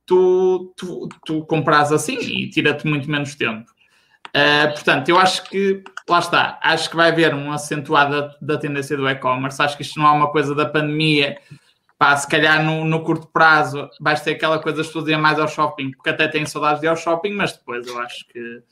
tu, 0.07 0.73
tu, 0.75 1.09
tu 1.23 1.45
compras 1.45 1.91
assim 1.91 2.17
e 2.17 2.49
tira-te 2.49 2.87
muito 2.87 3.09
menos 3.09 3.35
tempo. 3.35 3.71
Uh, 4.35 4.71
portanto, 4.73 5.09
eu 5.09 5.19
acho 5.19 5.43
que, 5.43 5.83
lá 6.09 6.19
está, 6.19 6.59
acho 6.63 6.89
que 6.89 6.95
vai 6.95 7.09
haver 7.09 7.35
um 7.35 7.51
acentuado 7.51 8.31
da, 8.41 8.57
tendência 8.57 8.95
do 8.95 9.07
e-commerce. 9.09 9.61
Acho 9.61 9.75
que 9.75 9.83
isto 9.83 9.99
não 9.99 10.07
é 10.07 10.11
uma 10.11 10.31
coisa 10.31 10.55
da 10.55 10.65
pandemia. 10.65 11.37
Pá, 11.97 12.15
se 12.15 12.27
calhar 12.27 12.63
no, 12.63 12.85
no 12.85 13.03
curto 13.03 13.27
prazo 13.27 13.89
vais 13.99 14.21
ter 14.21 14.31
aquela 14.31 14.59
coisa 14.59 14.83
pessoas 14.83 15.07
irem 15.07 15.19
mais 15.19 15.37
ao 15.37 15.47
shopping, 15.47 15.91
porque 15.91 16.09
até 16.09 16.27
têm 16.27 16.45
saudades 16.45 16.79
de 16.79 16.87
ir 16.87 16.89
ao 16.89 16.95
shopping, 16.95 17.33
mas 17.33 17.53
depois 17.53 17.85
eu 17.85 17.99
acho 17.99 18.25
que, 18.27 18.63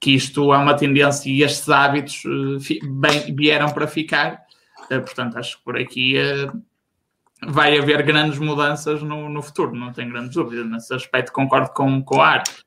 que 0.00 0.14
isto 0.14 0.52
é 0.52 0.56
uma 0.56 0.74
tendência 0.74 1.30
e 1.30 1.42
estes 1.42 1.68
hábitos 1.68 2.24
uh, 2.24 2.58
bem, 2.90 3.34
vieram 3.34 3.70
para 3.70 3.86
ficar. 3.86 4.42
Eh, 4.90 5.00
portanto, 5.00 5.36
acho 5.38 5.58
que 5.58 5.64
por 5.64 5.78
aqui 5.78 6.14
vai 7.46 7.78
haver 7.78 8.02
grandes 8.02 8.38
mudanças 8.38 9.02
no, 9.02 9.28
no 9.28 9.42
futuro, 9.42 9.74
não 9.74 9.92
tenho 9.92 10.10
grandes 10.10 10.34
dúvidas. 10.34 10.68
Nesse 10.68 10.94
aspecto, 10.94 11.32
concordo 11.32 11.70
com, 11.72 12.02
com 12.02 12.20
a 12.20 12.28
arte. 12.28 12.64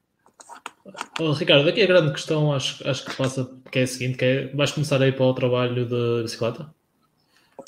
Oh, 1.20 1.32
Ricardo, 1.32 1.68
aqui 1.70 1.82
a 1.82 1.88
grande 1.88 2.12
questão 2.12 2.54
acho, 2.54 2.88
acho 2.88 3.06
que 3.06 3.16
passa, 3.16 3.50
que 3.72 3.80
é 3.80 3.84
a 3.84 3.88
seguinte, 3.88 4.18
que 4.18 4.26
é, 4.26 4.48
vais 4.54 4.72
começar 4.72 5.02
a 5.02 5.08
ir 5.08 5.16
para 5.16 5.26
o 5.26 5.34
trabalho 5.34 5.86
de 5.86 6.24
bicicleta? 6.24 6.64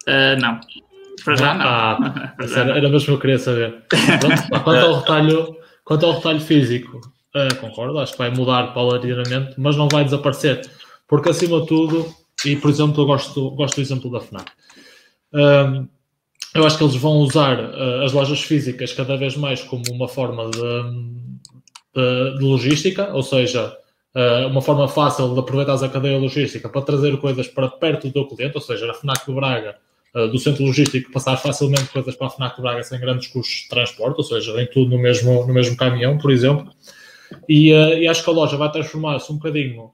Uh, 0.07 0.39
não. 0.39 0.59
Para 1.23 1.35
já 1.35 1.53
não. 1.53 1.65
Ah, 1.65 2.35
já 2.47 2.61
era, 2.61 2.77
era 2.77 2.89
mesmo 2.89 3.05
que 3.05 3.11
eu 3.11 3.19
queria 3.19 3.39
saber. 3.39 3.83
Pronto, 4.19 4.63
quanto, 4.63 4.85
ao 4.85 4.99
retalho, 4.99 5.57
quanto 5.85 6.05
ao 6.05 6.13
retalho 6.13 6.41
físico, 6.41 6.97
uh, 7.35 7.55
concordo, 7.59 7.99
acho 7.99 8.13
que 8.13 8.17
vai 8.17 8.31
mudar 8.31 8.73
paulatinamente, 8.73 9.53
mas 9.57 9.75
não 9.75 9.87
vai 9.87 10.03
desaparecer. 10.03 10.69
Porque 11.07 11.29
acima 11.29 11.61
de 11.61 11.67
tudo, 11.67 12.13
e, 12.45 12.55
por 12.55 12.69
exemplo, 12.69 13.01
eu 13.01 13.05
gosto, 13.05 13.51
gosto 13.51 13.75
do 13.75 13.81
exemplo 13.81 14.11
da 14.11 14.19
FNAC. 14.19 14.51
Um, 15.33 15.87
eu 16.53 16.65
acho 16.65 16.77
que 16.77 16.83
eles 16.83 16.95
vão 16.95 17.17
usar 17.17 17.59
uh, 17.59 18.03
as 18.03 18.13
lojas 18.13 18.41
físicas 18.41 18.93
cada 18.93 19.17
vez 19.17 19.35
mais 19.35 19.61
como 19.63 19.83
uma 19.91 20.07
forma 20.07 20.49
de, 20.51 21.32
de, 21.95 22.37
de 22.37 22.43
logística, 22.43 23.13
ou 23.13 23.23
seja, 23.23 23.77
uh, 24.15 24.47
uma 24.47 24.61
forma 24.61 24.87
fácil 24.87 25.33
de 25.33 25.39
aproveitar 25.39 25.75
a 25.83 25.89
cadeia 25.89 26.17
logística 26.17 26.67
para 26.69 26.81
trazer 26.81 27.17
coisas 27.17 27.47
para 27.47 27.67
perto 27.67 28.07
do 28.07 28.13
teu 28.13 28.27
cliente, 28.27 28.55
ou 28.55 28.61
seja, 28.61 28.89
a 28.89 28.93
FNAC 28.93 29.25
de 29.25 29.33
Braga, 29.33 29.75
uh, 30.15 30.27
do 30.27 30.37
centro 30.39 30.65
logístico, 30.65 31.11
passar 31.11 31.37
facilmente 31.37 31.89
coisas 31.89 32.15
para 32.15 32.27
a 32.27 32.29
FNAC 32.29 32.55
de 32.55 32.61
Braga 32.61 32.83
sem 32.83 32.99
grandes 32.99 33.27
custos 33.27 33.63
de 33.63 33.69
transporte, 33.69 34.17
ou 34.17 34.23
seja, 34.23 34.53
vem 34.53 34.67
tudo 34.67 34.91
no 34.91 35.01
mesmo, 35.01 35.45
no 35.45 35.53
mesmo 35.53 35.77
caminhão, 35.77 36.17
por 36.17 36.31
exemplo. 36.31 36.71
E, 37.47 37.69
e 37.69 38.07
acho 38.07 38.23
que 38.23 38.29
a 38.29 38.33
loja 38.33 38.57
vai 38.57 38.71
transformar-se 38.71 39.31
um 39.31 39.35
bocadinho 39.35 39.91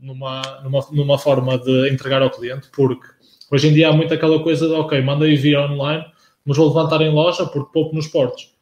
numa, 0.00 0.60
numa, 0.62 0.86
numa 0.92 1.18
forma 1.18 1.58
de 1.58 1.90
entregar 1.90 2.22
ao 2.22 2.30
cliente, 2.30 2.68
porque 2.72 3.06
hoje 3.50 3.68
em 3.68 3.74
dia 3.74 3.88
há 3.88 3.92
muito 3.92 4.14
aquela 4.14 4.42
coisa 4.42 4.66
de, 4.66 4.74
ok, 4.74 5.00
mandei 5.02 5.36
vir 5.36 5.58
online, 5.58 6.04
mas 6.44 6.56
vou 6.56 6.68
levantar 6.68 7.02
em 7.02 7.12
loja 7.12 7.44
porque 7.46 7.72
pouco 7.72 7.94
nos 7.94 8.06
portos. 8.06 8.54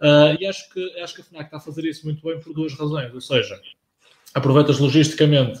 Uh, 0.00 0.40
e 0.40 0.46
acho 0.46 0.70
que, 0.70 1.00
acho 1.00 1.14
que 1.14 1.20
a 1.22 1.24
FNAC 1.24 1.44
está 1.46 1.56
a 1.56 1.60
fazer 1.60 1.84
isso 1.84 2.04
muito 2.04 2.22
bem 2.22 2.38
por 2.38 2.52
duas 2.54 2.72
razões, 2.74 3.12
ou 3.12 3.20
seja, 3.20 3.60
aproveitas 4.32 4.78
logisticamente 4.78 5.58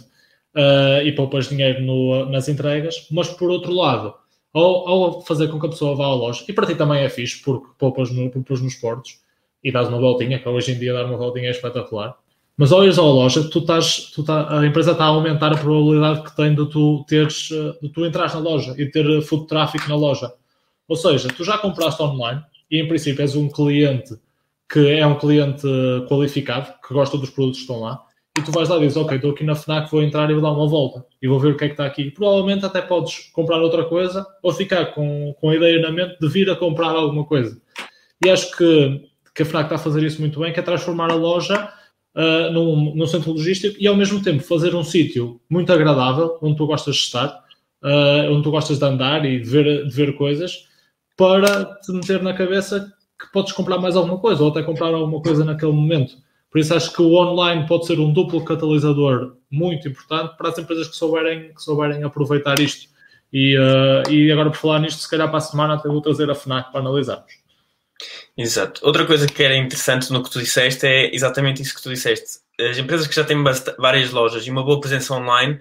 uh, 0.54 1.02
e 1.04 1.10
poupas 1.12 1.48
dinheiro 1.48 1.82
no, 1.82 2.26
nas 2.26 2.48
entregas, 2.48 3.08
mas 3.10 3.28
por 3.28 3.50
outro 3.50 3.72
lado, 3.72 4.14
ao, 4.54 4.88
ao, 4.88 5.20
fazer 5.22 5.48
com 5.48 5.58
que 5.58 5.66
a 5.66 5.70
pessoa 5.70 5.96
vá 5.96 6.06
à 6.06 6.14
loja, 6.14 6.44
e 6.48 6.52
para 6.52 6.66
ti 6.66 6.76
também 6.76 7.02
é 7.02 7.08
fixe 7.08 7.42
porque 7.42 7.66
poupas, 7.76 8.12
no, 8.12 8.30
poupas 8.30 8.60
nos 8.60 8.76
portos 8.76 9.20
e 9.62 9.72
dás 9.72 9.88
uma 9.88 9.98
voltinha, 9.98 10.38
que 10.38 10.48
hoje 10.48 10.70
em 10.72 10.78
dia 10.78 10.92
dar 10.92 11.06
uma 11.06 11.16
voltinha 11.16 11.48
é 11.48 11.50
espetacular, 11.50 12.16
mas 12.56 12.70
ao 12.70 12.84
ires 12.84 12.98
à 12.98 13.02
loja, 13.02 13.48
tu 13.50 13.58
estás, 13.58 14.12
tu 14.12 14.22
tá, 14.22 14.60
a 14.60 14.66
empresa 14.66 14.92
está 14.92 15.04
a 15.04 15.08
aumentar 15.08 15.52
a 15.52 15.56
probabilidade 15.56 16.22
que 16.22 16.36
tem 16.36 16.54
de 16.54 16.64
tu 16.68 17.04
teres, 17.08 17.48
de 17.80 17.88
tu 17.88 18.04
entrares 18.06 18.34
na 18.34 18.40
loja 18.40 18.74
e 18.76 18.86
ter 18.86 19.20
food 19.22 19.46
traffic 19.46 19.88
na 19.88 19.94
loja. 19.94 20.32
Ou 20.88 20.96
seja, 20.96 21.28
tu 21.28 21.44
já 21.44 21.56
compraste 21.58 22.02
online 22.02 22.42
e 22.68 22.80
em 22.80 22.88
princípio 22.88 23.22
és 23.22 23.36
um 23.36 23.48
cliente 23.48 24.16
que 24.70 24.90
é 24.90 25.06
um 25.06 25.18
cliente 25.18 25.66
qualificado, 26.08 26.72
que 26.86 26.92
gosta 26.92 27.16
dos 27.16 27.30
produtos 27.30 27.58
que 27.58 27.64
estão 27.64 27.80
lá, 27.80 28.00
e 28.38 28.42
tu 28.42 28.52
vais 28.52 28.68
lá 28.68 28.76
e 28.76 28.80
dizes, 28.80 28.96
ok, 28.96 29.16
estou 29.16 29.32
aqui 29.32 29.42
na 29.42 29.54
FNAC, 29.54 29.90
vou 29.90 30.02
entrar 30.02 30.30
e 30.30 30.32
vou 30.32 30.42
dar 30.42 30.52
uma 30.52 30.68
volta 30.68 31.04
e 31.20 31.26
vou 31.26 31.40
ver 31.40 31.52
o 31.52 31.56
que 31.56 31.64
é 31.64 31.68
que 31.68 31.74
está 31.74 31.86
aqui. 31.86 32.10
Provavelmente 32.10 32.64
até 32.64 32.80
podes 32.80 33.30
comprar 33.32 33.60
outra 33.60 33.84
coisa 33.84 34.24
ou 34.42 34.52
ficar 34.52 34.86
com, 34.86 35.34
com 35.40 35.50
a 35.50 35.56
ideia 35.56 35.80
na 35.80 35.90
mente 35.90 36.18
de 36.20 36.28
vir 36.28 36.48
a 36.48 36.54
comprar 36.54 36.90
alguma 36.90 37.24
coisa. 37.24 37.60
E 38.24 38.30
acho 38.30 38.56
que 38.56 39.08
que 39.38 39.42
a 39.42 39.46
FNAC 39.46 39.66
está 39.66 39.76
a 39.76 39.78
fazer 39.78 40.02
isso 40.02 40.20
muito 40.20 40.40
bem, 40.40 40.52
que 40.52 40.58
é 40.58 40.62
transformar 40.62 41.12
a 41.12 41.14
loja 41.14 41.72
uh, 42.16 42.52
num, 42.52 42.92
num 42.96 43.06
centro 43.06 43.30
logístico 43.30 43.76
e 43.78 43.86
ao 43.86 43.94
mesmo 43.94 44.20
tempo 44.20 44.42
fazer 44.42 44.74
um 44.74 44.82
sítio 44.82 45.40
muito 45.48 45.72
agradável, 45.72 46.36
onde 46.42 46.56
tu 46.56 46.66
gostas 46.66 46.96
de 46.96 47.02
estar, 47.02 47.28
uh, 47.84 48.32
onde 48.32 48.42
tu 48.42 48.50
gostas 48.50 48.80
de 48.80 48.84
andar 48.84 49.24
e 49.24 49.38
de 49.38 49.48
ver, 49.48 49.86
de 49.86 49.94
ver 49.94 50.16
coisas, 50.16 50.66
para 51.16 51.66
te 51.76 51.92
meter 51.92 52.20
na 52.20 52.34
cabeça 52.34 52.92
que 53.18 53.30
podes 53.32 53.52
comprar 53.52 53.78
mais 53.78 53.96
alguma 53.96 54.18
coisa 54.18 54.42
ou 54.42 54.50
até 54.50 54.62
comprar 54.62 54.94
alguma 54.94 55.20
coisa 55.20 55.44
naquele 55.44 55.72
momento. 55.72 56.16
Por 56.50 56.58
isso 56.58 56.74
acho 56.74 56.92
que 56.92 57.02
o 57.02 57.14
online 57.14 57.66
pode 57.66 57.86
ser 57.86 57.98
um 58.00 58.12
duplo 58.12 58.44
catalisador 58.44 59.36
muito 59.50 59.88
importante 59.88 60.36
para 60.36 60.48
as 60.48 60.58
empresas 60.58 60.88
que 60.88 60.96
souberem, 60.96 61.52
que 61.52 61.62
souberem 61.62 62.02
aproveitar 62.04 62.58
isto. 62.58 62.88
E, 63.32 63.56
uh, 63.58 64.10
e 64.10 64.32
agora, 64.32 64.50
por 64.50 64.56
falar 64.56 64.80
nisto, 64.80 65.00
se 65.00 65.10
calhar 65.10 65.28
para 65.28 65.38
a 65.38 65.42
semana 65.42 65.74
até 65.74 65.88
vou 65.88 66.00
trazer 66.00 66.30
a 66.30 66.34
FNAC 66.34 66.72
para 66.72 66.80
analisarmos. 66.80 67.32
Exato. 68.36 68.80
Outra 68.86 69.04
coisa 69.04 69.26
que 69.26 69.42
era 69.42 69.56
interessante 69.56 70.10
no 70.12 70.22
que 70.22 70.30
tu 70.30 70.38
disseste 70.38 70.86
é 70.86 71.14
exatamente 71.14 71.60
isso 71.60 71.74
que 71.74 71.82
tu 71.82 71.90
disseste. 71.90 72.38
As 72.58 72.78
empresas 72.78 73.06
que 73.06 73.14
já 73.14 73.24
têm 73.24 73.42
várias 73.78 74.10
lojas 74.10 74.46
e 74.46 74.50
uma 74.50 74.64
boa 74.64 74.80
presença 74.80 75.14
online 75.14 75.58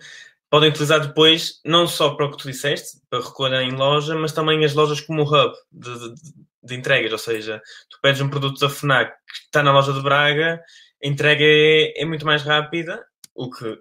podem 0.50 0.70
utilizar 0.70 1.06
depois, 1.06 1.60
não 1.66 1.88
só 1.88 2.12
para 2.12 2.28
o 2.28 2.32
que 2.32 2.38
tu 2.38 2.48
disseste, 2.48 3.00
para 3.10 3.20
recolher 3.20 3.64
em 3.64 3.72
loja, 3.72 4.16
mas 4.16 4.32
também 4.32 4.64
as 4.64 4.74
lojas 4.74 5.02
como 5.02 5.24
hub 5.24 5.54
de, 5.72 6.00
de, 6.00 6.16
de 6.64 6.76
entregas. 6.76 7.12
Ou 7.12 7.18
seja, 7.18 7.62
tu 7.90 7.98
pedes 8.02 8.22
um 8.22 8.30
produto 8.30 8.60
da 8.60 8.70
FNAC 8.70 9.12
que 9.12 9.46
está 9.46 9.64
na 9.64 9.72
loja 9.72 9.94
de 9.94 10.02
Braga, 10.02 10.60
a 11.04 11.08
entrega 11.08 11.44
é, 11.44 12.02
é 12.02 12.06
muito 12.06 12.26
mais 12.26 12.44
rápida, 12.44 13.04
o 13.36 13.50
que 13.50 13.78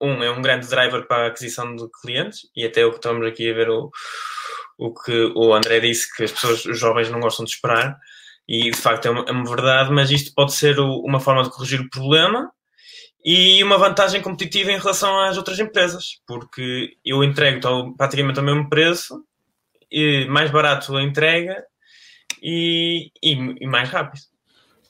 um 0.00 0.22
é 0.22 0.30
um 0.30 0.40
grande 0.40 0.66
driver 0.66 1.06
para 1.06 1.24
a 1.24 1.26
aquisição 1.26 1.76
de 1.76 1.86
clientes 2.00 2.40
e 2.56 2.64
até 2.64 2.84
o 2.86 2.90
que 2.90 2.96
estamos 2.96 3.26
aqui 3.26 3.50
a 3.50 3.54
ver 3.54 3.68
o, 3.68 3.90
o 4.78 4.94
que 4.94 5.32
o 5.36 5.52
André 5.52 5.80
disse 5.80 6.14
que 6.14 6.24
as 6.24 6.32
pessoas, 6.32 6.64
os 6.64 6.78
jovens 6.78 7.10
não 7.10 7.20
gostam 7.20 7.44
de 7.44 7.50
esperar 7.50 7.98
e 8.48 8.70
de 8.70 8.76
facto 8.76 9.06
é 9.06 9.10
uma, 9.10 9.24
é 9.28 9.32
uma 9.32 9.48
verdade, 9.48 9.92
mas 9.92 10.10
isto 10.10 10.32
pode 10.34 10.54
ser 10.54 10.80
o, 10.80 11.00
uma 11.00 11.20
forma 11.20 11.42
de 11.42 11.50
corrigir 11.50 11.80
o 11.80 11.90
problema 11.90 12.50
e 13.22 13.62
uma 13.62 13.76
vantagem 13.76 14.22
competitiva 14.22 14.72
em 14.72 14.78
relação 14.78 15.20
às 15.20 15.36
outras 15.36 15.58
empresas, 15.58 16.20
porque 16.26 16.96
eu 17.04 17.22
entrego 17.22 17.94
praticamente 17.94 18.38
ao 18.38 18.44
mesmo 18.44 18.70
preço, 18.70 19.22
e 19.90 20.24
mais 20.26 20.50
barato 20.50 20.96
a 20.96 21.02
entrega 21.02 21.62
e, 22.42 23.10
e, 23.22 23.32
e 23.60 23.66
mais 23.66 23.88
rápido. 23.88 24.22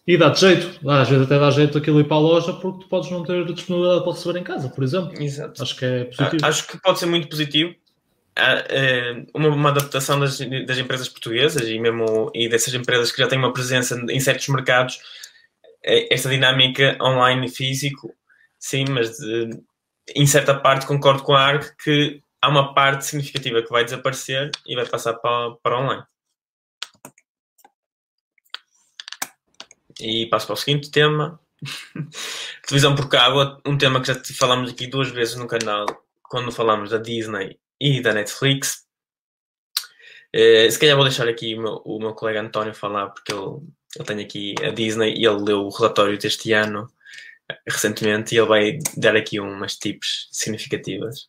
E 0.07 0.17
dá-te 0.17 0.41
jeito, 0.41 0.89
às 0.89 1.09
vezes 1.09 1.25
até 1.25 1.39
dá 1.39 1.51
jeito 1.51 1.79
aquilo 1.79 2.01
ir 2.01 2.05
para 2.09 2.17
a 2.17 2.21
loja 2.21 2.53
porque 2.55 2.81
tu 2.81 2.89
podes 2.89 3.11
não 3.11 3.23
ter 3.23 3.45
disponibilidade 3.53 4.03
para 4.03 4.13
receber 4.13 4.39
em 4.41 4.43
casa, 4.43 4.69
por 4.69 4.83
exemplo. 4.83 5.23
Exato. 5.23 5.63
Acho 5.63 5.77
que 5.77 5.85
é 5.85 6.05
positivo. 6.05 6.47
Acho 6.47 6.67
que 6.67 6.81
pode 6.81 6.99
ser 6.99 7.07
muito 7.07 7.29
positivo. 7.29 7.75
Uma, 9.35 9.49
uma 9.51 9.69
adaptação 9.69 10.19
das, 10.19 10.39
das 10.39 10.79
empresas 10.79 11.09
portuguesas 11.09 11.69
e 11.69 11.79
mesmo 11.79 12.31
e 12.35 12.49
dessas 12.49 12.73
empresas 12.73 13.13
que 13.13 13.21
já 13.21 13.29
têm 13.29 13.39
uma 13.39 13.53
presença 13.53 14.03
em 14.09 14.19
certos 14.19 14.49
mercados, 14.49 14.99
é, 15.85 16.13
esta 16.13 16.29
dinâmica 16.29 16.97
online 17.03 17.47
e 17.47 17.51
físico, 17.51 18.15
sim, 18.59 18.87
mas 18.89 19.19
de, 19.19 19.51
em 20.15 20.27
certa 20.27 20.55
parte 20.55 20.87
concordo 20.87 21.23
com 21.23 21.35
a 21.35 21.41
ARC 21.41 21.75
que 21.85 22.23
há 22.41 22.49
uma 22.49 22.75
parte 22.75 23.05
significativa 23.07 23.63
que 23.63 23.71
vai 23.71 23.85
desaparecer 23.85 24.51
e 24.67 24.75
vai 24.75 24.87
passar 24.87 25.15
para, 25.15 25.53
para 25.63 25.79
online. 25.79 26.03
E 30.01 30.27
passo 30.27 30.47
para 30.47 30.55
o 30.55 30.57
seguinte 30.57 30.91
tema. 30.91 31.41
Televisão 32.67 32.95
por 32.95 33.09
cabo, 33.09 33.61
um 33.67 33.77
tema 33.77 34.01
que 34.01 34.07
já 34.07 34.21
falamos 34.39 34.71
aqui 34.71 34.87
duas 34.87 35.11
vezes 35.11 35.37
no 35.37 35.47
canal, 35.47 35.87
quando 36.23 36.51
falamos 36.51 36.91
da 36.91 36.99
Disney 36.99 37.59
e 37.81 38.01
da 38.01 38.15
Netflix. 38.15 38.87
Uh, 40.35 40.71
se 40.71 40.79
calhar 40.79 40.97
vou 40.97 41.05
deixar 41.05 41.29
aqui 41.29 41.55
o 41.55 41.63
meu, 41.63 41.83
o 41.85 41.99
meu 41.99 42.15
colega 42.15 42.41
António 42.41 42.75
falar, 42.75 43.09
porque 43.09 43.33
ele, 43.33 43.61
ele 43.97 44.05
tem 44.05 44.21
aqui 44.21 44.55
a 44.63 44.71
Disney 44.71 45.15
e 45.15 45.27
ele 45.27 45.43
leu 45.43 45.63
o 45.63 45.71
relatório 45.71 46.17
deste 46.17 46.53
ano 46.53 46.89
recentemente 47.69 48.35
e 48.35 48.39
ele 48.39 48.47
vai 48.47 48.79
dar 48.97 49.17
aqui 49.17 49.41
umas 49.41 49.77
tips 49.77 50.29
significativas. 50.31 51.29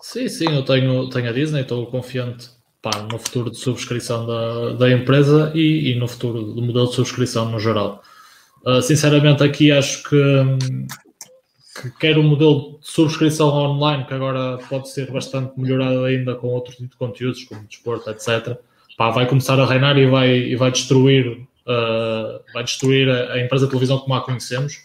Sim, 0.00 0.28
sim, 0.28 0.54
eu 0.54 0.64
tenho, 0.64 1.08
tenho 1.10 1.28
a 1.28 1.32
Disney, 1.32 1.60
estou 1.60 1.86
confiante 1.90 2.53
pá, 2.84 3.02
no 3.10 3.18
futuro 3.18 3.50
de 3.50 3.56
subscrição 3.56 4.26
da, 4.26 4.74
da 4.74 4.90
empresa 4.92 5.50
e, 5.54 5.92
e, 5.92 5.94
no 5.94 6.06
futuro 6.06 6.42
do 6.42 6.60
modelo 6.60 6.86
de 6.86 6.94
subscrição 6.94 7.50
no 7.50 7.58
geral. 7.58 8.02
Uh, 8.62 8.82
sinceramente, 8.82 9.42
aqui 9.42 9.72
acho 9.72 10.02
que, 10.02 10.44
que 11.80 11.90
quer 11.98 12.18
o 12.18 12.22
modelo 12.22 12.78
de 12.78 12.86
subscrição 12.86 13.48
online, 13.48 14.04
que 14.04 14.12
agora 14.12 14.58
pode 14.68 14.90
ser 14.90 15.10
bastante 15.10 15.58
melhorado 15.58 16.04
ainda 16.04 16.34
com 16.34 16.48
outro 16.48 16.72
tipo 16.72 16.90
de 16.90 16.96
conteúdos, 16.96 17.44
como 17.44 17.66
desporto, 17.66 18.10
etc., 18.10 18.58
pá, 18.98 19.10
vai 19.10 19.26
começar 19.26 19.58
a 19.58 19.64
reinar 19.64 19.96
e 19.96 20.06
vai, 20.06 20.36
e 20.36 20.54
vai 20.54 20.70
destruir, 20.70 21.26
uh, 21.66 22.44
vai 22.52 22.64
destruir 22.64 23.08
a, 23.08 23.32
a, 23.32 23.40
empresa 23.40 23.64
de 23.64 23.70
televisão 23.70 23.98
como 23.98 24.14
a 24.14 24.20
conhecemos. 24.20 24.76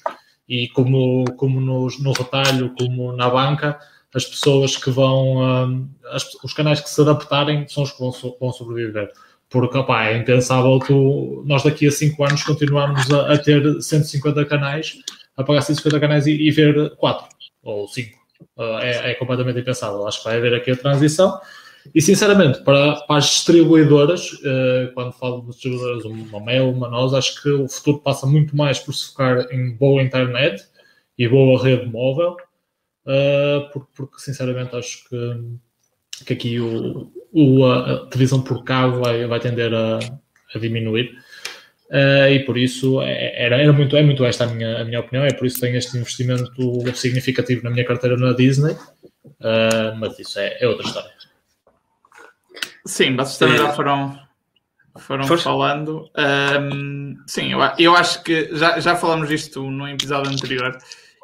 E 0.47 0.68
como, 0.70 1.26
como 1.36 1.62
no, 1.62 1.88
no 2.00 2.12
retalho, 2.12 2.74
como 2.76 3.12
na 3.12 3.30
banca, 3.30 3.78
as 4.14 4.26
pessoas 4.26 4.76
que 4.76 4.89
vão, 4.89 5.38
um, 5.38 5.89
as, 6.12 6.26
os 6.43 6.53
canais 6.53 6.80
que 6.80 6.89
se 6.89 6.99
adaptarem 7.01 7.68
são 7.68 7.84
os 7.84 7.91
que 7.91 7.99
vão, 7.99 8.12
vão 8.39 8.51
sobreviver. 8.51 9.12
Porque, 9.49 9.78
opá, 9.78 10.07
é 10.07 10.18
impensável 10.18 10.80
tu, 10.80 11.43
nós 11.45 11.64
daqui 11.64 11.88
a 11.88 11.91
5 11.91 12.24
anos 12.24 12.43
continuarmos 12.43 13.10
a, 13.12 13.34
a, 13.34 13.38
ter 13.38 13.82
150 13.82 14.45
canais, 14.45 14.95
a 15.36 15.43
pagar 15.43 15.62
150 15.62 15.99
canais 15.99 16.28
e, 16.28 16.32
e 16.32 16.51
ver 16.51 16.95
4 16.95 17.28
ou 17.64 17.88
5. 17.88 18.18
Uh, 18.57 18.78
é, 18.80 19.12
é, 19.12 19.16
completamente 19.16 19.60
impensável. 19.60 20.07
Acho 20.07 20.20
que 20.20 20.26
vai 20.26 20.38
haver 20.38 20.53
aqui 20.53 20.72
a 20.72 20.76
transição. 20.76 21.39
E, 21.93 22.01
sinceramente, 22.01 22.64
para, 22.64 22.95
para 23.01 23.18
as 23.18 23.26
distribuidoras, 23.26 24.34
uh, 24.34 24.93
quando 24.93 25.14
falo 25.14 25.41
de 25.41 25.47
distribuidoras, 25.47 26.05
uma 26.05 26.39
Mel, 26.39 26.70
uma 26.70 26.89
nós, 26.89 27.14
acho 27.14 27.41
que 27.41 27.49
o 27.49 27.68
futuro 27.68 27.99
passa 27.99 28.28
muito 28.28 28.55
mais 28.55 28.80
por 28.80 28.93
se 28.93 29.10
focar 29.10 29.47
em 29.51 29.76
boa 29.76 30.01
internet 30.01 30.64
e 31.18 31.28
boa 31.28 31.62
rede 31.62 31.86
móvel 31.86 32.38
uh, 33.06 33.70
porque, 33.72 33.91
porque, 33.95 34.20
sinceramente 34.20 34.76
acho 34.76 35.08
que, 35.10 36.26
que 36.26 36.34
aqui 36.34 36.60
o, 36.60 37.12
o 37.32 37.66
a 37.66 38.08
televisão 38.08 38.41
por 38.41 38.64
cabo 38.64 39.00
vai, 39.02 39.26
vai 39.26 39.39
tender 39.39 39.74
a, 39.74 40.00
a 40.56 40.60
diminuir. 40.60 41.18
Uh, 41.89 42.30
e 42.30 42.45
por 42.45 42.56
isso 42.56 43.02
é, 43.02 43.45
era, 43.45 43.60
era 43.60 43.74
muito, 43.74 43.97
é 43.97 44.04
muito 44.04 44.24
esta 44.24 44.43
a 44.43 44.47
minha, 44.47 44.82
a 44.82 44.86
minha 44.86 45.00
opinião, 45.00 45.26
é 45.26 45.34
por 45.34 45.47
isso 45.47 45.56
que 45.56 45.62
tenho 45.62 45.76
este 45.76 45.97
investimento 45.97 46.54
significativo 46.93 47.64
na 47.64 47.72
minha 47.72 47.84
carteira 47.84 48.16
na 48.16 48.32
Disney, 48.34 48.74
uh, 48.74 49.95
mas 49.97 50.20
isso 50.20 50.38
é, 50.38 50.56
é, 50.62 50.68
outra 50.68 50.86
história. 50.86 51.10
Sim, 52.86 53.16
vocês 53.16 53.39
também 53.39 53.58
já 53.58 53.74
foram, 53.74 54.20
foram 55.00 55.26
falando. 55.38 56.12
Um, 56.62 57.16
sim, 57.26 57.54
eu, 57.54 57.60
eu 57.80 57.95
acho 57.95 58.24
que 58.24 58.56
já, 58.56 58.80
já 58.80 58.95
falamos 58.95 59.28
disto 59.28 59.68
no 59.70 59.88
episódio 59.88 60.32
anterior 60.32 60.78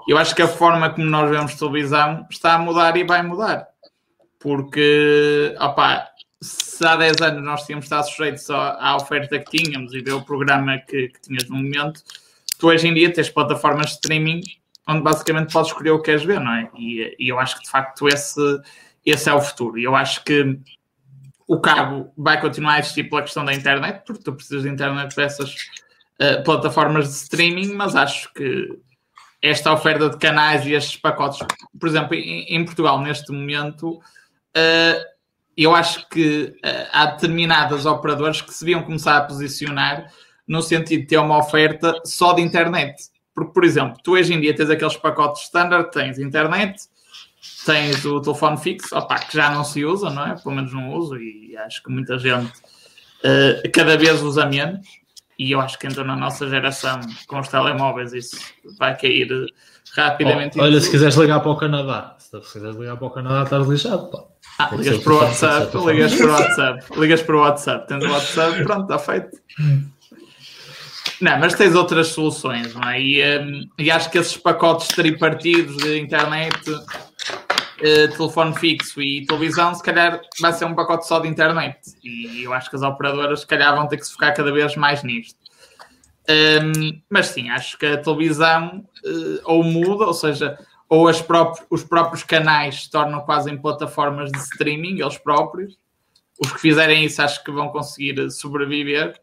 eu 0.08 0.18
acho 0.18 0.36
que 0.36 0.42
a 0.42 0.48
forma 0.48 0.90
como 0.90 1.06
nós 1.06 1.30
vemos 1.30 1.56
televisão 1.56 2.26
está 2.30 2.54
a 2.54 2.60
mudar 2.60 2.96
e 2.98 3.04
vai 3.04 3.22
mudar. 3.22 3.68
Porque, 4.40 5.56
opá, 5.60 6.08
se 6.42 6.86
há 6.86 6.96
10 6.96 7.22
anos 7.22 7.44
nós 7.44 7.66
tínhamos 7.66 7.86
estado 7.86 8.08
sujeitos 8.08 8.50
à 8.50 8.96
oferta 8.96 9.40
que 9.40 9.58
tínhamos 9.58 9.94
e 9.94 10.02
ver 10.02 10.14
o 10.14 10.22
programa 10.22 10.78
que, 10.78 11.10
que 11.10 11.22
tinhas 11.22 11.50
no 11.50 11.56
momento, 11.56 12.02
tu 12.60 12.68
hoje 12.68 12.88
em 12.88 12.94
dia 12.94 13.12
tens 13.12 13.30
plataformas 13.30 13.88
de 13.88 13.94
streaming 13.94 14.42
onde 14.88 15.02
basicamente 15.02 15.52
podes 15.52 15.72
escolher 15.72 15.92
o 15.92 15.98
que 16.00 16.06
queres 16.06 16.24
ver, 16.24 16.40
não 16.40 16.54
é? 16.54 16.70
E, 16.78 17.16
e 17.20 17.30
eu 17.30 17.40
acho 17.40 17.58
que 17.58 17.64
de 17.64 17.70
facto 17.70 18.08
esse, 18.08 18.62
esse 19.06 19.30
é 19.30 19.34
o 19.34 19.42
futuro. 19.42 19.80
E 19.80 19.84
eu 19.84 19.96
acho 19.96 20.24
que 20.24 20.60
o 21.48 21.60
cabo 21.60 22.12
vai 22.18 22.40
continuar 22.40 22.74
a 22.74 22.80
existir 22.80 23.06
pela 23.06 23.22
questão 23.22 23.44
da 23.44 23.54
internet, 23.54 24.04
porque 24.06 24.24
tu 24.24 24.34
precisas 24.34 24.64
de 24.64 24.70
internet 24.70 25.16
dessas 25.16 25.56
uh, 26.22 26.44
plataformas 26.44 27.08
de 27.08 27.14
streaming, 27.14 27.74
mas 27.74 27.96
acho 27.96 28.32
que 28.34 28.68
esta 29.46 29.72
oferta 29.72 30.10
de 30.10 30.18
canais 30.18 30.66
e 30.66 30.74
estes 30.74 30.98
pacotes, 30.98 31.40
por 31.80 31.88
exemplo, 31.88 32.16
em, 32.16 32.66
Portugal, 32.66 33.00
neste 33.00 33.32
momento, 33.32 33.98
uh, 33.98 35.06
eu 35.56 35.76
acho 35.76 36.10
que 36.10 36.56
uh, 36.66 36.90
há 36.92 37.06
determinadas 37.08 37.86
operadoras 37.86 38.42
que 38.42 38.52
se 38.52 38.66
deviam 38.66 38.82
começar 38.82 39.18
a 39.18 39.22
posicionar 39.22 40.12
no 40.48 40.64
sentido 40.64 41.02
de 41.02 41.08
ter 41.08 41.18
uma 41.18 41.38
oferta 41.38 41.94
só 42.04 42.34
de 42.34 42.42
internet. 42.42 42.96
Porque, 43.36 43.54
por 43.54 43.64
exemplo, 43.64 43.98
tu 44.04 44.14
hoje 44.14 44.34
em 44.34 44.42
dia 44.42 44.56
tens 44.56 44.70
aqueles 44.70 44.98
pacotes 44.98 45.44
standard, 45.44 45.92
tens 45.92 46.18
internet, 46.18 46.82
tens 47.66 48.04
o 48.04 48.20
telefone 48.20 48.58
fixo, 48.58 48.96
opa, 48.98 49.20
que 49.20 49.38
já 49.38 49.52
não 49.52 49.64
se 49.64 49.86
usa, 49.86 50.10
não 50.10 50.26
é? 50.26 50.36
Pelo 50.42 50.56
menos 50.56 50.74
não 50.74 50.92
uso 50.94 51.18
e 51.18 51.56
acho 51.58 51.84
que 51.84 51.92
muita 51.92 52.18
gente 52.18 52.52
uh, 52.52 53.72
cada 53.72 53.96
vez 53.96 54.24
usa 54.24 54.46
menos 54.48 55.05
e 55.38 55.52
eu 55.52 55.60
acho 55.60 55.78
que 55.78 55.88
então 55.88 56.04
na 56.04 56.16
nossa 56.16 56.48
geração 56.48 57.00
com 57.28 57.40
os 57.40 57.48
telemóveis 57.48 58.14
isso 58.14 58.38
vai 58.78 58.98
cair 58.98 59.30
rapidamente. 59.96 60.60
Oh, 60.60 60.64
olha, 60.64 60.80
se 60.80 60.90
quiseres 60.90 61.16
ligar 61.16 61.40
para 61.40 61.52
o 61.52 61.58
Canadá, 61.58 62.16
se 62.20 62.40
quiseres 62.40 62.76
ligar 62.76 62.98
para 62.98 63.08
o 63.08 63.12
Canadá, 63.12 63.44
estás 63.44 63.68
lixado, 63.68 64.10
pá. 64.10 64.24
Ah, 64.58 64.70
ligas 64.74 65.00
para 65.00 65.14
o 65.14 65.18
WhatsApp, 65.18 65.78
ligas 65.86 66.16
para 66.16 66.26
o 66.26 66.32
WhatsApp, 66.32 67.00
ligas 67.00 67.22
para 67.22 67.36
o 67.36 67.40
WhatsApp, 67.40 67.88
tens 67.88 68.04
o 68.04 68.10
WhatsApp, 68.10 68.64
pronto, 68.64 68.82
está 68.84 69.00
feito. 69.00 69.38
Não, 71.22 71.40
mas 71.40 71.54
tens 71.54 71.76
outras 71.76 72.08
soluções, 72.08 72.74
não 72.74 72.90
é? 72.90 73.02
E, 73.02 73.40
um, 73.40 73.68
e 73.78 73.90
acho 73.90 74.10
que 74.10 74.18
esses 74.18 74.38
pacotes 74.38 74.88
tripartidos 74.90 75.78
de 75.78 76.00
internet 76.00 76.60
uh, 77.80 78.16
telefone 78.16 78.56
fixo 78.56 79.02
e 79.02 79.26
televisão, 79.26 79.74
se 79.74 79.84
calhar 79.84 80.22
vai 80.40 80.54
ser 80.54 80.66
um 80.66 80.76
pacote 80.76 81.08
só 81.08 81.20
de 81.20 81.28
internet. 81.28 81.80
E 82.04 82.44
eu 82.44 82.54
acho 82.54 82.70
que 82.70 82.76
as 82.76 82.82
operadoras, 82.82 83.42
se 83.42 83.48
calhar, 83.48 83.76
vão 83.76 83.88
ter 83.88 83.98
que 83.98 84.06
se 84.06 84.14
focar 84.14 84.36
cada 84.36 84.52
vez 84.52 84.76
mais 84.76 85.04
nisto. 85.04 85.40
Um, 86.28 87.02
mas 87.10 87.28
sim, 87.28 87.50
acho 87.50 87.78
que 87.78 87.86
a 87.86 87.98
televisão 88.02 88.84
uh, 89.06 89.42
ou 89.44 89.64
muda, 89.64 90.06
ou 90.06 90.14
seja, 90.14 90.58
ou 90.90 91.12
próprios, 91.24 91.66
os 91.70 91.84
próprios 91.84 92.24
canais 92.24 92.84
se 92.84 92.92
tornam 92.92 93.22
quase 93.22 93.52
em 93.52 93.58
plataformas 93.58 94.32
de 94.32 94.38
streaming, 94.40 95.02
eles 95.02 95.18
próprios. 95.18 95.78
Os 96.40 96.52
que 96.52 96.60
fizerem 96.60 97.06
isso 97.06 97.22
acho 97.22 97.44
que 97.44 97.52
vão 97.52 97.70
conseguir 97.70 98.30
sobreviver. 98.32 99.20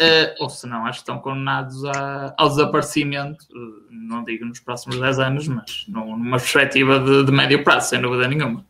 Uh, 0.00 0.34
ou 0.40 0.50
se 0.50 0.66
não, 0.66 0.84
acho 0.86 0.98
que 0.98 1.02
estão 1.02 1.18
condenados 1.20 1.84
a, 1.84 2.34
ao 2.36 2.48
desaparecimento, 2.48 3.44
uh, 3.44 3.84
não 3.90 4.24
digo 4.24 4.44
nos 4.44 4.58
próximos 4.58 4.98
10 4.98 5.18
anos, 5.20 5.46
mas 5.46 5.84
numa 5.86 6.36
perspectiva 6.36 6.98
de, 6.98 7.24
de 7.24 7.30
médio 7.30 7.62
prazo, 7.62 7.90
sem 7.90 8.00
dúvida 8.00 8.26
nenhuma. 8.26 8.64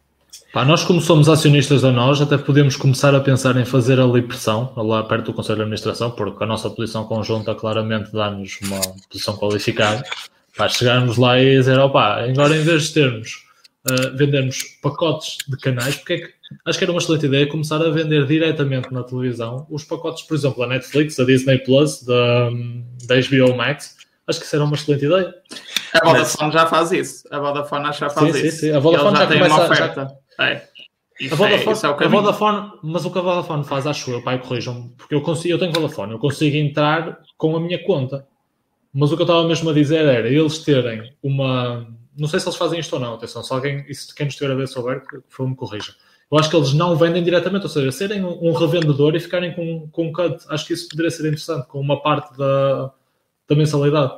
Pá, 0.53 0.64
nós, 0.64 0.85
como 0.85 1.01
somos 1.01 1.29
acionistas 1.29 1.83
da 1.83 1.91
nós, 1.91 2.20
até 2.20 2.37
podemos 2.37 2.77
começar 2.77 3.14
a 3.14 3.20
pensar 3.20 3.57
em 3.57 3.64
fazer 3.64 3.99
ali 3.99 4.20
pressão, 4.20 4.72
lá 4.77 5.03
perto 5.03 5.27
do 5.27 5.33
Conselho 5.33 5.57
de 5.57 5.62
Administração, 5.62 6.11
porque 6.11 6.45
a 6.45 6.47
nossa 6.47 6.68
posição 6.68 7.05
conjunta 7.05 7.55
claramente 7.55 8.12
dá-nos 8.12 8.61
uma 8.61 8.81
posição 9.11 9.35
qualificada. 9.37 10.05
Pá, 10.57 10.68
chegarmos 10.68 11.16
lá 11.16 11.41
e 11.41 11.57
dizer, 11.57 11.79
opá, 11.79 12.22
agora 12.22 12.55
em 12.55 12.62
vez 12.62 12.85
de 12.85 12.95
termos, 12.95 13.45
uh, 13.89 14.16
vendermos 14.16 14.62
pacotes 14.83 15.39
de 15.49 15.57
canais, 15.57 15.97
porque 15.97 16.12
é 16.12 16.18
que 16.18 16.35
acho 16.65 16.79
que 16.79 16.85
era 16.85 16.93
uma 16.93 17.01
excelente 17.01 17.27
ideia 17.27 17.47
começar 17.47 17.77
a 17.77 17.91
vender 17.91 18.27
diretamente 18.27 18.93
na 18.93 19.03
televisão 19.03 19.67
os 19.71 19.85
pacotes, 19.85 20.23
por 20.23 20.35
exemplo, 20.35 20.61
da 20.61 20.67
Netflix, 20.67 21.17
da 21.17 21.25
Disney 21.25 21.59
Plus, 21.59 22.03
da, 22.03 22.51
da 23.07 23.15
HBO 23.21 23.57
Max. 23.57 23.97
Acho 24.27 24.41
que 24.41 24.47
isso 24.47 24.57
era 24.57 24.65
uma 24.65 24.75
excelente 24.75 25.05
ideia. 25.05 25.35
A 25.93 26.05
Vodafone 26.05 26.45
Mas... 26.47 26.55
já 26.55 26.67
faz 26.67 26.93
isso. 26.93 27.29
A 27.31 27.39
Vodafone 27.39 27.93
já 27.93 28.11
faz 28.11 28.33
sim, 28.33 28.47
isso. 28.47 28.57
Sim, 28.57 28.67
sim. 28.69 28.73
A 28.73 28.79
Vodafone 28.79 29.17
já, 29.17 29.23
já 29.23 29.27
tem 29.29 29.43
uma 29.43 29.65
oferta. 29.65 30.19
Já... 30.39 30.45
É. 30.45 30.69
a 31.31 31.35
Vodafone, 31.35 31.77
é, 31.77 32.03
é 32.03 32.07
a 32.07 32.09
Vodafone, 32.09 32.73
mas 32.83 33.05
o 33.05 33.11
que 33.11 33.19
a 33.19 33.23
Vodafone 33.23 33.65
faz, 33.65 33.87
acho 33.87 34.11
eu, 34.11 34.23
pai, 34.23 34.41
corrijam 34.41 34.89
porque 34.97 35.15
eu, 35.15 35.21
consigo, 35.21 35.55
eu 35.55 35.59
tenho 35.59 35.73
Vodafone, 35.73 36.13
eu 36.13 36.19
consigo 36.19 36.57
entrar 36.57 37.21
com 37.37 37.55
a 37.57 37.61
minha 37.61 37.83
conta. 37.85 38.27
Mas 38.93 39.11
o 39.11 39.17
que 39.17 39.23
eu 39.23 39.27
estava 39.27 39.47
mesmo 39.47 39.69
a 39.69 39.73
dizer 39.73 40.05
era 40.05 40.29
eles 40.29 40.59
terem 40.59 41.13
uma. 41.23 41.87
Não 42.17 42.29
sei 42.29 42.39
se 42.39 42.47
eles 42.47 42.57
fazem 42.57 42.79
isto 42.79 42.93
ou 42.93 43.01
não, 43.01 43.15
atenção, 43.15 43.43
se 43.43 43.53
alguém, 43.53 43.93
se 43.93 44.15
quem 44.15 44.27
nos 44.27 44.35
estiver 44.35 44.53
a 44.53 44.57
ver 44.57 44.69
souber, 44.69 45.05
que 45.05 45.19
foi 45.29 45.49
me 45.49 45.57
corrija. 45.57 45.95
Eu 46.35 46.41
acho 46.41 46.51
que 46.51 46.57
eles 46.57 46.74
não 46.74 46.97
vendem 46.97 47.22
diretamente, 47.22 47.62
ou 47.62 47.68
seja, 47.68 47.93
serem 47.93 48.24
um, 48.24 48.53
revendedor 48.53 49.14
e 49.14 49.20
ficarem 49.20 49.55
com, 49.55 49.89
com 49.93 50.09
um 50.09 50.12
cut, 50.12 50.45
acho 50.49 50.66
que 50.66 50.72
isso 50.72 50.89
poderia 50.89 51.09
ser 51.09 51.28
interessante, 51.28 51.68
com 51.68 51.78
uma 51.78 52.03
parte 52.03 52.37
da, 52.37 52.91
da 53.49 53.55
mensalidade. 53.55 54.14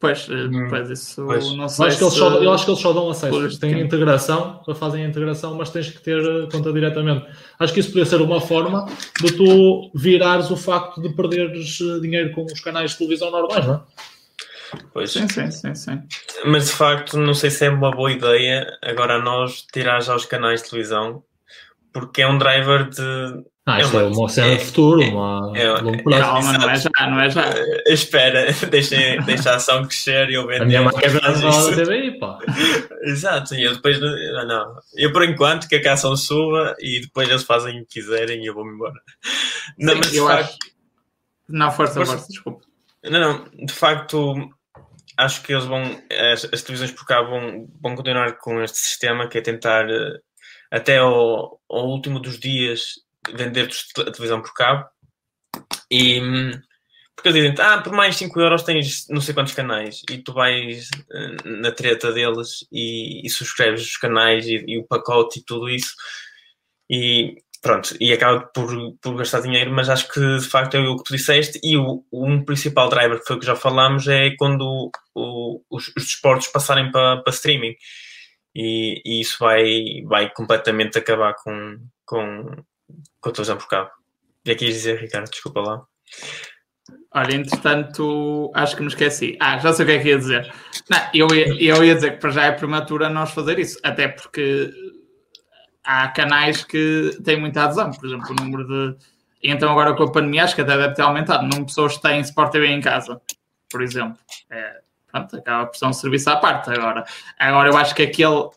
Pois, 0.00 0.26
eh, 0.30 0.32
hum, 0.32 0.68
pois 0.70 0.88
isso 0.88 1.22
pois. 1.22 1.52
não 1.54 1.68
sei. 1.68 1.84
Eu 1.84 1.88
acho, 1.88 2.10
se... 2.10 2.18
só, 2.18 2.30
eu 2.30 2.50
acho 2.50 2.64
que 2.64 2.70
eles 2.70 2.80
só 2.80 2.94
dão 2.94 3.10
acesso. 3.10 3.60
Têm 3.60 3.78
integração, 3.78 4.62
fazem 4.74 5.04
a 5.04 5.06
integração, 5.06 5.54
mas 5.54 5.68
tens 5.68 5.90
que 5.90 6.02
ter 6.02 6.18
eh, 6.18 6.48
conta 6.50 6.72
diretamente. 6.72 7.26
Acho 7.58 7.74
que 7.74 7.80
isso 7.80 7.90
poderia 7.90 8.08
ser 8.08 8.22
uma 8.22 8.40
forma 8.40 8.86
de 9.20 9.32
tu 9.32 9.90
virares 9.94 10.50
o 10.50 10.56
facto 10.56 10.98
de 11.02 11.10
perderes 11.10 11.78
eh, 11.78 12.00
dinheiro 12.00 12.32
com 12.32 12.46
os 12.46 12.60
canais 12.60 12.92
de 12.92 12.96
televisão 12.96 13.30
normais, 13.30 13.66
não 13.66 13.74
é? 13.74 13.80
Pois. 14.92 15.12
Sim, 15.12 15.28
sim, 15.28 15.50
sim, 15.50 15.74
sim. 15.74 16.02
Mas 16.44 16.66
de 16.66 16.72
facto, 16.72 17.16
não 17.16 17.34
sei 17.34 17.50
se 17.50 17.66
é 17.66 17.70
uma 17.70 17.90
boa 17.90 18.10
ideia 18.10 18.66
agora 18.82 19.18
nós 19.18 19.62
tirar 19.72 20.00
já 20.00 20.14
os 20.14 20.24
canais 20.24 20.62
de 20.62 20.70
televisão, 20.70 21.22
porque 21.92 22.22
é 22.22 22.28
um 22.28 22.38
driver 22.38 22.88
de 22.88 23.44
ah, 23.68 23.80
isto 23.80 23.96
é 23.96 24.04
uma, 24.04 24.14
é 24.14 24.16
uma 24.16 24.28
cena 24.28 24.46
é, 24.46 24.54
de 24.54 24.64
futuro, 24.64 25.02
é, 25.02 25.08
uma 25.08 25.52
é, 25.58 25.80
longo 25.80 26.04
prazo. 26.04 26.22
Calma, 26.22 26.52
não 26.52 26.70
é 26.70 26.76
já, 26.76 26.90
não 27.10 27.20
é 27.20 27.30
já. 27.30 27.50
Uh, 27.50 27.92
espera, 27.92 28.46
deixa, 28.70 28.96
deixa 29.26 29.50
a 29.50 29.56
ação 29.56 29.84
crescer 29.84 30.30
e 30.30 30.34
eu 30.34 30.46
vendo. 30.46 30.62
A 30.62 30.64
minha 30.66 30.82
marca 30.82 31.04
é 31.04 31.10
da 31.10 31.32
TVI, 31.32 32.16
pá. 32.20 32.38
Exato, 33.02 33.56
e 33.56 33.64
eu 33.64 33.74
depois, 33.74 33.98
não, 34.00 34.76
eu 34.94 35.12
por 35.12 35.24
enquanto 35.24 35.66
que 35.66 35.84
a 35.84 35.92
ação 35.94 36.16
suba 36.16 36.76
e 36.78 37.00
depois 37.00 37.28
eles 37.28 37.42
fazem 37.42 37.80
o 37.80 37.86
que 37.86 38.00
quiserem 38.00 38.40
e 38.44 38.46
eu 38.46 38.54
vou-me 38.54 38.72
embora. 38.72 39.00
Não, 39.76 39.94
Sim, 39.94 39.98
mas 39.98 40.14
eu 40.14 40.26
facto, 40.28 40.44
acho... 40.44 40.58
Não, 41.48 41.72
força, 41.72 42.06
força, 42.06 42.28
desculpa. 42.28 42.64
Não, 43.02 43.20
não, 43.20 43.66
de 43.66 43.72
facto, 43.72 44.48
acho 45.16 45.42
que 45.42 45.52
eles 45.52 45.64
vão, 45.64 45.82
as, 46.32 46.44
as 46.44 46.62
televisões 46.62 46.92
por 46.92 47.06
cá 47.06 47.22
vão, 47.22 47.66
vão 47.80 47.94
continuar 47.94 48.38
com 48.38 48.62
este 48.62 48.78
sistema 48.78 49.28
que 49.28 49.38
é 49.38 49.40
tentar 49.40 49.88
eh, 49.88 50.18
até 50.70 50.98
ao, 50.98 51.60
ao 51.68 51.86
último 51.86 52.20
dos 52.20 52.38
dias 52.38 52.94
vender 53.34 53.68
a 53.98 54.10
televisão 54.10 54.42
por 54.42 54.52
cabo. 54.52 54.84
E 55.90 56.20
porque 57.16 57.30
eles 57.30 57.50
dizem, 57.50 57.66
ah, 57.66 57.80
por 57.80 57.94
mais 57.94 58.14
5 58.16 58.38
euros 58.40 58.62
tens 58.62 59.06
não 59.08 59.22
sei 59.22 59.32
quantos 59.32 59.54
canais 59.54 60.02
e 60.10 60.18
tu 60.18 60.34
vais 60.34 60.90
uh, 60.90 61.48
na 61.48 61.72
treta 61.72 62.12
deles 62.12 62.66
e, 62.70 63.26
e 63.26 63.30
subscreves 63.30 63.82
os 63.82 63.96
canais 63.96 64.46
e, 64.46 64.62
e, 64.66 64.78
o 64.78 64.86
pacote 64.86 65.38
e 65.40 65.44
tudo 65.44 65.70
isso. 65.70 65.94
E 66.90 67.42
pronto, 67.66 67.96
e 68.00 68.12
acaba 68.12 68.46
por, 68.54 68.68
por 69.02 69.16
gastar 69.16 69.40
dinheiro, 69.40 69.72
mas 69.72 69.90
acho 69.90 70.08
que 70.08 70.20
de 70.20 70.48
facto 70.48 70.76
é 70.76 70.80
o 70.80 70.96
que 70.96 71.02
tu 71.02 71.16
disseste 71.16 71.58
e 71.64 71.76
o, 71.76 72.04
um 72.12 72.44
principal 72.44 72.88
driver 72.88 73.18
que 73.18 73.26
foi 73.26 73.34
o 73.34 73.40
que 73.40 73.46
já 73.46 73.56
falámos 73.56 74.06
é 74.06 74.30
quando 74.38 74.92
o, 75.12 75.60
os, 75.68 75.88
os 75.88 76.04
desportos 76.04 76.46
passarem 76.46 76.92
para, 76.92 77.24
streaming 77.26 77.74
e, 78.54 79.02
e, 79.04 79.20
isso 79.20 79.36
vai, 79.40 79.74
vai 80.04 80.32
completamente 80.32 80.96
acabar 80.96 81.34
com, 81.42 81.76
com, 82.04 82.44
com 83.20 83.28
a 83.28 83.32
televisão 83.32 83.56
por 83.56 83.66
cabo. 83.66 83.90
E 84.44 84.52
aqui 84.52 84.66
dizer, 84.66 85.00
Ricardo, 85.00 85.28
desculpa 85.28 85.60
lá. 85.60 85.82
Olha, 87.12 87.34
entretanto, 87.34 88.52
acho 88.54 88.76
que 88.76 88.82
me 88.82 88.88
esqueci. 88.88 89.36
Ah, 89.40 89.58
já 89.58 89.72
sei 89.72 89.84
o 89.84 89.88
que 89.88 89.94
é 89.94 89.98
que 89.98 90.08
ia 90.08 90.18
dizer. 90.18 90.54
Não, 90.88 90.98
eu, 91.12 91.26
ia, 91.34 91.46
eu 91.60 91.84
ia 91.84 91.96
dizer 91.96 92.12
que 92.12 92.18
para 92.18 92.30
já 92.30 92.44
é 92.44 92.52
prematura 92.52 93.10
nós 93.10 93.32
fazer 93.32 93.58
isso, 93.58 93.76
até 93.82 94.06
porque 94.06 94.70
há 95.86 96.08
canais 96.08 96.64
que 96.64 97.16
têm 97.24 97.40
muita 97.40 97.64
adesão. 97.64 97.90
Por 97.90 98.06
exemplo, 98.06 98.30
o 98.30 98.34
número 98.34 98.66
de. 98.66 98.96
Então, 99.42 99.70
agora 99.70 99.94
com 99.94 100.02
a 100.02 100.12
pandemia, 100.12 100.44
acho 100.44 100.54
que 100.54 100.60
até 100.60 100.76
deve 100.76 100.94
ter 100.94 101.02
aumentado. 101.02 101.40
O 101.40 101.42
número 101.44 101.60
de 101.60 101.66
pessoas 101.66 101.96
que 101.96 102.02
têm 102.02 102.20
Sport 102.20 102.52
TV 102.52 102.66
em 102.66 102.80
casa, 102.80 103.20
por 103.70 103.82
exemplo. 103.82 104.18
É, 104.50 104.80
pronto, 105.10 105.36
acaba 105.36 105.66
por 105.66 105.76
ser 105.76 105.86
um 105.86 105.92
serviço 105.92 106.28
à 106.28 106.36
parte 106.36 106.70
agora. 106.70 107.04
Agora, 107.38 107.70
eu 107.70 107.76
acho 107.76 107.94
que 107.94 108.02
aquele 108.02 108.50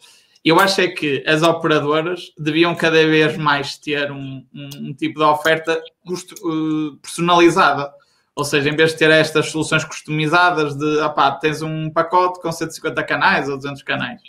eu 0.43 0.59
acho 0.59 0.79
é 0.81 0.87
que 0.87 1.23
as 1.27 1.43
operadoras 1.43 2.31
deviam 2.37 2.73
cada 2.73 3.05
vez 3.05 3.35
mais 3.37 3.77
ter 3.77 4.09
um, 4.11 4.45
um, 4.53 4.69
um 4.79 4.93
tipo 4.93 5.19
de 5.19 5.25
oferta 5.25 5.81
uh, 6.07 6.97
personalizada. 6.97 7.93
Ou 8.35 8.45
seja, 8.45 8.69
em 8.69 8.75
vez 8.75 8.93
de 8.93 8.99
ter 8.99 9.11
estas 9.11 9.51
soluções 9.51 9.83
customizadas 9.83 10.75
de, 10.75 10.99
opá, 11.01 11.31
tens 11.31 11.61
um 11.61 11.89
pacote 11.89 12.41
com 12.41 12.51
150 12.51 13.03
canais 13.03 13.49
ou 13.49 13.57
200 13.57 13.83
canais, 13.83 14.21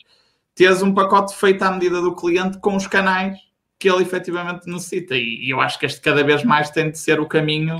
tens 0.60 0.82
um 0.82 0.92
pacote 0.92 1.34
feito 1.34 1.62
à 1.62 1.70
medida 1.70 2.02
do 2.02 2.14
cliente 2.14 2.58
com 2.58 2.76
os 2.76 2.86
canais 2.86 3.38
que 3.78 3.88
ele 3.88 4.02
efetivamente 4.02 4.68
necessita. 4.68 5.16
E, 5.16 5.48
eu 5.48 5.58
acho 5.58 5.78
que 5.78 5.86
este 5.86 6.02
cada 6.02 6.22
vez 6.22 6.44
mais 6.44 6.68
tem 6.68 6.90
de 6.90 6.98
ser 6.98 7.18
o 7.18 7.26
caminho 7.26 7.78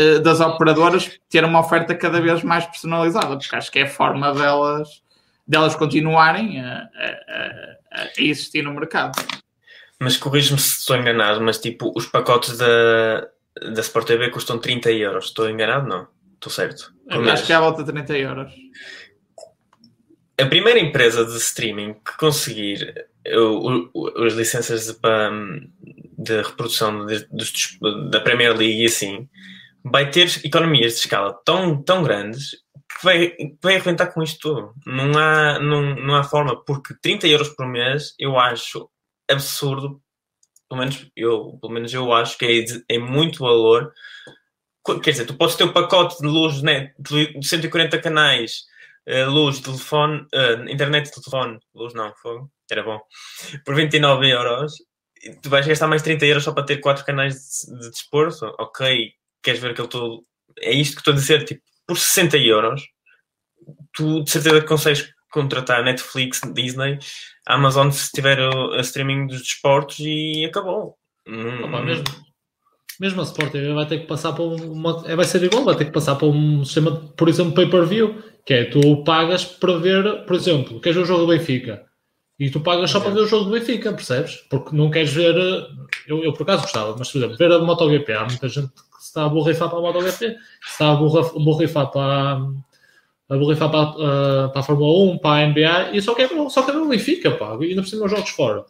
uh, 0.00 0.20
das 0.20 0.40
operadoras, 0.40 1.20
ter 1.28 1.44
uma 1.44 1.60
oferta 1.60 1.94
cada 1.94 2.18
vez 2.18 2.42
mais 2.42 2.64
personalizada, 2.64 3.36
porque 3.36 3.54
acho 3.54 3.70
que 3.70 3.80
é 3.80 3.82
a 3.82 3.88
forma 3.88 4.32
delas 4.32 5.02
delas 5.46 5.76
continuarem 5.76 6.58
a, 6.60 6.88
a, 6.96 8.00
a 8.00 8.08
existir 8.18 8.62
no 8.62 8.72
mercado. 8.72 9.14
Mas 10.00 10.16
corrijo-me 10.16 10.58
se 10.58 10.80
estou 10.80 10.96
enganado, 10.96 11.42
mas 11.42 11.58
tipo, 11.58 11.92
os 11.94 12.06
pacotes 12.06 12.56
da, 12.56 13.28
da 13.74 13.80
Sport 13.82 14.06
TV 14.06 14.30
custam 14.30 14.58
30 14.58 14.90
euros. 14.90 15.26
Estou 15.26 15.48
enganado? 15.48 15.86
Não. 15.86 16.08
Estou 16.34 16.50
certo. 16.50 16.92
Acho 17.08 17.46
que 17.46 17.52
é 17.52 17.56
à 17.56 17.60
volta 17.60 17.84
de 17.84 17.92
30 17.92 18.18
euros. 18.18 18.52
A 20.38 20.46
primeira 20.46 20.78
empresa 20.78 21.24
de 21.24 21.36
streaming 21.38 21.94
que 21.94 22.16
conseguir 22.18 23.08
as 24.24 24.32
licenças 24.34 24.86
de, 24.86 24.98
de 26.18 26.42
reprodução 26.42 27.06
de, 27.06 27.26
da 28.10 28.20
Premier 28.20 28.56
League 28.56 28.82
e 28.82 28.86
assim 28.86 29.28
vai 29.82 30.10
ter 30.10 30.28
economias 30.44 30.94
de 30.94 30.98
escala 31.00 31.32
tão, 31.44 31.82
tão 31.82 32.02
grandes 32.02 32.50
que 32.88 33.04
vai, 33.04 33.36
vai 33.62 33.76
arrebentar 33.76 34.08
com 34.08 34.22
isto 34.22 34.40
tudo. 34.40 34.74
Não 34.84 35.18
há, 35.18 35.58
não, 35.58 35.94
não 35.96 36.14
há 36.14 36.24
forma, 36.24 36.62
porque 36.64 36.94
30 37.00 37.26
euros 37.28 37.48
por 37.50 37.66
mês 37.66 38.14
eu 38.18 38.38
acho 38.38 38.88
absurdo. 39.30 40.00
Pelo 40.68 40.80
menos 40.80 41.08
eu, 41.14 41.58
pelo 41.60 41.72
menos 41.72 41.94
eu 41.94 42.12
acho 42.12 42.36
que 42.36 42.44
é, 42.44 42.94
é 42.94 42.98
muito 42.98 43.38
valor. 43.38 43.92
Quer 45.02 45.10
dizer, 45.10 45.26
tu 45.26 45.34
podes 45.34 45.56
ter 45.56 45.64
o 45.64 45.68
um 45.68 45.72
pacote 45.72 46.20
de 46.20 46.26
luz 46.26 46.62
né, 46.62 46.92
de 46.98 47.38
140 47.42 47.98
canais, 48.00 48.64
luz, 49.26 49.60
telefone, 49.60 50.26
uh, 50.34 50.68
internet, 50.68 51.10
telefone, 51.10 51.58
luz 51.74 51.94
não, 51.94 52.12
foi, 52.16 52.40
era 52.70 52.82
bom, 52.82 53.00
por 53.64 53.74
29 53.74 54.28
euros. 54.28 54.72
Tu 55.42 55.48
vais 55.48 55.66
gastar 55.66 55.86
mais 55.88 56.02
30 56.02 56.26
euros 56.26 56.44
só 56.44 56.52
para 56.52 56.64
ter 56.64 56.78
4 56.78 57.04
canais 57.04 57.34
de, 57.66 57.78
de 57.78 57.90
desporto? 57.90 58.54
Ok, 58.58 59.12
queres 59.42 59.60
ver 59.60 59.70
aquele 59.70 59.88
todo. 59.88 60.24
É 60.60 60.72
isto 60.72 60.94
que 60.94 61.00
estou 61.00 61.12
a 61.12 61.16
dizer, 61.16 61.44
tipo, 61.44 61.62
por 61.86 61.96
60 61.96 62.36
euros, 62.38 62.82
tu 63.94 64.22
de 64.22 64.30
certeza 64.30 64.60
que 64.60 64.66
consegues 64.66 65.12
contratar 65.30 65.84
Netflix, 65.84 66.40
Disney, 66.52 66.98
Amazon 67.46 67.90
se 67.90 68.10
tiver 68.10 68.40
o, 68.40 68.72
a 68.72 68.80
streaming 68.80 69.26
dos 69.26 69.40
desportos 69.40 69.98
e 70.00 70.44
acabou. 70.44 70.96
Opa, 71.64 71.82
mesmo, 71.82 72.04
mesmo 73.00 73.20
a 73.20 73.24
Sport 73.24 73.52
TV 73.52 73.72
vai 73.74 73.86
ter 73.86 74.00
que 74.00 74.06
passar 74.06 74.32
para 74.32 74.44
uma. 74.44 75.04
É, 75.06 75.16
vai 75.16 75.24
ser 75.24 75.42
igual, 75.42 75.64
vai 75.64 75.76
ter 75.76 75.86
que 75.86 75.92
passar 75.92 76.16
para 76.16 76.28
um 76.28 76.64
sistema, 76.64 77.12
por 77.16 77.28
exemplo, 77.28 77.54
pay-per-view, 77.54 78.22
que 78.46 78.54
é 78.54 78.64
tu 78.64 79.02
pagas 79.02 79.44
para 79.44 79.76
ver, 79.76 80.24
por 80.24 80.36
exemplo, 80.36 80.80
queres 80.80 80.96
o 80.96 81.04
jogo 81.04 81.26
do 81.26 81.36
Benfica. 81.36 81.84
E 82.38 82.48
tu 82.48 82.60
pagas 82.60 82.90
só 82.90 83.00
para 83.00 83.10
ver 83.10 83.22
o 83.22 83.26
jogo 83.26 83.46
do 83.46 83.50
Benfica, 83.50 83.92
percebes? 83.92 84.36
Porque 84.48 84.74
não 84.74 84.88
queres 84.88 85.12
ver. 85.12 85.34
Eu, 86.06 86.22
eu 86.22 86.32
por 86.32 86.44
acaso 86.44 86.62
gostava, 86.62 86.94
mas 86.96 87.10
por 87.10 87.18
exemplo, 87.18 87.36
ver 87.36 87.50
a 87.50 87.58
MotoGP, 87.58 88.12
há 88.12 88.24
muita 88.24 88.48
gente 88.48 88.68
que 88.68 89.00
se 89.00 89.08
está 89.08 89.24
a 89.24 89.28
borrifar 89.28 89.68
para 89.68 89.78
a 89.78 89.82
MotoGP, 89.82 90.18
se 90.18 90.36
está 90.64 90.92
a 90.92 90.94
borrifar 90.94 91.90
para, 91.90 92.38
a 93.28 93.36
borrifar 93.36 93.70
para, 93.70 93.90
uh, 93.90 94.52
para 94.52 94.60
a 94.60 94.62
Fórmula 94.62 95.12
1, 95.14 95.18
para 95.18 95.44
a 95.44 95.46
NBA, 95.48 95.96
e 95.96 96.00
só 96.00 96.14
quer, 96.14 96.28
só 96.48 96.62
quer 96.62 96.72
ver 96.72 96.78
o 96.78 96.88
Benfica, 96.88 97.32
pá, 97.32 97.56
e 97.60 97.70
ainda 97.70 97.82
por 97.82 97.88
cima 97.88 98.04
os 98.04 98.10
jogos 98.12 98.30
fora. 98.30 98.64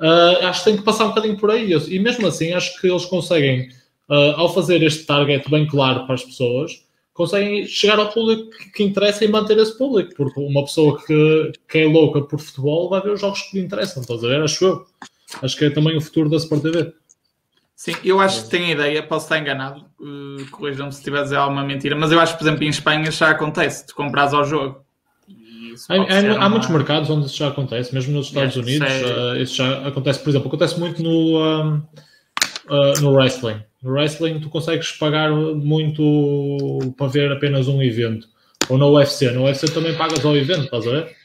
Uh, 0.00 0.46
acho 0.46 0.64
que 0.64 0.70
tem 0.70 0.76
que 0.76 0.82
passar 0.82 1.04
um 1.04 1.08
bocadinho 1.10 1.36
por 1.36 1.52
aí. 1.52 1.72
E 1.72 1.98
mesmo 2.00 2.26
assim, 2.26 2.52
acho 2.52 2.80
que 2.80 2.88
eles 2.88 3.04
conseguem, 3.04 3.68
uh, 4.08 4.34
ao 4.36 4.52
fazer 4.52 4.82
este 4.82 5.04
target 5.04 5.48
bem 5.48 5.68
claro 5.68 6.04
para 6.06 6.16
as 6.16 6.24
pessoas, 6.24 6.83
conseguem 7.14 7.64
chegar 7.66 7.98
ao 7.98 8.10
público 8.10 8.50
que 8.74 8.82
interessa 8.82 9.24
e 9.24 9.28
manter 9.28 9.56
esse 9.56 9.78
público, 9.78 10.12
porque 10.16 10.38
uma 10.40 10.64
pessoa 10.64 11.00
que, 11.06 11.52
que 11.68 11.78
é 11.78 11.86
louca 11.86 12.20
por 12.20 12.40
futebol 12.40 12.90
vai 12.90 13.00
ver 13.00 13.12
os 13.12 13.20
jogos 13.20 13.40
que 13.42 13.56
lhe 13.56 13.64
interessam, 13.64 14.02
estás 14.02 14.22
a 14.22 14.28
ver? 14.28 14.42
Acho 14.42 14.64
eu. 14.64 14.86
Acho 15.40 15.56
que 15.56 15.64
é 15.64 15.70
também 15.70 15.96
o 15.96 16.00
futuro 16.00 16.28
da 16.28 16.36
Sport 16.36 16.62
TV. 16.62 16.92
Sim, 17.76 17.94
eu 18.04 18.20
acho 18.20 18.44
que 18.44 18.50
tenho 18.50 18.70
ideia, 18.70 19.02
posso 19.02 19.26
estar 19.26 19.38
enganado, 19.38 19.84
uh, 20.00 20.50
corrijam-me 20.50 20.92
se 20.92 20.98
estiver 20.98 21.20
a 21.20 21.22
dizer 21.22 21.36
alguma 21.36 21.64
mentira, 21.64 21.96
mas 21.96 22.12
eu 22.12 22.20
acho 22.20 22.32
que, 22.32 22.38
por 22.38 22.44
exemplo, 22.44 22.64
em 22.64 22.68
Espanha 22.68 23.10
já 23.10 23.30
acontece, 23.30 23.86
tu 23.86 23.94
compras 23.94 24.32
ao 24.32 24.44
jogo. 24.44 24.84
Há, 25.88 25.94
há, 25.94 26.44
há, 26.44 26.48
muitos 26.48 26.68
mercados 26.68 27.10
onde 27.10 27.26
isso 27.26 27.36
já 27.36 27.48
acontece, 27.48 27.92
mesmo 27.92 28.12
nos 28.12 28.28
Estados 28.28 28.56
Unidos, 28.56 28.88
uh, 28.88 29.36
isso 29.36 29.56
já 29.56 29.88
acontece, 29.88 30.20
por 30.20 30.30
exemplo, 30.30 30.48
acontece 30.48 30.78
muito 30.78 31.02
no, 31.02 31.38
um, 31.40 31.76
uh, 32.70 33.00
no 33.00 33.12
wrestling. 33.12 33.60
No 33.84 33.92
wrestling 33.92 34.40
tu 34.40 34.48
consegues 34.48 34.92
pagar 34.92 35.30
muito 35.30 36.94
para 36.96 37.06
ver 37.06 37.30
apenas 37.30 37.68
um 37.68 37.82
evento. 37.82 38.26
Ou 38.70 38.78
no 38.78 38.90
UFC. 38.96 39.30
No 39.30 39.44
UFC 39.44 39.70
também 39.72 39.94
pagas 39.94 40.24
ao 40.24 40.34
evento, 40.34 40.64
estás 40.64 40.86
a 40.86 40.90
ver? 40.90 41.16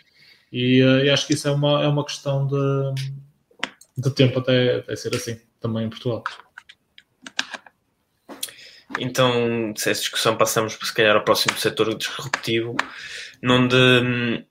E, 0.51 0.83
uh, 0.83 1.05
e 1.05 1.09
acho 1.09 1.25
que 1.25 1.33
isso 1.33 1.47
é 1.47 1.51
uma, 1.51 1.81
é 1.81 1.87
uma 1.87 2.03
questão 2.03 2.45
de, 2.45 2.93
de 3.97 4.11
tempo 4.13 4.39
até, 4.39 4.77
até 4.77 4.95
ser 4.97 5.15
assim, 5.15 5.39
também 5.61 5.85
em 5.85 5.89
Portugal. 5.89 6.21
Então, 8.99 9.73
se 9.77 9.89
essa 9.89 10.01
discussão 10.01 10.35
passamos, 10.35 10.73
se 10.73 10.93
calhar, 10.93 11.15
ao 11.15 11.23
próximo 11.23 11.57
setor 11.57 11.95
disruptivo, 11.95 12.75
onde 13.41 14.45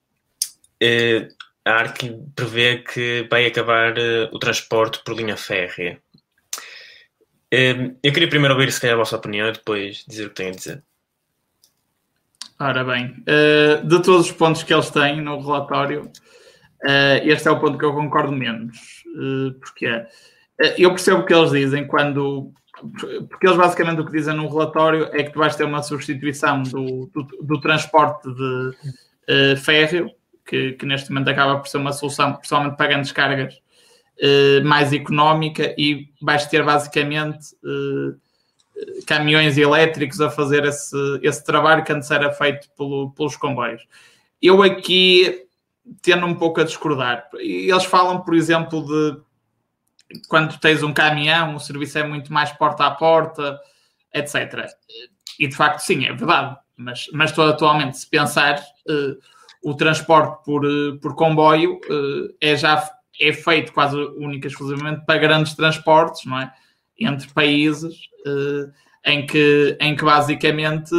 eh, 0.81 1.29
a 1.65 1.73
ARC 1.73 2.05
prevê 2.35 2.79
que 2.79 3.27
vai 3.31 3.45
acabar 3.45 3.99
eh, 3.99 4.31
o 4.33 4.39
transporte 4.39 5.03
por 5.05 5.15
linha 5.15 5.37
férrea. 5.37 6.01
Eh, 7.51 7.93
eu 8.03 8.13
queria 8.13 8.29
primeiro 8.29 8.55
ouvir, 8.55 8.71
se 8.71 8.81
calhar, 8.81 8.95
a 8.95 8.99
vossa 8.99 9.17
opinião 9.17 9.49
e 9.49 9.53
depois 9.53 10.05
dizer 10.07 10.27
o 10.27 10.29
que 10.29 10.37
têm 10.37 10.49
a 10.49 10.53
dizer. 10.53 10.83
Ora 12.61 12.83
bem, 12.83 13.15
uh, 13.21 13.87
de 13.87 14.03
todos 14.03 14.27
os 14.27 14.33
pontos 14.33 14.65
que 14.65 14.75
eles 14.75 14.91
têm 14.91 15.21
no 15.21 15.41
relatório, 15.41 16.11
uh, 16.83 17.21
este 17.23 17.47
é 17.47 17.51
o 17.51 17.61
ponto 17.61 17.79
que 17.79 17.85
eu 17.85 17.95
concordo 17.95 18.33
menos. 18.33 19.05
Uh, 19.17 19.53
porque 19.61 19.87
eu 20.77 20.91
percebo 20.91 21.21
o 21.21 21.25
que 21.25 21.33
eles 21.33 21.53
dizem 21.53 21.87
quando. 21.87 22.53
Porque 23.29 23.47
eles 23.47 23.57
basicamente 23.57 24.01
o 24.01 24.05
que 24.05 24.13
dizem 24.13 24.35
no 24.35 24.49
relatório 24.49 25.09
é 25.13 25.23
que 25.23 25.31
tu 25.31 25.39
vais 25.39 25.55
ter 25.55 25.65
uma 25.65 25.83
substituição 25.83 26.63
do, 26.63 27.11
do, 27.13 27.25
do 27.43 27.61
transporte 27.61 28.29
de 28.33 29.57
férreo, 29.57 30.11
que, 30.47 30.73
que, 30.73 30.87
neste 30.87 31.11
momento 31.11 31.29
acaba 31.29 31.59
por 31.59 31.67
ser 31.67 31.79
uma 31.79 31.93
solução, 31.93 32.35
principalmente 32.35 32.77
para 32.77 32.87
grandes 32.87 33.11
cargas, 33.11 33.61
mais 34.65 34.93
económica, 34.93 35.75
e 35.79 36.09
vais 36.21 36.47
ter 36.47 36.65
basicamente 36.65 37.55
caminhões 39.07 39.57
elétricos 39.57 40.21
a 40.21 40.31
fazer 40.31 40.65
esse, 40.65 40.97
esse 41.23 41.45
trabalho 41.45 41.85
que 41.85 41.93
antes 41.93 42.11
era 42.11 42.33
feito 42.33 42.69
pelo, 42.77 43.11
pelos 43.13 43.37
comboios. 43.37 43.87
Eu 44.41 44.63
aqui 44.63 45.47
tendo 46.03 46.27
um 46.27 46.35
pouco 46.35 46.61
a 46.61 46.65
discordar. 46.65 47.29
Eles 47.39 47.85
falam, 47.85 48.21
por 48.21 48.35
exemplo, 48.35 48.85
de 48.85 49.21
quando 50.29 50.59
tens 50.59 50.83
um 50.83 50.93
caminhão, 50.93 51.57
o 51.57 51.61
serviço 51.61 51.99
é 51.99 52.05
muito 52.05 52.33
mais 52.33 52.53
porta 52.53 52.87
a 52.87 52.91
porta, 52.91 53.59
etc. 54.15 54.67
E 55.39 55.47
de 55.47 55.57
facto, 55.57 55.81
sim, 55.81 56.07
é 56.07 56.13
verdade. 56.13 56.57
Mas, 56.77 57.09
mas 57.13 57.37
atualmente, 57.39 57.99
se 57.99 58.09
pensar, 58.09 58.59
uh, 58.61 59.19
o 59.63 59.75
transporte 59.75 60.45
por, 60.45 60.65
uh, 60.65 60.99
por 61.01 61.15
comboio 61.15 61.81
é 62.41 62.57
já 62.57 62.91
é 63.21 63.33
feito 63.33 63.73
quase 63.73 63.97
única 63.97 64.47
e 64.47 64.51
exclusivamente 64.51 65.05
para 65.05 65.19
grandes 65.19 65.55
transportes, 65.55 66.25
não 66.25 66.39
é? 66.39 66.53
Entre 66.99 67.29
países, 67.29 67.95
em, 69.05 69.27
que, 69.27 69.77
em 69.81 69.95
que 69.95 70.05
basicamente 70.05 70.95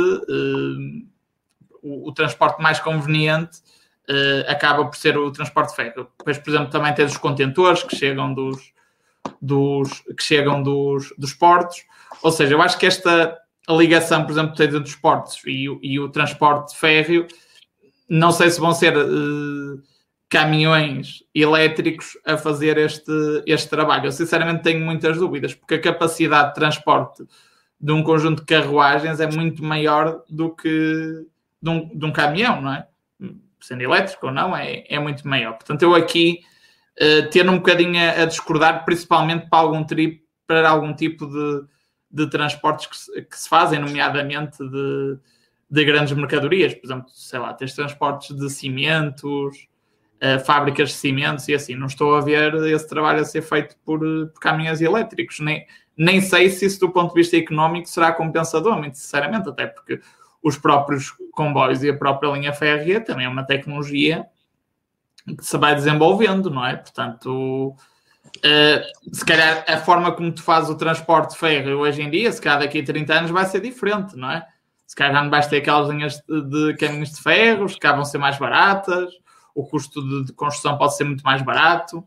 o, 1.81 2.09
o 2.09 2.13
transporte 2.13 2.61
mais 2.61 2.79
conveniente 2.79 3.59
uh, 4.09 4.49
acaba 4.51 4.85
por 4.85 4.95
ser 4.95 5.17
o 5.17 5.31
transporte 5.31 5.75
férreo. 5.75 6.07
Depois, 6.17 6.37
por 6.37 6.49
exemplo, 6.49 6.69
também 6.69 6.93
tens 6.93 7.11
os 7.11 7.17
contentores 7.17 7.83
que 7.83 7.95
chegam 7.95 8.33
dos, 8.33 8.73
dos, 9.41 10.01
que 10.17 10.23
chegam 10.23 10.61
dos, 10.61 11.13
dos 11.17 11.33
portos. 11.33 11.83
Ou 12.23 12.31
seja, 12.31 12.53
eu 12.53 12.61
acho 12.61 12.77
que 12.77 12.85
esta 12.85 13.37
ligação, 13.69 14.25
por 14.25 14.31
exemplo, 14.31 14.63
entre 14.63 14.77
os 14.77 14.95
portos 14.95 15.41
e, 15.45 15.65
e 15.81 15.99
o 15.99 16.09
transporte 16.09 16.75
férreo, 16.75 17.27
não 18.09 18.31
sei 18.31 18.49
se 18.49 18.59
vão 18.59 18.73
ser 18.73 18.97
uh, 18.97 19.81
caminhões 20.29 21.23
elétricos 21.33 22.17
a 22.25 22.37
fazer 22.37 22.77
este, 22.77 23.11
este 23.45 23.67
trabalho. 23.69 24.05
Eu 24.05 24.11
sinceramente 24.11 24.61
tenho 24.61 24.85
muitas 24.85 25.17
dúvidas, 25.17 25.55
porque 25.55 25.75
a 25.75 25.81
capacidade 25.81 26.49
de 26.49 26.55
transporte 26.55 27.23
de 27.81 27.91
um 27.91 28.03
conjunto 28.03 28.41
de 28.41 28.45
carruagens 28.45 29.19
é 29.19 29.27
muito 29.27 29.63
maior 29.63 30.23
do 30.29 30.55
que 30.55 31.25
de 31.61 31.69
um, 31.69 31.97
de 31.97 32.05
um 32.05 32.11
caminhão, 32.11 32.61
não 32.61 32.73
é? 32.73 32.85
sendo 33.61 33.81
elétrico 33.81 34.27
ou 34.27 34.31
não, 34.31 34.55
é, 34.55 34.83
é 34.87 34.99
muito 34.99 35.27
maior. 35.27 35.53
Portanto, 35.53 35.81
eu 35.81 35.93
aqui 35.93 36.39
uh, 36.99 37.29
tendo 37.29 37.51
um 37.51 37.57
bocadinho 37.57 37.99
a, 37.99 38.23
a, 38.23 38.25
discordar, 38.25 38.85
principalmente 38.85 39.49
para 39.49 39.59
algum, 39.59 39.83
tri, 39.83 40.23
para 40.47 40.69
algum 40.69 40.93
tipo 40.93 41.25
de, 41.25 41.65
de 42.09 42.29
transportes 42.29 42.87
que 42.87 42.97
se, 42.97 43.21
que 43.23 43.37
se 43.37 43.49
fazem, 43.49 43.79
nomeadamente 43.79 44.57
de, 44.57 45.17
de 45.69 45.85
grandes 45.85 46.13
mercadorias. 46.13 46.73
Por 46.73 46.85
exemplo, 46.85 47.09
sei 47.09 47.39
lá, 47.39 47.53
tens 47.53 47.73
transportes 47.73 48.35
de 48.35 48.49
cimentos, 48.49 49.67
uh, 50.23 50.39
fábricas 50.45 50.89
de 50.89 50.95
cimentos 50.95 51.47
e 51.47 51.53
assim. 51.53 51.75
Não 51.75 51.87
estou 51.87 52.15
a 52.15 52.21
ver 52.21 52.53
esse 52.65 52.87
trabalho 52.87 53.21
a 53.21 53.25
ser 53.25 53.41
feito 53.41 53.75
por, 53.85 53.99
por 53.99 54.39
caminhões 54.39 54.81
elétricos. 54.81 55.39
Nem, 55.39 55.65
nem 55.97 56.21
sei 56.21 56.49
se 56.49 56.65
isso, 56.65 56.79
do 56.79 56.89
ponto 56.89 57.13
de 57.13 57.21
vista 57.21 57.37
económico, 57.37 57.87
será 57.87 58.11
compensador, 58.11 58.77
muito 58.77 58.97
sinceramente, 58.97 59.49
até 59.49 59.67
porque 59.67 59.99
os 60.41 60.57
próprios 60.57 61.13
comboios 61.33 61.83
e 61.83 61.89
a 61.89 61.97
própria 61.97 62.31
linha 62.31 62.53
férrea 62.53 63.01
também 63.01 63.25
é 63.25 63.29
uma 63.29 63.43
tecnologia 63.43 64.25
que 65.37 65.45
se 65.45 65.57
vai 65.57 65.75
desenvolvendo, 65.75 66.49
não 66.49 66.65
é? 66.65 66.75
Portanto, 66.75 67.75
uh, 68.37 69.15
se 69.15 69.25
calhar 69.25 69.63
a 69.67 69.77
forma 69.77 70.11
como 70.11 70.31
tu 70.31 70.41
fazes 70.41 70.69
o 70.69 70.75
transporte 70.75 71.37
férreo 71.37 71.79
hoje 71.79 72.01
em 72.01 72.09
dia, 72.09 72.31
se 72.31 72.41
calhar 72.41 72.59
daqui 72.59 72.79
a 72.79 72.83
30 72.83 73.13
anos 73.13 73.31
vai 73.31 73.45
ser 73.45 73.59
diferente, 73.59 74.15
não 74.15 74.31
é? 74.31 74.45
Se 74.87 74.95
calhar 74.95 75.13
já 75.13 75.23
não 75.23 75.29
vais 75.29 75.47
ter 75.47 75.57
aquelas 75.57 75.89
linhas 75.89 76.19
de, 76.27 76.41
de 76.49 76.77
caminhos 76.77 77.11
de 77.11 77.21
ferro, 77.21 77.67
que 77.67 77.87
vão 77.87 78.05
ser 78.05 78.17
mais 78.17 78.37
baratas, 78.39 79.13
o 79.59 79.65
custo 79.65 80.01
de, 80.01 80.25
de 80.27 80.33
construção 80.33 80.77
pode 80.77 80.95
ser 80.95 81.03
muito 81.03 81.23
mais 81.23 81.41
barato. 81.41 81.99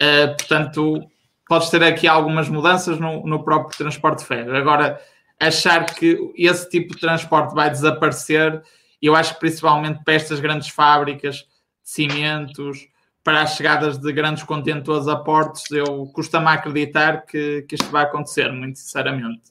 Uh, 0.00 0.28
portanto, 0.36 1.08
podes 1.46 1.70
ter 1.70 1.82
aqui 1.82 2.06
algumas 2.06 2.48
mudanças 2.48 2.98
no, 2.98 3.26
no 3.26 3.42
próprio 3.42 3.76
transporte 3.76 4.24
férreo. 4.24 4.56
Agora, 4.56 5.00
achar 5.40 5.84
que 5.86 6.32
esse 6.36 6.68
tipo 6.68 6.94
de 6.94 7.00
transporte 7.00 7.54
vai 7.54 7.70
desaparecer, 7.70 8.62
eu 9.00 9.14
acho 9.14 9.34
que 9.34 9.40
principalmente 9.40 10.02
para 10.04 10.14
estas 10.14 10.40
grandes 10.40 10.68
fábricas 10.68 11.36
de 11.36 11.46
cimentos, 11.82 12.88
para 13.22 13.42
as 13.42 13.56
chegadas 13.56 13.98
de 13.98 14.12
grandes 14.12 14.42
contentores 14.42 15.06
a 15.06 15.16
portos, 15.16 15.70
eu 15.70 16.06
custa-me 16.14 16.48
acreditar 16.48 17.26
que, 17.26 17.62
que 17.68 17.74
isto 17.74 17.90
vai 17.90 18.04
acontecer, 18.04 18.50
muito 18.50 18.78
sinceramente. 18.78 19.50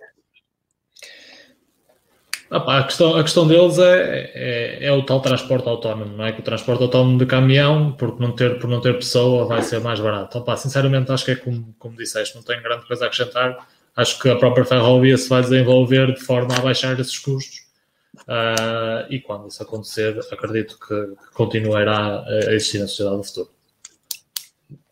A, 2.49 2.83
questão, 2.83 3.15
a 3.15 3.23
questão 3.23 3.47
deles 3.47 3.77
é, 3.77 4.31
é, 4.33 4.85
é, 4.85 4.91
o 4.91 5.03
tal 5.03 5.21
transporte 5.21 5.67
autónomo, 5.67 6.17
não 6.17 6.25
é? 6.25 6.31
Que 6.31 6.39
o 6.39 6.43
transporte 6.43 6.83
autónomo 6.83 7.17
de 7.17 7.25
caminhão, 7.25 7.91
por 7.93 8.19
não 8.19 8.31
ter, 8.31 8.59
por 8.59 8.69
não 8.69 8.81
ter 8.81 8.93
pessoa, 8.93 9.45
vai 9.45 9.61
ser 9.61 9.81
mais 9.81 9.99
barato. 9.99 10.37
Opa, 10.37 10.55
sinceramente, 10.55 11.11
acho 11.11 11.25
que 11.25 11.31
é 11.31 11.35
como, 11.35 11.75
como 11.77 11.97
disseste, 11.97 12.35
não 12.35 12.43
tenho 12.43 12.61
grande 12.61 12.85
coisa 12.85 13.05
a 13.05 13.07
acrescentar 13.07 13.57
acho 13.97 14.19
que 14.19 14.29
a 14.29 14.35
própria 14.35 14.63
ferrovia 14.63 15.17
se 15.17 15.27
vai 15.27 15.41
desenvolver 15.41 16.13
de 16.13 16.21
forma 16.21 16.55
a 16.55 16.61
baixar 16.61 16.97
esses 16.99 17.17
custos. 17.17 17.65
Uh, 18.19 19.11
e 19.11 19.19
quando 19.19 19.47
isso 19.47 19.61
acontecer, 19.61 20.17
acredito 20.31 20.77
que 20.79 21.15
continuará 21.33 22.23
a 22.23 22.53
existir 22.53 22.79
na 22.79 22.87
sociedade 22.87 23.17
do 23.17 23.23
futuro. 23.23 23.49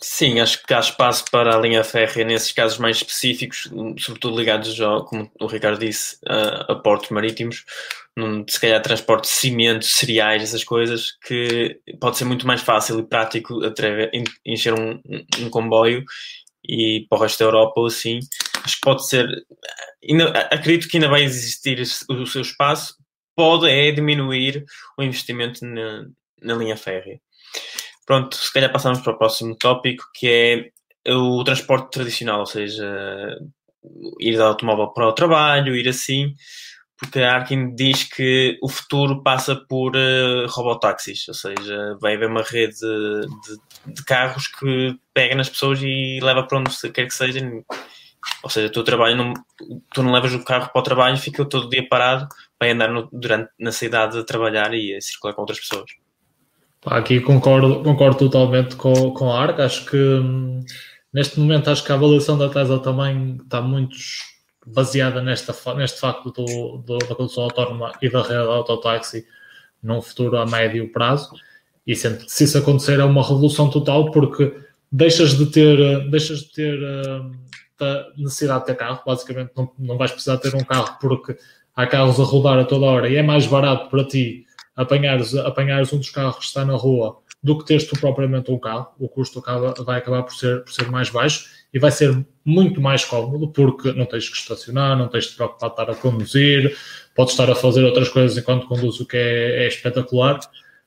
Sim, 0.01 0.39
acho 0.41 0.61
que 0.65 0.73
há 0.73 0.80
espaço 0.80 1.23
para 1.31 1.55
a 1.55 1.59
linha 1.59 1.84
férrea 1.84 2.26
nesses 2.26 2.51
casos 2.51 2.77
mais 2.77 2.97
específicos, 2.97 3.69
sobretudo 3.97 4.38
ligados, 4.38 4.80
ao, 4.81 5.05
como 5.05 5.31
o 5.39 5.47
Ricardo 5.47 5.80
disse, 5.80 6.17
a, 6.27 6.73
a 6.73 6.76
portos 6.76 7.09
marítimos, 7.09 7.63
num, 8.15 8.45
se 8.47 8.59
calhar 8.59 8.81
transporte 8.81 9.23
de 9.23 9.30
cimentos, 9.30 9.95
cereais, 9.95 10.43
essas 10.43 10.63
coisas, 10.63 11.17
que 11.26 11.80
pode 11.99 12.17
ser 12.17 12.26
muito 12.26 12.45
mais 12.45 12.61
fácil 12.61 12.99
e 12.99 13.07
prático 13.07 13.59
encher 14.45 14.73
um, 14.73 15.01
um 15.39 15.49
comboio 15.49 16.03
e 16.67 17.05
para 17.09 17.17
o 17.17 17.22
resto 17.22 17.39
da 17.39 17.45
Europa 17.45 17.80
ou 17.80 17.88
assim, 17.88 18.19
acho 18.63 18.76
que 18.76 18.81
pode 18.81 19.07
ser. 19.07 19.27
Ainda, 20.07 20.30
acredito 20.51 20.89
que 20.89 20.97
ainda 20.97 21.09
vai 21.09 21.23
existir 21.23 21.80
o 22.09 22.26
seu 22.26 22.41
espaço, 22.41 22.95
pode 23.35 23.69
é 23.69 23.91
diminuir 23.91 24.65
o 24.97 25.03
investimento 25.03 25.65
na, 25.65 26.05
na 26.41 26.53
linha 26.55 26.76
férrea. 26.76 27.19
Pronto, 28.06 28.36
se 28.36 28.53
calhar 28.53 28.72
passamos 28.72 28.99
para 28.99 29.14
o 29.14 29.18
próximo 29.18 29.56
tópico, 29.56 30.03
que 30.14 30.72
é 31.06 31.11
o 31.14 31.44
transporte 31.44 31.91
tradicional, 31.91 32.40
ou 32.40 32.45
seja, 32.45 32.86
ir 34.19 34.36
de 34.36 34.41
automóvel 34.41 34.90
para 34.90 35.07
o 35.07 35.14
trabalho, 35.14 35.76
ir 35.76 35.88
assim, 35.88 36.34
porque 36.98 37.19
a 37.19 37.36
Arkin 37.36 37.76
diz 37.76 38.03
que 38.03 38.57
o 38.61 38.69
futuro 38.69 39.22
passa 39.22 39.56
por 39.56 39.95
uh, 39.95 40.48
ou 40.48 41.34
seja, 41.34 41.98
vai 41.99 42.15
haver 42.15 42.30
uma 42.30 42.41
rede 42.41 42.76
de, 42.80 43.94
de, 43.94 44.03
carros 44.06 44.48
que 44.48 44.98
pega 45.14 45.36
nas 45.36 45.49
pessoas 45.49 45.82
e 45.82 46.19
leva 46.22 46.44
para 46.44 46.60
onde 46.60 46.91
quer 46.91 47.06
que 47.06 47.14
seja. 47.14 47.40
Ou 48.44 48.49
seja, 48.49 48.72
tu, 48.72 48.84
trabalho 48.84 49.15
não, 49.18 49.34
tu 49.94 50.02
não 50.02 50.11
levas 50.11 50.34
o 50.34 50.44
carro 50.44 50.72
para 50.72 50.80
o 50.80 50.84
trabalho, 50.84 51.18
fica 51.18 51.45
todo 51.45 51.69
dia 51.69 51.88
parado, 51.88 52.27
vai 52.60 52.72
andar 52.72 52.90
no, 52.90 53.10
durante, 53.11 53.52
na 53.60 53.72
cidade 53.72 54.18
a 54.18 54.23
trabalhar 54.23 54.73
e 54.73 54.95
a 54.95 55.02
circular 55.02 55.34
com 55.34 55.41
outras 55.41 55.60
pessoas. 55.60 55.91
Aqui 56.86 57.20
concordo, 57.20 57.82
concordo 57.84 58.18
totalmente 58.20 58.76
com, 58.76 59.12
com 59.12 59.32
a 59.32 59.41
ARC. 59.41 59.60
Acho 59.60 59.86
que 59.86 59.98
hum, 59.98 60.64
neste 61.12 61.40
momento 61.40 61.70
acho 61.70 61.84
que 61.84 61.91
a 61.91 61.95
avaliação 61.95 62.38
da 62.38 62.49
Tesla 62.49 62.80
também 62.80 63.38
está 63.44 63.62
muito 63.62 63.95
baseada 64.66 65.22
nesta, 65.22 65.56
neste 65.76 65.99
facto 65.99 66.32
do, 66.32 66.78
do, 66.80 66.98
da 66.99 67.16
condução 67.16 67.44
autónoma 67.44 67.91
e 68.02 68.10
da 68.10 68.22
rede 68.22 68.36
autotáxi 68.36 69.26
num 69.82 70.02
futuro 70.02 70.38
a 70.38 70.45
médio 70.45 70.91
prazo. 70.91 71.32
E 71.86 71.95
se, 71.95 72.44
isso 72.44 72.57
acontecer 72.57 72.99
é 72.99 73.03
uma 73.03 73.22
revolução 73.22 73.70
total 73.70 74.12
porque 74.12 74.56
deixas 74.91 75.38
de 75.38 75.45
ter, 75.48 76.10
deixas 76.10 76.40
de 76.40 76.52
ter 76.52 76.80
uh, 76.80 77.32
necessidade 78.18 78.62
de 78.62 78.66
ter 78.68 78.76
carro, 78.76 79.02
basicamente 79.06 79.52
não, 79.56 79.72
não 79.78 79.98
vais 79.98 80.12
precisar 80.12 80.38
ter 80.38 80.56
um 80.56 80.64
carro 80.64 80.98
porque 80.99 81.38
há 81.76 81.86
carros 81.86 82.20
a 82.20 82.24
rodar 82.24 82.57
a 82.57 82.64
toda 82.64 82.86
hora 82.86 83.10
e 83.10 83.16
é 83.16 83.24
mais 83.24 83.45
barato 83.45 83.90
para 83.90 84.03
ti 84.03 84.45
apanhares, 84.76 85.35
apanhares 85.35 85.93
um 85.93 85.97
dos 85.97 86.10
carros 86.10 86.38
que 86.38 86.45
está 86.45 86.65
na 86.65 86.76
rua 86.76 87.18
do 87.41 87.60
que 87.60 87.65
teres 87.65 87.88
tu 87.88 87.99
propriamente 87.99 88.52
um 88.52 88.57
carro, 88.57 88.88
o 88.99 89.07
custo 89.07 89.38
acaba, 89.38 89.73
vai 89.84 89.99
acabar 89.99 90.23
por 90.23 90.34
ser, 90.34 90.64
por 90.64 90.73
ser 90.73 90.89
mais 90.89 91.11
baixo 91.11 91.45
e 91.72 91.77
vai 91.77 91.91
ser 91.91 92.26
muito 92.43 92.81
mais 92.81 93.06
cómodo 93.06 93.49
porque 93.49 93.93
não 93.93 94.06
tens 94.06 94.27
que 94.27 94.35
estacionar, 94.35 94.97
não 94.97 95.07
tens 95.07 95.26
de 95.26 95.31
te 95.31 95.35
preocupar 95.35 95.69
de 95.69 95.73
estar 95.73 95.91
a 95.91 95.95
conduzir, 95.95 96.76
podes 97.15 97.34
estar 97.34 97.49
a 97.52 97.53
fazer 97.53 97.84
outras 97.84 98.10
coisas 98.10 98.35
enquanto 98.35 98.65
conduz, 98.65 98.99
o 98.99 99.06
que 99.06 99.15
é, 99.15 99.64
é 99.64 99.68
espetacular. 99.68 100.39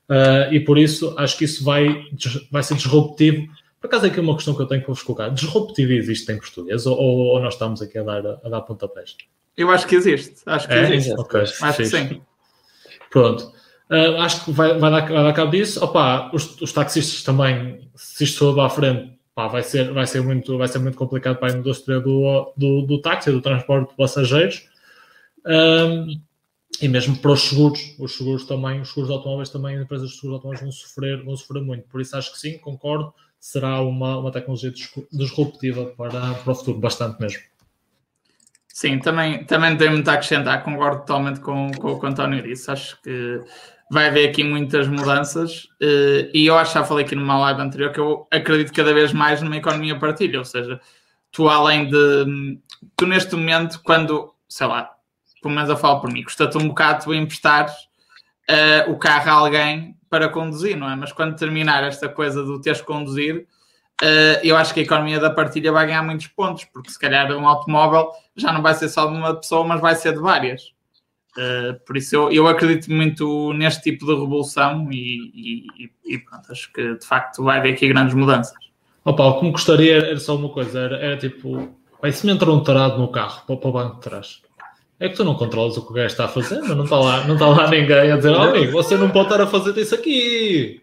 Uh, 0.09 0.53
e 0.53 0.59
por 0.59 0.79
isso 0.79 1.15
acho 1.17 1.37
que 1.39 1.45
isso 1.45 1.63
vai, 1.63 2.05
vai 2.51 2.63
ser 2.63 2.75
disruptivo. 2.75 3.47
Por 3.81 3.87
acaso 3.87 4.07
é 4.07 4.09
aqui 4.09 4.19
uma 4.19 4.35
questão 4.35 4.55
que 4.55 4.63
eu 4.63 4.67
tenho 4.67 4.81
que 4.81 4.89
vos 4.89 5.03
colocar. 5.03 5.29
Disruptivo 5.29 5.93
existe 5.93 6.33
em 6.33 6.39
português 6.39 6.87
ou, 6.87 6.99
ou 6.99 7.41
nós 7.41 7.55
estamos 7.55 7.81
aqui 7.81 7.99
a 7.99 8.03
dar, 8.03 8.27
a 8.43 8.49
dar 8.49 8.63
pontapés? 8.63 9.17
Eu 9.57 9.71
acho 9.71 9.87
que 9.87 9.95
existe. 9.95 10.37
Acho 10.47 10.67
que 10.67 10.75
é? 10.75 10.95
existe. 10.95 11.21
Okay, 11.21 11.43
acho 11.43 11.77
que 11.77 11.85
sim. 11.85 12.21
Pronto. 13.11 13.53
Uh, 13.91 14.21
acho 14.21 14.45
que 14.45 14.53
vai, 14.53 14.79
vai, 14.79 14.91
dar, 14.91 15.09
vai 15.09 15.25
dar 15.25 15.33
cabo 15.33 15.51
disso. 15.51 15.83
Opa, 15.83 16.31
os, 16.33 16.61
os 16.61 16.73
taxistas 16.73 17.23
também, 17.23 17.91
se 17.95 18.25
isto 18.25 18.39
for 18.39 18.61
à 18.61 18.69
frente, 18.69 19.19
pá, 19.35 19.49
vai, 19.49 19.63
ser, 19.63 19.93
vai, 19.93 20.07
ser 20.07 20.23
muito, 20.23 20.59
vai 20.59 20.69
ser 20.69 20.79
muito 20.79 20.99
complicado 20.99 21.39
para 21.39 21.53
a 21.53 21.57
indústria 21.57 21.99
do, 22.01 22.53
do, 22.57 22.83
do 22.83 23.01
táxi, 23.01 23.31
do 23.31 23.41
transporte 23.41 23.91
de 23.91 23.97
passageiros. 23.97 24.69
Um, 25.47 26.21
e 26.81 26.89
mesmo 26.89 27.17
para 27.17 27.33
os 27.33 27.41
seguros, 27.41 27.81
os 27.99 28.17
seguros 28.17 28.45
também, 28.45 28.81
os 28.81 28.89
seguros 28.89 29.09
de 29.09 29.15
automóveis 29.15 29.49
também, 29.49 29.77
as 29.77 29.83
empresas 29.83 30.11
de 30.11 30.17
seguros 30.17 30.33
de 30.33 30.37
automóveis 30.37 30.61
vão 30.61 30.73
sofrer, 30.73 31.25
vão 31.25 31.37
sofrer 31.37 31.63
muito. 31.63 31.89
Por 31.89 32.01
isso 32.01 32.17
acho 32.17 32.33
que 32.33 32.39
sim, 32.39 32.59
concordo, 32.59 33.13
será 33.41 33.81
uma, 33.81 34.19
uma 34.19 34.31
tecnologia 34.31 34.73
disruptiva 35.11 35.87
para, 35.97 36.35
para 36.35 36.53
o 36.53 36.55
futuro, 36.55 36.79
bastante 36.79 37.21
mesmo. 37.21 37.41
Sim, 38.69 39.01
também, 39.01 39.45
também 39.45 39.77
tenho 39.77 39.93
muito 39.93 40.09
a 40.09 40.13
acrescentar, 40.13 40.63
concordo 40.63 40.99
totalmente 40.99 41.41
com, 41.41 41.71
com 41.73 41.93
o 41.93 41.99
que 41.99 42.07
o 42.07 42.09
António 42.09 42.43
disse. 42.43 42.71
Acho 42.71 43.01
que 43.03 43.41
vai 43.91 44.09
haver 44.09 44.29
aqui 44.29 44.45
muitas 44.45 44.87
mudanças 44.87 45.69
eh, 45.81 46.31
e 46.35 46.47
eu 46.47 46.57
acho 46.59 46.73
que 46.73 46.79
já 46.79 46.85
falei 46.85 47.05
aqui 47.05 47.15
numa 47.15 47.39
live 47.39 47.61
anterior 47.61 47.93
que 47.93 48.01
eu 48.01 48.27
acredito 48.31 48.73
cada 48.73 48.93
vez 48.93 49.13
mais 49.13 49.41
numa 49.41 49.57
economia 49.57 49.99
partilha, 49.99 50.39
ou 50.39 50.45
seja, 50.45 50.81
tu 51.33 51.49
além 51.49 51.89
de 51.89 52.59
tu 52.97 53.07
neste 53.07 53.35
momento, 53.35 53.81
quando, 53.83 54.35
sei 54.49 54.67
lá, 54.67 54.91
pelo 55.43 55.55
menos 55.55 55.71
eu 55.71 55.77
falo 55.77 56.01
por 56.01 56.13
mim, 56.13 56.23
custa-te 56.23 56.59
um 56.59 56.69
bocado 56.69 57.05
tu 57.05 57.15
emprestar 57.15 57.67
uh, 57.69 58.91
o 58.91 58.99
carro 58.99 59.31
a 59.31 59.35
alguém 59.35 59.97
para 60.11 60.29
conduzir, 60.29 60.77
não 60.77 60.91
é? 60.91 60.97
Mas 60.97 61.13
quando 61.13 61.37
terminar 61.37 61.85
esta 61.85 62.09
coisa 62.09 62.43
do 62.43 62.61
teres 62.61 62.81
conduzir, 62.81 63.47
uh, 64.03 64.41
eu 64.43 64.57
acho 64.57 64.73
que 64.73 64.81
a 64.81 64.83
economia 64.83 65.21
da 65.21 65.31
partilha 65.31 65.73
vai 65.73 65.87
ganhar 65.87 66.03
muitos 66.03 66.27
pontos, 66.29 66.65
porque 66.65 66.91
se 66.91 66.99
calhar 66.99 67.31
um 67.33 67.47
automóvel 67.47 68.11
já 68.37 68.53
não 68.53 68.63
vai 68.63 68.75
ser 68.75 68.89
só 68.89 69.07
de 69.07 69.15
uma 69.15 69.35
pessoa, 69.35 69.67
mas 69.67 69.81
vai 69.81 69.95
ser 69.95 70.13
de 70.13 70.21
várias. 70.21 70.73
Uh, 71.39 71.79
por 71.87 71.97
isso 71.97 72.17
eu, 72.17 72.33
eu 72.33 72.49
acredito 72.49 72.91
muito 72.91 73.53
neste 73.53 73.83
tipo 73.83 74.05
de 74.05 74.13
revolução 74.13 74.91
e, 74.91 75.31
e, 75.79 75.91
e, 76.05 76.19
pronto, 76.19 76.51
acho 76.51 76.73
que 76.73 76.95
de 76.97 77.07
facto 77.07 77.45
vai 77.45 77.59
haver 77.59 77.75
aqui 77.75 77.87
grandes 77.87 78.13
mudanças. 78.13 78.57
Oh 79.05 79.15
Paulo, 79.15 79.39
como 79.39 79.53
gostaria 79.53 79.99
era 79.99 80.19
só 80.19 80.35
uma 80.35 80.49
coisa, 80.49 80.81
era, 80.81 80.97
era 80.97 81.17
tipo, 81.17 81.69
vai 82.03 82.11
se 82.11 82.27
me 82.27 82.33
entra 82.33 82.51
um 82.51 82.61
tarado 82.61 82.99
no 82.99 83.07
carro 83.07 83.43
para, 83.47 83.57
para 83.57 83.69
o 83.69 83.73
banco 83.73 83.95
de 83.97 84.01
trás. 84.01 84.43
É 84.99 85.09
que 85.09 85.15
tu 85.15 85.23
não 85.23 85.37
controlas 85.37 85.77
o 85.77 85.87
que 85.87 85.93
o 85.93 85.95
gajo 85.95 86.09
está 86.09 86.25
a 86.25 86.29
fazer, 86.29 86.59
mas 86.61 86.77
não 86.77 86.83
está 86.83 86.99
lá, 86.99 87.25
não 87.25 87.35
está 87.35 87.47
lá 87.47 87.71
ninguém 87.71 88.11
a 88.11 88.17
dizer, 88.17 88.35
oh, 88.35 88.43
amigo, 88.43 88.73
você 88.73 88.97
não 88.97 89.09
pode 89.09 89.27
estar 89.27 89.41
a 89.41 89.47
fazer 89.47 89.79
isso 89.79 89.95
aqui. 89.95 90.83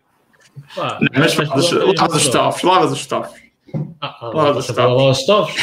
Pá, 0.73 0.99
não, 1.01 1.09
mas, 1.19 1.35
lavas 1.35 2.15
os 2.15 2.21
estofos, 2.21 2.63
lavas 2.63 2.91
os 2.93 2.99
estofos. 2.99 3.39
Ah, 3.99 4.17
ah, 4.21 4.31
lavas 4.33 4.69
os 4.69 5.19
estofos. 5.19 5.55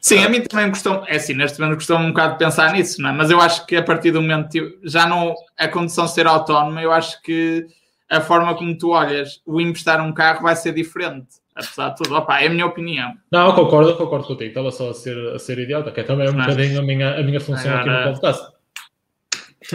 Sim, 0.00 0.24
a 0.24 0.28
mim 0.30 0.40
também 0.40 0.70
custou, 0.70 1.04
é 1.06 1.16
assim, 1.16 1.34
neste 1.34 1.60
momento 1.60 1.76
custou 1.76 1.98
um 1.98 2.08
bocado 2.08 2.32
de 2.32 2.38
pensar 2.38 2.72
nisso, 2.72 3.02
não 3.02 3.10
é? 3.10 3.12
Mas 3.12 3.30
eu 3.30 3.38
acho 3.38 3.66
que 3.66 3.76
a 3.76 3.82
partir 3.82 4.10
do 4.10 4.22
momento, 4.22 4.58
já 4.82 5.06
não, 5.06 5.34
a 5.58 5.68
condição 5.68 6.06
de 6.06 6.12
ser 6.12 6.26
autónoma, 6.26 6.80
eu 6.80 6.90
acho 6.90 7.20
que 7.22 7.66
a 8.08 8.20
forma 8.20 8.54
como 8.54 8.76
tu 8.76 8.90
olhas 8.90 9.42
o 9.44 9.60
emprestar 9.60 10.00
um 10.00 10.12
carro 10.12 10.42
vai 10.42 10.56
ser 10.56 10.72
diferente, 10.72 11.28
apesar 11.54 11.90
de 11.90 11.96
tudo. 11.96 12.16
Opa, 12.16 12.40
é 12.40 12.46
a 12.46 12.50
minha 12.50 12.64
opinião. 12.64 13.12
Não, 13.30 13.48
eu 13.48 13.54
concordo, 13.54 13.90
eu 13.90 13.96
concordo 13.96 14.26
contigo, 14.26 14.48
estava 14.48 14.70
só 14.70 14.88
a 14.88 14.94
ser, 14.94 15.16
a 15.34 15.38
ser 15.38 15.58
idiota, 15.58 15.92
que 15.92 16.00
é 16.00 16.02
também 16.02 16.30
um 16.30 16.32
não. 16.32 16.46
bocadinho 16.46 16.80
a 16.80 16.82
minha, 16.82 17.18
a 17.18 17.22
minha 17.22 17.40
função 17.40 17.70
agora, 17.70 18.00
aqui 18.00 18.08
no 18.08 18.12
podcast. 18.20 18.52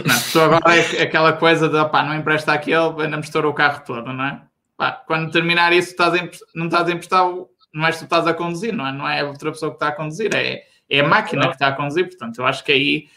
Não, 0.04 0.20
tu 0.32 0.40
agora 0.40 0.76
é 0.76 1.02
aquela 1.02 1.32
coisa 1.34 1.68
de, 1.68 1.76
opá, 1.76 2.02
não 2.02 2.14
empresta 2.16 2.52
aquele, 2.52 3.00
ainda 3.00 3.16
mistura 3.16 3.48
o 3.48 3.54
carro 3.54 3.84
todo, 3.86 4.12
não 4.12 4.24
é? 4.24 4.42
Pá, 4.76 4.90
quando 4.90 5.30
terminar 5.30 5.72
isso, 5.72 5.90
estás 5.90 6.12
a, 6.14 6.28
não 6.54 6.66
estás 6.66 6.88
a 6.88 6.92
emprestar 6.92 7.26
o 7.26 7.48
não 7.76 7.86
és 7.86 7.96
tu 7.96 8.00
que 8.00 8.04
estás 8.06 8.26
a 8.26 8.32
conduzir, 8.32 8.72
não 8.72 8.86
é? 8.86 8.92
Não 8.92 9.08
é 9.08 9.22
outra 9.22 9.52
pessoa 9.52 9.70
que 9.70 9.76
está 9.76 9.88
a 9.88 9.92
conduzir, 9.92 10.34
é, 10.34 10.64
é 10.88 11.00
a 11.00 11.06
máquina 11.06 11.42
não. 11.42 11.48
que 11.50 11.56
está 11.56 11.68
a 11.68 11.72
conduzir. 11.72 12.08
Portanto, 12.08 12.38
eu 12.38 12.46
acho 12.46 12.64
que 12.64 12.72
aí 12.72 13.08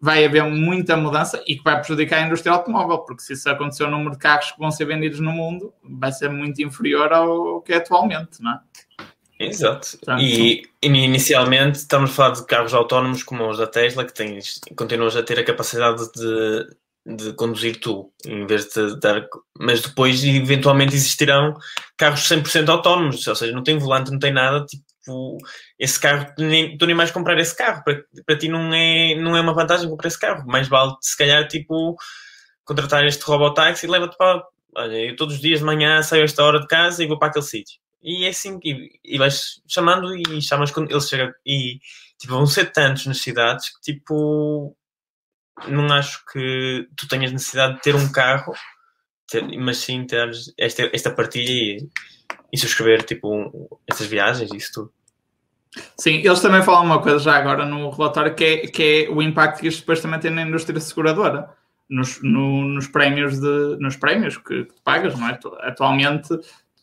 vai 0.00 0.24
haver 0.24 0.44
muita 0.44 0.96
mudança 0.96 1.42
e 1.46 1.56
que 1.56 1.62
vai 1.62 1.78
prejudicar 1.78 2.18
a 2.18 2.26
indústria 2.26 2.52
automóvel, 2.52 2.98
porque 2.98 3.22
se 3.22 3.32
isso 3.32 3.48
acontecer, 3.48 3.84
o 3.84 3.90
número 3.90 4.12
de 4.12 4.18
carros 4.18 4.50
que 4.50 4.58
vão 4.58 4.70
ser 4.70 4.86
vendidos 4.86 5.20
no 5.20 5.30
mundo 5.30 5.72
vai 5.82 6.10
ser 6.10 6.28
muito 6.28 6.60
inferior 6.60 7.12
ao 7.12 7.60
que 7.62 7.72
é 7.72 7.76
atualmente, 7.76 8.42
não 8.42 8.52
é? 8.52 8.60
Exato. 9.40 9.96
Portanto, 9.98 10.20
e, 10.20 10.68
inicialmente 10.82 11.78
estamos 11.78 12.10
a 12.10 12.12
falar 12.12 12.30
de 12.34 12.46
carros 12.46 12.74
autónomos 12.74 13.22
como 13.22 13.48
os 13.48 13.58
da 13.58 13.68
Tesla, 13.68 14.04
que 14.04 14.12
tens, 14.12 14.60
continuas 14.76 15.16
a 15.16 15.22
ter 15.22 15.38
a 15.38 15.44
capacidade 15.44 16.10
de 16.12 16.76
de 17.06 17.32
conduzir 17.32 17.80
tu, 17.80 18.12
em 18.26 18.46
vez 18.46 18.68
de 18.68 18.98
dar. 19.00 19.26
Mas 19.58 19.80
depois, 19.80 20.22
eventualmente, 20.24 20.94
existirão 20.94 21.54
carros 21.96 22.20
100% 22.28 22.68
autónomos, 22.68 23.26
ou 23.26 23.34
seja, 23.34 23.52
não 23.52 23.62
tem 23.62 23.78
volante, 23.78 24.10
não 24.10 24.18
tem 24.18 24.32
nada. 24.32 24.64
Tipo, 24.66 25.38
esse 25.78 25.98
carro, 25.98 26.32
nem, 26.38 26.76
tu 26.76 26.86
nem 26.86 26.94
mais 26.94 27.10
comprar 27.10 27.38
esse 27.38 27.56
carro, 27.56 27.82
para, 27.82 28.02
para 28.26 28.38
ti 28.38 28.48
não 28.48 28.72
é, 28.74 29.14
não 29.14 29.36
é 29.36 29.40
uma 29.40 29.54
vantagem 29.54 29.88
comprar 29.88 30.08
esse 30.08 30.18
carro. 30.18 30.46
Mais 30.46 30.68
vale, 30.68 30.94
se 31.00 31.16
calhar, 31.16 31.46
tipo, 31.48 31.96
contratar 32.64 33.06
este 33.06 33.24
robotáxi 33.24 33.86
e 33.86 33.90
leva-te 33.90 34.16
para. 34.16 34.42
Olha, 34.76 34.96
eu 34.96 35.16
todos 35.16 35.36
os 35.36 35.40
dias 35.40 35.60
de 35.60 35.64
manhã 35.64 36.02
saio 36.02 36.22
a 36.22 36.24
esta 36.24 36.44
hora 36.44 36.60
de 36.60 36.66
casa 36.66 37.02
e 37.02 37.06
vou 37.06 37.18
para 37.18 37.28
aquele 37.28 37.44
sítio. 37.44 37.80
E 38.02 38.24
é 38.26 38.28
assim, 38.28 38.60
e, 38.62 38.90
e 39.04 39.18
vais 39.18 39.60
chamando 39.66 40.14
e 40.14 40.40
chamas 40.42 40.70
quando 40.70 40.90
ele 40.90 41.00
chega. 41.00 41.34
E 41.44 41.80
tipo, 42.18 42.34
vão 42.34 42.46
ser 42.46 42.70
tantos 42.70 43.06
nas 43.06 43.18
cidades 43.18 43.70
que 43.70 43.92
tipo 43.92 44.76
não 45.66 45.92
acho 45.92 46.24
que 46.26 46.88
tu 46.96 47.08
tenhas 47.08 47.32
necessidade 47.32 47.76
de 47.76 47.82
ter 47.82 47.94
um 47.94 48.10
carro, 48.10 48.54
ter, 49.28 49.42
mas 49.58 49.78
sim 49.78 50.04
ter 50.04 50.30
esta, 50.56 50.90
esta 50.92 51.10
partilha 51.10 51.50
e, 51.50 51.88
e 52.52 52.58
subscrever 52.58 53.02
tipo, 53.02 53.34
um, 53.34 53.68
estas 53.86 54.06
viagens 54.06 54.52
e 54.52 54.56
isso 54.56 54.72
tudo. 54.72 54.92
Sim, 55.98 56.16
eles 56.24 56.40
também 56.40 56.62
falam 56.62 56.84
uma 56.84 57.02
coisa 57.02 57.18
já 57.18 57.36
agora 57.36 57.64
no 57.64 57.90
relatório 57.90 58.34
que 58.34 58.44
é, 58.44 58.56
que 58.66 59.06
é 59.08 59.10
o 59.10 59.20
impacto 59.22 59.60
que 59.60 59.68
isto 59.68 59.80
depois 59.80 60.00
também 60.00 60.18
tem 60.18 60.30
na 60.30 60.42
indústria 60.42 60.80
seguradora. 60.80 61.50
Nos, 61.88 62.20
no, 62.22 62.64
nos 62.64 62.86
prémios 62.86 63.40
de 63.40 63.78
nos 63.80 63.96
prémios 63.96 64.36
que, 64.36 64.64
que 64.66 64.74
pagas, 64.84 65.18
não 65.18 65.26
é? 65.26 65.38
Atualmente 65.60 66.28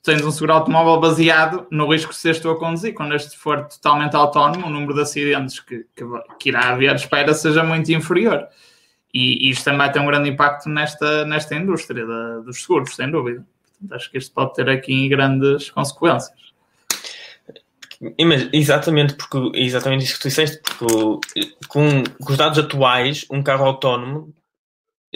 tens 0.06 0.24
um 0.24 0.32
seguro 0.32 0.54
automóvel 0.54 1.00
baseado 1.00 1.68
no 1.72 1.92
risco 1.92 2.12
de 2.12 2.18
seres 2.18 2.40
tu 2.40 2.50
a 2.50 2.58
conduzir. 2.58 2.94
Quando 2.94 3.16
este 3.16 3.36
for 3.36 3.66
totalmente 3.66 4.16
autónomo, 4.16 4.68
o 4.68 4.70
número 4.70 4.94
de 4.94 5.02
acidentes 5.02 5.60
que, 5.60 5.86
que, 5.96 6.06
que 6.40 6.50
irá 6.50 6.70
haver 6.70 6.96
espera 6.96 7.34
seja 7.34 7.64
muito 7.64 7.92
inferior. 7.92 8.48
E, 9.14 9.48
e 9.48 9.50
isto 9.50 9.66
também 9.66 9.92
ter 9.92 10.00
um 10.00 10.06
grande 10.06 10.30
impacto 10.30 10.70
nesta, 10.70 11.26
nesta 11.26 11.56
indústria 11.56 12.06
da, 12.06 12.40
dos 12.40 12.62
seguros, 12.62 12.96
sem 12.96 13.10
dúvida. 13.10 13.46
Portanto, 13.64 13.96
acho 13.96 14.12
que 14.12 14.18
isto 14.18 14.34
pode 14.34 14.54
ter 14.54 14.70
aqui 14.70 15.10
grandes 15.10 15.72
consequências. 15.72 16.46
Exatamente, 18.54 19.16
porque 19.16 19.58
exatamente 19.58 20.04
isso 20.04 20.16
que 20.16 20.22
tu 20.22 20.28
disseste, 20.28 20.62
porque 20.62 21.56
com, 21.68 22.04
com 22.22 22.32
os 22.32 22.38
dados 22.38 22.60
atuais, 22.60 23.26
um 23.32 23.42
carro 23.42 23.66
autónomo 23.66 24.34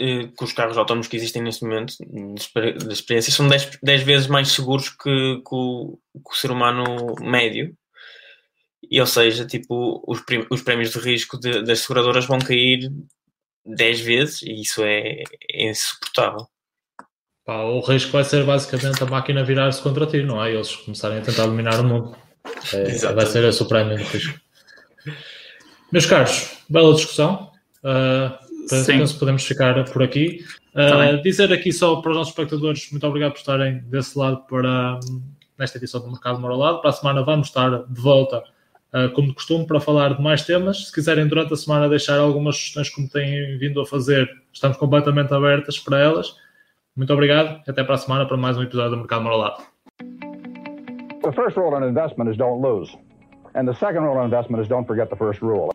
eh, 0.00 0.28
que 0.36 0.44
os 0.44 0.52
carros 0.54 0.78
autónomos 0.78 1.08
que 1.08 1.16
existem 1.16 1.42
neste 1.42 1.62
momento, 1.62 1.94
de 1.98 2.92
experiência, 2.92 3.30
são 3.30 3.46
10, 3.46 3.78
10 3.82 4.02
vezes 4.02 4.26
mais 4.28 4.48
seguros 4.48 4.88
que, 4.88 4.96
que, 5.04 5.54
o, 5.54 5.98
que 6.14 6.32
o 6.32 6.34
ser 6.34 6.50
humano 6.50 7.14
médio. 7.20 7.76
E, 8.90 8.98
ou 8.98 9.06
seja, 9.06 9.46
tipo, 9.46 10.02
os, 10.06 10.22
os 10.50 10.62
prémios 10.62 10.90
de 10.90 10.98
risco 10.98 11.38
de, 11.38 11.62
das 11.62 11.80
seguradoras 11.80 12.26
vão 12.26 12.38
cair 12.38 12.90
10 13.66 14.00
vezes 14.00 14.42
e 14.42 14.62
isso 14.62 14.82
é, 14.82 15.22
é 15.52 15.70
insuportável. 15.70 16.48
Pá, 17.44 17.62
o 17.62 17.80
risco 17.80 18.12
vai 18.12 18.24
ser 18.24 18.44
basicamente 18.44 19.02
a 19.02 19.06
máquina 19.06 19.44
virar-se 19.44 19.82
contra 19.82 20.06
ti, 20.06 20.22
não 20.22 20.42
é? 20.42 20.54
Eles 20.54 20.74
começarem 20.76 21.18
a 21.18 21.22
tentar 21.22 21.44
dominar 21.44 21.78
o 21.80 21.84
mundo. 21.84 22.16
É, 22.72 23.12
vai 23.12 23.26
ser 23.26 23.44
esse 23.44 23.62
o 23.62 23.68
prémio 23.68 23.98
de 23.98 24.04
risco. 24.04 24.40
Meus 25.92 26.06
caros, 26.06 26.56
bela 26.68 26.94
discussão. 26.94 27.52
Uh, 27.84 28.49
penso 28.86 29.14
que 29.14 29.20
podemos 29.20 29.44
ficar 29.44 29.84
por 29.90 30.02
aqui. 30.02 30.44
Uh, 30.74 31.20
dizer 31.22 31.52
aqui 31.52 31.72
só 31.72 31.96
para 31.96 32.10
os 32.10 32.16
nossos 32.16 32.32
espectadores, 32.32 32.90
muito 32.90 33.06
obrigado 33.06 33.32
por 33.32 33.38
estarem 33.38 33.78
desse 33.80 34.18
lado 34.18 34.44
para 34.48 34.98
nesta 35.58 35.78
edição 35.78 36.00
do 36.00 36.08
Mercado 36.08 36.40
Moralado. 36.40 36.80
Para 36.80 36.90
a 36.90 36.92
semana 36.92 37.22
vamos 37.22 37.48
estar 37.48 37.84
de 37.86 38.00
volta, 38.00 38.42
uh, 38.94 39.10
como 39.14 39.28
de 39.28 39.34
costume, 39.34 39.66
para 39.66 39.78
falar 39.80 40.14
de 40.14 40.22
mais 40.22 40.44
temas. 40.44 40.86
Se 40.86 40.92
quiserem 40.92 41.26
durante 41.26 41.52
a 41.52 41.56
semana 41.56 41.88
deixar 41.88 42.18
algumas 42.18 42.56
sugestões 42.56 42.88
como 42.90 43.08
têm 43.08 43.58
vindo 43.58 43.80
a 43.80 43.86
fazer, 43.86 44.28
estamos 44.52 44.76
completamente 44.76 45.34
abertas 45.34 45.78
para 45.78 45.98
elas. 45.98 46.34
Muito 46.96 47.12
obrigado 47.12 47.60
e 47.66 47.70
até 47.70 47.84
para 47.84 47.94
a 47.94 47.98
semana 47.98 48.26
para 48.26 48.36
mais 48.36 48.56
um 48.56 48.62
episódio 48.62 48.90
do 48.90 48.96
Mercado 48.96 49.22
Moralado. 49.22 49.62
The 51.22 51.32
first 51.32 51.56
rule 51.56 51.76
in 51.76 51.86
investment 51.86 52.30
is 52.30 52.36
don't 52.36 52.62
lose. 52.62 52.90
And 53.54 53.66
the 53.66 53.74
second 53.74 54.04
rule 54.04 54.18
in 54.20 54.24
investment 54.24 54.62
is 54.62 54.68
don't 54.68 54.86
forget 54.86 55.10
the 55.10 55.16
first 55.16 55.42
rule. 55.42 55.70